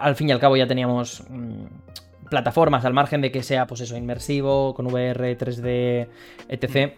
Al 0.00 0.16
fin 0.16 0.28
y 0.28 0.32
al 0.32 0.40
cabo 0.40 0.56
ya 0.56 0.66
teníamos 0.66 1.24
mm, 1.28 1.64
plataformas 2.30 2.84
al 2.84 2.94
margen 2.94 3.20
de 3.20 3.30
que 3.30 3.42
sea, 3.42 3.66
pues 3.66 3.80
eso, 3.80 3.96
inmersivo, 3.96 4.74
con 4.74 4.86
VR, 4.86 5.36
3D, 5.36 6.08
etc. 6.48 6.94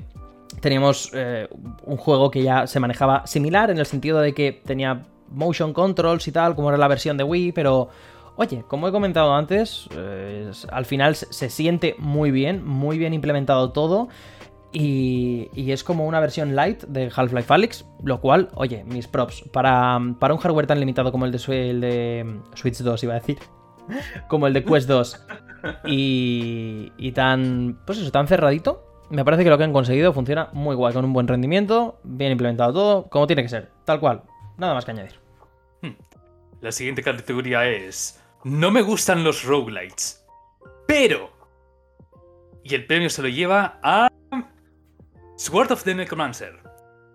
Teníamos 0.60 1.10
eh, 1.14 1.48
un 1.84 1.96
juego 1.96 2.30
que 2.30 2.42
ya 2.42 2.66
se 2.66 2.78
manejaba 2.80 3.26
similar 3.26 3.70
en 3.70 3.78
el 3.78 3.86
sentido 3.86 4.20
de 4.20 4.34
que 4.34 4.52
tenía 4.52 5.02
motion 5.30 5.72
controls 5.72 6.26
y 6.28 6.32
tal, 6.32 6.54
como 6.54 6.68
era 6.68 6.78
la 6.78 6.88
versión 6.88 7.16
de 7.16 7.24
Wii, 7.24 7.52
pero 7.52 7.88
oye, 8.36 8.64
como 8.68 8.88
he 8.88 8.92
comentado 8.92 9.34
antes, 9.34 9.88
al 10.70 10.84
final 10.84 11.14
se 11.14 11.50
siente 11.50 11.94
muy 11.98 12.30
bien, 12.30 12.64
muy 12.64 12.98
bien 12.98 13.14
implementado 13.14 13.70
todo. 13.72 14.08
Y, 14.76 15.70
es 15.70 15.84
como 15.84 16.04
una 16.04 16.18
versión 16.18 16.56
light 16.56 16.82
de 16.84 17.08
Half-Life 17.14 17.54
Alyx, 17.54 17.84
lo 18.02 18.20
cual, 18.20 18.48
oye, 18.54 18.82
mis 18.84 19.06
props. 19.06 19.44
Para, 19.52 20.00
para 20.18 20.34
un 20.34 20.40
hardware 20.40 20.66
tan 20.66 20.80
limitado 20.80 21.12
como 21.12 21.26
el 21.26 21.30
de, 21.30 21.70
el 21.70 21.80
de 21.80 22.40
Switch 22.54 22.78
2, 22.78 23.04
iba 23.04 23.14
a 23.14 23.20
decir, 23.20 23.38
como 24.28 24.48
el 24.48 24.52
de 24.52 24.64
Quest 24.64 24.88
2, 24.88 25.26
y, 25.86 26.92
y 26.96 27.12
tan, 27.12 27.78
pues 27.86 27.98
eso, 27.98 28.10
tan 28.10 28.26
cerradito, 28.26 28.82
me 29.10 29.24
parece 29.24 29.44
que 29.44 29.50
lo 29.50 29.58
que 29.58 29.64
han 29.64 29.72
conseguido 29.72 30.12
funciona 30.12 30.48
muy 30.52 30.74
guay, 30.74 30.92
con 30.92 31.04
un 31.04 31.12
buen 31.12 31.28
rendimiento, 31.28 31.98
bien 32.02 32.32
implementado 32.32 32.72
todo, 32.72 33.04
como 33.04 33.28
tiene 33.28 33.42
que 33.42 33.48
ser, 33.48 33.70
tal 33.84 34.00
cual. 34.00 34.22
Nada 34.56 34.74
más 34.74 34.84
que 34.84 34.92
añadir. 34.92 35.18
Hmm. 35.82 35.94
La 36.60 36.72
siguiente 36.72 37.02
categoría 37.02 37.66
es. 37.66 38.20
No 38.44 38.70
me 38.70 38.82
gustan 38.82 39.24
los 39.24 39.44
roguelites. 39.44 40.24
Pero. 40.86 41.30
Y 42.62 42.74
el 42.74 42.86
premio 42.86 43.10
se 43.10 43.22
lo 43.22 43.28
lleva 43.28 43.78
a. 43.82 44.08
Sword 45.36 45.72
of 45.72 45.84
the 45.84 45.94
Necromancer. 45.94 46.62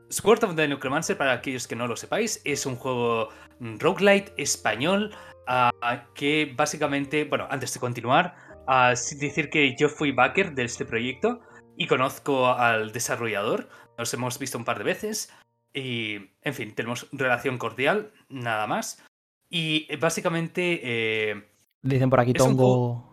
Sword 0.10 0.44
of 0.44 0.56
the 0.56 0.68
Necromancer, 0.68 1.18
para 1.18 1.34
aquellos 1.34 1.68
que 1.68 1.76
no 1.76 1.88
lo 1.88 1.96
sepáis, 1.96 2.42
es 2.44 2.66
un 2.66 2.76
juego 2.76 3.30
roguelite 3.60 4.34
español 4.38 5.16
ah, 5.48 5.72
que 6.16 6.54
básicamente, 6.56 7.26
bueno, 7.26 7.48
antes 7.50 7.74
de 7.74 7.80
continuar, 7.80 8.36
uh, 8.68 8.90
decir 9.20 9.50
que 9.50 9.76
yo 9.78 9.88
fui 9.90 10.12
backer 10.12 10.54
de 10.54 10.64
este 10.64 10.86
proyecto 10.86 11.42
y 11.78 11.88
conozco 11.88 12.48
al 12.48 12.92
desarrollador, 12.92 13.70
nos 13.98 14.14
hemos 14.14 14.40
visto 14.40 14.58
un 14.58 14.66
par 14.66 14.78
de 14.78 14.84
veces 14.84 15.32
y, 15.74 16.16
en 16.42 16.54
fin, 16.54 16.74
tenemos 16.76 17.08
relación 17.12 17.58
cordial, 17.58 18.12
nada 18.30 18.68
más. 18.68 19.04
Y 19.50 19.88
eh, 19.90 19.98
básicamente... 19.98 20.80
Eh, 20.84 21.44
Dicen 21.82 22.10
por 22.10 22.20
aquí 22.20 22.34
tongo... 22.34 23.06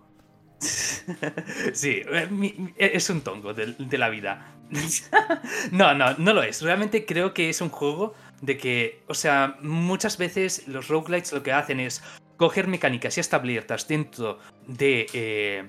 sí, 1.72 2.02
eh, 2.04 2.74
es 2.78 3.10
un 3.10 3.20
tongo 3.20 3.52
de, 3.52 3.74
de 3.78 3.98
la 3.98 4.08
vida. 4.08 4.54
no, 5.70 5.94
no, 5.94 6.14
no 6.16 6.32
lo 6.32 6.42
es. 6.42 6.62
Realmente 6.62 7.04
creo 7.04 7.34
que 7.34 7.50
es 7.50 7.60
un 7.60 7.68
juego 7.68 8.14
de 8.40 8.56
que, 8.56 9.02
o 9.06 9.14
sea, 9.14 9.56
muchas 9.60 10.18
veces 10.18 10.66
los 10.66 10.88
roguelites 10.88 11.32
lo 11.32 11.42
que 11.42 11.52
hacen 11.52 11.80
es 11.80 12.02
coger 12.36 12.68
mecánicas 12.68 13.16
ya 13.16 13.20
establecidas 13.20 13.86
dentro 13.86 14.38
de 14.66 15.68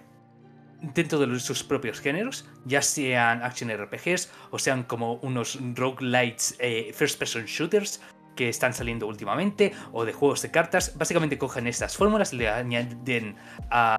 dentro 0.81 1.19
de 1.19 1.39
sus 1.39 1.63
propios 1.63 1.99
géneros, 1.99 2.45
ya 2.65 2.81
sean 2.81 3.43
action 3.43 3.69
RPGs 3.69 4.31
o 4.51 4.59
sean 4.59 4.83
como 4.83 5.15
unos 5.15 5.57
roguelites 5.75 6.55
eh, 6.59 6.91
first 6.93 7.17
person 7.17 7.45
shooters 7.45 8.01
que 8.35 8.49
están 8.49 8.73
saliendo 8.73 9.07
últimamente 9.07 9.73
o 9.91 10.05
de 10.05 10.13
juegos 10.13 10.41
de 10.43 10.51
cartas, 10.51 10.97
básicamente 10.97 11.37
cogen 11.37 11.67
estas 11.67 11.97
fórmulas, 11.97 12.33
le 12.33 12.47
añaden 12.47 13.35
a 13.71 13.97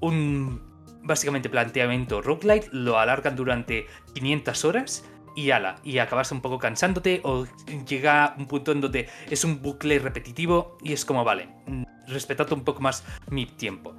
un 0.00 0.62
básicamente 1.02 1.48
planteamiento 1.48 2.22
roguelite, 2.22 2.68
lo 2.72 2.98
alargan 2.98 3.36
durante 3.36 3.86
500 4.14 4.64
horas 4.64 5.04
y 5.36 5.50
ala, 5.50 5.76
y 5.84 5.98
acabas 5.98 6.32
un 6.32 6.40
poco 6.40 6.58
cansándote 6.58 7.20
o 7.22 7.46
llega 7.86 8.34
un 8.38 8.46
punto 8.46 8.72
en 8.72 8.80
donde 8.80 9.08
es 9.30 9.44
un 9.44 9.60
bucle 9.60 9.98
repetitivo 9.98 10.78
y 10.82 10.92
es 10.92 11.04
como, 11.04 11.24
vale, 11.24 11.48
mm, 11.66 11.84
respetad 12.08 12.50
un 12.52 12.64
poco 12.64 12.80
más 12.80 13.04
mi 13.28 13.46
tiempo. 13.46 13.94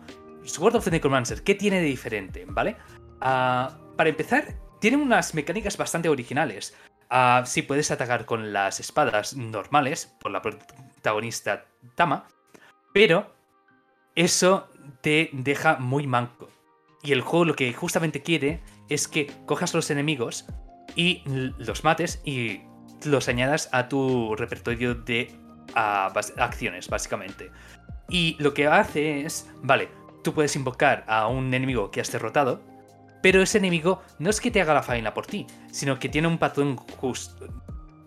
Sword 0.48 0.76
of 0.76 0.86
the 0.86 0.92
Necromancer, 0.92 1.44
¿qué 1.44 1.56
tiene 1.56 1.80
de 1.80 1.86
diferente? 1.86 2.46
¿Vale? 2.48 2.78
Ah, 3.22 3.78
para 3.96 4.10
empezar, 4.10 4.56
tiene 4.80 4.98
unas 4.98 5.34
mecánicas 5.34 5.78
bastante 5.78 6.10
originales. 6.10 6.76
Uh, 7.10 7.46
sí, 7.46 7.62
puedes 7.62 7.90
atacar 7.92 8.26
con 8.26 8.52
las 8.52 8.80
espadas 8.80 9.36
normales, 9.36 10.14
por 10.20 10.32
la 10.32 10.42
protagonista 10.42 11.66
Tama, 11.96 12.28
pero 12.94 13.34
eso 14.16 14.70
te 15.02 15.30
deja 15.32 15.78
muy 15.78 16.06
manco. 16.06 16.50
Y 17.04 17.14
el 17.14 17.22
juego 17.22 17.46
lo 17.46 17.56
que 17.56 17.72
justamente 17.74 18.22
quiere 18.22 18.62
es 18.90 19.08
que 19.08 19.32
cojas 19.46 19.74
los 19.74 19.90
enemigos 19.90 20.46
y 20.96 21.24
los 21.26 21.84
mates 21.84 22.22
y 22.26 22.62
los 23.06 23.30
añadas 23.30 23.70
a 23.72 23.88
tu 23.88 24.36
repertorio 24.36 24.96
de 24.96 25.34
acciones, 25.76 26.90
básicamente. 26.90 27.52
Y 28.10 28.36
lo 28.40 28.54
que 28.54 28.68
hace 28.68 29.26
es, 29.26 29.50
vale, 29.62 29.90
tú 30.28 30.34
puedes 30.34 30.58
invocar 30.58 31.06
a 31.08 31.30
un 31.30 31.54
enemigo 31.54 31.90
que 31.90 32.02
has 32.02 32.12
derrotado, 32.12 32.60
pero 33.22 33.42
ese 33.42 33.60
enemigo 33.60 34.02
no 34.20 34.30
es 34.30 34.42
que 34.42 34.52
te 34.52 34.60
haga 34.60 34.74
la 34.74 34.84
faena 34.84 35.14
por 35.14 35.26
ti, 35.26 35.48
sino 35.72 36.00
que 36.00 36.10
tiene 36.10 36.28
un 36.28 36.38
patrón 36.38 36.78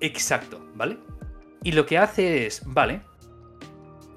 exacto, 0.00 0.60
¿vale? 0.74 0.98
Y 1.62 1.72
lo 1.72 1.86
que 1.86 1.96
hace 1.96 2.44
es, 2.44 2.60
vale, 2.66 3.00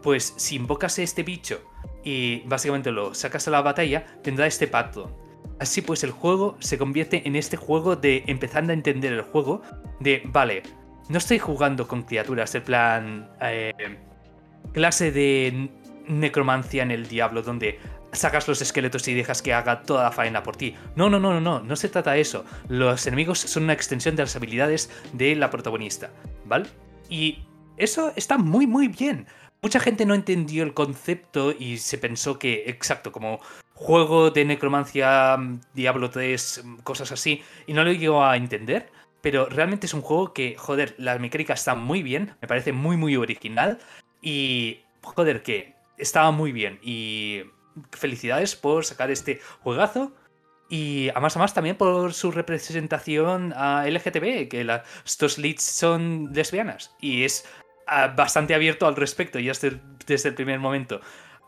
pues 0.01 0.33
si 0.35 0.57
invocas 0.57 0.99
a 0.99 1.03
este 1.03 1.23
bicho 1.23 1.61
y 2.03 2.41
básicamente 2.41 2.91
lo 2.91 3.13
sacas 3.13 3.47
a 3.47 3.51
la 3.51 3.61
batalla, 3.61 4.05
tendrá 4.21 4.47
este 4.47 4.67
patrón. 4.67 5.15
Así 5.61 5.81
pues 5.81 6.03
el 6.03 6.11
juego 6.11 6.57
se 6.59 6.77
convierte 6.77 7.25
en 7.25 7.37
este 7.37 7.55
juego 7.55 7.95
de 7.95 8.25
empezando 8.27 8.71
a 8.71 8.73
entender 8.73 9.13
el 9.13 9.21
juego, 9.21 9.61
de, 10.01 10.23
vale, 10.25 10.61
no 11.07 11.19
estoy 11.19 11.39
jugando 11.39 11.87
con 11.87 12.03
criaturas, 12.03 12.51
de 12.51 12.59
plan... 12.59 13.31
Eh, 13.39 13.71
clase 14.73 15.11
de 15.11 15.69
necromancia 16.07 16.83
en 16.83 16.91
el 16.91 17.07
diablo 17.07 17.41
donde 17.41 17.79
sacas 18.13 18.47
los 18.47 18.61
esqueletos 18.61 19.07
y 19.07 19.13
dejas 19.13 19.41
que 19.41 19.53
haga 19.53 19.81
toda 19.81 20.03
la 20.03 20.11
faena 20.11 20.43
por 20.43 20.55
ti. 20.55 20.75
No, 20.95 21.09
no, 21.09 21.19
no, 21.19 21.33
no, 21.33 21.41
no, 21.41 21.59
no 21.59 21.75
se 21.75 21.89
trata 21.89 22.11
de 22.11 22.21
eso. 22.21 22.45
Los 22.69 23.07
enemigos 23.07 23.39
son 23.39 23.63
una 23.63 23.73
extensión 23.73 24.15
de 24.15 24.23
las 24.23 24.35
habilidades 24.35 24.89
de 25.13 25.35
la 25.35 25.49
protagonista, 25.49 26.11
¿vale? 26.45 26.67
Y 27.09 27.39
eso 27.77 28.13
está 28.15 28.37
muy, 28.37 28.67
muy 28.67 28.87
bien. 28.87 29.27
Mucha 29.61 29.79
gente 29.79 30.05
no 30.05 30.13
entendió 30.13 30.63
el 30.63 30.73
concepto 30.73 31.53
y 31.57 31.77
se 31.77 31.97
pensó 31.97 32.37
que, 32.37 32.65
exacto, 32.67 33.11
como 33.11 33.39
juego 33.73 34.29
de 34.29 34.45
necromancia, 34.45 35.37
mm, 35.37 35.61
Diablo 35.73 36.09
3, 36.09 36.61
mm, 36.63 36.75
cosas 36.79 37.11
así, 37.11 37.41
y 37.65 37.73
no 37.73 37.83
lo 37.83 37.91
llego 37.93 38.23
a 38.23 38.35
entender, 38.37 38.91
pero 39.21 39.45
realmente 39.47 39.85
es 39.85 39.93
un 39.93 40.01
juego 40.01 40.33
que, 40.33 40.55
joder, 40.57 40.95
la 40.97 41.17
mecánica 41.17 41.53
está 41.53 41.75
muy 41.75 42.03
bien, 42.03 42.35
me 42.41 42.47
parece 42.47 42.73
muy, 42.73 42.97
muy 42.97 43.15
original, 43.15 43.79
y, 44.21 44.81
joder, 45.01 45.43
que 45.43 45.72
estaba 45.97 46.31
muy 46.31 46.51
bien, 46.51 46.79
y 46.81 47.43
felicidades 47.91 48.55
por 48.55 48.85
sacar 48.85 49.11
este 49.11 49.39
juegazo. 49.61 50.11
Y 50.69 51.09
a 51.13 51.19
más 51.19 51.35
a 51.35 51.39
más 51.39 51.53
también 51.53 51.75
por 51.75 52.13
su 52.13 52.31
representación 52.31 53.53
a 53.55 53.85
LGTB, 53.87 54.47
que 54.49 54.63
las 54.63 55.37
leads 55.37 55.61
son 55.61 56.31
lesbianas. 56.33 56.95
Y 56.99 57.23
es 57.25 57.45
ah, 57.85 58.07
bastante 58.07 58.55
abierto 58.55 58.87
al 58.87 58.95
respecto, 58.95 59.39
ya 59.39 59.51
desde, 59.51 59.79
desde 60.07 60.29
el 60.29 60.35
primer 60.35 60.59
momento. 60.59 60.99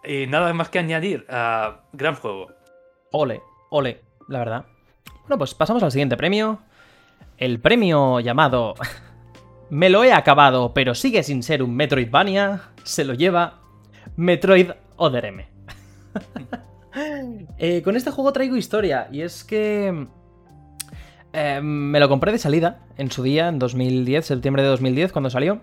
Y 0.03 0.27
nada 0.27 0.53
más 0.53 0.69
que 0.69 0.79
añadir. 0.79 1.25
Uh, 1.27 1.73
gran 1.93 2.15
juego. 2.15 2.51
Ole, 3.11 3.41
ole, 3.71 4.01
la 4.27 4.39
verdad. 4.39 4.65
Bueno, 5.21 5.39
pues 5.39 5.55
pasamos 5.55 5.81
al 5.81 5.91
siguiente 5.91 6.17
premio. 6.17 6.59
El 7.37 7.59
premio 7.59 8.19
llamado 8.19 8.75
Me 9.69 9.89
lo 9.89 10.03
he 10.03 10.13
acabado, 10.13 10.73
pero 10.73 10.93
sigue 10.93 11.23
sin 11.23 11.41
ser 11.41 11.63
un 11.63 11.75
Metroidvania, 11.75 12.61
se 12.83 13.03
lo 13.03 13.15
lleva 13.15 13.61
Metroid 14.15 14.71
Other 14.97 15.25
M. 15.25 15.45
Eh, 17.57 17.81
con 17.81 17.97
este 17.97 18.09
juego 18.09 18.31
traigo 18.31 18.55
historia, 18.55 19.09
y 19.11 19.19
es 19.19 19.43
que 19.43 20.07
eh, 21.33 21.59
me 21.61 21.99
lo 21.99 22.07
compré 22.07 22.31
de 22.31 22.37
salida 22.37 22.85
en 22.97 23.11
su 23.11 23.21
día, 23.21 23.49
en 23.49 23.59
2010, 23.59 24.25
septiembre 24.25 24.63
de 24.63 24.69
2010, 24.69 25.11
cuando 25.11 25.29
salió, 25.29 25.59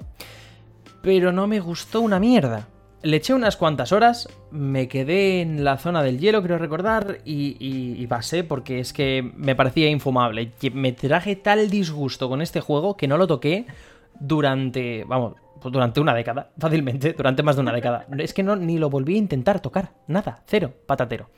pero 1.03 1.33
no 1.33 1.47
me 1.47 1.61
gustó 1.61 2.03
una 2.03 2.21
mierda. 2.21 2.69
Le 3.03 3.17
eché 3.17 3.33
unas 3.33 3.57
cuantas 3.57 3.93
horas, 3.93 4.29
me 4.51 4.89
quedé 4.89 5.41
en 5.41 5.65
la 5.65 5.79
zona 5.79 6.03
del 6.03 6.19
hielo, 6.19 6.43
creo 6.43 6.59
recordar, 6.59 7.21
y, 7.25 7.57
y, 7.59 8.07
pasé 8.07 8.45
porque 8.45 8.79
es 8.79 8.93
que 8.93 9.33
me 9.35 9.57
parecía 9.57 9.89
infumable. 9.89 10.53
Me 10.75 10.93
traje 10.93 11.35
tal 11.35 11.71
disgusto 11.71 12.29
con 12.29 12.43
este 12.43 12.61
juego 12.61 12.99
que 12.99 13.09
no 13.09 13.17
lo 13.17 13.27
toqué 13.27 13.67
durante, 14.21 15.05
vamos, 15.05 15.37
durante 15.71 16.01
una 16.01 16.15
década, 16.15 16.51
fácilmente, 16.59 17.13
durante 17.13 17.43
más 17.43 17.57
de 17.57 17.63
una 17.63 17.73
década. 17.73 18.07
Es 18.19 18.35
que 18.35 18.43
no 18.43 18.57
ni 18.57 18.79
lo 18.79 18.91
volví 18.91 19.15
a 19.15 19.19
intentar 19.19 19.61
tocar, 19.61 19.93
nada, 20.07 20.43
cero, 20.47 20.73
patatero. 20.87 21.31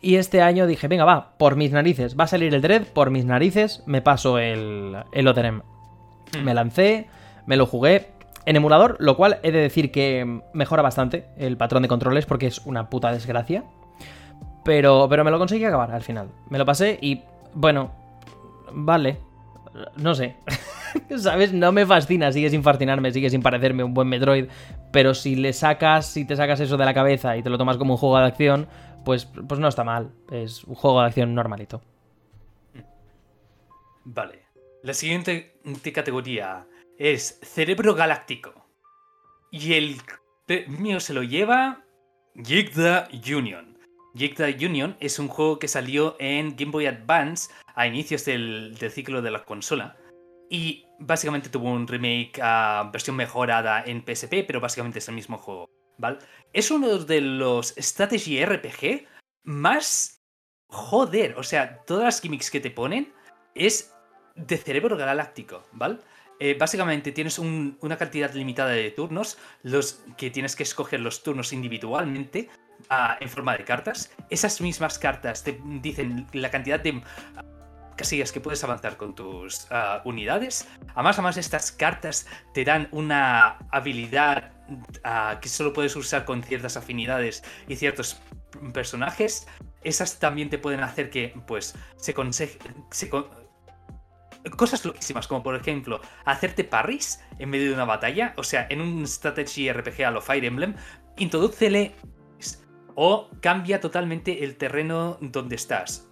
Y 0.00 0.16
este 0.16 0.40
año 0.40 0.66
dije, 0.66 0.88
venga, 0.88 1.04
va, 1.04 1.36
por 1.36 1.56
mis 1.56 1.72
narices, 1.72 2.18
va 2.18 2.24
a 2.24 2.28
salir 2.28 2.54
el 2.54 2.62
Dread, 2.62 2.84
por 2.84 3.10
mis 3.10 3.24
narices 3.24 3.82
me 3.86 4.00
paso 4.00 4.38
el, 4.38 4.96
el. 5.12 5.28
Hmm. 5.28 6.44
Me 6.44 6.54
lancé, 6.54 7.08
me 7.46 7.56
lo 7.56 7.66
jugué, 7.66 8.08
en 8.46 8.56
emulador, 8.56 8.96
lo 9.00 9.16
cual 9.16 9.38
he 9.42 9.52
de 9.52 9.60
decir 9.60 9.90
que 9.90 10.40
mejora 10.52 10.82
bastante 10.82 11.26
el 11.36 11.56
patrón 11.56 11.82
de 11.82 11.88
controles 11.88 12.26
porque 12.26 12.46
es 12.46 12.58
una 12.66 12.88
puta 12.88 13.12
desgracia. 13.12 13.64
Pero, 14.64 15.06
pero 15.08 15.24
me 15.24 15.30
lo 15.30 15.38
conseguí 15.38 15.64
acabar 15.64 15.90
al 15.90 16.02
final. 16.02 16.28
Me 16.48 16.58
lo 16.58 16.64
pasé 16.64 16.98
y, 17.00 17.22
bueno, 17.54 17.92
vale. 18.72 19.18
No 19.96 20.14
sé. 20.14 20.36
¿Sabes? 21.16 21.52
No 21.52 21.72
me 21.72 21.86
fascina, 21.86 22.32
sigue 22.32 22.50
sin 22.50 22.62
fascinarme, 22.62 23.12
sigue 23.12 23.30
sin 23.30 23.42
parecerme 23.42 23.84
un 23.84 23.94
buen 23.94 24.08
Metroid. 24.08 24.46
Pero 24.92 25.14
si 25.14 25.36
le 25.36 25.52
sacas, 25.52 26.06
si 26.06 26.24
te 26.24 26.36
sacas 26.36 26.60
eso 26.60 26.76
de 26.76 26.84
la 26.84 26.94
cabeza 26.94 27.36
y 27.36 27.42
te 27.42 27.50
lo 27.50 27.58
tomas 27.58 27.76
como 27.76 27.94
un 27.94 27.98
juego 27.98 28.18
de 28.18 28.26
acción, 28.26 28.68
pues, 29.04 29.26
pues 29.26 29.60
no 29.60 29.68
está 29.68 29.84
mal. 29.84 30.10
Es 30.30 30.64
un 30.64 30.74
juego 30.74 31.00
de 31.00 31.06
acción 31.06 31.34
normalito. 31.34 31.80
Vale. 34.04 34.40
La 34.82 34.94
siguiente 34.94 35.60
categoría 35.92 36.66
es 36.98 37.38
Cerebro 37.42 37.94
Galáctico. 37.94 38.66
Y 39.50 39.74
el 39.74 39.96
premio 40.46 41.00
se 41.00 41.14
lo 41.14 41.22
lleva 41.22 41.84
Gigda 42.34 43.08
Union. 43.12 43.78
Gigda 44.14 44.46
Union 44.48 44.96
es 45.00 45.18
un 45.18 45.28
juego 45.28 45.58
que 45.58 45.68
salió 45.68 46.16
en 46.18 46.56
Game 46.56 46.72
Boy 46.72 46.86
Advance 46.86 47.52
a 47.80 47.86
inicios 47.86 48.24
del, 48.26 48.76
ciclo 48.90 49.22
de 49.22 49.30
la 49.30 49.44
consola. 49.44 49.96
Y 50.50 50.84
básicamente 50.98 51.48
tuvo 51.48 51.70
un 51.70 51.86
remake 51.86 52.38
a 52.42 52.90
versión 52.92 53.16
mejorada 53.16 53.82
en 53.86 54.04
PSP, 54.04 54.44
pero 54.46 54.60
básicamente 54.60 54.98
es 54.98 55.08
el 55.08 55.14
mismo 55.14 55.38
juego. 55.38 55.70
¿vale? 55.96 56.18
Es 56.52 56.70
uno 56.70 56.98
de 56.98 57.20
los 57.20 57.74
strategy 57.78 58.44
RPG 58.44 59.06
más 59.44 60.22
joder. 60.68 61.38
O 61.38 61.42
sea, 61.42 61.78
todas 61.86 62.04
las 62.04 62.20
gimmicks 62.20 62.50
que 62.50 62.60
te 62.60 62.70
ponen 62.70 63.12
es 63.54 63.94
de 64.34 64.58
cerebro 64.58 64.96
galáctico, 64.96 65.62
¿vale? 65.72 65.98
Eh, 66.38 66.56
básicamente 66.58 67.12
tienes 67.12 67.38
una 67.38 67.98
cantidad 67.98 68.32
limitada 68.32 68.70
de 68.70 68.90
turnos, 68.90 69.36
los 69.62 70.02
que 70.16 70.30
tienes 70.30 70.56
que 70.56 70.62
escoger 70.62 71.00
los 71.00 71.22
turnos 71.22 71.52
individualmente 71.52 72.48
ah, 72.88 73.18
en 73.20 73.28
forma 73.28 73.56
de 73.56 73.64
cartas. 73.64 74.10
Esas 74.30 74.60
mismas 74.62 74.98
cartas 74.98 75.44
te 75.44 75.60
dicen 75.82 76.26
la 76.32 76.50
cantidad 76.50 76.80
de 76.80 77.02
casillas 78.00 78.32
que 78.32 78.40
puedes 78.40 78.64
avanzar 78.64 78.96
con 78.96 79.14
tus 79.14 79.68
uh, 79.70 80.08
unidades. 80.08 80.66
Además, 80.94 81.18
además, 81.18 81.36
estas 81.36 81.70
cartas 81.70 82.26
te 82.54 82.64
dan 82.64 82.88
una 82.92 83.58
habilidad 83.70 84.52
que 85.40 85.48
solo 85.48 85.72
puedes 85.72 85.96
usar 85.96 86.24
con 86.24 86.42
ciertas 86.42 86.76
afinidades 86.76 87.42
y 87.68 87.76
ciertos 87.76 88.20
personajes. 88.72 89.46
Esas 89.82 90.18
también 90.18 90.48
te 90.48 90.58
pueden 90.58 90.80
hacer 90.80 91.10
que, 91.10 91.34
pues, 91.46 91.74
se, 91.96 92.14
se 92.90 93.10
cosas 94.56 94.84
loquísimas, 94.84 95.26
como 95.26 95.42
por 95.42 95.54
ejemplo, 95.54 96.00
hacerte 96.24 96.64
parries 96.64 97.22
en 97.38 97.50
medio 97.50 97.68
de 97.68 97.74
una 97.74 97.84
batalla, 97.84 98.32
o 98.36 98.44
sea, 98.44 98.66
en 98.70 98.80
un 98.80 99.06
strategy 99.06 99.70
RPG 99.70 100.04
a 100.04 100.10
lo 100.10 100.22
Fire 100.22 100.44
Emblem, 100.44 100.74
introdúcele 101.18 101.94
o 102.94 103.30
cambia 103.40 103.80
totalmente 103.80 104.44
el 104.44 104.56
terreno 104.56 105.18
donde 105.20 105.56
estás. 105.56 106.09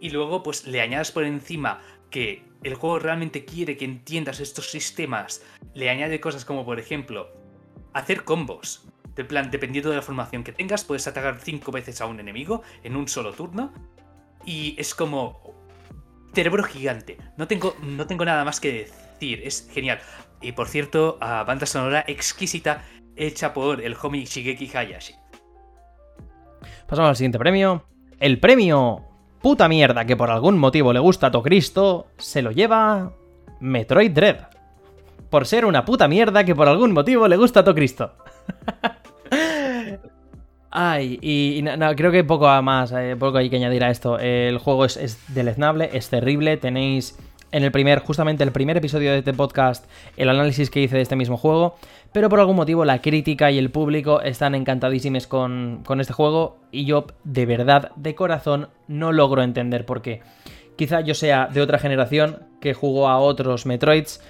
Y 0.00 0.10
luego, 0.10 0.42
pues 0.42 0.66
le 0.66 0.80
añades 0.80 1.12
por 1.12 1.24
encima 1.24 1.80
que 2.10 2.42
el 2.62 2.74
juego 2.74 2.98
realmente 2.98 3.44
quiere 3.44 3.76
que 3.76 3.84
entiendas 3.84 4.40
estos 4.40 4.70
sistemas, 4.70 5.42
le 5.74 5.90
añade 5.90 6.20
cosas 6.20 6.44
como, 6.44 6.64
por 6.64 6.80
ejemplo, 6.80 7.28
hacer 7.92 8.24
combos. 8.24 8.86
De 9.14 9.24
plan, 9.24 9.50
dependiendo 9.50 9.90
de 9.90 9.96
la 9.96 10.02
formación 10.02 10.44
que 10.44 10.52
tengas, 10.52 10.84
puedes 10.84 11.06
atacar 11.06 11.38
cinco 11.40 11.72
veces 11.72 12.00
a 12.00 12.06
un 12.06 12.20
enemigo 12.20 12.62
en 12.82 12.96
un 12.96 13.08
solo 13.08 13.32
turno. 13.32 13.72
Y 14.46 14.74
es 14.78 14.94
como, 14.94 15.54
cerebro 16.32 16.62
gigante. 16.64 17.18
No 17.36 17.46
tengo, 17.46 17.76
no 17.82 18.06
tengo 18.06 18.24
nada 18.24 18.44
más 18.44 18.60
que 18.60 18.72
decir. 18.72 19.42
Es 19.44 19.68
genial. 19.70 20.00
Y 20.40 20.52
por 20.52 20.68
cierto, 20.68 21.18
a 21.20 21.44
banda 21.44 21.66
sonora 21.66 22.04
exquisita 22.06 22.84
hecha 23.16 23.52
por 23.52 23.82
el 23.82 23.96
homie 24.00 24.24
Shigeki 24.24 24.70
Hayashi. 24.74 25.14
Pasamos 26.86 27.10
al 27.10 27.16
siguiente 27.16 27.38
premio. 27.38 27.84
El 28.18 28.40
premio 28.40 29.09
puta 29.40 29.68
mierda 29.68 30.04
que 30.04 30.16
por 30.16 30.30
algún 30.30 30.58
motivo 30.58 30.92
le 30.92 30.98
gusta 30.98 31.28
a 31.28 31.30
Tocristo 31.30 32.08
se 32.18 32.42
lo 32.42 32.50
lleva 32.50 33.12
Metroid 33.60 34.12
Dread. 34.12 34.36
Por 35.28 35.46
ser 35.46 35.64
una 35.64 35.84
puta 35.84 36.08
mierda 36.08 36.44
que 36.44 36.54
por 36.54 36.68
algún 36.68 36.92
motivo 36.92 37.28
le 37.28 37.36
gusta 37.36 37.60
a 37.60 37.64
Tocristo. 37.64 38.12
Ay, 40.72 41.18
y, 41.20 41.64
creo 41.96 42.12
que 42.12 42.22
poco 42.22 42.46
más, 42.62 42.92
eh, 42.92 43.16
poco 43.18 43.38
hay 43.38 43.50
que 43.50 43.56
añadir 43.56 43.82
a 43.82 43.90
esto. 43.90 44.18
El 44.18 44.58
juego 44.58 44.84
es, 44.84 44.96
es, 44.96 45.18
deleznable, 45.34 45.90
es 45.92 46.08
terrible. 46.08 46.56
Tenéis 46.56 47.16
en 47.52 47.64
el 47.64 47.72
primer, 47.72 47.98
justamente 48.00 48.44
el 48.44 48.52
primer 48.52 48.76
episodio 48.76 49.10
de 49.10 49.18
este 49.18 49.32
podcast, 49.32 49.84
el 50.16 50.28
análisis 50.28 50.70
que 50.70 50.80
hice 50.80 50.96
de 50.96 51.02
este 51.02 51.16
mismo 51.16 51.36
juego. 51.36 51.76
Pero 52.12 52.28
por 52.28 52.40
algún 52.40 52.56
motivo 52.56 52.84
la 52.84 53.00
crítica 53.00 53.50
y 53.50 53.58
el 53.58 53.70
público 53.70 54.20
están 54.20 54.54
encantadísimos 54.54 55.26
con, 55.26 55.82
con 55.84 56.00
este 56.00 56.12
juego. 56.12 56.58
Y 56.72 56.84
yo, 56.84 57.06
de 57.24 57.46
verdad, 57.46 57.92
de 57.96 58.14
corazón, 58.14 58.68
no 58.88 59.12
logro 59.12 59.42
entender 59.42 59.86
por 59.86 60.02
qué. 60.02 60.22
Quizá 60.76 61.02
yo 61.02 61.14
sea 61.14 61.46
de 61.46 61.60
otra 61.60 61.78
generación 61.78 62.38
que 62.60 62.74
jugó 62.74 63.08
a 63.08 63.18
otros 63.18 63.66
Metroids 63.66 64.20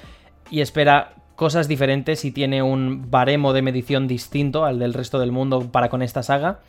y 0.51 0.61
espera 0.61 1.15
cosas 1.41 1.69
diferentes 1.69 2.27
y 2.27 2.33
tiene 2.33 2.63
un 2.63 3.11
baremo 3.11 3.55
de 3.55 3.63
medición 3.63 4.07
distinto 4.07 4.67
al 4.67 4.79
del 4.79 4.93
resto 4.93 5.19
del 5.19 5.33
mundo 5.33 5.73
para 5.73 5.89
con 5.89 6.03
esta 6.03 6.23
saga, 6.23 6.61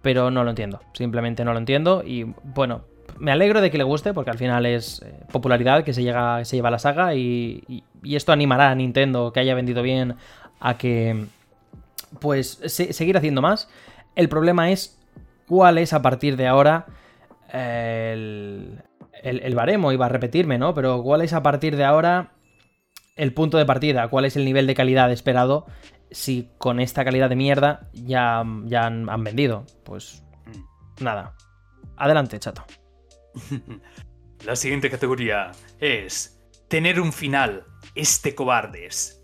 pero 0.00 0.30
no 0.30 0.44
lo 0.44 0.50
entiendo, 0.50 0.80
simplemente 0.94 1.44
no 1.44 1.52
lo 1.52 1.58
entiendo 1.58 2.02
y 2.02 2.32
bueno, 2.42 2.84
me 3.18 3.32
alegro 3.32 3.60
de 3.60 3.70
que 3.70 3.76
le 3.76 3.84
guste 3.84 4.14
porque 4.14 4.30
al 4.30 4.38
final 4.38 4.64
es 4.64 5.02
eh, 5.02 5.12
popularidad 5.30 5.84
que 5.84 5.92
se, 5.92 6.02
llega, 6.02 6.42
se 6.46 6.56
lleva 6.56 6.70
la 6.70 6.78
saga 6.78 7.14
y, 7.14 7.84
esto 8.02 8.32
animará 8.32 8.70
a 8.70 8.74
Nintendo 8.74 9.30
que 9.32 9.40
haya 9.40 9.54
vendido 9.54 9.82
bien 9.82 10.16
a 10.60 10.78
que 10.78 11.26
pues 12.20 12.60
seguir 12.66 13.16
haciendo 13.16 13.42
más. 13.42 13.68
El 14.14 14.28
problema 14.28 14.70
es 14.70 14.98
cuál 15.46 15.78
es 15.78 15.92
a 15.92 16.02
partir 16.02 16.36
de 16.36 16.46
ahora 16.46 16.86
el, 17.52 18.82
el, 19.22 19.54
baremo, 19.54 19.92
iba 19.92 20.06
a 20.06 20.08
repetirme, 20.08 20.58
¿no? 20.58 20.74
Pero 20.74 21.02
cuál 21.02 21.22
es 21.22 21.32
a 21.32 21.42
partir 21.42 21.76
de 21.76 21.84
ahora 21.84 22.32
el 23.16 23.32
punto 23.32 23.58
de 23.58 23.66
partida, 23.66 24.08
cuál 24.08 24.24
es 24.24 24.36
el 24.36 24.44
nivel 24.44 24.66
de 24.66 24.74
calidad 24.74 25.10
esperado 25.12 25.66
si 26.10 26.50
con 26.58 26.80
esta 26.80 27.04
calidad 27.04 27.28
de 27.28 27.36
mierda 27.36 27.90
ya, 27.92 28.44
ya 28.64 28.86
han, 28.86 29.24
vendido. 29.24 29.66
Pues 29.84 30.22
nada. 31.00 31.34
Adelante, 31.96 32.38
chato. 32.38 32.64
La 34.46 34.56
siguiente 34.56 34.90
categoría 34.90 35.52
es 35.80 36.38
tener 36.68 37.00
un 37.00 37.12
final, 37.12 37.64
este 37.94 38.34
cobardes. 38.34 39.23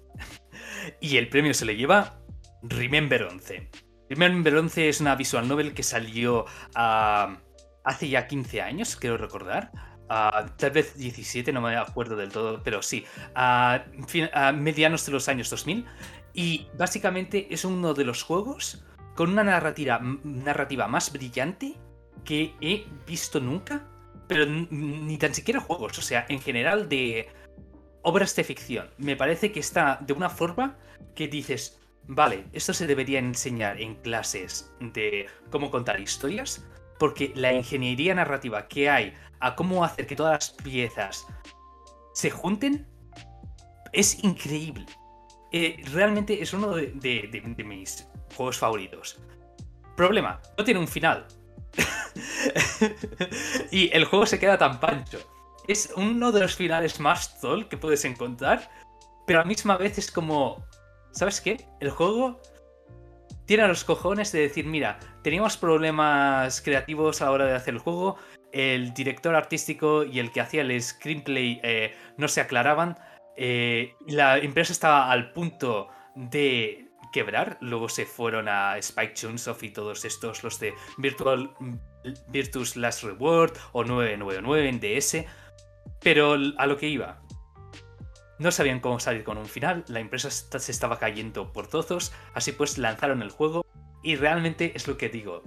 Y 1.01 1.17
el 1.17 1.29
premio 1.29 1.55
se 1.55 1.65
le 1.65 1.77
lleva 1.77 2.21
Remember 2.63 3.25
11. 3.25 3.71
Primer 4.11 4.33
Bronce 4.43 4.89
es 4.89 5.01
una 5.01 5.15
visual 5.15 5.47
novel 5.47 5.73
que 5.73 5.85
salió 5.85 6.45
ah, 6.75 7.39
hace 7.85 8.09
ya 8.09 8.27
15 8.27 8.61
años, 8.61 8.97
quiero 8.97 9.17
recordar. 9.17 9.71
Ah, 10.09 10.47
tal 10.57 10.73
vez 10.73 10.99
17, 10.99 11.53
no 11.53 11.61
me 11.61 11.77
acuerdo 11.77 12.17
del 12.17 12.31
todo, 12.31 12.61
pero 12.65 12.83
sí. 12.83 13.05
A 13.37 13.85
medianos 14.53 15.07
de 15.07 15.13
los 15.13 15.29
años 15.29 15.49
2000. 15.49 15.87
Y 16.35 16.67
básicamente 16.77 17.47
es 17.55 17.65
uno 17.65 17.95
de 17.95 18.05
los 18.05 18.25
juegos 18.25 18.85
con 19.15 19.31
una 19.31 19.45
narrativa 19.45 20.89
más 20.89 21.13
brillante 21.13 21.77
que 22.25 22.55
he 22.61 22.87
visto 23.07 23.39
nunca. 23.39 23.87
Pero 24.27 24.45
ni 24.47 25.19
tan 25.19 25.35
siquiera 25.35 25.61
juegos, 25.61 25.97
o 25.99 26.03
sea, 26.03 26.27
en 26.29 26.41
general 26.41 26.89
de 26.89 27.29
obras 28.03 28.35
de 28.37 28.45
ficción. 28.45 28.91
Me 28.99 29.17
parece 29.17 29.53
que 29.53 29.61
está 29.61 29.99
de 30.01 30.13
una 30.13 30.31
forma 30.31 30.77
que 31.15 31.29
dices, 31.29 31.81
vale, 32.07 32.45
esto 32.53 32.73
se 32.73 32.87
debería 32.87 33.19
enseñar 33.19 33.81
en 33.81 33.95
clases 33.97 34.71
de 34.81 35.27
cómo 35.51 35.71
contar 35.71 36.01
historias, 36.01 36.65
porque 36.99 37.33
la 37.35 37.53
ingeniería 37.53 38.15
narrativa 38.15 38.69
que 38.69 38.91
hay 38.91 39.15
a 39.41 39.55
cómo 39.55 39.85
hacer 39.85 40.07
que 40.07 40.17
todas 40.17 40.33
las 40.33 40.51
piezas 40.63 41.27
se 42.13 42.31
junten 42.31 42.87
es 43.93 44.23
increíble. 44.23 44.87
Eh, 45.53 45.83
realmente 45.93 46.41
es 46.41 46.53
uno 46.53 46.75
de, 46.75 47.65
mis 47.65 48.07
juegos 48.37 48.59
favoritos. 48.59 49.21
Problema, 49.97 50.41
no 50.57 50.65
tiene 50.65 50.81
un 50.81 50.89
final. 50.89 51.27
y 53.71 53.91
el 53.93 54.05
juego 54.05 54.27
se 54.27 54.39
queda 54.39 54.59
tan 54.59 54.79
pancho. 54.79 55.19
Es 55.71 55.93
uno 55.95 56.33
de 56.33 56.41
los 56.41 56.57
finales 56.57 56.99
más 56.99 57.41
tol 57.41 57.69
que 57.69 57.77
puedes 57.77 58.05
encontrar, 58.05 58.69
pero 59.25 59.39
a 59.39 59.43
la 59.43 59.49
misma 59.49 59.77
vez 59.77 59.99
es 59.99 60.11
como, 60.11 60.67
¿sabes 61.13 61.41
qué? 61.41 61.65
El 61.79 61.91
juego 61.91 62.41
tiene 63.47 63.63
a 63.63 63.69
los 63.69 63.85
cojones 63.85 64.33
de 64.33 64.41
decir, 64.41 64.67
mira, 64.67 64.99
teníamos 65.23 65.57
problemas 65.57 66.61
creativos 66.61 67.23
a 67.23 67.27
la 67.27 67.31
hora 67.31 67.47
de 67.47 67.55
hacer 67.55 67.75
el 67.75 67.79
juego, 67.79 68.17
el 68.51 68.93
director 68.95 69.37
artístico 69.37 70.03
y 70.03 70.19
el 70.19 70.33
que 70.33 70.41
hacía 70.41 70.63
el 70.63 70.83
screenplay 70.83 71.61
eh, 71.63 71.95
no 72.17 72.27
se 72.27 72.41
aclaraban, 72.41 72.99
eh, 73.37 73.95
la 74.09 74.39
empresa 74.39 74.73
estaba 74.73 75.13
al 75.13 75.33
punto 75.33 75.87
de 76.17 76.89
quebrar, 77.13 77.59
luego 77.61 77.89
se 77.89 78.07
fueron 78.07 78.49
a 78.49 78.77
Spike 78.79 79.15
Chunsoft 79.15 79.63
y 79.63 79.71
todos 79.71 80.05
estos, 80.05 80.43
los 80.43 80.59
de 80.59 80.75
Virtual, 80.99 81.55
Virtus 82.27 82.75
Last 82.75 83.05
Reward 83.05 83.53
o 83.71 83.85
999 83.85 84.69
en 84.69 84.81
DS, 84.81 85.25
pero 86.03 86.35
a 86.57 86.67
lo 86.67 86.77
que 86.77 86.89
iba, 86.89 87.23
no 88.39 88.51
sabían 88.51 88.81
cómo 88.81 88.99
salir 89.01 89.23
con 89.23 89.37
un 89.37 89.47
final, 89.47 89.85
la 89.89 90.01
empresa 90.01 90.31
se 90.31 90.73
estaba 90.73 90.99
cayendo 90.99 91.53
por 91.53 91.67
trozos, 91.69 92.13
así 92.35 92.53
pues 92.53 92.79
lanzaron 92.79 93.23
el 93.23 93.31
juego 93.31 93.67
y 94.03 94.17
realmente 94.17 94.73
es 94.75 94.89
lo 94.89 94.97
que 94.97 95.11
digo, 95.11 95.43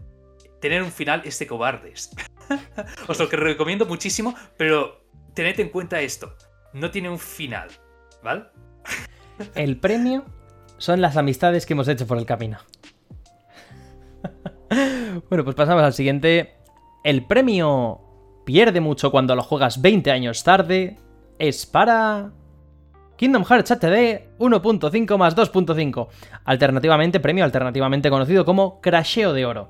tener 0.62 0.84
un 0.84 0.92
final 0.92 1.24
es 1.26 1.40
de 1.40 1.48
cobardes. 1.48 2.12
Os 3.08 3.20
lo 3.20 3.30
que 3.30 3.36
recomiendo 3.36 3.86
muchísimo, 3.86 4.36
pero 4.58 5.06
tened 5.34 5.60
en 5.60 5.70
cuenta 5.70 6.02
esto, 6.02 6.36
no 6.74 6.92
tiene 6.92 7.10
un 7.10 7.20
final, 7.20 7.70
¿vale? 8.24 8.46
El 9.56 9.80
premio 9.80 10.26
son 10.78 11.02
las 11.02 11.18
amistades 11.18 11.66
que 11.66 11.74
hemos 11.74 11.88
hecho 11.88 12.06
por 12.06 12.18
el 12.18 12.26
camino. 12.26 12.60
bueno, 15.30 15.44
pues 15.44 15.56
pasamos 15.56 15.84
al 15.84 15.94
siguiente. 15.94 16.56
El 17.04 17.26
premio 17.26 18.13
pierde 18.44 18.82
mucho 18.82 19.12
cuando 19.12 19.36
lo 19.36 19.44
juegas 19.44 19.82
20 19.82 20.12
años 20.12 20.44
tarde. 20.44 20.98
Es 21.40 21.66
para 21.66 22.32
Kingdom 23.16 23.46
Hearts 23.46 23.72
HD 23.72 24.28
1.5 24.40 25.18
más 25.18 25.36
2.5. 25.36 26.08
Alternativamente, 26.46 27.20
premio 27.20 27.44
alternativamente 27.44 28.10
conocido 28.10 28.46
como 28.46 28.82
Crasheo 28.82 29.34
de 29.34 29.46
Oro. 29.46 29.70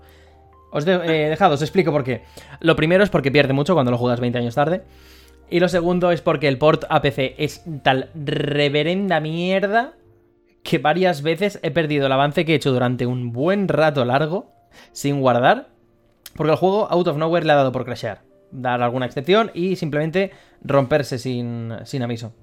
Os 0.71 0.87
he 0.87 0.93
eh, 0.93 1.29
dejado, 1.29 1.53
os 1.53 1.61
explico 1.61 1.91
por 1.91 2.03
qué. 2.03 2.23
Lo 2.59 2.75
primero 2.75 3.03
es 3.03 3.09
porque 3.09 3.31
pierde 3.31 3.53
mucho 3.53 3.75
cuando 3.75 3.91
lo 3.91 3.97
juegas 3.97 4.19
20 4.19 4.39
años 4.39 4.55
tarde. 4.55 4.83
Y 5.49 5.59
lo 5.59 5.69
segundo 5.69 6.11
es 6.11 6.21
porque 6.21 6.47
el 6.47 6.57
port 6.57 6.85
a 6.89 7.01
PC 7.01 7.35
es 7.37 7.63
tal 7.83 8.09
reverenda 8.15 9.19
mierda 9.19 9.93
que 10.63 10.79
varias 10.79 11.21
veces 11.21 11.59
he 11.61 11.69
perdido 11.69 12.07
el 12.07 12.11
avance 12.11 12.45
que 12.45 12.53
he 12.53 12.55
hecho 12.55 12.71
durante 12.71 13.05
un 13.05 13.33
buen 13.33 13.67
rato 13.67 14.03
largo 14.05 14.51
sin 14.93 15.21
guardar. 15.21 15.67
Porque 16.35 16.53
el 16.53 16.57
juego 16.57 16.87
out 16.89 17.07
of 17.07 17.17
nowhere 17.17 17.45
le 17.45 17.51
ha 17.51 17.57
dado 17.57 17.71
por 17.71 17.85
crashear. 17.85 18.32
Dar 18.53 18.81
alguna 18.81 19.05
excepción 19.05 19.51
y 19.53 19.75
simplemente 19.75 20.31
romperse 20.63 21.17
sin, 21.17 21.73
sin 21.83 22.03
aviso. 22.03 22.33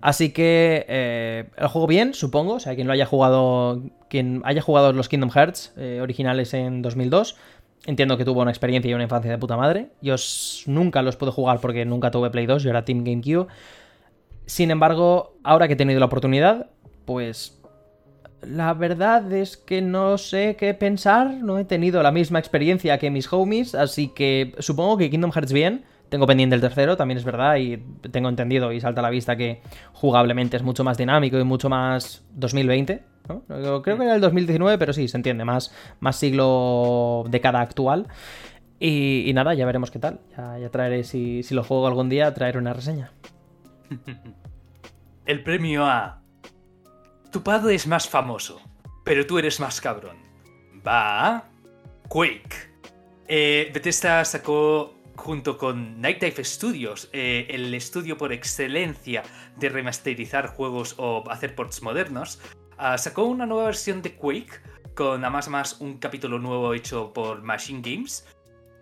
Así 0.00 0.30
que 0.30 0.84
eh, 0.88 1.44
el 1.56 1.68
juego 1.68 1.86
bien, 1.86 2.14
supongo. 2.14 2.54
O 2.54 2.60
sea, 2.60 2.74
quien 2.74 2.86
lo 2.86 2.92
haya 2.92 3.06
jugado. 3.06 3.82
Quien 4.08 4.42
haya 4.44 4.62
jugado 4.62 4.92
los 4.92 5.08
Kingdom 5.08 5.30
Hearts 5.30 5.72
eh, 5.76 6.00
originales 6.00 6.54
en 6.54 6.82
2002. 6.82 7.36
Entiendo 7.86 8.16
que 8.16 8.24
tuvo 8.24 8.42
una 8.42 8.50
experiencia 8.50 8.90
y 8.90 8.94
una 8.94 9.04
infancia 9.04 9.30
de 9.30 9.38
puta 9.38 9.56
madre. 9.56 9.88
Yo 10.02 10.16
nunca 10.66 11.02
los 11.02 11.16
puedo 11.16 11.32
jugar 11.32 11.60
porque 11.60 11.84
nunca 11.84 12.10
tuve 12.10 12.30
Play 12.30 12.46
2, 12.46 12.62
yo 12.62 12.70
era 12.70 12.84
Team 12.84 13.04
GameCube. 13.04 13.46
Sin 14.44 14.70
embargo, 14.70 15.36
ahora 15.44 15.66
que 15.66 15.74
he 15.74 15.76
tenido 15.76 16.00
la 16.00 16.06
oportunidad, 16.06 16.70
pues 17.04 17.60
la 18.46 18.74
verdad 18.74 19.32
es 19.32 19.56
que 19.56 19.82
no 19.82 20.18
sé 20.18 20.56
qué 20.56 20.72
pensar, 20.74 21.34
no 21.34 21.58
he 21.58 21.64
tenido 21.64 22.02
la 22.02 22.12
misma 22.12 22.38
experiencia 22.38 22.98
que 22.98 23.10
mis 23.10 23.32
homies, 23.32 23.74
así 23.74 24.08
que 24.08 24.54
supongo 24.58 24.96
que 24.96 25.10
Kingdom 25.10 25.32
Hearts 25.32 25.52
bien, 25.52 25.84
tengo 26.08 26.26
pendiente 26.26 26.54
el 26.54 26.60
tercero, 26.60 26.96
también 26.96 27.18
es 27.18 27.24
verdad, 27.24 27.56
y 27.56 27.78
tengo 28.10 28.28
entendido 28.28 28.72
y 28.72 28.80
salta 28.80 29.00
a 29.00 29.02
la 29.02 29.10
vista 29.10 29.36
que 29.36 29.60
jugablemente 29.92 30.56
es 30.56 30.62
mucho 30.62 30.84
más 30.84 30.96
dinámico 30.96 31.38
y 31.38 31.44
mucho 31.44 31.68
más 31.68 32.24
2020. 32.34 33.02
¿no? 33.28 33.42
Creo 33.82 33.82
que 33.82 34.04
era 34.04 34.14
el 34.14 34.20
2019, 34.20 34.78
pero 34.78 34.92
sí, 34.92 35.08
se 35.08 35.16
entiende, 35.16 35.44
más, 35.44 35.74
más 35.98 36.16
siglo 36.16 37.24
cada 37.42 37.60
actual. 37.60 38.06
Y, 38.78 39.32
nada, 39.34 39.54
ya 39.54 39.66
veremos 39.66 39.90
qué 39.90 39.98
tal. 39.98 40.20
Ya, 40.36 40.68
traeré, 40.70 41.02
si, 41.02 41.42
si 41.42 41.54
lo 41.54 41.64
juego 41.64 41.86
algún 41.86 42.08
día, 42.08 42.32
traeré 42.34 42.58
una 42.58 42.72
reseña. 42.72 43.10
El 45.26 45.42
premio 45.42 45.84
a... 45.86 46.22
Tu 47.36 47.42
padre 47.42 47.74
es 47.74 47.86
más 47.86 48.08
famoso, 48.08 48.62
pero 49.04 49.26
tú 49.26 49.38
eres 49.38 49.60
más 49.60 49.78
cabrón. 49.78 50.16
Va. 50.88 51.44
Quake. 52.08 52.72
Eh, 53.28 53.70
Bethesda 53.74 54.24
sacó 54.24 54.94
junto 55.16 55.58
con 55.58 56.00
Night 56.00 56.18
Dive 56.18 56.42
Studios, 56.42 57.10
eh, 57.12 57.46
el 57.50 57.74
estudio 57.74 58.16
por 58.16 58.32
excelencia 58.32 59.22
de 59.58 59.68
remasterizar 59.68 60.46
juegos 60.46 60.94
o 60.96 61.30
hacer 61.30 61.54
ports 61.54 61.82
modernos, 61.82 62.40
ah, 62.78 62.96
sacó 62.96 63.24
una 63.24 63.44
nueva 63.44 63.66
versión 63.66 64.00
de 64.00 64.14
Quake 64.16 64.62
con 64.94 65.22
además 65.22 65.50
más 65.50 65.80
un 65.82 65.98
capítulo 65.98 66.38
nuevo 66.38 66.72
hecho 66.72 67.12
por 67.12 67.42
Machine 67.42 67.82
Games. 67.82 68.26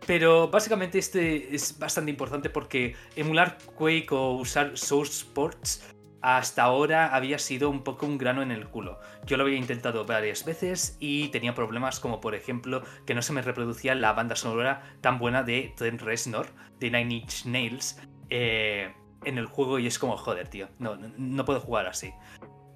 Pero 0.07 0.49
básicamente 0.49 0.99
este 0.99 1.53
es 1.53 1.77
bastante 1.77 2.13
importante 2.13 2.51
porque 2.51 2.95
emular 3.17 3.59
Quake 3.75 4.13
o 4.13 4.35
usar 4.35 4.79
Source 4.79 5.25
Ports 5.35 5.94
hasta 6.25 6.63
ahora 6.63 7.15
había 7.15 7.39
sido 7.39 7.69
un 7.69 7.83
poco 7.83 8.07
un 8.07 8.17
grano 8.17 8.41
en 8.41 8.51
el 8.51 8.67
culo. 8.67 8.99
Yo 9.27 9.37
lo 9.37 9.45
había 9.45 9.59
intentado 9.59 10.07
varias 10.07 10.47
veces 10.47 10.97
y 10.99 11.29
tenía 11.29 11.55
problemas 11.55 12.01
como 12.01 12.23
por 12.23 12.35
ejemplo 12.35 12.83
que 13.05 13.15
no 13.15 13.21
se 13.21 13.35
me 13.35 13.43
reproducía 13.43 13.95
la 13.95 14.15
banda 14.15 14.35
sonora 14.35 14.97
tan 15.03 15.19
buena 15.19 15.43
de 15.43 15.75
Trent 15.77 16.01
Reznor 16.01 16.47
de 16.81 16.91
Nine 16.91 17.15
Inch 17.17 17.45
Nails 17.45 18.01
eh, 18.31 18.95
en 19.25 19.37
el 19.37 19.45
juego 19.45 19.79
y 19.79 19.87
es 19.87 19.99
como 19.99 20.17
joder 20.17 20.49
tío, 20.49 20.71
no, 20.79 20.97
no 20.97 21.45
puedo 21.45 21.61
jugar 21.61 21.87
así. 21.87 22.15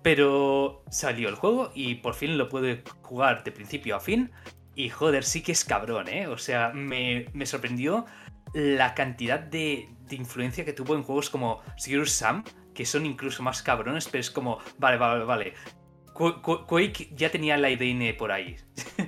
Pero 0.02 0.84
salió 0.90 1.30
el 1.30 1.34
juego 1.34 1.72
y 1.74 1.94
por 1.94 2.12
fin 2.12 2.36
lo 2.36 2.50
pude 2.50 2.84
jugar 3.00 3.44
de 3.44 3.52
principio 3.52 3.96
a 3.96 4.00
fin 4.00 4.30
y 4.74 4.90
joder, 4.90 5.24
sí 5.24 5.42
que 5.42 5.52
es 5.52 5.64
cabrón, 5.64 6.08
¿eh? 6.08 6.26
O 6.26 6.36
sea, 6.36 6.70
me, 6.74 7.26
sorprendió 7.46 8.04
la 8.52 8.94
cantidad 8.94 9.40
de, 9.40 9.88
de, 10.02 10.16
influencia 10.16 10.66
que 10.66 10.74
tuvo 10.74 10.94
en 10.94 11.02
juegos 11.02 11.30
como 11.30 11.62
Serious 11.76 12.12
Sam, 12.12 12.44
que 12.78 12.86
son 12.86 13.06
incluso 13.06 13.42
más 13.42 13.60
cabrones, 13.60 14.06
pero 14.08 14.20
es 14.20 14.30
como, 14.30 14.58
vale, 14.78 14.98
vale, 14.98 15.24
vale. 15.24 15.54
Quake 16.14 17.10
ya 17.16 17.28
tenía 17.28 17.56
la 17.56 17.70
IDN 17.70 18.16
por 18.16 18.30
ahí. 18.30 18.54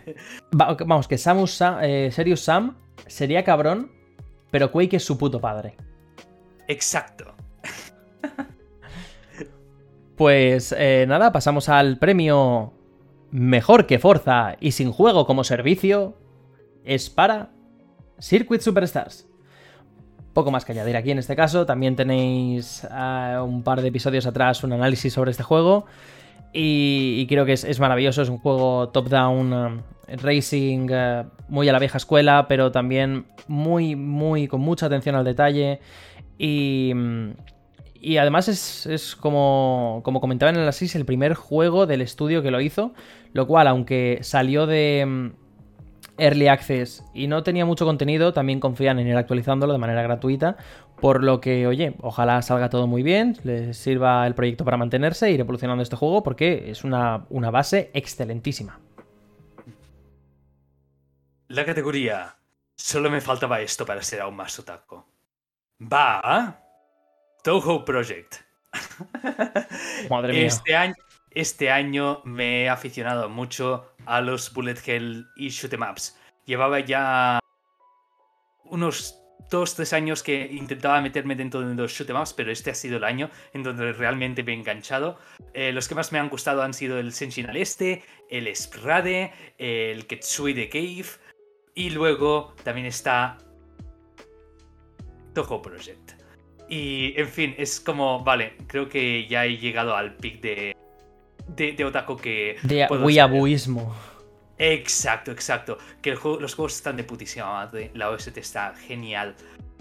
Vamos, 0.51 1.07
que 1.07 1.17
Samus 1.17 1.53
Sam, 1.53 1.79
eh, 1.81 2.11
Serious 2.11 2.41
Sam 2.41 2.77
sería 3.07 3.45
cabrón, 3.45 3.93
pero 4.51 4.73
Quake 4.73 4.97
es 4.97 5.05
su 5.05 5.17
puto 5.17 5.41
padre. 5.41 5.77
Exacto. 6.67 7.37
pues 10.17 10.75
eh, 10.77 11.05
nada, 11.07 11.31
pasamos 11.31 11.69
al 11.69 11.97
premio 11.97 12.73
Mejor 13.31 13.87
que 13.87 14.01
Forza 14.01 14.57
y 14.59 14.73
sin 14.73 14.91
juego 14.91 15.27
como 15.27 15.45
servicio. 15.45 16.19
Es 16.83 17.09
para 17.09 17.53
Circuit 18.19 18.63
Superstars 18.63 19.30
poco 20.33 20.51
más 20.51 20.65
que 20.65 20.73
añadir 20.73 20.97
aquí 20.97 21.11
en 21.11 21.19
este 21.19 21.37
caso. 21.37 21.67
También 21.67 21.97
tenéis 21.97 22.87
ah, 22.91 23.43
un 23.47 23.63
par 23.63 23.83
de 23.83 23.89
episodios 23.89 24.27
atrás 24.27 24.63
un 24.65 24.73
análisis 24.73 25.13
sobre 25.13 25.31
este 25.31 25.43
juego. 25.43 25.87
Y, 26.53 27.27
creo 27.29 27.45
que 27.45 27.53
es, 27.53 27.81
maravilloso. 27.81 28.23
Es 28.23 28.29
un 28.29 28.39
juego 28.39 28.89
top-down 28.89 29.53
um, 29.53 29.83
racing 30.09 30.91
uh, 30.91 31.25
muy 31.49 31.69
a 31.69 31.73
la 31.73 31.79
vieja 31.79 31.99
escuela, 31.99 32.47
pero 32.49 32.73
también 32.73 33.27
muy, 33.47 33.95
muy 33.95 34.49
con 34.49 34.61
mucha 34.61 34.87
atención 34.87 35.15
al 35.15 35.25
detalle. 35.25 35.81
Y, 36.39 36.93
Y 38.01 38.17
además 38.17 38.49
es, 38.49 39.15
como, 39.15 40.01
como 40.03 40.21
comentaba 40.21 40.51
en 40.51 40.57
el 40.57 40.67
Assist, 40.67 40.97
el 40.97 41.05
primer 41.05 41.35
juego 41.35 41.87
del 41.87 42.01
estudio 42.01 42.43
que 42.43 42.51
lo 42.51 42.61
hizo, 42.61 42.95
lo 43.33 43.47
cual, 43.47 43.69
aunque 43.69 44.19
salió 44.23 44.67
de 44.67 45.33
Early 46.21 46.49
Access 46.49 47.05
y 47.15 47.27
no 47.27 47.43
tenía 47.43 47.65
mucho 47.65 47.85
contenido, 47.85 48.33
también 48.33 48.61
confían 48.61 48.99
en 48.99 49.09
ir 49.09 49.17
actualizándolo 49.17 49.73
de 49.73 49.79
manera 49.79 50.03
gratuita, 50.03 50.57
por 51.01 51.25
lo 51.25 51.41
que, 51.41 51.67
oye, 51.67 51.95
ojalá 52.01 52.43
salga 52.43 52.69
todo 52.69 52.87
muy 52.87 53.03
bien, 53.03 53.37
les 53.43 53.77
sirva 53.77 54.27
el 54.27 54.35
proyecto 54.35 54.65
para 54.65 54.77
mantenerse 54.77 55.31
ir 55.31 55.41
evolucionando 55.41 55.83
este 55.83 55.97
juego, 55.97 56.23
porque 56.23 56.71
es 56.71 56.85
una, 56.85 57.27
una 57.31 57.51
base 57.51 57.91
excelentísima. 57.95 58.79
La 61.49 61.65
categoría. 61.65 62.37
Solo 62.77 63.11
me 63.11 63.21
faltaba 63.21 63.61
esto 63.61 63.85
para 63.85 64.03
ser 64.03 64.21
aún 64.21 64.37
más 64.37 64.59
otaku. 64.59 65.05
Va 65.81 66.61
Toho 67.43 67.85
Project. 67.85 68.37
Madre 70.11 70.33
mía. 70.33 70.47
Este 70.47 70.77
año, 70.77 70.95
este 71.33 71.71
año 71.71 72.23
me 72.25 72.65
he 72.65 72.69
aficionado 72.69 73.29
mucho 73.29 73.93
a 74.07 74.21
los 74.21 74.53
Bullet 74.53 74.79
Hell 74.85 75.27
y 75.37 75.49
Shoot 75.49 75.73
Em 75.73 75.83
Ups. 75.83 76.19
Llevaba 76.45 76.81
ya 76.81 77.39
unos 78.65 79.21
dos, 79.51 79.75
tres 79.75 79.93
años 79.93 80.23
que 80.23 80.49
intentaba 80.53 81.01
meterme 81.01 81.35
dentro 81.35 81.61
de 81.61 81.75
los 81.75 81.93
shoot 81.93 82.09
em 82.09 82.17
ups, 82.17 82.33
pero 82.33 82.53
este 82.53 82.71
ha 82.71 82.75
sido 82.75 82.97
el 82.97 83.05
año 83.05 83.31
en 83.53 83.63
donde 83.63 83.93
realmente 83.93 84.43
me 84.43 84.53
he 84.53 84.55
enganchado. 84.55 85.19
Eh, 85.53 85.73
los 85.73 85.89
que 85.89 85.95
más 85.95 86.13
me 86.13 86.19
han 86.19 86.29
gustado 86.29 86.63
han 86.63 86.73
sido 86.73 86.99
el 86.99 87.13
Senshin 87.13 87.51
al 87.51 87.57
Este, 87.57 88.03
el 88.31 88.47
Sprade, 88.55 89.33
el 89.59 90.07
Ketsui 90.07 90.53
de 90.55 90.69
Cave, 90.69 91.07
y 91.75 91.91
luego 91.91 92.55
también 92.63 92.87
está 92.87 93.39
Toho 95.35 95.61
Project. 95.61 96.13
Y, 96.69 97.15
en 97.21 97.29
fin, 97.29 97.55
es 97.59 97.81
como, 97.81 98.23
vale, 98.23 98.57
creo 98.69 98.89
que 98.89 99.27
ya 99.27 99.45
he 99.45 99.57
llegado 99.57 99.97
al 99.97 100.17
pic 100.17 100.41
de, 100.41 100.77
de, 101.57 101.85
Otaku 101.85 102.17
que... 102.17 102.57
De 102.63 102.87
weeabuismo. 102.87 103.95
Exacto, 104.59 105.31
exacto. 105.31 105.79
Que 106.03 106.11
los 106.13 106.55
juegos 106.55 106.77
están 106.77 106.97
de 106.97 107.05
putísima 107.05 107.47
madre, 107.47 107.91
la 107.95 108.11
OST 108.11 108.37
está 108.39 108.75
genial. 108.75 109.35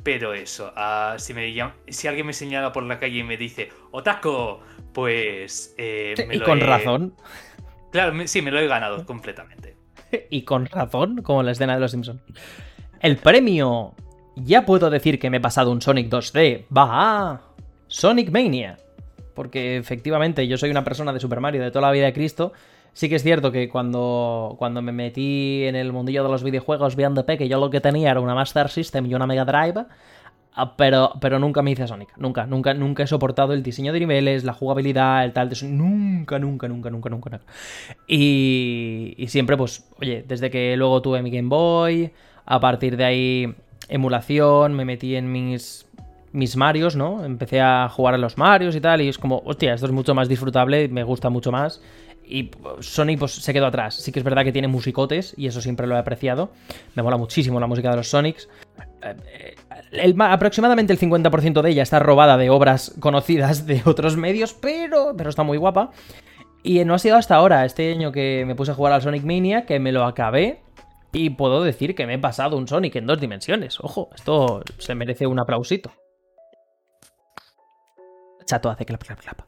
Pero 0.04 0.34
eso, 0.34 0.72
ah, 0.76 1.16
si, 1.18 1.34
me 1.34 1.54
si 1.90 2.08
alguien 2.08 2.26
me 2.26 2.34
señala 2.34 2.72
por 2.72 2.84
la 2.84 3.00
calle 3.00 3.20
y 3.20 3.24
me 3.24 3.36
dice 3.36 3.70
Otaku, 3.92 4.60
pues... 4.94 5.76
Eh, 5.78 6.16
y 6.32 6.40
con 6.40 6.62
razón. 6.62 7.14
Claro, 7.92 8.28
sí, 8.28 8.42
me 8.42 8.52
lo 8.52 8.60
he 8.60 8.68
ganado 8.68 9.06
completamente. 9.06 9.76
y 10.30 10.44
con 10.44 10.66
razón, 10.68 11.22
como 11.22 11.44
la 11.44 11.52
escena 11.52 11.76
de 11.76 11.82
los 11.82 11.92
Simpsons. 11.92 12.22
El 13.02 13.18
premio 13.18 13.96
ya 14.36 14.66
puedo 14.66 14.90
decir 14.90 15.20
que 15.20 15.30
me 15.30 15.38
he 15.38 15.42
pasado 15.42 15.72
un 15.72 15.82
Sonic 15.82 16.10
2D. 16.10 16.66
Va 16.76 17.42
Sonic 17.88 18.32
Mania. 18.32 18.78
Porque 19.40 19.78
efectivamente 19.78 20.46
yo 20.50 20.58
soy 20.58 20.70
una 20.70 20.84
persona 20.84 21.14
de 21.14 21.22
Super 21.22 21.40
Mario 21.40 21.64
de 21.64 21.72
toda 21.72 21.88
la 21.88 21.94
vida 21.94 22.04
de 22.04 22.12
Cristo. 22.12 22.52
Sí 22.92 23.08
que 23.08 23.16
es 23.16 23.24
cierto 23.24 23.54
que 23.54 23.70
cuando, 23.70 24.58
cuando 24.60 24.82
me 24.82 24.92
metí 24.92 25.64
en 25.64 25.78
el 25.78 25.94
mundillo 25.94 26.24
de 26.24 26.30
los 26.30 26.44
videojuegos 26.44 26.98
viendo 26.98 27.26
que 27.26 27.48
yo 27.48 27.58
lo 27.58 27.70
que 27.70 27.80
tenía 27.80 28.12
era 28.12 28.20
una 28.20 28.36
Master 28.36 28.68
System 28.68 29.06
y 29.06 29.16
una 29.16 29.26
Mega 29.28 29.46
Drive. 29.46 29.86
Ah, 30.56 30.76
pero, 30.76 31.14
pero 31.22 31.40
nunca 31.40 31.62
me 31.62 31.72
hice 31.72 31.88
Sonic. 31.88 32.10
Nunca, 32.18 32.48
nunca, 32.48 32.74
nunca 32.74 33.04
he 33.04 33.08
soportado 33.08 33.54
el 33.54 33.64
diseño 33.64 33.94
de 33.94 34.02
niveles, 34.02 34.44
la 34.44 34.52
jugabilidad, 34.52 35.24
el 35.24 35.32
tal 35.32 35.48
de 35.48 35.56
Sonic. 35.56 35.74
Nunca, 35.74 36.38
nunca, 36.38 36.68
nunca, 36.68 36.90
nunca, 36.90 37.10
nunca. 37.10 37.40
Y, 38.10 39.14
y 39.18 39.28
siempre, 39.30 39.56
pues, 39.56 39.90
oye, 40.02 40.26
desde 40.28 40.50
que 40.50 40.76
luego 40.76 41.02
tuve 41.02 41.22
mi 41.22 41.32
Game 41.32 41.48
Boy, 41.48 42.12
a 42.46 42.60
partir 42.60 42.98
de 42.98 43.06
ahí 43.06 43.56
emulación, 43.88 44.74
me 44.74 44.86
metí 44.86 45.16
en 45.16 45.32
mis, 45.32 45.88
mis 46.32 46.56
Marios, 46.56 46.96
¿no? 46.96 47.24
Empecé 47.24 47.62
a 47.62 47.90
jugar 47.90 48.14
a 48.14 48.18
los 48.18 48.38
Marios 48.38 48.76
y 48.76 48.82
tal, 48.82 49.02
y 49.02 49.10
es 49.10 49.18
como, 49.18 49.42
hostia, 49.46 49.74
esto 49.74 49.86
es 49.86 49.92
mucho 49.92 50.14
más 50.14 50.30
disfrutable, 50.30 50.88
me 50.88 51.04
gusta 51.04 51.30
mucho 51.30 51.52
más. 51.52 51.82
Y 52.30 52.52
Sony 52.80 53.18
pues 53.18 53.32
se 53.32 53.54
quedó 53.54 53.66
atrás. 53.66 53.96
Sí 53.96 54.12
que 54.12 54.20
es 54.20 54.24
verdad 54.24 54.44
que 54.44 54.52
tiene 54.52 54.68
musicotes 54.68 55.34
y 55.36 55.48
eso 55.48 55.62
siempre 55.62 55.88
lo 55.88 55.96
he 55.96 55.98
apreciado. 55.98 56.52
Me 56.94 57.02
mola 57.02 57.18
muchísimo 57.18 57.60
la 57.60 57.66
música 57.66 57.90
de 57.90 57.96
los 57.98 58.08
Sonics. 58.08 58.48
Eh, 59.02 59.56
aproximadamente 60.20 60.94
el 60.94 61.00
50% 61.00 61.62
de 61.64 61.70
ella 61.72 61.82
está 61.82 61.98
robada 61.98 62.38
de 62.38 62.52
obras 62.52 62.94
conocidas 63.00 63.66
de 63.66 63.82
otros 63.86 64.16
medios, 64.16 64.54
pero, 64.54 65.16
pero 65.18 65.32
está 65.32 65.42
muy 65.42 65.58
guapa. 65.58 65.90
Y 66.62 66.84
no 66.86 66.94
ha 66.94 67.00
sido 67.00 67.16
hasta 67.16 67.36
ahora, 67.36 67.66
este 67.66 67.92
año 67.92 68.12
que 68.12 68.44
me 68.46 68.54
puse 68.54 68.72
a 68.72 68.76
jugar 68.76 68.94
al 68.94 69.02
Sonic 69.02 69.24
Mania, 69.24 69.66
que 69.66 69.80
me 69.80 69.92
lo 69.92 70.06
acabé 70.06 70.62
y 71.12 71.32
puedo 71.32 71.64
decir 71.64 71.96
que 71.96 72.06
me 72.06 72.16
he 72.16 72.20
pasado 72.20 72.58
un 72.58 72.68
Sonic 72.68 72.96
en 72.98 73.08
dos 73.08 73.20
dimensiones. 73.20 73.80
Ojo, 73.80 74.10
esto 74.14 74.62
se 74.78 74.94
merece 74.94 75.26
un 75.26 75.40
aplausito. 75.40 75.92
Chato 78.50 78.72
hace 78.72 78.84
clap, 78.84 79.04
clap, 79.04 79.20
clap. 79.20 79.42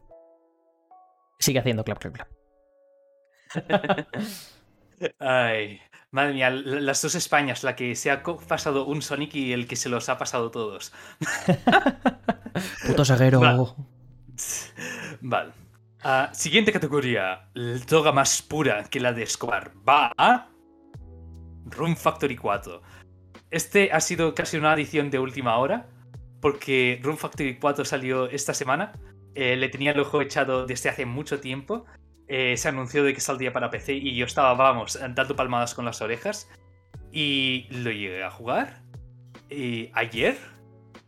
Sigue 1.40 1.58
haciendo 1.58 1.82
clap, 1.82 1.98
clap, 1.98 2.14
clap. 2.14 2.28
Ay, 5.18 5.80
madre 6.12 6.34
mía, 6.34 6.50
las 6.50 7.02
dos 7.02 7.16
Españas, 7.16 7.64
la 7.64 7.74
que 7.74 7.96
se 7.96 8.12
ha 8.12 8.22
pasado 8.22 8.86
un 8.86 9.02
Sonic 9.02 9.34
y 9.34 9.52
el 9.52 9.66
que 9.66 9.74
se 9.74 9.88
los 9.88 10.08
ha 10.08 10.18
pasado 10.18 10.52
todos. 10.52 10.92
Puto 12.86 13.04
saguero. 13.04 13.40
Vale. 15.20 15.52
Ah, 16.04 16.30
siguiente 16.32 16.70
categoría. 16.70 17.50
La 17.54 17.84
toga 17.84 18.12
más 18.12 18.40
pura 18.40 18.84
que 18.84 19.00
la 19.00 19.12
de 19.12 19.24
Escobar. 19.24 19.72
Va 19.88 20.12
a 20.16 20.48
Room 21.64 21.96
Factory 21.96 22.36
4. 22.36 22.80
Este 23.50 23.90
ha 23.90 23.98
sido 23.98 24.32
casi 24.32 24.58
una 24.58 24.70
adición 24.70 25.10
de 25.10 25.18
última 25.18 25.56
hora, 25.56 25.88
porque 26.42 27.00
Room 27.02 27.16
Factory 27.16 27.56
4 27.58 27.86
salió 27.86 28.28
esta 28.28 28.52
semana. 28.52 28.92
Eh, 29.34 29.56
le 29.56 29.68
tenía 29.70 29.92
el 29.92 30.00
ojo 30.00 30.20
echado 30.20 30.66
desde 30.66 30.90
hace 30.90 31.06
mucho 31.06 31.40
tiempo. 31.40 31.86
Eh, 32.26 32.56
se 32.56 32.68
anunció 32.68 33.04
de 33.04 33.14
que 33.14 33.20
saldría 33.20 33.52
para 33.52 33.70
PC 33.70 33.94
y 33.94 34.16
yo 34.16 34.26
estaba, 34.26 34.52
vamos, 34.54 34.98
dando 35.00 35.36
palmadas 35.36 35.74
con 35.74 35.84
las 35.84 36.02
orejas. 36.02 36.50
Y 37.12 37.68
lo 37.70 37.92
llegué 37.92 38.24
a 38.24 38.30
jugar 38.30 38.82
y 39.48 39.90
ayer. 39.94 40.36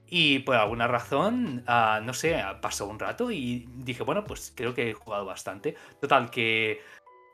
Y 0.06 0.39
por 0.40 0.55
alguna 0.55 0.86
razón, 0.86 1.65
ah, 1.66 2.01
no 2.05 2.15
sé, 2.15 2.40
pasó 2.62 2.86
un 2.86 3.01
rato 3.01 3.32
y 3.32 3.66
dije, 3.74 4.05
bueno, 4.05 4.24
pues 4.24 4.52
creo 4.55 4.73
que 4.73 4.90
he 4.90 4.94
jugado 4.94 5.24
bastante. 5.24 5.74
Total, 6.01 6.31
que 6.31 6.81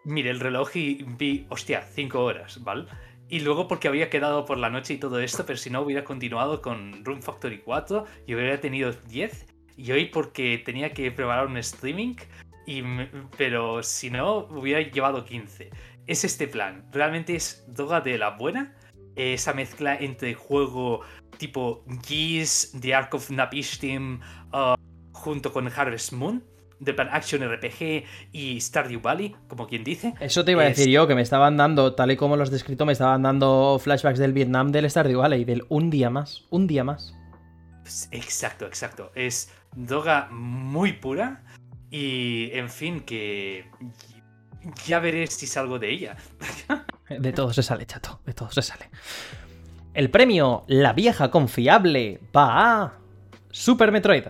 miré 0.04 0.30
el 0.30 0.40
reloj 0.40 0.74
y 0.76 1.04
vi, 1.18 1.46
hostia, 1.50 1.82
5 1.82 2.18
horas, 2.24 2.64
¿vale? 2.64 2.86
Y 3.30 3.40
luego 3.40 3.68
porque 3.68 3.86
había 3.86 4.10
quedado 4.10 4.44
por 4.44 4.58
la 4.58 4.70
noche 4.70 4.94
y 4.94 4.98
todo 4.98 5.20
esto, 5.20 5.46
pero 5.46 5.56
si 5.56 5.70
no 5.70 5.82
hubiera 5.82 6.02
continuado 6.02 6.60
con 6.60 7.04
Room 7.04 7.22
Factory 7.22 7.60
4 7.60 8.04
y 8.26 8.34
hubiera 8.34 8.60
tenido 8.60 8.92
10. 9.08 9.46
Y 9.76 9.92
hoy 9.92 10.06
porque 10.06 10.58
tenía 10.58 10.92
que 10.92 11.12
preparar 11.12 11.46
un 11.46 11.56
streaming, 11.56 12.16
y 12.66 12.82
pero 13.38 13.84
si 13.84 14.10
no 14.10 14.48
hubiera 14.50 14.80
llevado 14.80 15.24
15. 15.24 15.70
Es 16.08 16.24
este 16.24 16.48
plan. 16.48 16.84
Realmente 16.90 17.36
es 17.36 17.64
droga 17.68 18.00
de 18.00 18.18
la 18.18 18.30
buena. 18.30 18.74
Esa 19.14 19.52
mezcla 19.52 19.94
entre 19.94 20.34
juego 20.34 21.02
tipo 21.38 21.84
Geese, 22.04 22.78
The 22.80 22.94
Ark 22.96 23.14
of 23.14 23.30
Napishtim, 23.30 24.20
uh, 24.52 24.74
junto 25.12 25.52
con 25.52 25.68
Harvest 25.68 26.12
Moon 26.12 26.49
de 26.80 26.94
plan 26.94 27.08
Action 27.12 27.42
RPG 27.42 28.04
y 28.32 28.60
Stardew 28.60 29.00
Valley, 29.00 29.36
como 29.48 29.66
quien 29.66 29.84
dice. 29.84 30.14
Eso 30.18 30.44
te 30.44 30.52
iba 30.52 30.62
a 30.62 30.66
decir 30.66 30.88
yo, 30.88 31.06
que 31.06 31.14
me 31.14 31.22
estaban 31.22 31.56
dando, 31.56 31.94
tal 31.94 32.10
y 32.10 32.16
como 32.16 32.36
los 32.36 32.50
descrito, 32.50 32.86
me 32.86 32.92
estaban 32.92 33.22
dando 33.22 33.78
flashbacks 33.78 34.18
del 34.18 34.32
Vietnam 34.32 34.72
del 34.72 34.90
Stardew 34.90 35.20
Valley, 35.20 35.44
del 35.44 35.64
un 35.68 35.90
día 35.90 36.10
más, 36.10 36.44
un 36.50 36.66
día 36.66 36.82
más. 36.82 37.14
Pues, 37.82 38.08
exacto, 38.10 38.66
exacto. 38.66 39.12
Es 39.14 39.52
droga 39.74 40.28
muy 40.30 40.94
pura 40.94 41.44
y, 41.90 42.50
en 42.52 42.70
fin, 42.70 43.00
que 43.00 43.70
ya 44.86 45.00
veré 45.00 45.26
si 45.26 45.46
salgo 45.46 45.78
de 45.78 45.90
ella. 45.90 46.16
De 47.08 47.32
todo 47.32 47.52
se 47.52 47.64
sale, 47.64 47.86
chato, 47.86 48.20
de 48.24 48.32
todo 48.32 48.52
se 48.52 48.62
sale. 48.62 48.88
El 49.94 50.10
premio 50.12 50.62
La 50.68 50.92
vieja 50.92 51.28
confiable 51.28 52.20
va 52.34 52.82
a 52.82 52.98
Super 53.50 53.90
Metroid. 53.90 54.26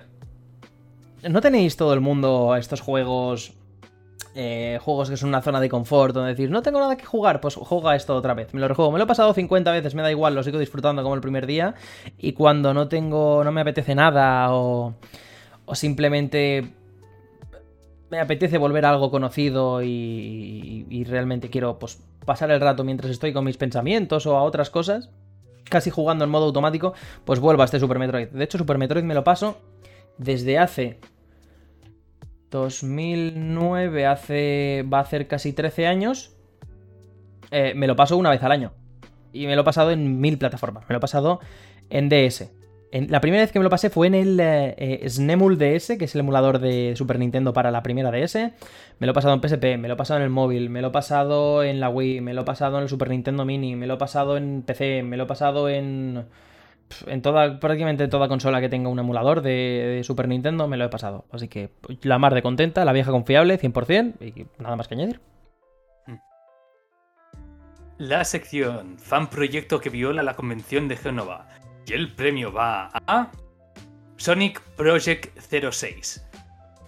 ¿No 1.29 1.41
tenéis 1.41 1.77
todo 1.77 1.93
el 1.93 2.01
mundo 2.01 2.55
estos 2.57 2.81
juegos 2.81 3.53
eh, 4.35 4.79
juegos 4.81 5.11
que 5.11 5.17
son 5.17 5.31
una 5.31 5.43
zona 5.43 5.61
de 5.61 5.69
confort, 5.69 6.15
donde 6.15 6.31
decís, 6.35 6.51
no 6.51 6.63
tengo 6.63 6.79
nada 6.79 6.97
que 6.97 7.05
jugar, 7.05 7.41
pues 7.41 7.57
juega 7.57 7.97
esto 7.97 8.15
otra 8.15 8.35
vez. 8.35 8.55
Me 8.55 8.61
lo 8.61 8.69
rejuego, 8.69 8.93
me 8.93 8.99
lo 8.99 9.05
he 9.05 9.07
pasado 9.09 9.35
50 9.35 9.73
veces, 9.73 9.95
me 9.95 10.03
da 10.03 10.11
igual, 10.11 10.35
lo 10.35 10.43
sigo 10.45 10.59
disfrutando 10.59 11.03
como 11.03 11.17
el 11.17 11.21
primer 11.21 11.47
día. 11.47 11.75
Y 12.17 12.33
cuando 12.33 12.73
no 12.73 12.89
tengo, 12.89 13.43
no 13.43 13.51
me 13.51 13.61
apetece 13.61 13.95
nada 13.95 14.55
o, 14.55 14.95
o 15.65 15.75
simplemente 15.75 16.73
me 18.09 18.21
apetece 18.21 18.59
volver 18.59 18.85
a 18.85 18.91
algo 18.91 19.11
conocido 19.11 19.83
y, 19.83 20.87
y, 20.89 21.05
realmente 21.05 21.49
quiero 21.49 21.79
pues, 21.79 22.01
pasar 22.25 22.51
el 22.51 22.61
rato 22.61 22.83
mientras 22.83 23.11
estoy 23.11 23.33
con 23.33 23.45
mis 23.45 23.57
pensamientos 23.57 24.27
o 24.27 24.37
a 24.37 24.43
otras 24.43 24.69
cosas, 24.71 25.11
casi 25.65 25.91
jugando 25.91 26.25
en 26.25 26.31
modo 26.31 26.47
automático, 26.47 26.95
pues 27.25 27.39
vuelvo 27.41 27.63
a 27.63 27.65
este 27.67 27.79
Super 27.79 27.99
Metroid. 27.99 28.29
De 28.29 28.45
hecho, 28.45 28.59
Super 28.59 28.79
Metroid 28.79 29.05
me 29.05 29.15
lo 29.15 29.23
paso 29.23 29.59
desde 30.21 30.59
hace 30.59 31.01
2009, 32.51 34.07
hace 34.07 34.85
va 34.93 34.99
a 34.99 35.03
hacer 35.03 35.27
casi 35.27 35.53
13 35.53 35.87
años, 35.87 36.37
eh, 37.51 37.73
me 37.75 37.87
lo 37.87 37.97
paso 37.97 38.17
una 38.17 38.31
vez 38.31 38.43
al 38.43 38.53
año. 38.53 38.73
Y 39.33 39.47
me 39.47 39.55
lo 39.55 39.63
he 39.63 39.65
pasado 39.65 39.91
en 39.91 40.21
mil 40.21 40.39
plataformas. 40.39 40.85
Me 40.89 40.95
lo 40.95 40.99
he 40.99 41.01
pasado 41.01 41.41
en 41.89 42.09
DS, 42.09 42.51
la 42.93 43.21
primera 43.21 43.43
vez 43.43 43.53
que 43.53 43.59
me 43.61 43.63
lo 43.63 43.71
pasé 43.71 43.89
fue 43.89 44.09
en 44.09 44.15
el 44.15 44.41
eh, 44.41 44.75
eh, 44.77 45.09
Snemul 45.09 45.59
DS, 45.59 45.97
que 45.97 46.07
es 46.07 46.15
el 46.15 46.21
emulador 46.21 46.59
de 46.59 46.95
Super 46.97 47.21
Nintendo 47.21 47.53
para 47.53 47.71
la 47.71 47.85
primera 47.85 48.11
DS. 48.11 48.35
Me 48.99 49.07
lo 49.07 49.13
he 49.13 49.15
pasado 49.15 49.35
en 49.35 49.41
PSP, 49.41 49.79
me 49.79 49.87
lo 49.87 49.95
he 49.95 49.97
pasado 49.97 50.19
en 50.19 50.25
el 50.25 50.31
móvil, 50.31 50.71
me 50.71 50.83
lo 50.83 50.89
he 50.89 50.91
pasado 50.91 51.63
en 51.63 51.79
la 51.79 51.89
Wii, 51.89 52.21
me 52.21 52.35
lo 52.35 52.43
he 52.43 52.45
pasado 52.45 52.79
en 52.79 52.83
el 52.83 52.89
Super 52.89 53.11
Nintendo 53.11 53.45
Mini, 53.45 53.77
me 53.77 53.87
lo 53.87 53.95
he 53.95 53.97
pasado 53.97 54.37
en 54.37 54.63
PC, 54.63 55.05
me 55.05 55.17
lo 55.17 55.25
he 55.25 55.27
pasado 55.27 55.69
en. 55.69 56.27
En 57.07 57.23
toda, 57.23 57.61
prácticamente 57.61 58.09
toda 58.09 58.29
consola 58.29 58.61
que 58.61 58.69
tenga 58.69 58.89
un 58.89 58.99
emulador 58.99 59.43
de, 59.43 60.01
Super 60.05 60.29
Nintendo 60.29 60.69
me 60.69 60.77
lo 60.77 60.85
he 60.85 60.89
pasado. 60.89 61.25
Así 61.31 61.49
que 61.49 61.71
la 62.03 62.19
mar 62.19 62.35
de 62.35 62.43
contenta, 62.43 62.85
la 62.85 62.93
vieja 62.93 63.11
confiable, 63.11 63.59
100%, 63.59 64.15
y 64.21 64.47
nada 64.63 64.77
más 64.77 64.89
que 64.89 64.95
añadir. 64.95 65.21
La 67.99 68.25
sección 68.25 68.99
Fan 68.99 69.29
Proyecto 69.29 69.81
que 69.81 69.91
viola 69.91 70.23
la 70.23 70.35
Convención 70.35 70.89
de 70.89 70.97
Génova 70.97 71.49
y 71.87 71.93
el 71.93 72.15
premio 72.15 72.53
va 72.53 72.91
a 73.07 73.31
Sonic 74.17 74.61
Project 74.77 75.39
06. 75.39 76.27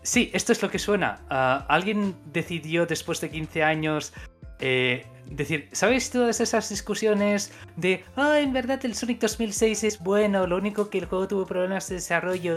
Sí, 0.03 0.31
esto 0.33 0.53
es 0.53 0.62
lo 0.62 0.70
que 0.70 0.79
suena. 0.79 1.20
Ah, 1.29 1.66
alguien 1.69 2.16
decidió 2.33 2.87
después 2.87 3.20
de 3.20 3.31
15 3.31 3.62
años 3.62 4.12
eh, 4.59 5.07
decir, 5.27 5.69
¿sabéis 5.73 6.11
todas 6.11 6.40
esas 6.40 6.69
discusiones 6.69 7.53
de, 7.77 8.05
ah, 8.16 8.39
en 8.39 8.53
verdad 8.53 8.85
el 8.85 8.94
Sonic 8.94 9.20
2006 9.20 9.85
es 9.85 9.99
bueno, 10.01 10.47
lo 10.47 10.57
único 10.57 10.90
que 10.90 10.99
el 10.99 11.07
juego 11.07 11.28
tuvo 11.28 11.47
problemas 11.47 11.89
de 11.89 11.97
desarrollo, 11.97 12.57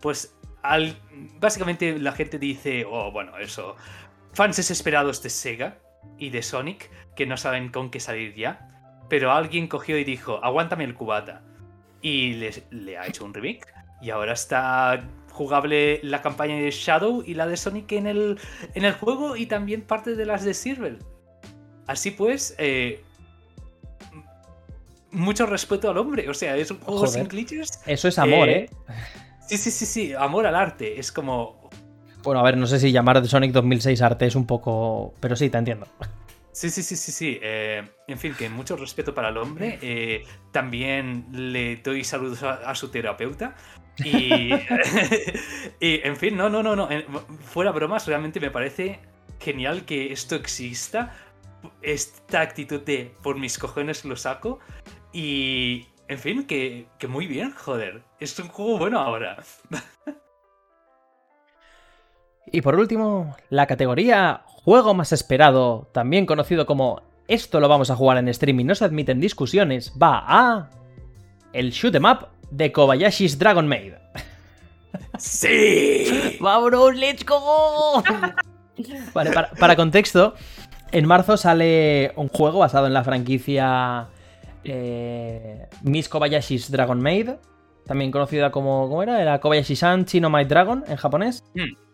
pues 0.00 0.34
al, 0.62 0.96
básicamente 1.38 1.98
la 1.98 2.12
gente 2.12 2.38
dice, 2.38 2.86
oh, 2.88 3.12
bueno, 3.12 3.36
eso, 3.38 3.76
fans 4.32 4.56
desesperados 4.56 5.22
de 5.22 5.30
Sega 5.30 5.78
y 6.18 6.30
de 6.30 6.42
Sonic 6.42 6.90
que 7.14 7.26
no 7.26 7.36
saben 7.36 7.70
con 7.70 7.90
qué 7.90 8.00
salir 8.00 8.34
ya 8.34 8.70
pero 9.10 9.32
alguien 9.32 9.66
cogió 9.66 9.98
y 9.98 10.04
dijo, 10.04 10.42
aguántame 10.42 10.84
el 10.84 10.94
cubata. 10.94 11.42
Y 12.00 12.34
le, 12.70 12.96
ha 12.96 13.06
hecho 13.06 13.26
un 13.26 13.34
remake. 13.34 13.66
Y 14.00 14.08
ahora 14.08 14.32
está 14.32 15.04
jugable 15.40 16.00
la 16.02 16.20
campaña 16.20 16.56
de 16.56 16.70
Shadow 16.70 17.22
y 17.24 17.32
la 17.32 17.46
de 17.46 17.56
Sonic 17.56 17.92
en 17.92 18.06
el, 18.06 18.38
en 18.74 18.84
el 18.84 18.92
juego 18.92 19.36
y 19.36 19.46
también 19.46 19.80
parte 19.80 20.14
de 20.14 20.26
las 20.26 20.44
de 20.44 20.52
Silver. 20.52 20.98
Así 21.86 22.10
pues, 22.10 22.54
eh, 22.58 23.02
mucho 25.10 25.46
respeto 25.46 25.88
al 25.88 25.96
hombre. 25.96 26.28
O 26.28 26.34
sea, 26.34 26.58
es 26.58 26.70
un 26.70 26.78
juego 26.80 27.06
sin 27.06 27.26
glitches. 27.26 27.80
Eso 27.86 28.08
es 28.08 28.18
amor, 28.18 28.50
¿eh? 28.50 28.64
¿eh? 28.64 28.70
Sí, 29.48 29.56
sí, 29.56 29.70
sí, 29.70 29.86
sí, 29.86 30.12
amor 30.12 30.46
al 30.46 30.56
arte. 30.56 31.00
Es 31.00 31.10
como. 31.10 31.70
Bueno, 32.22 32.40
a 32.40 32.42
ver, 32.42 32.58
no 32.58 32.66
sé 32.66 32.78
si 32.78 32.92
llamar 32.92 33.26
Sonic 33.26 33.52
2006 33.52 34.02
arte 34.02 34.26
es 34.26 34.34
un 34.34 34.46
poco. 34.46 35.14
Pero 35.20 35.36
sí, 35.36 35.48
te 35.48 35.56
entiendo. 35.56 35.86
Sí, 36.52 36.68
sí, 36.68 36.82
sí, 36.82 36.96
sí, 36.96 37.12
sí. 37.12 37.38
Eh, 37.40 37.82
en 38.06 38.18
fin, 38.18 38.34
que 38.36 38.50
mucho 38.50 38.76
respeto 38.76 39.14
para 39.14 39.30
el 39.30 39.38
hombre. 39.38 39.78
Eh, 39.80 40.24
también 40.52 41.24
le 41.32 41.76
doy 41.76 42.04
saludos 42.04 42.42
a, 42.42 42.74
su 42.74 42.90
terapeuta. 42.90 43.56
Y, 44.04 44.52
y, 45.80 46.06
en 46.06 46.16
fin, 46.16 46.36
no, 46.36 46.48
no, 46.48 46.62
no, 46.62 46.76
no. 46.76 46.88
Fuera 47.40 47.72
bromas, 47.72 48.06
realmente 48.06 48.40
me 48.40 48.50
parece 48.50 49.00
genial 49.38 49.84
que 49.84 50.12
esto 50.12 50.34
exista. 50.34 51.14
Esta 51.82 52.40
actitud 52.40 52.80
de 52.80 53.14
por 53.22 53.38
mis 53.38 53.58
cojones 53.58 54.04
lo 54.04 54.16
saco. 54.16 54.60
Y, 55.12 55.86
en 56.08 56.18
fin, 56.18 56.46
que, 56.46 56.86
que 56.98 57.06
muy 57.06 57.26
bien, 57.26 57.52
joder. 57.52 58.02
Es 58.18 58.38
un 58.38 58.48
juego 58.48 58.78
bueno 58.78 59.00
ahora. 59.00 59.42
Y 62.52 62.62
por 62.62 62.74
último, 62.74 63.36
la 63.48 63.66
categoría 63.66 64.42
juego 64.44 64.92
más 64.94 65.12
esperado, 65.12 65.88
también 65.92 66.26
conocido 66.26 66.66
como 66.66 67.02
esto 67.28 67.60
lo 67.60 67.68
vamos 67.68 67.90
a 67.90 67.96
jugar 67.96 68.18
en 68.18 68.28
streaming, 68.28 68.64
no 68.66 68.74
se 68.74 68.84
admiten 68.84 69.20
discusiones, 69.20 69.92
va 70.00 70.24
a 70.26 70.70
el 71.52 71.70
shoot 71.70 71.94
em 71.94 72.04
up 72.04 72.28
de 72.50 72.72
Kobayashi's 72.72 73.38
Dragon 73.38 73.66
Maid. 73.66 73.94
¡Sí! 75.18 76.36
¡Vámonos, 76.40 76.94
let's 76.96 77.24
go! 77.24 78.02
vale, 79.14 79.30
para, 79.58 79.76
contexto, 79.76 80.34
en 80.92 81.06
marzo 81.06 81.36
sale 81.36 82.12
un 82.16 82.28
juego 82.28 82.60
basado 82.60 82.86
en 82.86 82.94
la 82.94 83.04
franquicia 83.04 84.08
eh, 84.64 85.66
Miss 85.82 86.08
Kobayashi's 86.08 86.70
Dragon 86.70 87.00
Maid, 87.00 87.30
también 87.86 88.10
conocida 88.10 88.50
como, 88.50 88.88
¿cómo 88.88 89.02
era? 89.02 89.20
Era 89.20 89.40
Kobayashi-san 89.40 90.04
Chino 90.04 90.30
Maid 90.30 90.46
Dragon 90.46 90.84
en 90.86 90.96
japonés. 90.96 91.44
Mm 91.54 91.90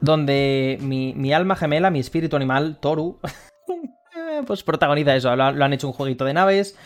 donde 0.00 0.78
mi, 0.80 1.32
alma 1.32 1.56
gemela, 1.56 1.90
mi 1.90 2.00
espíritu 2.00 2.36
animal, 2.36 2.78
Toru, 2.80 3.18
pues 4.46 4.62
protagoniza 4.62 5.16
eso. 5.16 5.34
Lo, 5.34 5.44
han 5.44 5.72
hecho 5.72 5.86
un 5.86 5.92
jueguito 5.92 6.24
de 6.24 6.34
naves. 6.34 6.76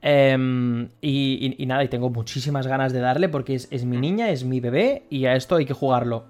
Em, 0.00 0.88
y, 1.00 1.56
nada, 1.66 1.82
y 1.82 1.88
tengo 1.88 2.10
muchísimas 2.10 2.66
ganas 2.66 2.92
de 2.92 3.00
darle 3.00 3.28
porque 3.28 3.54
es, 3.54 3.84
mi 3.84 3.96
niña, 3.96 4.30
es 4.30 4.44
mi 4.44 4.60
bebé 4.60 5.04
y 5.10 5.26
a 5.26 5.34
esto 5.34 5.56
hay 5.56 5.66
que 5.66 5.74
jugarlo. 5.74 6.26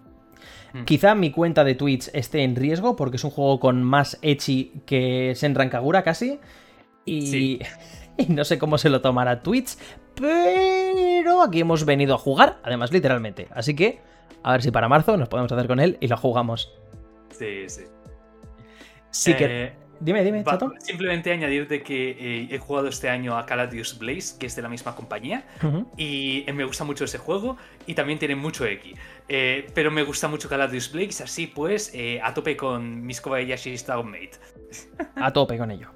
Mm. 0.72 0.84
Quizá 0.84 1.14
mi 1.14 1.30
cuenta 1.30 1.64
de 1.64 1.74
Twitch 1.74 2.10
esté 2.12 2.42
en 2.44 2.56
riesgo 2.56 2.96
porque 2.96 3.16
es 3.16 3.24
un 3.24 3.30
juego 3.30 3.60
con 3.60 3.82
más 3.82 4.18
echi 4.22 4.72
que 4.86 5.32
Senran 5.34 5.68
Kagura 5.68 6.02
casi. 6.02 6.40
Y, 7.04 7.60
y 8.16 8.26
no 8.32 8.44
sé 8.44 8.58
cómo 8.58 8.78
se 8.78 8.88
lo 8.88 9.00
tomará 9.00 9.42
Twitch, 9.42 9.76
pero 10.14 11.42
aquí 11.42 11.60
hemos 11.60 11.84
venido 11.84 12.14
a 12.14 12.18
jugar, 12.18 12.58
además 12.62 12.92
literalmente. 12.92 13.48
Así 13.50 13.74
que 13.74 14.00
a 14.42 14.52
ver 14.52 14.62
si 14.62 14.70
para 14.70 14.88
marzo 14.88 15.16
nos 15.16 15.28
podemos 15.28 15.50
hacer 15.52 15.66
con 15.66 15.80
él 15.80 15.98
y 16.00 16.08
lo 16.08 16.16
jugamos. 16.16 16.72
Sí, 17.30 17.68
sí. 17.68 17.82
Sí 19.10 19.34
que... 19.34 19.72
Eh, 20.00 20.04
dime, 20.04 20.24
dime, 20.24 20.44
chato. 20.44 20.72
Simplemente 20.78 21.32
añadirte 21.32 21.82
que 21.82 22.10
eh, 22.10 22.48
he 22.50 22.58
jugado 22.58 22.88
este 22.88 23.08
año 23.08 23.36
a 23.36 23.46
Caladius 23.46 23.98
Blaze, 23.98 24.38
que 24.38 24.46
es 24.46 24.56
de 24.56 24.62
la 24.62 24.68
misma 24.68 24.94
compañía, 24.94 25.44
y 25.96 26.44
me 26.52 26.64
gusta 26.64 26.84
mucho 26.84 27.04
ese 27.04 27.18
juego 27.18 27.56
y 27.86 27.94
también 27.94 28.18
tiene 28.18 28.36
mucho 28.36 28.64
X. 28.64 28.94
Eh, 29.28 29.66
pero 29.74 29.90
me 29.90 30.02
gusta 30.02 30.28
mucho 30.28 30.48
Caladius 30.48 30.92
Blaze, 30.92 31.22
así 31.22 31.46
pues, 31.46 31.92
a 32.22 32.34
tope 32.34 32.56
con 32.56 33.04
mis 33.04 33.20
Kobayashi's 33.20 33.86
Dragon 33.86 34.10
Mate. 34.10 34.32
a 35.16 35.32
tope 35.32 35.58
con 35.58 35.70
ello. 35.70 35.90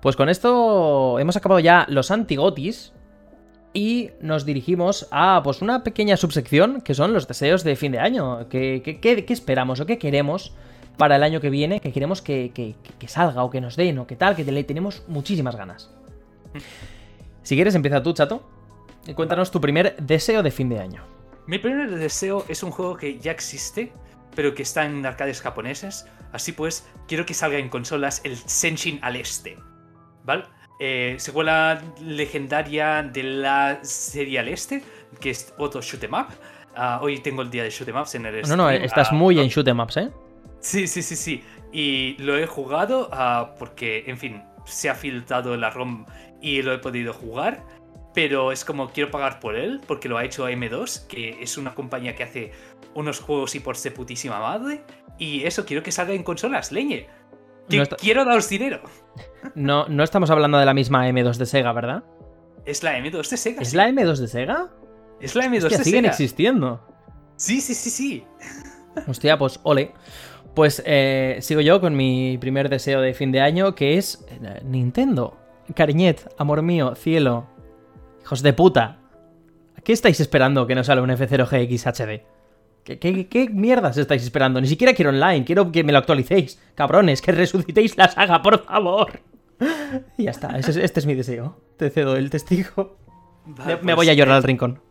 Pues 0.00 0.16
con 0.16 0.28
esto 0.28 1.18
hemos 1.18 1.36
acabado 1.36 1.60
ya 1.60 1.86
los 1.88 2.10
antigotis, 2.10 2.92
y 3.72 4.10
nos 4.20 4.44
dirigimos 4.44 5.06
a 5.10 5.40
pues 5.44 5.62
una 5.62 5.84
pequeña 5.84 6.16
subsección 6.16 6.80
que 6.80 6.94
son 6.94 7.12
los 7.12 7.28
deseos 7.28 7.62
de 7.62 7.76
fin 7.76 7.92
de 7.92 8.00
año. 8.00 8.48
¿Qué, 8.48 9.26
esperamos 9.28 9.80
o 9.80 9.86
qué 9.86 9.98
queremos 9.98 10.52
para 11.00 11.16
el 11.16 11.22
año 11.22 11.40
que 11.40 11.48
viene? 11.48 11.80
Que 11.80 11.92
queremos 11.92 12.20
que, 12.20 12.76
salga 13.06 13.42
o 13.42 13.50
que 13.50 13.62
nos 13.62 13.74
den 13.74 13.98
o 13.98 14.06
que 14.06 14.16
tal, 14.16 14.36
que 14.36 14.44
le 14.44 14.64
tenemos 14.64 15.02
muchísimas 15.08 15.56
ganas. 15.56 15.90
Si 17.42 17.54
quieres, 17.54 17.74
empieza 17.74 18.02
tú, 18.02 18.12
chato. 18.12 18.46
Y 19.06 19.14
cuéntanos 19.14 19.50
tu 19.50 19.62
primer 19.62 19.96
deseo 19.96 20.42
de 20.42 20.50
fin 20.50 20.68
de 20.68 20.78
año. 20.78 21.02
Mi 21.46 21.58
primer 21.58 21.90
deseo 21.90 22.44
es 22.48 22.62
un 22.62 22.70
juego 22.70 22.98
que 22.98 23.18
ya 23.18 23.32
existe, 23.32 23.92
pero 24.36 24.54
que 24.54 24.62
está 24.62 24.84
en 24.84 25.06
arcades 25.06 25.40
japoneses. 25.40 26.06
Así 26.32 26.52
pues, 26.52 26.86
quiero 27.08 27.24
que 27.24 27.32
salga 27.32 27.56
en 27.56 27.70
consolas 27.70 28.20
el 28.24 28.36
Senshin 28.36 28.98
al 29.02 29.16
Este. 29.16 29.56
¿Vale? 30.22 30.44
eh, 30.80 31.16
secuela 31.18 31.80
legendaria 32.02 33.02
de 33.02 33.22
la 33.22 33.78
serie 33.82 34.38
al 34.38 34.48
este, 34.48 34.82
que 35.20 35.30
es 35.30 35.54
otro 35.58 35.80
shoot 35.80 36.02
em 36.04 36.14
up. 36.14 36.28
Ah, 36.74 36.98
hoy 37.02 37.18
tengo 37.18 37.42
el 37.42 37.50
día 37.50 37.62
de 37.62 37.70
shoot 37.70 37.88
em 37.88 37.96
ups 37.96 38.14
en 38.14 38.26
el 38.26 38.48
No, 38.48 38.56
no, 38.56 38.70
estás 38.70 39.08
ah, 39.10 39.14
muy 39.14 39.38
en 39.38 39.48
shoot 39.48 39.68
em 39.68 39.78
ups, 39.78 39.96
¿eh? 39.98 40.10
Sí, 40.60 40.86
sí, 40.86 41.02
sí, 41.02 41.16
sí. 41.16 41.44
Y 41.72 42.16
lo 42.18 42.36
he 42.36 42.46
jugado 42.46 43.08
uh, 43.12 43.58
porque, 43.58 44.04
en 44.06 44.18
fin, 44.18 44.42
se 44.64 44.88
ha 44.88 44.94
filtrado 44.94 45.56
la 45.56 45.70
ROM 45.70 46.06
y 46.40 46.62
lo 46.62 46.72
he 46.72 46.78
podido 46.78 47.12
jugar. 47.12 47.64
Pero 48.12 48.50
es 48.50 48.64
como 48.64 48.90
quiero 48.90 49.10
pagar 49.10 49.38
por 49.38 49.54
él, 49.54 49.80
porque 49.86 50.08
lo 50.08 50.18
ha 50.18 50.24
hecho 50.24 50.48
M2, 50.48 51.06
que 51.06 51.40
es 51.40 51.56
una 51.56 51.74
compañía 51.74 52.16
que 52.16 52.24
hace 52.24 52.52
unos 52.94 53.20
juegos 53.20 53.54
y 53.54 53.60
por 53.60 53.76
ser 53.76 53.94
putísima 53.94 54.40
madre. 54.40 54.82
Y 55.16 55.44
eso, 55.44 55.64
quiero 55.64 55.82
que 55.82 55.92
salga 55.92 56.12
en 56.12 56.24
consolas, 56.24 56.72
leñe 56.72 57.06
quiero 57.98 58.24
daros 58.24 58.48
dinero. 58.48 58.80
No, 59.54 59.88
no 59.88 60.04
estamos 60.04 60.30
hablando 60.30 60.58
de 60.58 60.66
la 60.66 60.74
misma 60.74 61.08
M2 61.08 61.36
de 61.36 61.46
Sega, 61.46 61.72
¿verdad? 61.72 62.04
Es 62.66 62.82
la 62.82 62.98
M2 62.98 63.26
de 63.26 63.36
Sega. 63.38 63.62
¿Es 63.62 63.72
la 63.72 63.88
M2 63.88 64.18
de 64.18 64.28
Sega? 64.28 64.68
Es 65.18 65.34
la 65.34 65.46
M2 65.46 65.62
de 65.62 65.70
Sega. 65.70 65.84
siguen 65.84 66.04
existiendo. 66.04 66.86
Sí, 67.36 67.62
sí, 67.62 67.74
sí, 67.74 67.88
sí. 67.88 68.24
Hostia, 69.08 69.38
pues 69.38 69.58
ole. 69.62 69.94
Pues 70.60 70.82
eh, 70.84 71.38
sigo 71.40 71.62
yo 71.62 71.80
con 71.80 71.96
mi 71.96 72.36
primer 72.36 72.68
deseo 72.68 73.00
de 73.00 73.14
fin 73.14 73.32
de 73.32 73.40
año, 73.40 73.74
que 73.74 73.96
es 73.96 74.26
eh, 74.28 74.60
Nintendo. 74.62 75.38
Cariñet, 75.74 76.30
amor 76.36 76.60
mío, 76.60 76.94
cielo. 76.94 77.46
Hijos 78.20 78.42
de 78.42 78.52
puta. 78.52 78.98
¿Qué 79.82 79.94
estáis 79.94 80.20
esperando 80.20 80.66
que 80.66 80.74
no 80.74 80.84
salga 80.84 81.02
un 81.02 81.08
F0GX 81.08 81.86
HD? 81.86 82.26
¿Qué, 82.84 83.48
mierdas 83.50 83.96
estáis 83.96 84.22
esperando? 84.22 84.60
Ni 84.60 84.66
siquiera 84.66 84.92
quiero 84.92 85.08
online, 85.12 85.46
quiero 85.46 85.72
que 85.72 85.82
me 85.82 85.92
lo 85.92 85.98
actualicéis. 85.98 86.60
Cabrones, 86.74 87.22
que 87.22 87.32
resucitéis 87.32 87.96
la 87.96 88.08
saga, 88.08 88.42
por 88.42 88.62
favor. 88.62 89.18
Y 90.18 90.24
ya 90.24 90.30
está, 90.30 90.58
este, 90.58 91.00
es 91.00 91.06
mi 91.06 91.14
deseo. 91.14 91.56
Te 91.78 91.88
cedo 91.88 92.16
el 92.16 92.28
testigo. 92.28 92.98
me, 93.46 93.78
pues, 93.78 93.96
voy 93.96 94.10
a 94.10 94.12
llorar 94.12 94.34
al 94.34 94.42
rincón. 94.42 94.82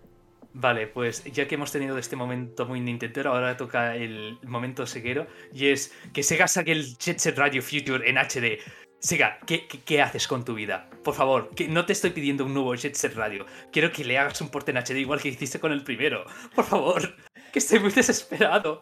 Vale, 0.54 0.88
pues 0.88 1.24
ya 1.26 1.48
que 1.48 1.56
hemos 1.56 1.72
tenido 1.72 1.98
este 1.98 2.16
momento 2.16 2.66
muy 2.66 2.82
Nintendo, 2.82 3.30
ahora 3.30 3.56
toca 3.56 3.96
el 3.96 4.40
momento 4.44 4.86
seguero. 4.88 5.28
Y 5.54 5.68
es 5.68 5.94
que 6.12 6.24
Sega 6.24 6.48
saque 6.48 6.72
el 6.72 6.98
Jet 6.98 7.20
Set 7.20 7.38
Radio 7.38 7.62
Future 7.62 8.10
en 8.10 8.18
HD. 8.18 8.60
Siga, 9.02 9.40
¿qué, 9.46 9.66
qué, 9.68 9.80
qué 9.80 10.02
haces 10.02 10.28
con 10.28 10.44
tu 10.44 10.56
vida? 10.56 10.90
Por 11.04 11.14
favor, 11.14 11.52
que 11.56 11.68
no 11.70 11.86
te 11.86 11.94
estoy 11.94 12.10
pidiendo 12.10 12.44
un 12.46 12.54
nuevo 12.54 12.74
Jet 12.76 12.96
Set 12.96 13.14
Radio. 13.16 13.46
Quiero 13.72 13.92
que 13.94 14.04
le 14.04 14.18
hagas 14.18 14.42
un 14.42 14.50
porte 14.50 14.72
en 14.72 14.78
HD 14.78 14.98
igual 15.00 15.22
que 15.22 15.30
hiciste 15.30 15.60
con 15.60 15.72
el 15.72 15.84
primero. 15.84 16.26
Por 16.56 16.66
favor, 16.66 17.16
que 17.54 17.60
estoy 17.60 17.80
muy 17.80 17.92
desesperado. 17.92 18.82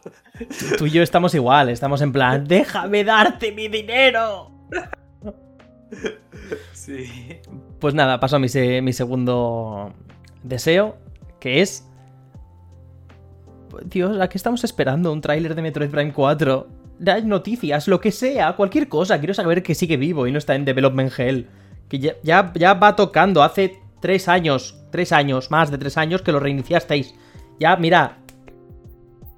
Tú 0.77 0.87
y 0.87 0.91
yo 0.91 1.03
estamos 1.03 1.35
igual, 1.35 1.69
estamos 1.69 2.01
en 2.01 2.11
plan, 2.13 2.47
déjame 2.47 3.03
darte 3.03 3.51
mi 3.51 3.67
dinero. 3.67 4.51
Sí. 6.73 7.39
Pues 7.79 7.93
nada, 7.93 8.19
paso 8.19 8.37
a 8.37 8.39
mi, 8.39 8.49
se- 8.49 8.81
mi 8.81 8.93
segundo 8.93 9.93
deseo, 10.43 10.97
que 11.39 11.61
es... 11.61 11.87
Dios, 13.85 14.19
¿a 14.19 14.27
qué 14.27 14.37
estamos 14.37 14.63
esperando? 14.63 15.11
¿Un 15.11 15.21
tráiler 15.21 15.53
de 15.53 15.61
Metroid 15.61 15.89
Prime 15.89 16.13
4? 16.13 16.67
Da 16.99 17.21
noticias, 17.21 17.87
lo 17.87 17.99
que 17.99 18.11
sea, 18.11 18.55
cualquier 18.55 18.87
cosa. 18.87 19.19
Quiero 19.19 19.33
saber 19.33 19.61
que 19.61 19.75
sigue 19.75 19.97
vivo 19.97 20.25
y 20.25 20.31
no 20.31 20.37
está 20.37 20.55
en 20.55 20.65
Development 20.65 21.11
Hell. 21.17 21.47
Que 21.89 21.99
ya, 21.99 22.13
ya, 22.23 22.51
ya 22.55 22.73
va 22.73 22.95
tocando. 22.95 23.43
Hace 23.43 23.79
tres 24.01 24.27
años, 24.27 24.83
tres 24.91 25.11
años, 25.11 25.51
más 25.51 25.69
de 25.69 25.77
tres 25.77 25.97
años 25.97 26.21
que 26.21 26.31
lo 26.31 26.39
reiniciasteis. 26.39 27.13
Ya, 27.59 27.75
mira. 27.75 28.17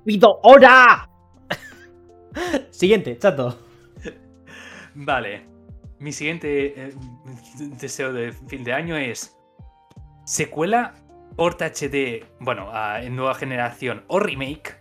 ¡Pido 0.06 0.40
hora! 0.44 1.10
Siguiente, 2.70 3.18
chato. 3.18 3.60
Vale. 4.96 5.46
Mi 6.00 6.14
siguiente 6.14 6.88
eh, 6.88 6.94
deseo 7.80 8.14
de 8.14 8.32
fin 8.32 8.64
de 8.64 8.74
año 8.74 8.96
es 8.96 9.38
secuela, 10.26 10.94
port 11.40 11.62
HD, 11.62 12.26
bueno, 12.42 12.70
en 12.98 13.16
nueva 13.16 13.34
generación 13.34 14.04
o 14.08 14.20
remake 14.20 14.76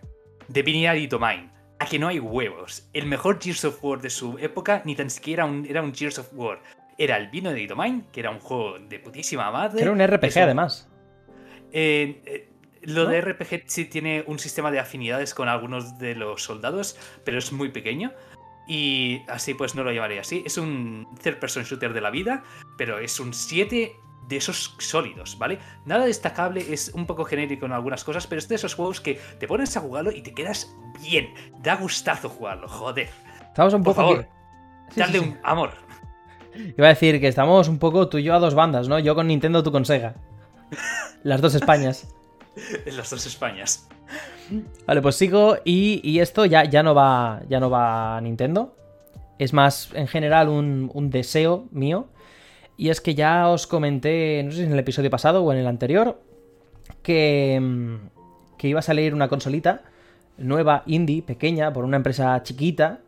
de 0.49 0.63
Binary 0.65 1.07
Domain. 1.07 1.53
A 1.79 1.87
que 1.87 2.01
no 2.01 2.09
hay 2.09 2.19
huevos. 2.19 2.89
El 2.93 3.07
mejor 3.07 3.41
Gears 3.41 3.65
of 3.65 3.79
War 3.85 4.01
de 4.01 4.11
su 4.11 4.37
época 4.39 4.83
ni 4.85 4.97
tan 4.97 5.09
siquiera 5.09 5.45
un- 5.45 5.65
era 5.67 5.81
un 5.83 5.95
Gears 5.95 6.19
of 6.19 6.31
War. 6.33 6.61
Era 6.99 7.17
el 7.17 7.29
Binary 7.29 7.69
Domain, 7.69 8.07
que 8.13 8.19
era 8.19 8.33
un 8.33 8.41
juego 8.41 8.77
de 8.81 8.99
putísima 8.99 9.53
madre. 9.53 9.83
Era 9.83 9.93
un 9.93 10.01
RPG 10.01 10.37
un- 10.39 10.43
además. 10.43 10.91
Eh, 11.71 12.23
eh, 12.27 12.49
lo 12.83 13.05
¿No? 13.05 13.11
de 13.11 13.21
RPG 13.21 13.63
sí 13.69 13.85
tiene 13.85 14.25
un 14.27 14.41
sistema 14.41 14.73
de 14.73 14.81
afinidades 14.81 15.35
con 15.35 15.49
algunos 15.49 15.97
de 16.01 16.17
los 16.17 16.43
soldados, 16.43 16.99
pero 17.25 17.39
es 17.39 17.53
muy 17.53 17.69
pequeño. 17.69 18.11
Y 18.67 19.23
así 19.29 19.55
pues 19.55 19.77
no 19.77 19.85
lo 19.85 19.93
llamaré 19.93 20.19
así. 20.19 20.43
Es 20.45 20.59
un 20.59 21.07
third 21.23 21.39
person 21.39 21.63
shooter 21.63 21.93
de 21.93 22.01
la 22.01 22.11
vida, 22.11 22.43
pero 22.77 22.99
es 22.99 23.21
un 23.21 23.33
7 23.33 23.93
de 24.27 24.37
esos 24.37 24.75
sólidos, 24.79 25.39
¿vale? 25.39 25.59
Nada 25.85 26.05
destacable, 26.07 26.73
es 26.73 26.91
un 26.95 27.07
poco 27.07 27.25
genérico 27.25 27.67
en 27.67 27.73
algunas 27.73 28.05
cosas, 28.05 28.27
pero 28.27 28.39
es 28.39 28.49
de 28.49 28.57
esos 28.57 28.75
juegos 28.75 29.01
que 29.01 29.21
te 29.39 29.47
pones 29.47 29.77
a 29.77 29.81
jugarlo 29.81 30.11
y 30.13 30.23
te 30.23 30.35
quedas 30.35 30.75
bien. 31.03 31.33
Da 31.63 31.77
gustazo 31.77 32.29
jugarlo, 32.29 32.69
joder. 32.69 33.09
Estamos 33.49 33.75
un 33.75 33.83
Por 33.83 33.95
poco... 33.95 34.09
favor, 34.09 34.27
Sí, 34.91 35.01
Darle 35.01 35.19
sí, 35.19 35.25
sí. 35.25 35.31
un 35.31 35.39
amor. 35.43 35.71
Iba 36.77 36.87
a 36.87 36.91
decir 36.91 37.21
que 37.21 37.29
estamos 37.29 37.69
un 37.69 37.79
poco 37.79 38.09
tú 38.09 38.19
y 38.19 38.23
yo 38.25 38.35
a 38.35 38.39
dos 38.39 38.55
bandas, 38.55 38.89
¿no? 38.89 38.99
Yo 38.99 39.15
con 39.15 39.27
Nintendo, 39.29 39.63
tú 39.63 39.71
con 39.71 39.85
Sega. 39.85 40.15
Las 41.23 41.41
dos 41.41 41.55
Españas. 41.55 42.09
En 42.87 42.97
las 42.97 43.11
dos 43.11 43.27
Españas. 43.27 43.87
Vale, 44.87 45.03
pues 45.03 45.17
sigo 45.17 45.57
y, 45.65 46.01
y 46.03 46.21
esto 46.21 46.47
ya, 46.47 46.65
ya, 46.65 46.83
no 46.83 46.95
va, 46.95 47.43
ya 47.49 47.61
no 47.61 47.69
va 47.71 48.17
a 48.17 48.21
Nintendo. 48.21 48.75
Es 49.39 49.53
más, 49.53 49.91
en 49.93 50.09
general, 50.09 50.49
un, 50.49 50.91
un 50.95 51.11
deseo 51.11 51.67
mío. 51.71 52.09
Y 52.79 52.91
es 52.91 53.01
que 53.01 53.17
ya 53.17 53.49
os 53.49 53.67
comenté, 53.67 54.41
no 54.45 54.53
sé 54.53 54.59
si 54.59 54.63
en 54.63 54.73
el 54.73 54.79
episodio 54.79 55.11
pasado 55.11 55.43
o 55.43 55.53
en 55.53 55.59
el 55.59 55.67
anterior, 55.67 56.23
que, 57.03 57.59
mm, 57.61 58.57
que 58.57 58.69
iba 58.69 58.79
a 58.79 58.83
salir 58.83 59.13
una 59.15 59.29
consolita 59.29 59.83
nueva, 60.39 60.85
indie, 60.87 61.23
pequeña, 61.23 61.73
por 61.73 61.85
una 61.85 61.97
empresa 61.97 62.41
chiquita, 62.45 63.01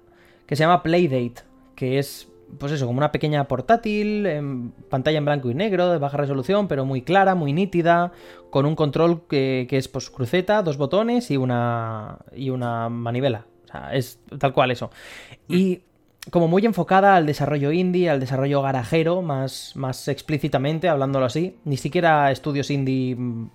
que 0.47 0.57
se 0.57 0.65
llama 0.65 0.83
Playdate, 0.83 1.45
que 1.77 2.01
es, 2.01 2.29
pues 2.59 2.73
eso, 2.73 2.85
como 2.85 2.99
una 2.99 3.13
pequeña 3.13 3.47
portátil, 3.47 4.27
en 4.27 4.73
pantalla 4.91 5.19
en 5.19 5.25
blanco 5.25 5.49
y 5.49 5.55
negro, 5.55 5.89
de 5.91 5.99
baja 5.99 6.17
resolución, 6.17 6.67
pero 6.67 6.85
muy 6.85 7.03
clara, 7.03 7.37
muy 7.37 7.53
nítida, 7.53 8.11
con 8.51 8.67
un 8.67 8.75
control 8.75 9.23
que, 9.29 9.69
que 9.71 9.77
es 9.77 9.87
pues 9.87 10.11
cruceta, 10.11 10.63
dos 10.63 10.79
botones 10.79 11.31
y 11.31 11.37
una, 11.37 12.19
y 12.35 12.51
una 12.51 12.89
manivela. 12.89 13.47
O 13.67 13.69
sea, 13.69 13.95
es 13.95 14.19
tal 14.41 14.53
cual 14.53 14.73
eso. 14.73 14.91
Y 15.49 15.83
como 16.29 16.49
muy 16.49 16.67
enfocada 16.67 17.17
al 17.17 17.25
desarrollo 17.25 17.73
indie, 17.73 18.11
al 18.11 18.21
desarrollo 18.21 18.61
garajero, 18.61 19.23
más, 19.23 19.73
más 19.75 20.07
explícitamente, 20.09 20.89
hablándolo 20.89 21.25
así. 21.25 21.59
Ni 21.65 21.79
siquiera 21.79 22.31
estudios 22.31 22.71
indie 22.71 23.17
mm, 23.17 23.51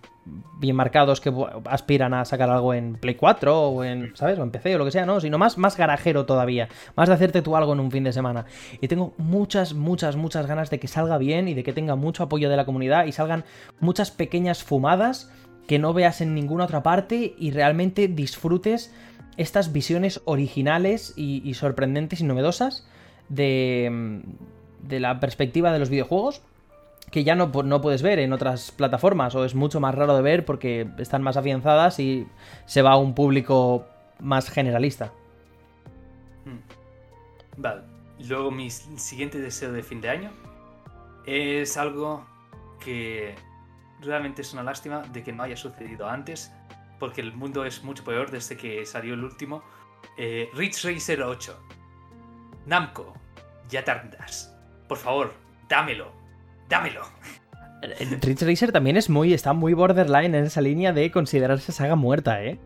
bien 0.59 0.75
marcados 0.75 1.21
que 1.21 1.31
aspiran 1.65 2.15
a 2.15 2.25
sacar 2.25 2.49
algo 2.49 2.73
en 2.73 2.95
Play 2.95 3.15
4 3.15 3.61
o 3.69 3.83
en, 3.83 4.15
¿sabes? 4.15 4.39
O 4.39 4.51
PC 4.51 4.75
o 4.75 4.77
lo 4.79 4.85
que 4.85 4.91
sea, 4.91 5.05
¿no? 5.05 5.21
Sino 5.21 5.37
más, 5.37 5.59
más 5.59 5.77
garajero 5.77 6.25
todavía. 6.25 6.67
Más 6.95 7.07
de 7.07 7.13
hacerte 7.13 7.43
tú 7.43 7.55
algo 7.55 7.73
en 7.73 7.79
un 7.79 7.91
fin 7.91 8.03
de 8.03 8.11
semana. 8.11 8.45
Y 8.81 8.87
tengo 8.87 9.13
muchas, 9.17 9.73
muchas, 9.75 10.15
muchas 10.15 10.47
ganas 10.47 10.71
de 10.71 10.79
que 10.79 10.87
salga 10.87 11.19
bien 11.19 11.47
y 11.47 11.53
de 11.53 11.63
que 11.63 11.71
tenga 11.71 11.95
mucho 11.95 12.23
apoyo 12.23 12.49
de 12.49 12.57
la 12.57 12.65
comunidad 12.65 13.05
y 13.05 13.11
salgan 13.11 13.45
muchas 13.79 14.09
pequeñas 14.09 14.63
fumadas 14.63 15.31
que 15.67 15.79
no 15.79 15.93
veas 15.93 16.21
en 16.21 16.33
ninguna 16.33 16.65
otra 16.65 16.83
parte 16.83 17.35
y 17.37 17.51
realmente 17.51 18.07
disfrutes 18.07 18.91
estas 19.37 19.73
visiones 19.73 20.21
originales 20.25 21.13
y, 21.15 21.53
sorprendentes 21.53 22.21
y 22.21 22.23
novedosas 22.23 22.87
de, 23.29 24.21
de 24.81 24.99
la 24.99 25.19
perspectiva 25.19 25.71
de 25.71 25.79
los 25.79 25.89
videojuegos 25.89 26.41
que 27.11 27.23
ya 27.23 27.35
no, 27.35 27.47
no 27.63 27.81
puedes 27.81 28.01
ver 28.01 28.19
en 28.19 28.33
otras 28.33 28.71
plataformas 28.71 29.35
o 29.35 29.45
es 29.45 29.55
mucho 29.55 29.79
más 29.79 29.95
raro 29.95 30.15
de 30.15 30.21
ver 30.21 30.45
porque 30.45 30.87
están 30.97 31.21
más 31.21 31.37
afianzadas 31.37 31.99
y 31.99 32.27
se 32.65 32.81
va 32.81 32.93
a 32.93 32.97
un 32.97 33.13
público 33.13 33.85
más 34.19 34.49
generalista. 34.49 35.13
Mm. 36.45 37.61
Vale. 37.61 37.81
Luego 38.27 38.51
mi 38.51 38.69
siguiente 38.69 39.39
deseo 39.39 39.71
de 39.71 39.83
fin 39.83 40.01
de 40.01 40.09
año 40.09 40.31
es 41.25 41.77
algo 41.77 42.25
que 42.79 43.35
realmente 44.01 44.41
es 44.41 44.53
una 44.53 44.63
lástima 44.63 45.01
de 45.01 45.23
que 45.23 45.33
no 45.33 45.43
haya 45.43 45.57
sucedido 45.57 46.07
antes, 46.07 46.51
porque 46.99 47.22
el 47.22 47.34
mundo 47.34 47.65
es 47.65 47.84
mucho 47.84 48.03
peor 48.03 48.31
desde 48.31 48.57
que 48.57 48.85
salió 48.85 49.13
el 49.13 49.23
último. 49.23 49.63
Eh, 50.17 50.49
Ridge 50.53 50.84
Racer 50.84 51.22
8. 51.22 51.59
Namco, 52.65 53.13
ya 53.69 53.84
tardas. 53.84 54.53
Por 54.88 54.97
favor, 54.97 55.34
dámelo. 55.69 56.11
Dámelo. 56.69 57.01
El 57.81 58.19
Ridge 58.22 58.41
Racer 58.41 58.72
también 58.72 58.97
es 58.97 59.09
muy, 59.09 59.34
está 59.34 59.53
muy 59.53 59.73
borderline 59.73 60.34
en 60.34 60.45
esa 60.45 60.61
línea 60.61 60.91
de 60.93 61.11
considerarse 61.11 61.72
saga 61.72 61.95
muerta, 61.95 62.43
¿eh? 62.43 62.57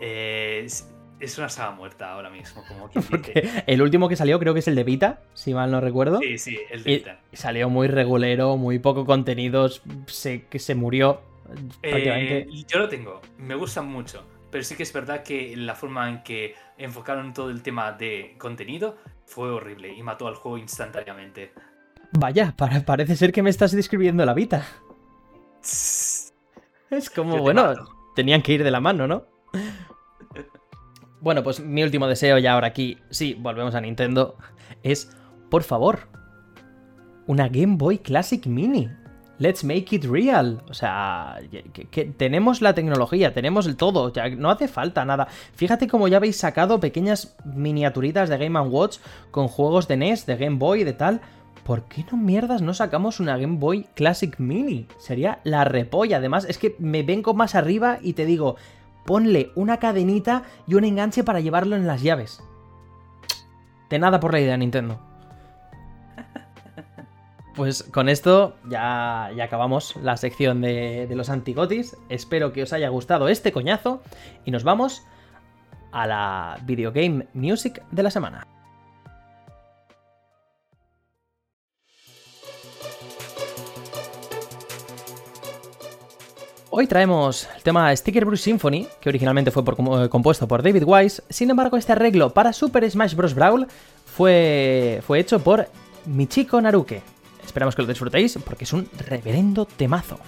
Eh, 0.00 0.62
es, 0.64 0.88
es 1.18 1.38
una 1.38 1.48
saga 1.48 1.72
muerta 1.72 2.12
ahora 2.12 2.30
mismo, 2.30 2.62
como. 2.68 2.88
Porque 3.10 3.64
el 3.66 3.82
último 3.82 4.08
que 4.08 4.14
salió 4.14 4.38
creo 4.38 4.54
que 4.54 4.60
es 4.60 4.68
el 4.68 4.76
de 4.76 4.84
Vita, 4.84 5.22
si 5.34 5.54
mal 5.54 5.70
no 5.72 5.80
recuerdo. 5.80 6.20
Sí, 6.20 6.38
sí, 6.38 6.58
el 6.70 6.84
de 6.84 6.90
Y 6.92 6.96
Vita. 6.98 7.18
salió 7.32 7.68
muy 7.68 7.88
regulero, 7.88 8.56
muy 8.56 8.78
poco 8.78 9.04
contenido, 9.04 9.68
se, 10.06 10.44
que 10.46 10.58
se 10.60 10.76
murió 10.76 11.20
prácticamente. 11.80 12.38
Eh, 12.40 12.64
yo 12.66 12.78
lo 12.78 12.88
tengo, 12.88 13.20
me 13.38 13.54
gusta 13.54 13.82
mucho, 13.82 14.26
pero 14.50 14.62
sí 14.64 14.74
que 14.76 14.82
es 14.82 14.92
verdad 14.92 15.22
que 15.22 15.56
la 15.56 15.74
forma 15.74 16.08
en 16.08 16.22
que 16.22 16.54
enfocaron 16.76 17.32
todo 17.32 17.50
el 17.50 17.62
tema 17.62 17.92
de 17.92 18.34
contenido 18.38 18.96
fue 19.26 19.50
horrible 19.50 19.92
y 19.94 20.02
mató 20.02 20.26
al 20.28 20.34
juego 20.34 20.58
instantáneamente. 20.58 21.52
Vaya, 22.12 22.54
para- 22.56 22.80
parece 22.84 23.16
ser 23.16 23.32
que 23.32 23.42
me 23.42 23.50
estás 23.50 23.72
describiendo 23.72 24.24
la 24.24 24.34
Vita. 24.34 24.66
Es 26.90 27.10
como, 27.10 27.34
te 27.34 27.40
bueno, 27.40 27.64
mato. 27.66 27.88
tenían 28.16 28.40
que 28.40 28.54
ir 28.54 28.64
de 28.64 28.70
la 28.70 28.80
mano, 28.80 29.06
¿no? 29.06 29.26
Bueno, 31.20 31.42
pues 31.42 31.60
mi 31.60 31.82
último 31.82 32.06
deseo 32.06 32.38
ya 32.38 32.54
ahora 32.54 32.68
aquí, 32.68 32.96
sí, 33.10 33.34
volvemos 33.38 33.74
a 33.74 33.80
Nintendo, 33.82 34.38
es, 34.82 35.14
por 35.50 35.64
favor, 35.64 36.08
una 37.26 37.48
Game 37.48 37.76
Boy 37.76 37.98
Classic 37.98 38.46
Mini. 38.46 38.88
Let's 39.38 39.62
make 39.62 39.94
it 39.94 40.04
real. 40.04 40.62
O 40.68 40.74
sea, 40.74 41.38
que, 41.90 42.04
tenemos 42.06 42.60
la 42.60 42.74
tecnología, 42.74 43.32
tenemos 43.32 43.66
el 43.66 43.76
todo, 43.76 44.12
ya 44.12 44.28
no 44.30 44.50
hace 44.50 44.68
falta 44.68 45.04
nada. 45.04 45.28
Fíjate 45.54 45.86
cómo 45.86 46.08
ya 46.08 46.16
habéis 46.16 46.36
sacado 46.36 46.80
pequeñas 46.80 47.36
miniaturitas 47.44 48.28
de 48.28 48.38
Game 48.38 48.60
Watch 48.60 48.98
con 49.30 49.48
juegos 49.48 49.86
de 49.86 49.96
NES, 49.96 50.26
de 50.26 50.36
Game 50.36 50.56
Boy, 50.56 50.84
de 50.84 50.92
tal. 50.92 51.20
¿Por 51.64 51.84
qué 51.84 52.04
no 52.10 52.16
mierdas 52.16 52.62
no 52.62 52.74
sacamos 52.74 53.20
una 53.20 53.36
Game 53.36 53.58
Boy 53.58 53.84
Classic 53.94 54.38
Mini? 54.38 54.88
Sería 54.96 55.40
la 55.44 55.64
repolla. 55.64 56.16
Además, 56.16 56.46
es 56.48 56.58
que 56.58 56.74
me 56.78 57.02
vengo 57.02 57.34
más 57.34 57.54
arriba 57.54 57.98
y 58.00 58.14
te 58.14 58.24
digo, 58.24 58.56
ponle 59.04 59.52
una 59.54 59.76
cadenita 59.76 60.44
y 60.66 60.74
un 60.74 60.84
enganche 60.84 61.24
para 61.24 61.40
llevarlo 61.40 61.76
en 61.76 61.86
las 61.86 62.02
llaves. 62.02 62.42
De 63.90 63.98
nada 63.98 64.18
por 64.18 64.32
la 64.32 64.40
idea, 64.40 64.56
Nintendo. 64.56 65.07
Pues 67.58 67.82
con 67.82 68.08
esto 68.08 68.54
ya, 68.70 69.26
acabamos 69.42 69.96
la 70.00 70.16
sección 70.16 70.60
de, 70.60 71.08
los 71.10 71.28
antigotis. 71.28 71.96
Espero 72.08 72.52
que 72.52 72.62
os 72.62 72.72
haya 72.72 72.88
gustado 72.88 73.26
este 73.26 73.50
coñazo 73.50 74.00
y 74.44 74.52
nos 74.52 74.62
vamos 74.62 75.02
a 75.90 76.06
la 76.06 76.60
Video 76.62 76.92
Game 76.92 77.26
Music 77.34 77.82
de 77.90 78.02
la 78.04 78.12
semana. 78.12 78.46
Hoy 86.70 86.86
traemos 86.86 87.48
el 87.56 87.64
tema 87.64 87.96
Sticker 87.96 88.24
Bruce 88.24 88.44
Symphony, 88.44 88.86
que 89.00 89.08
originalmente 89.08 89.50
fue 89.50 89.64
eh, 89.64 90.08
compuesto 90.08 90.46
por 90.46 90.62
David 90.62 90.84
Wise. 90.86 91.24
Sin 91.28 91.50
embargo, 91.50 91.76
este 91.76 91.90
arreglo 91.90 92.32
para 92.32 92.52
Super 92.52 92.88
Smash 92.88 93.16
Bros. 93.16 93.34
Brawl 93.34 93.66
fue, 94.06 95.02
fue 95.04 95.18
hecho 95.18 95.40
por 95.40 95.68
Michiko 96.06 96.60
Naruke. 96.60 97.17
Esperamos 97.48 97.74
que 97.74 97.80
lo 97.80 97.88
disfrutéis 97.88 98.38
porque 98.44 98.64
es 98.64 98.72
un 98.74 98.86
reverendo 99.08 99.64
temazo. 99.64 100.20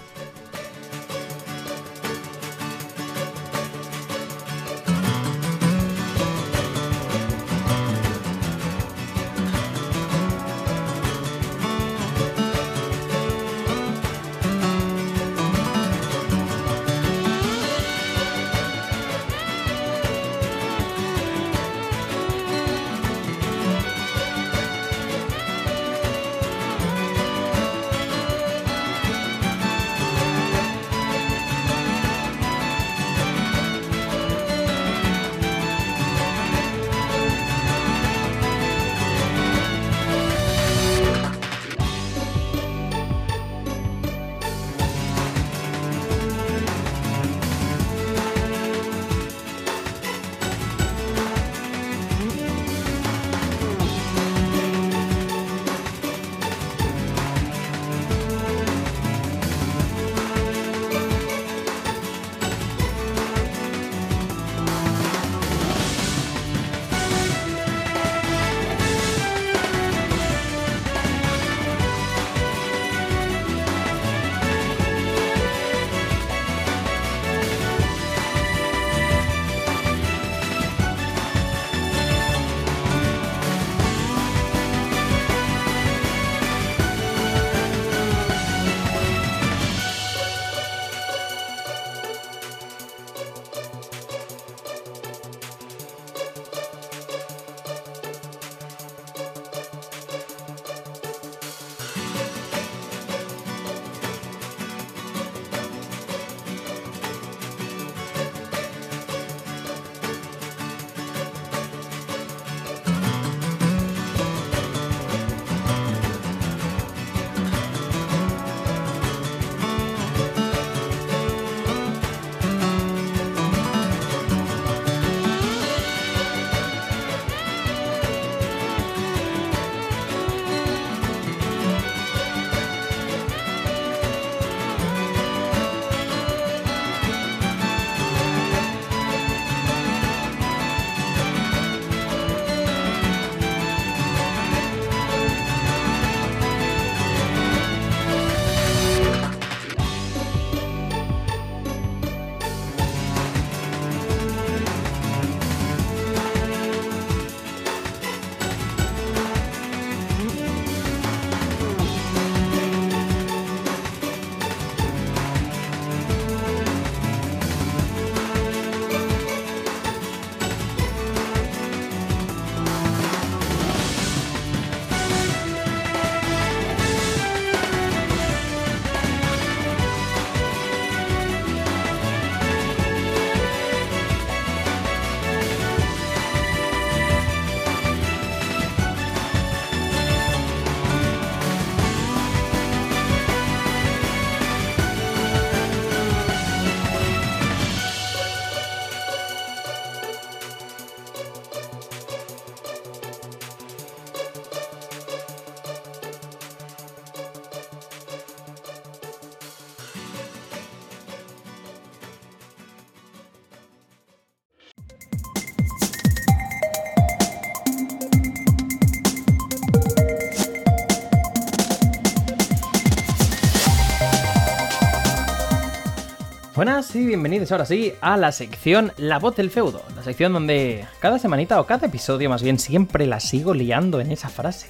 Bienvenidos 227.05 227.51
ahora 227.51 227.65
sí 227.65 227.93
a 228.01 228.17
la 228.17 228.31
sección 228.31 228.91
La 228.97 229.17
voz 229.17 229.35
del 229.35 229.49
feudo, 229.49 229.81
la 229.95 230.03
sección 230.03 230.33
donde 230.33 230.85
cada 230.99 231.19
semanita 231.19 231.59
o 231.59 231.65
cada 231.65 231.87
episodio 231.87 232.29
más 232.29 232.43
bien 232.43 232.59
siempre 232.59 233.07
la 233.07 233.19
sigo 233.19 233.53
liando 233.53 233.99
en 233.99 234.11
esa 234.11 234.29
frase. 234.29 234.67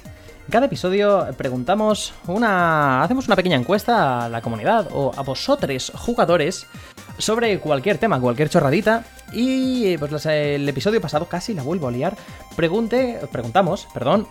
Cada 0.50 0.66
episodio 0.66 1.26
preguntamos 1.36 2.14
una... 2.26 3.02
hacemos 3.02 3.26
una 3.26 3.36
pequeña 3.36 3.56
encuesta 3.56 4.24
a 4.24 4.28
la 4.28 4.40
comunidad 4.40 4.88
o 4.92 5.12
a 5.14 5.22
vosotros 5.22 5.92
jugadores 5.94 6.66
sobre 7.18 7.58
cualquier 7.58 7.98
tema, 7.98 8.20
cualquier 8.20 8.48
chorradita 8.48 9.04
y 9.32 9.96
pues 9.98 10.26
el 10.26 10.68
episodio 10.68 11.00
pasado 11.00 11.26
casi 11.26 11.54
la 11.54 11.62
vuelvo 11.62 11.88
a 11.88 11.92
liar. 11.92 12.16
Pregunte, 12.56 13.20
preguntamos, 13.30 13.88
perdón, 13.92 14.26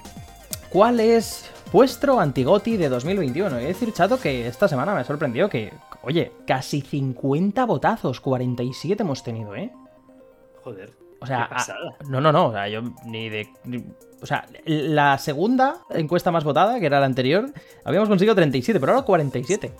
¿cuál 0.69 0.99
es 0.99 1.49
vuestro 1.71 2.19
antigoti 2.19 2.77
de 2.77 2.89
2021? 2.89 3.61
Y 3.61 3.65
decir, 3.65 3.93
chato, 3.93 4.19
que 4.19 4.47
esta 4.47 4.67
semana 4.67 4.93
me 4.93 5.01
ha 5.01 5.05
sorprendido 5.05 5.49
que 5.49 5.73
Oye, 6.03 6.31
casi 6.47 6.81
50 6.81 7.65
votazos, 7.65 8.19
47 8.21 9.03
hemos 9.03 9.23
tenido, 9.23 9.55
¿eh? 9.55 9.71
Joder. 10.63 10.93
O 11.19 11.25
sea, 11.27 11.49
no, 12.09 12.19
no, 12.19 12.31
no, 12.31 12.47
o 12.47 12.51
sea, 12.51 12.67
yo 12.67 12.81
ni 13.05 13.29
de... 13.29 13.47
o 14.21 14.25
sea, 14.25 14.47
la 14.65 15.19
segunda 15.19 15.83
encuesta 15.91 16.31
más 16.31 16.43
votada, 16.43 16.79
que 16.79 16.87
era 16.87 16.99
la 16.99 17.05
anterior, 17.05 17.53
habíamos 17.85 18.09
conseguido 18.09 18.33
37, 18.33 18.79
pero 18.79 18.93
ahora 18.93 19.05
47. 19.05 19.71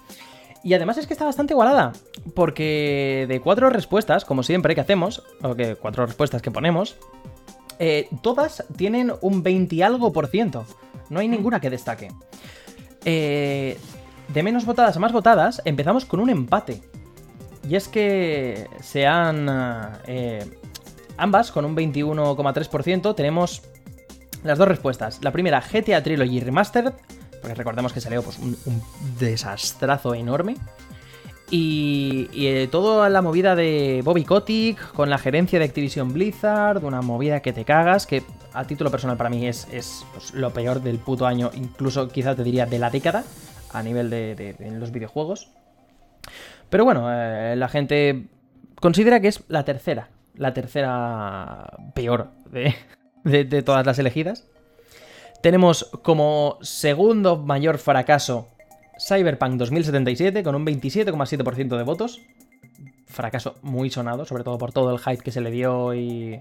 Y 0.64 0.76
además 0.76 1.00
es 1.00 1.08
que 1.08 1.14
está 1.14 1.26
bastante 1.26 1.54
igualada, 1.54 1.94
porque 2.36 3.26
de 3.28 3.42
cuatro 3.42 3.72
respuestas, 3.72 4.24
como 4.24 4.44
siempre 4.44 4.76
que 4.76 4.82
hacemos, 4.82 5.24
o 5.42 5.56
que 5.56 5.76
cuatro 5.76 6.06
respuestas 6.06 6.44
que 6.44 6.52
ponemos, 6.52 6.98
eh, 7.80 8.08
todas 8.22 8.64
tienen 8.78 9.12
un 9.22 9.42
20 9.42 9.76
y 9.76 9.82
algo 9.82 10.14
por 10.14 10.28
ciento. 10.28 10.66
No 11.10 11.20
hay 11.20 11.28
ninguna 11.28 11.60
que 11.60 11.72
destaque. 11.72 12.12
Eh, 13.04 13.80
de 14.34 14.44
menos 14.44 14.66
votadas 14.66 14.98
a 14.98 15.00
más 15.00 15.12
votadas, 15.12 15.62
empezamos 15.66 16.06
con 16.06 16.20
un 16.20 16.30
empate. 16.30 16.82
Y 17.68 17.76
es 17.76 17.88
que 17.88 18.68
se 18.82 19.06
han... 19.06 19.48
Eh, 20.08 20.46
ambas 21.18 21.52
con 21.52 21.66
un 21.66 21.76
21,3%. 21.76 23.16
Tenemos 23.16 23.62
Las 24.44 24.58
dos 24.58 24.68
respuestas. 24.68 25.20
La 25.22 25.32
primera, 25.32 25.62
GTA 25.62 26.02
Trilogy 26.02 26.40
Remastered, 26.40 26.94
porque 27.42 27.54
recordemos 27.56 27.94
que 27.94 28.02
salió 28.02 28.24
pues, 28.24 28.40
un, 28.40 28.58
un 28.66 28.82
desastrazo 29.20 30.16
enorme. 30.16 30.56
Y, 31.52 32.30
y 32.32 32.48
eh, 32.48 32.70
toda 32.72 33.10
la 33.10 33.22
movida 33.22 33.56
de 33.56 34.02
Bobby 34.06 34.24
Kotick 34.24 34.94
con 34.94 35.10
la 35.10 35.18
gerencia 35.18 35.60
de 35.60 35.66
Activision 35.66 36.14
Blizzard, 36.14 36.84
una 36.86 37.02
movida 37.02 37.42
que 37.42 37.52
te 37.52 37.66
cagas, 37.66 38.08
que 38.08 38.24
a 38.54 38.64
título 38.64 38.90
personal 38.90 39.18
para 39.18 39.30
mí 39.30 39.46
es, 39.46 39.68
es 39.70 40.06
pues, 40.14 40.34
lo 40.34 40.52
peor 40.52 40.82
del 40.82 40.98
puto 40.98 41.28
año, 41.28 41.52
incluso 41.54 42.08
quizá 42.08 42.36
te 42.36 42.46
diría 42.46 42.66
de 42.66 42.80
la 42.80 42.90
década, 42.90 43.26
a 43.72 43.84
nivel 43.84 44.10
de, 44.10 44.56
los 44.80 44.92
videojuegos. 44.92 45.50
Pero 46.70 46.86
bueno, 46.86 47.08
eh, 47.12 47.56
la 47.56 47.68
gente 47.68 48.28
considera 48.80 49.20
que 49.20 49.28
es 49.28 49.44
la 49.48 49.66
tercera, 49.66 50.10
la 50.36 50.54
tercera 50.54 51.78
peor 51.94 52.30
de, 52.52 52.74
de- 53.46 53.62
todas 53.64 53.86
las 53.86 54.00
elegidas. 54.00 54.48
Tenemos 55.42 55.90
como 56.04 56.58
segundo 56.62 57.38
mayor 57.38 57.78
fracaso 57.80 58.48
Cyberpunk 59.00 59.54
2077 59.58 60.44
con 60.44 60.56
un 60.56 60.66
27,7% 60.66 61.78
de 61.78 61.84
votos. 61.84 62.22
Fracaso 63.08 63.56
muy 63.62 63.90
sonado, 63.90 64.26
sobre 64.26 64.44
todo 64.44 64.58
por 64.58 64.72
todo 64.72 64.94
el 64.94 65.00
hype 65.00 65.24
que 65.24 65.32
se 65.32 65.42
le 65.42 65.52
dio 65.52 65.94
y- 65.96 66.40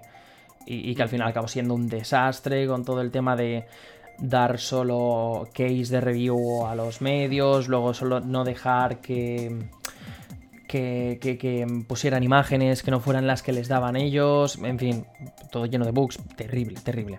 y 0.67 0.95
que 0.95 1.03
al 1.03 1.09
final 1.09 1.27
acabó 1.29 1.49
siendo 1.49 1.75
un 1.75 1.89
desastre 1.89 2.67
con 2.67 2.85
todo 2.85 3.01
el 3.01 3.11
tema 3.11 3.35
de 3.35 3.67
dar 4.21 4.59
solo 4.59 5.49
case 5.55 5.87
de 5.91 6.01
review 6.01 6.67
a 6.67 6.75
los 6.75 7.01
medios, 7.01 7.69
luego 7.69 7.95
solo 7.95 8.21
no 8.21 8.45
dejar 8.45 9.01
que, 9.01 9.67
que, 10.69 11.19
que- 11.21 11.39
que 11.39 11.67
pusieran 11.87 12.23
imágenes 12.23 12.83
que 12.83 12.91
no 12.91 13.01
fueran 13.01 13.27
las 13.27 13.43
que 13.43 13.53
les 13.53 13.69
daban 13.69 13.97
ellos, 13.97 14.59
en 14.63 14.79
fin, 14.79 15.07
todo 15.51 15.67
lleno 15.67 15.85
de 15.85 15.91
bugs, 15.93 16.19
terrible, 16.37 16.79
terrible. 16.83 17.19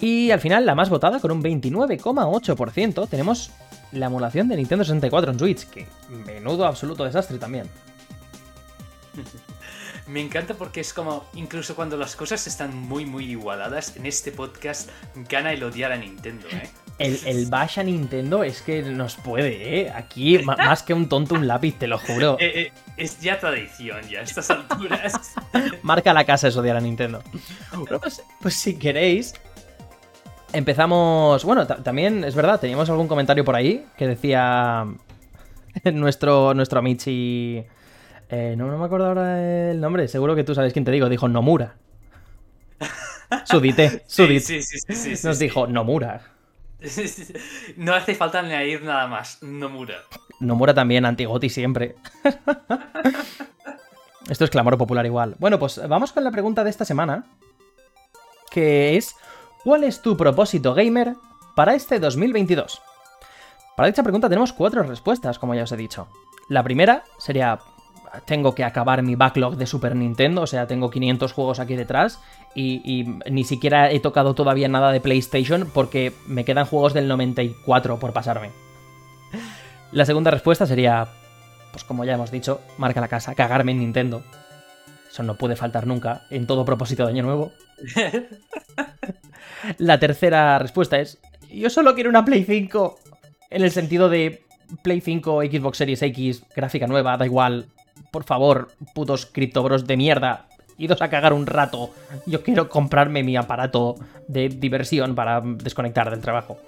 Y 0.00 0.30
al 0.30 0.38
final, 0.40 0.64
la 0.64 0.74
más 0.76 0.90
votada, 0.90 1.18
con 1.20 1.32
un 1.32 1.42
29,8%, 1.42 3.08
tenemos 3.08 3.50
la 3.92 4.06
emulación 4.06 4.48
de 4.48 4.56
Nintendo 4.56 4.84
64 4.84 5.32
en 5.32 5.38
Switch, 5.38 5.64
que 5.68 5.86
menudo 6.26 6.66
absoluto 6.66 7.04
desastre 7.04 7.38
también. 7.38 7.66
Me 10.08 10.20
encanta 10.22 10.54
porque 10.54 10.80
es 10.80 10.92
como, 10.94 11.26
incluso 11.34 11.76
cuando 11.76 11.96
las 11.98 12.16
cosas 12.16 12.46
están 12.46 12.74
muy, 12.74 13.04
muy 13.04 13.26
igualadas, 13.30 13.96
en 13.96 14.06
este 14.06 14.32
podcast 14.32 14.88
gana 15.28 15.52
el 15.52 15.62
odiar 15.62 15.92
a 15.92 15.96
Nintendo, 15.96 16.46
¿eh? 16.50 16.68
El, 16.98 17.20
el 17.26 17.46
bash 17.46 17.78
a 17.78 17.82
Nintendo 17.82 18.42
es 18.42 18.62
que 18.62 18.82
nos 18.82 19.16
puede, 19.16 19.80
¿eh? 19.82 19.90
Aquí, 19.94 20.38
ma- 20.38 20.56
más 20.56 20.82
que 20.82 20.94
un 20.94 21.08
tonto, 21.08 21.34
un 21.34 21.46
lápiz, 21.46 21.78
te 21.78 21.86
lo 21.86 21.98
juro. 21.98 22.36
Eh, 22.40 22.52
eh, 22.54 22.72
es 22.96 23.20
ya 23.20 23.38
tradición, 23.38 24.00
ya 24.08 24.20
a 24.20 24.22
estas 24.22 24.50
alturas. 24.50 25.12
Marca 25.82 26.12
la 26.14 26.24
casa 26.24 26.48
eso 26.48 26.60
odiar 26.60 26.76
a 26.76 26.80
Nintendo. 26.80 27.22
Pues, 28.00 28.22
pues 28.40 28.54
si 28.54 28.78
queréis, 28.78 29.34
empezamos. 30.52 31.44
Bueno, 31.44 31.66
ta- 31.66 31.82
también 31.82 32.24
es 32.24 32.34
verdad, 32.34 32.58
teníamos 32.60 32.88
algún 32.90 33.08
comentario 33.08 33.44
por 33.44 33.54
ahí 33.56 33.84
que 33.96 34.06
decía 34.08 34.86
nuestro, 35.92 36.54
nuestro 36.54 36.78
Amici. 36.78 37.64
Eh, 38.28 38.54
no, 38.56 38.66
no 38.66 38.78
me 38.78 38.84
acuerdo 38.84 39.06
ahora 39.06 39.70
el 39.70 39.80
nombre, 39.80 40.08
seguro 40.08 40.34
que 40.34 40.44
tú 40.44 40.54
sabes 40.54 40.72
quién 40.72 40.84
te 40.84 40.90
digo. 40.90 41.08
Dijo 41.08 41.28
Nomura. 41.28 41.76
Sudite, 43.44 44.04
Sudite. 44.06 44.40
sí, 44.40 44.62
sí, 44.62 44.78
sí, 44.86 45.16
sí, 45.16 45.26
Nos 45.26 45.38
dijo 45.38 45.66
Nomura. 45.66 46.22
No 47.76 47.94
hace 47.94 48.14
falta 48.14 48.40
añadir 48.40 48.82
nada 48.82 49.06
más, 49.06 49.42
Nomura. 49.42 49.96
Nomura 50.40 50.74
también, 50.74 51.04
antigoti 51.04 51.48
siempre. 51.48 51.96
Esto 54.28 54.44
es 54.44 54.50
clamor 54.50 54.78
popular 54.78 55.06
igual. 55.06 55.36
Bueno, 55.38 55.58
pues 55.58 55.80
vamos 55.88 56.12
con 56.12 56.22
la 56.22 56.30
pregunta 56.30 56.62
de 56.62 56.70
esta 56.70 56.84
semana. 56.84 57.24
Que 58.50 58.96
es, 58.96 59.14
¿cuál 59.64 59.84
es 59.84 60.02
tu 60.02 60.16
propósito 60.16 60.74
gamer 60.74 61.14
para 61.54 61.74
este 61.74 61.98
2022? 61.98 62.80
Para 63.76 63.88
dicha 63.88 64.02
pregunta 64.02 64.28
tenemos 64.28 64.52
cuatro 64.52 64.82
respuestas, 64.82 65.38
como 65.38 65.54
ya 65.54 65.62
os 65.62 65.72
he 65.72 65.76
dicho. 65.76 66.08
La 66.48 66.62
primera 66.62 67.04
sería, 67.18 67.58
tengo 68.24 68.54
que 68.54 68.64
acabar 68.64 69.02
mi 69.02 69.14
backlog 69.14 69.56
de 69.56 69.66
Super 69.66 69.96
Nintendo, 69.96 70.42
o 70.42 70.46
sea, 70.46 70.66
tengo 70.66 70.90
500 70.90 71.32
juegos 71.32 71.60
aquí 71.60 71.76
detrás 71.76 72.20
y, 72.54 72.82
y 72.84 73.18
ni 73.30 73.44
siquiera 73.44 73.90
he 73.90 74.00
tocado 74.00 74.34
todavía 74.34 74.68
nada 74.68 74.92
de 74.92 75.00
PlayStation 75.00 75.70
porque 75.72 76.12
me 76.26 76.44
quedan 76.44 76.66
juegos 76.66 76.94
del 76.94 77.08
94 77.08 77.98
por 77.98 78.12
pasarme. 78.12 78.50
La 79.92 80.04
segunda 80.04 80.30
respuesta 80.30 80.66
sería, 80.66 81.08
pues 81.72 81.84
como 81.84 82.04
ya 82.04 82.14
hemos 82.14 82.30
dicho, 82.30 82.60
marca 82.76 83.00
la 83.00 83.08
casa, 83.08 83.34
cagarme 83.34 83.72
en 83.72 83.78
Nintendo. 83.78 84.22
Eso 85.10 85.22
no 85.22 85.36
puede 85.36 85.56
faltar 85.56 85.86
nunca 85.86 86.26
en 86.30 86.46
todo 86.46 86.64
propósito 86.64 87.04
de 87.04 87.10
año 87.10 87.22
nuevo. 87.22 87.52
La 89.78 89.98
tercera 89.98 90.58
respuesta 90.58 90.98
es, 91.00 91.18
yo 91.50 91.70
solo 91.70 91.94
quiero 91.94 92.10
una 92.10 92.24
Play 92.24 92.44
5. 92.44 92.98
En 93.50 93.62
el 93.62 93.70
sentido 93.70 94.08
de 94.08 94.42
Play 94.82 95.00
5, 95.00 95.42
Xbox 95.42 95.78
Series 95.78 96.02
X, 96.02 96.44
gráfica 96.54 96.86
nueva, 96.86 97.16
da 97.16 97.24
igual. 97.24 97.66
Por 98.10 98.24
favor, 98.24 98.68
putos 98.94 99.26
criptobros 99.26 99.86
de 99.86 99.96
mierda. 99.96 100.46
Idos 100.78 101.02
a 101.02 101.10
cagar 101.10 101.32
un 101.32 101.46
rato. 101.46 101.90
Yo 102.26 102.42
quiero 102.42 102.68
comprarme 102.68 103.22
mi 103.22 103.36
aparato 103.36 103.96
de 104.28 104.48
diversión 104.48 105.14
para 105.14 105.40
desconectar 105.44 106.08
del 106.10 106.20
trabajo. 106.20 106.58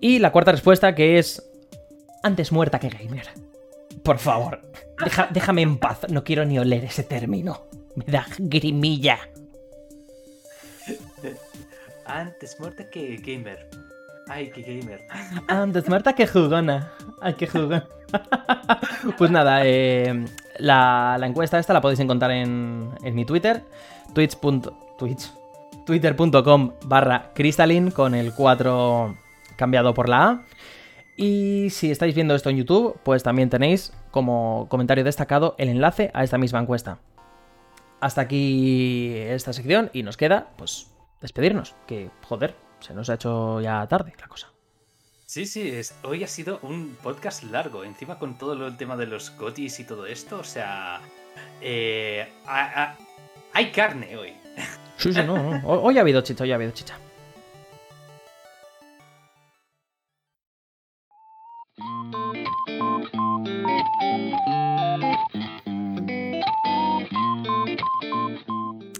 Y 0.00 0.18
la 0.20 0.30
cuarta 0.32 0.52
respuesta 0.52 0.94
que 0.94 1.18
es 1.18 1.42
antes 2.22 2.52
muerta 2.52 2.78
que 2.78 2.88
gamer. 2.90 3.26
Por 4.02 4.18
favor, 4.18 4.60
deja- 5.02 5.28
déjame 5.32 5.62
en 5.62 5.78
paz. 5.78 6.00
No 6.10 6.22
quiero 6.24 6.44
ni 6.44 6.58
oler 6.58 6.84
ese 6.84 7.02
término. 7.02 7.64
Me 7.96 8.04
da 8.04 8.26
grimilla. 8.38 9.18
Antes 12.06 12.58
muerta 12.60 12.88
que 12.90 13.16
gamer. 13.16 13.68
Ay, 14.28 14.50
que 14.50 14.62
gamer. 14.62 15.06
Antes 15.48 15.88
muerta 15.88 16.14
que 16.14 16.26
jugona. 16.26 16.92
Ay, 17.20 17.34
que 17.34 17.46
jugona. 17.46 17.86
pues 19.18 19.30
nada, 19.30 19.60
eh, 19.64 20.24
la, 20.58 21.18
encuesta 21.22 21.58
esta 21.58 21.72
la 21.72 21.80
podéis 21.80 22.00
encontrar 22.00 22.30
en, 22.30 22.90
en 23.02 23.14
mi 23.14 23.24
Twitter. 23.24 23.62
Twitch. 24.14 24.38
Twitch. 24.98 25.32
Twitter.com 25.84 26.72
barra 26.86 27.32
Crystalline 27.34 27.90
con 27.90 28.14
el 28.14 28.32
4 28.32 29.14
cambiado 29.56 29.94
por 29.94 30.08
la 30.08 30.28
A. 30.28 30.42
Y 31.16 31.70
si 31.70 31.90
estáis 31.90 32.14
viendo 32.14 32.34
esto 32.34 32.50
en 32.50 32.56
YouTube, 32.56 32.98
pues 33.02 33.22
también 33.22 33.50
tenéis 33.50 33.92
como 34.10 34.66
comentario 34.68 35.04
destacado 35.04 35.54
el 35.58 35.68
enlace 35.68 36.10
a 36.14 36.24
esta 36.24 36.38
misma 36.38 36.60
encuesta. 36.60 36.98
Hasta 38.00 38.22
aquí 38.22 39.14
esta 39.16 39.52
sección 39.52 39.90
y 39.92 40.02
nos 40.02 40.16
queda, 40.16 40.48
pues, 40.56 40.90
despedirnos. 41.20 41.74
Que, 41.86 42.10
joder, 42.28 42.54
se 42.84 42.94
nos 42.94 43.08
ha 43.10 43.14
hecho 43.14 43.60
ya 43.60 43.86
tarde 43.88 44.12
la 44.20 44.28
cosa. 44.28 44.48
Sí, 45.26 45.46
sí, 45.46 45.68
es- 45.68 45.94
hoy 46.04 46.22
ha 46.22 46.28
sido 46.28 46.58
un 46.62 46.96
podcast 47.02 47.42
largo, 47.44 47.82
encima 47.82 48.18
con 48.18 48.36
todo 48.38 48.54
lo- 48.54 48.66
el 48.68 48.76
tema 48.76 48.96
de 48.96 49.06
los 49.06 49.36
gotis 49.36 49.80
y 49.80 49.84
todo 49.84 50.06
esto, 50.06 50.38
o 50.38 50.44
sea... 50.44 51.00
eh, 51.60 52.30
a- 52.46 52.82
a- 52.84 52.96
hay 53.52 53.72
carne 53.72 54.16
hoy. 54.16 54.32
Sí, 54.96 55.12
sí, 55.12 55.20
no, 55.24 55.60
hoy 55.66 55.98
ha 55.98 56.02
habido 56.02 56.20
chicha, 56.20 56.44
hoy 56.44 56.52
ha 56.52 56.54
habido 56.54 56.70
chicha. 56.70 56.96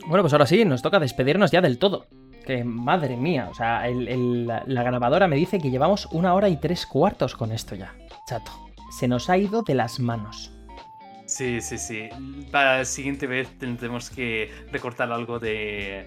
Bueno, 0.06 0.22
pues 0.22 0.32
ahora 0.32 0.46
sí, 0.46 0.64
nos 0.64 0.82
toca 0.82 1.00
despedirnos 1.00 1.50
ya 1.50 1.60
del 1.60 1.78
todo. 1.78 2.06
Que 2.46 2.62
madre 2.62 3.16
mía, 3.16 3.48
o 3.50 3.54
sea, 3.54 3.86
la 3.88 4.82
grabadora 4.82 5.28
me 5.28 5.36
dice 5.36 5.58
que 5.58 5.70
llevamos 5.70 6.06
una 6.12 6.34
hora 6.34 6.48
y 6.48 6.58
tres 6.58 6.86
cuartos 6.86 7.34
con 7.34 7.52
esto 7.52 7.74
ya. 7.74 7.94
Chato, 8.26 8.52
se 8.98 9.08
nos 9.08 9.30
ha 9.30 9.38
ido 9.38 9.62
de 9.62 9.74
las 9.74 9.98
manos. 9.98 10.52
Sí, 11.26 11.60
sí, 11.62 11.78
sí. 11.78 12.08
Para 12.50 12.78
la 12.78 12.84
siguiente 12.84 13.26
vez 13.26 13.48
tendremos 13.58 14.10
que 14.10 14.50
recortar 14.70 15.10
algo 15.10 15.38
de... 15.38 16.06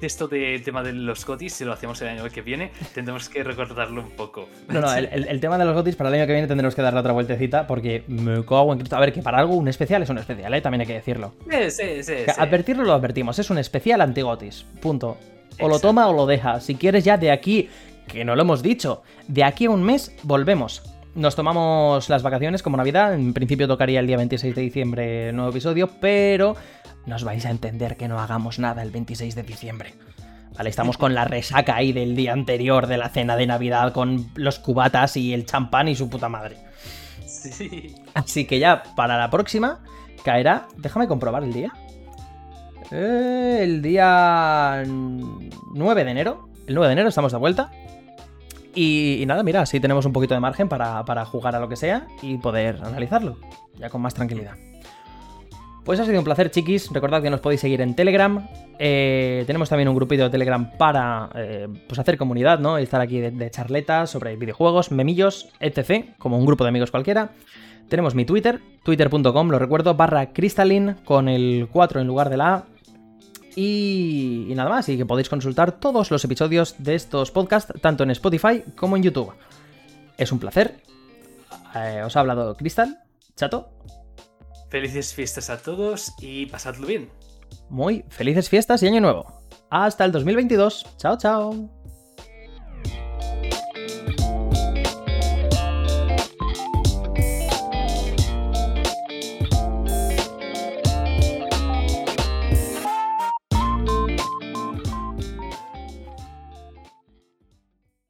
de 0.00 0.06
esto 0.06 0.28
del 0.28 0.62
tema 0.62 0.82
de 0.82 0.92
los 0.92 1.24
gotis, 1.26 1.54
si 1.54 1.64
lo 1.64 1.72
hacemos 1.72 2.00
el 2.02 2.08
año 2.08 2.24
que 2.30 2.42
viene, 2.42 2.70
tendremos 2.94 3.28
que 3.28 3.42
recortarlo 3.44 4.02
un 4.02 4.10
poco. 4.10 4.48
No, 4.68 4.80
no, 4.80 4.92
el, 4.94 5.06
el- 5.12 5.28
el 5.28 5.40
tema 5.40 5.58
de 5.58 5.64
los 5.64 5.74
gotis 5.74 5.96
para 5.96 6.08
el 6.10 6.14
año 6.16 6.26
que 6.26 6.32
viene 6.32 6.46
tendremos 6.48 6.74
que 6.74 6.82
darle 6.82 7.00
otra 7.00 7.12
vueltecita 7.12 7.66
porque 7.66 8.04
me 8.08 8.44
cago 8.44 8.72
en 8.72 8.78
Cristo. 8.78 8.96
A 8.96 9.00
ver, 9.00 9.12
que 9.12 9.22
para 9.22 9.38
algo 9.38 9.54
un 9.54 9.68
especial 9.68 10.02
es 10.02 10.08
un 10.10 10.18
especial, 10.18 10.52
¿eh? 10.54 10.60
También 10.60 10.80
hay 10.82 10.86
que 10.86 10.94
decirlo. 10.94 11.34
Sí, 11.50 11.70
sí, 11.70 12.02
sí. 12.04 12.12
Que. 12.24 12.32
Advertirlo 12.36 12.84
lo 12.84 12.92
advertimos, 12.92 13.38
es 13.38 13.50
un 13.50 13.58
especial 13.58 14.00
anti-gotis. 14.00 14.64
Punto. 14.80 15.16
O 15.60 15.68
lo 15.68 15.78
toma 15.80 16.08
o 16.08 16.12
lo 16.12 16.26
deja. 16.26 16.60
Si 16.60 16.76
quieres 16.76 17.04
ya 17.04 17.16
de 17.16 17.30
aquí, 17.32 17.68
que 18.06 18.24
no 18.24 18.36
lo 18.36 18.42
hemos 18.42 18.62
dicho, 18.62 19.02
de 19.26 19.42
aquí 19.44 19.64
a 19.66 19.70
un 19.70 19.82
mes 19.82 20.14
volvemos. 20.22 20.82
Nos 21.14 21.34
tomamos 21.34 22.08
las 22.08 22.22
vacaciones 22.22 22.62
como 22.62 22.76
Navidad, 22.76 23.12
en 23.14 23.32
principio 23.34 23.66
tocaría 23.66 23.98
el 23.98 24.06
día 24.06 24.16
26 24.18 24.54
de 24.54 24.62
diciembre 24.62 25.32
nuevo 25.32 25.50
episodio, 25.50 25.88
pero 26.00 26.54
nos 27.08 27.24
vais 27.24 27.44
a 27.46 27.50
entender 27.50 27.96
que 27.96 28.08
no 28.08 28.20
hagamos 28.20 28.58
nada 28.58 28.82
el 28.82 28.90
26 28.90 29.34
de 29.34 29.42
diciembre. 29.42 29.94
Vale, 30.56 30.70
estamos 30.70 30.98
con 30.98 31.14
la 31.14 31.24
resaca 31.24 31.76
ahí 31.76 31.92
del 31.92 32.16
día 32.16 32.32
anterior 32.32 32.86
de 32.86 32.98
la 32.98 33.08
cena 33.10 33.36
de 33.36 33.46
Navidad 33.46 33.92
con 33.92 34.26
los 34.34 34.58
cubatas 34.58 35.16
y 35.16 35.32
el 35.32 35.46
champán 35.46 35.88
y 35.88 35.94
su 35.94 36.10
puta 36.10 36.28
madre. 36.28 36.56
Sí. 37.26 37.94
Así 38.14 38.44
que 38.44 38.58
ya 38.58 38.82
para 38.96 39.16
la 39.18 39.30
próxima 39.30 39.80
caerá. 40.24 40.66
Déjame 40.76 41.06
comprobar 41.06 41.44
el 41.44 41.52
día. 41.52 41.72
Eh, 42.90 43.60
el 43.62 43.82
día 43.82 44.82
9 44.84 46.04
de 46.04 46.10
enero. 46.10 46.48
El 46.66 46.74
9 46.74 46.88
de 46.88 46.92
enero 46.92 47.08
estamos 47.08 47.32
de 47.32 47.38
vuelta. 47.38 47.70
Y, 48.74 49.24
nada, 49.26 49.42
mira, 49.42 49.62
así 49.62 49.80
tenemos 49.80 50.06
un 50.06 50.12
poquito 50.12 50.34
de 50.34 50.40
margen 50.40 50.68
para, 50.68 51.04
para 51.04 51.24
jugar 51.24 51.54
a 51.56 51.60
lo 51.60 51.68
que 51.68 51.76
sea 51.76 52.06
y 52.22 52.38
poder 52.38 52.80
analizarlo, 52.84 53.36
ya 53.76 53.90
con 53.90 54.00
más 54.00 54.14
tranquilidad. 54.14 54.54
Pues 55.88 55.98
ha 56.00 56.04
sido 56.04 56.18
un 56.18 56.24
placer, 56.26 56.50
chiquis. 56.50 56.90
Recordad 56.92 57.22
que 57.22 57.30
nos 57.30 57.40
podéis 57.40 57.62
seguir 57.62 57.80
en 57.80 57.94
Telegram. 57.96 58.46
Eh, 58.78 59.44
tenemos 59.46 59.70
también 59.70 59.88
un 59.88 59.94
grupito 59.94 60.24
de 60.24 60.28
Telegram 60.28 60.70
para 60.76 61.30
eh, 61.34 61.66
pues 61.86 61.98
hacer 61.98 62.18
comunidad, 62.18 62.58
¿no? 62.58 62.76
Estar 62.76 63.00
aquí 63.00 63.20
de, 63.20 63.50
charletas 63.50 64.10
sobre 64.10 64.36
videojuegos, 64.36 64.90
memillos, 64.90 65.48
etc. 65.60 66.10
Como 66.18 66.36
un 66.36 66.44
grupo 66.44 66.62
de 66.62 66.68
amigos 66.68 66.90
cualquiera. 66.90 67.30
Tenemos 67.88 68.14
mi 68.14 68.26
Twitter, 68.26 68.60
twitter.com, 68.82 69.48
lo 69.48 69.58
recuerdo, 69.58 69.94
barra 69.94 70.34
Crystalline 70.34 70.96
con 71.06 71.26
el 71.26 71.70
4 71.72 72.02
en 72.02 72.06
lugar 72.06 72.28
de 72.28 72.36
la 72.36 72.52
A. 72.52 72.64
Y, 73.56 74.44
y, 74.46 74.54
nada 74.54 74.68
más, 74.68 74.90
y 74.90 74.98
que 74.98 75.06
podéis 75.06 75.30
consultar 75.30 75.80
todos 75.80 76.10
los 76.10 76.22
episodios 76.22 76.74
de 76.76 76.96
estos 76.96 77.30
podcasts, 77.30 77.72
tanto 77.80 78.02
en 78.02 78.10
Spotify 78.10 78.62
como 78.76 78.98
en 78.98 79.04
YouTube. 79.04 79.32
Es 80.18 80.32
un 80.32 80.38
placer. 80.38 80.82
Eh, 81.74 82.02
os 82.04 82.14
ha 82.14 82.20
hablado 82.20 82.54
Crystal, 82.58 82.98
chato. 83.36 83.70
Felices 84.68 85.14
fiestas 85.14 85.50
a 85.50 85.58
todos 85.58 86.14
y 86.20 86.46
pasadlo 86.46 86.86
bien. 86.86 87.10
Muy 87.70 88.04
felices 88.08 88.48
fiestas 88.48 88.82
y 88.82 88.88
año 88.88 89.00
nuevo. 89.00 89.26
Hasta 89.70 90.04
el 90.04 90.12
2022. 90.12 90.86
Chao, 90.96 91.16
chao. 91.16 91.68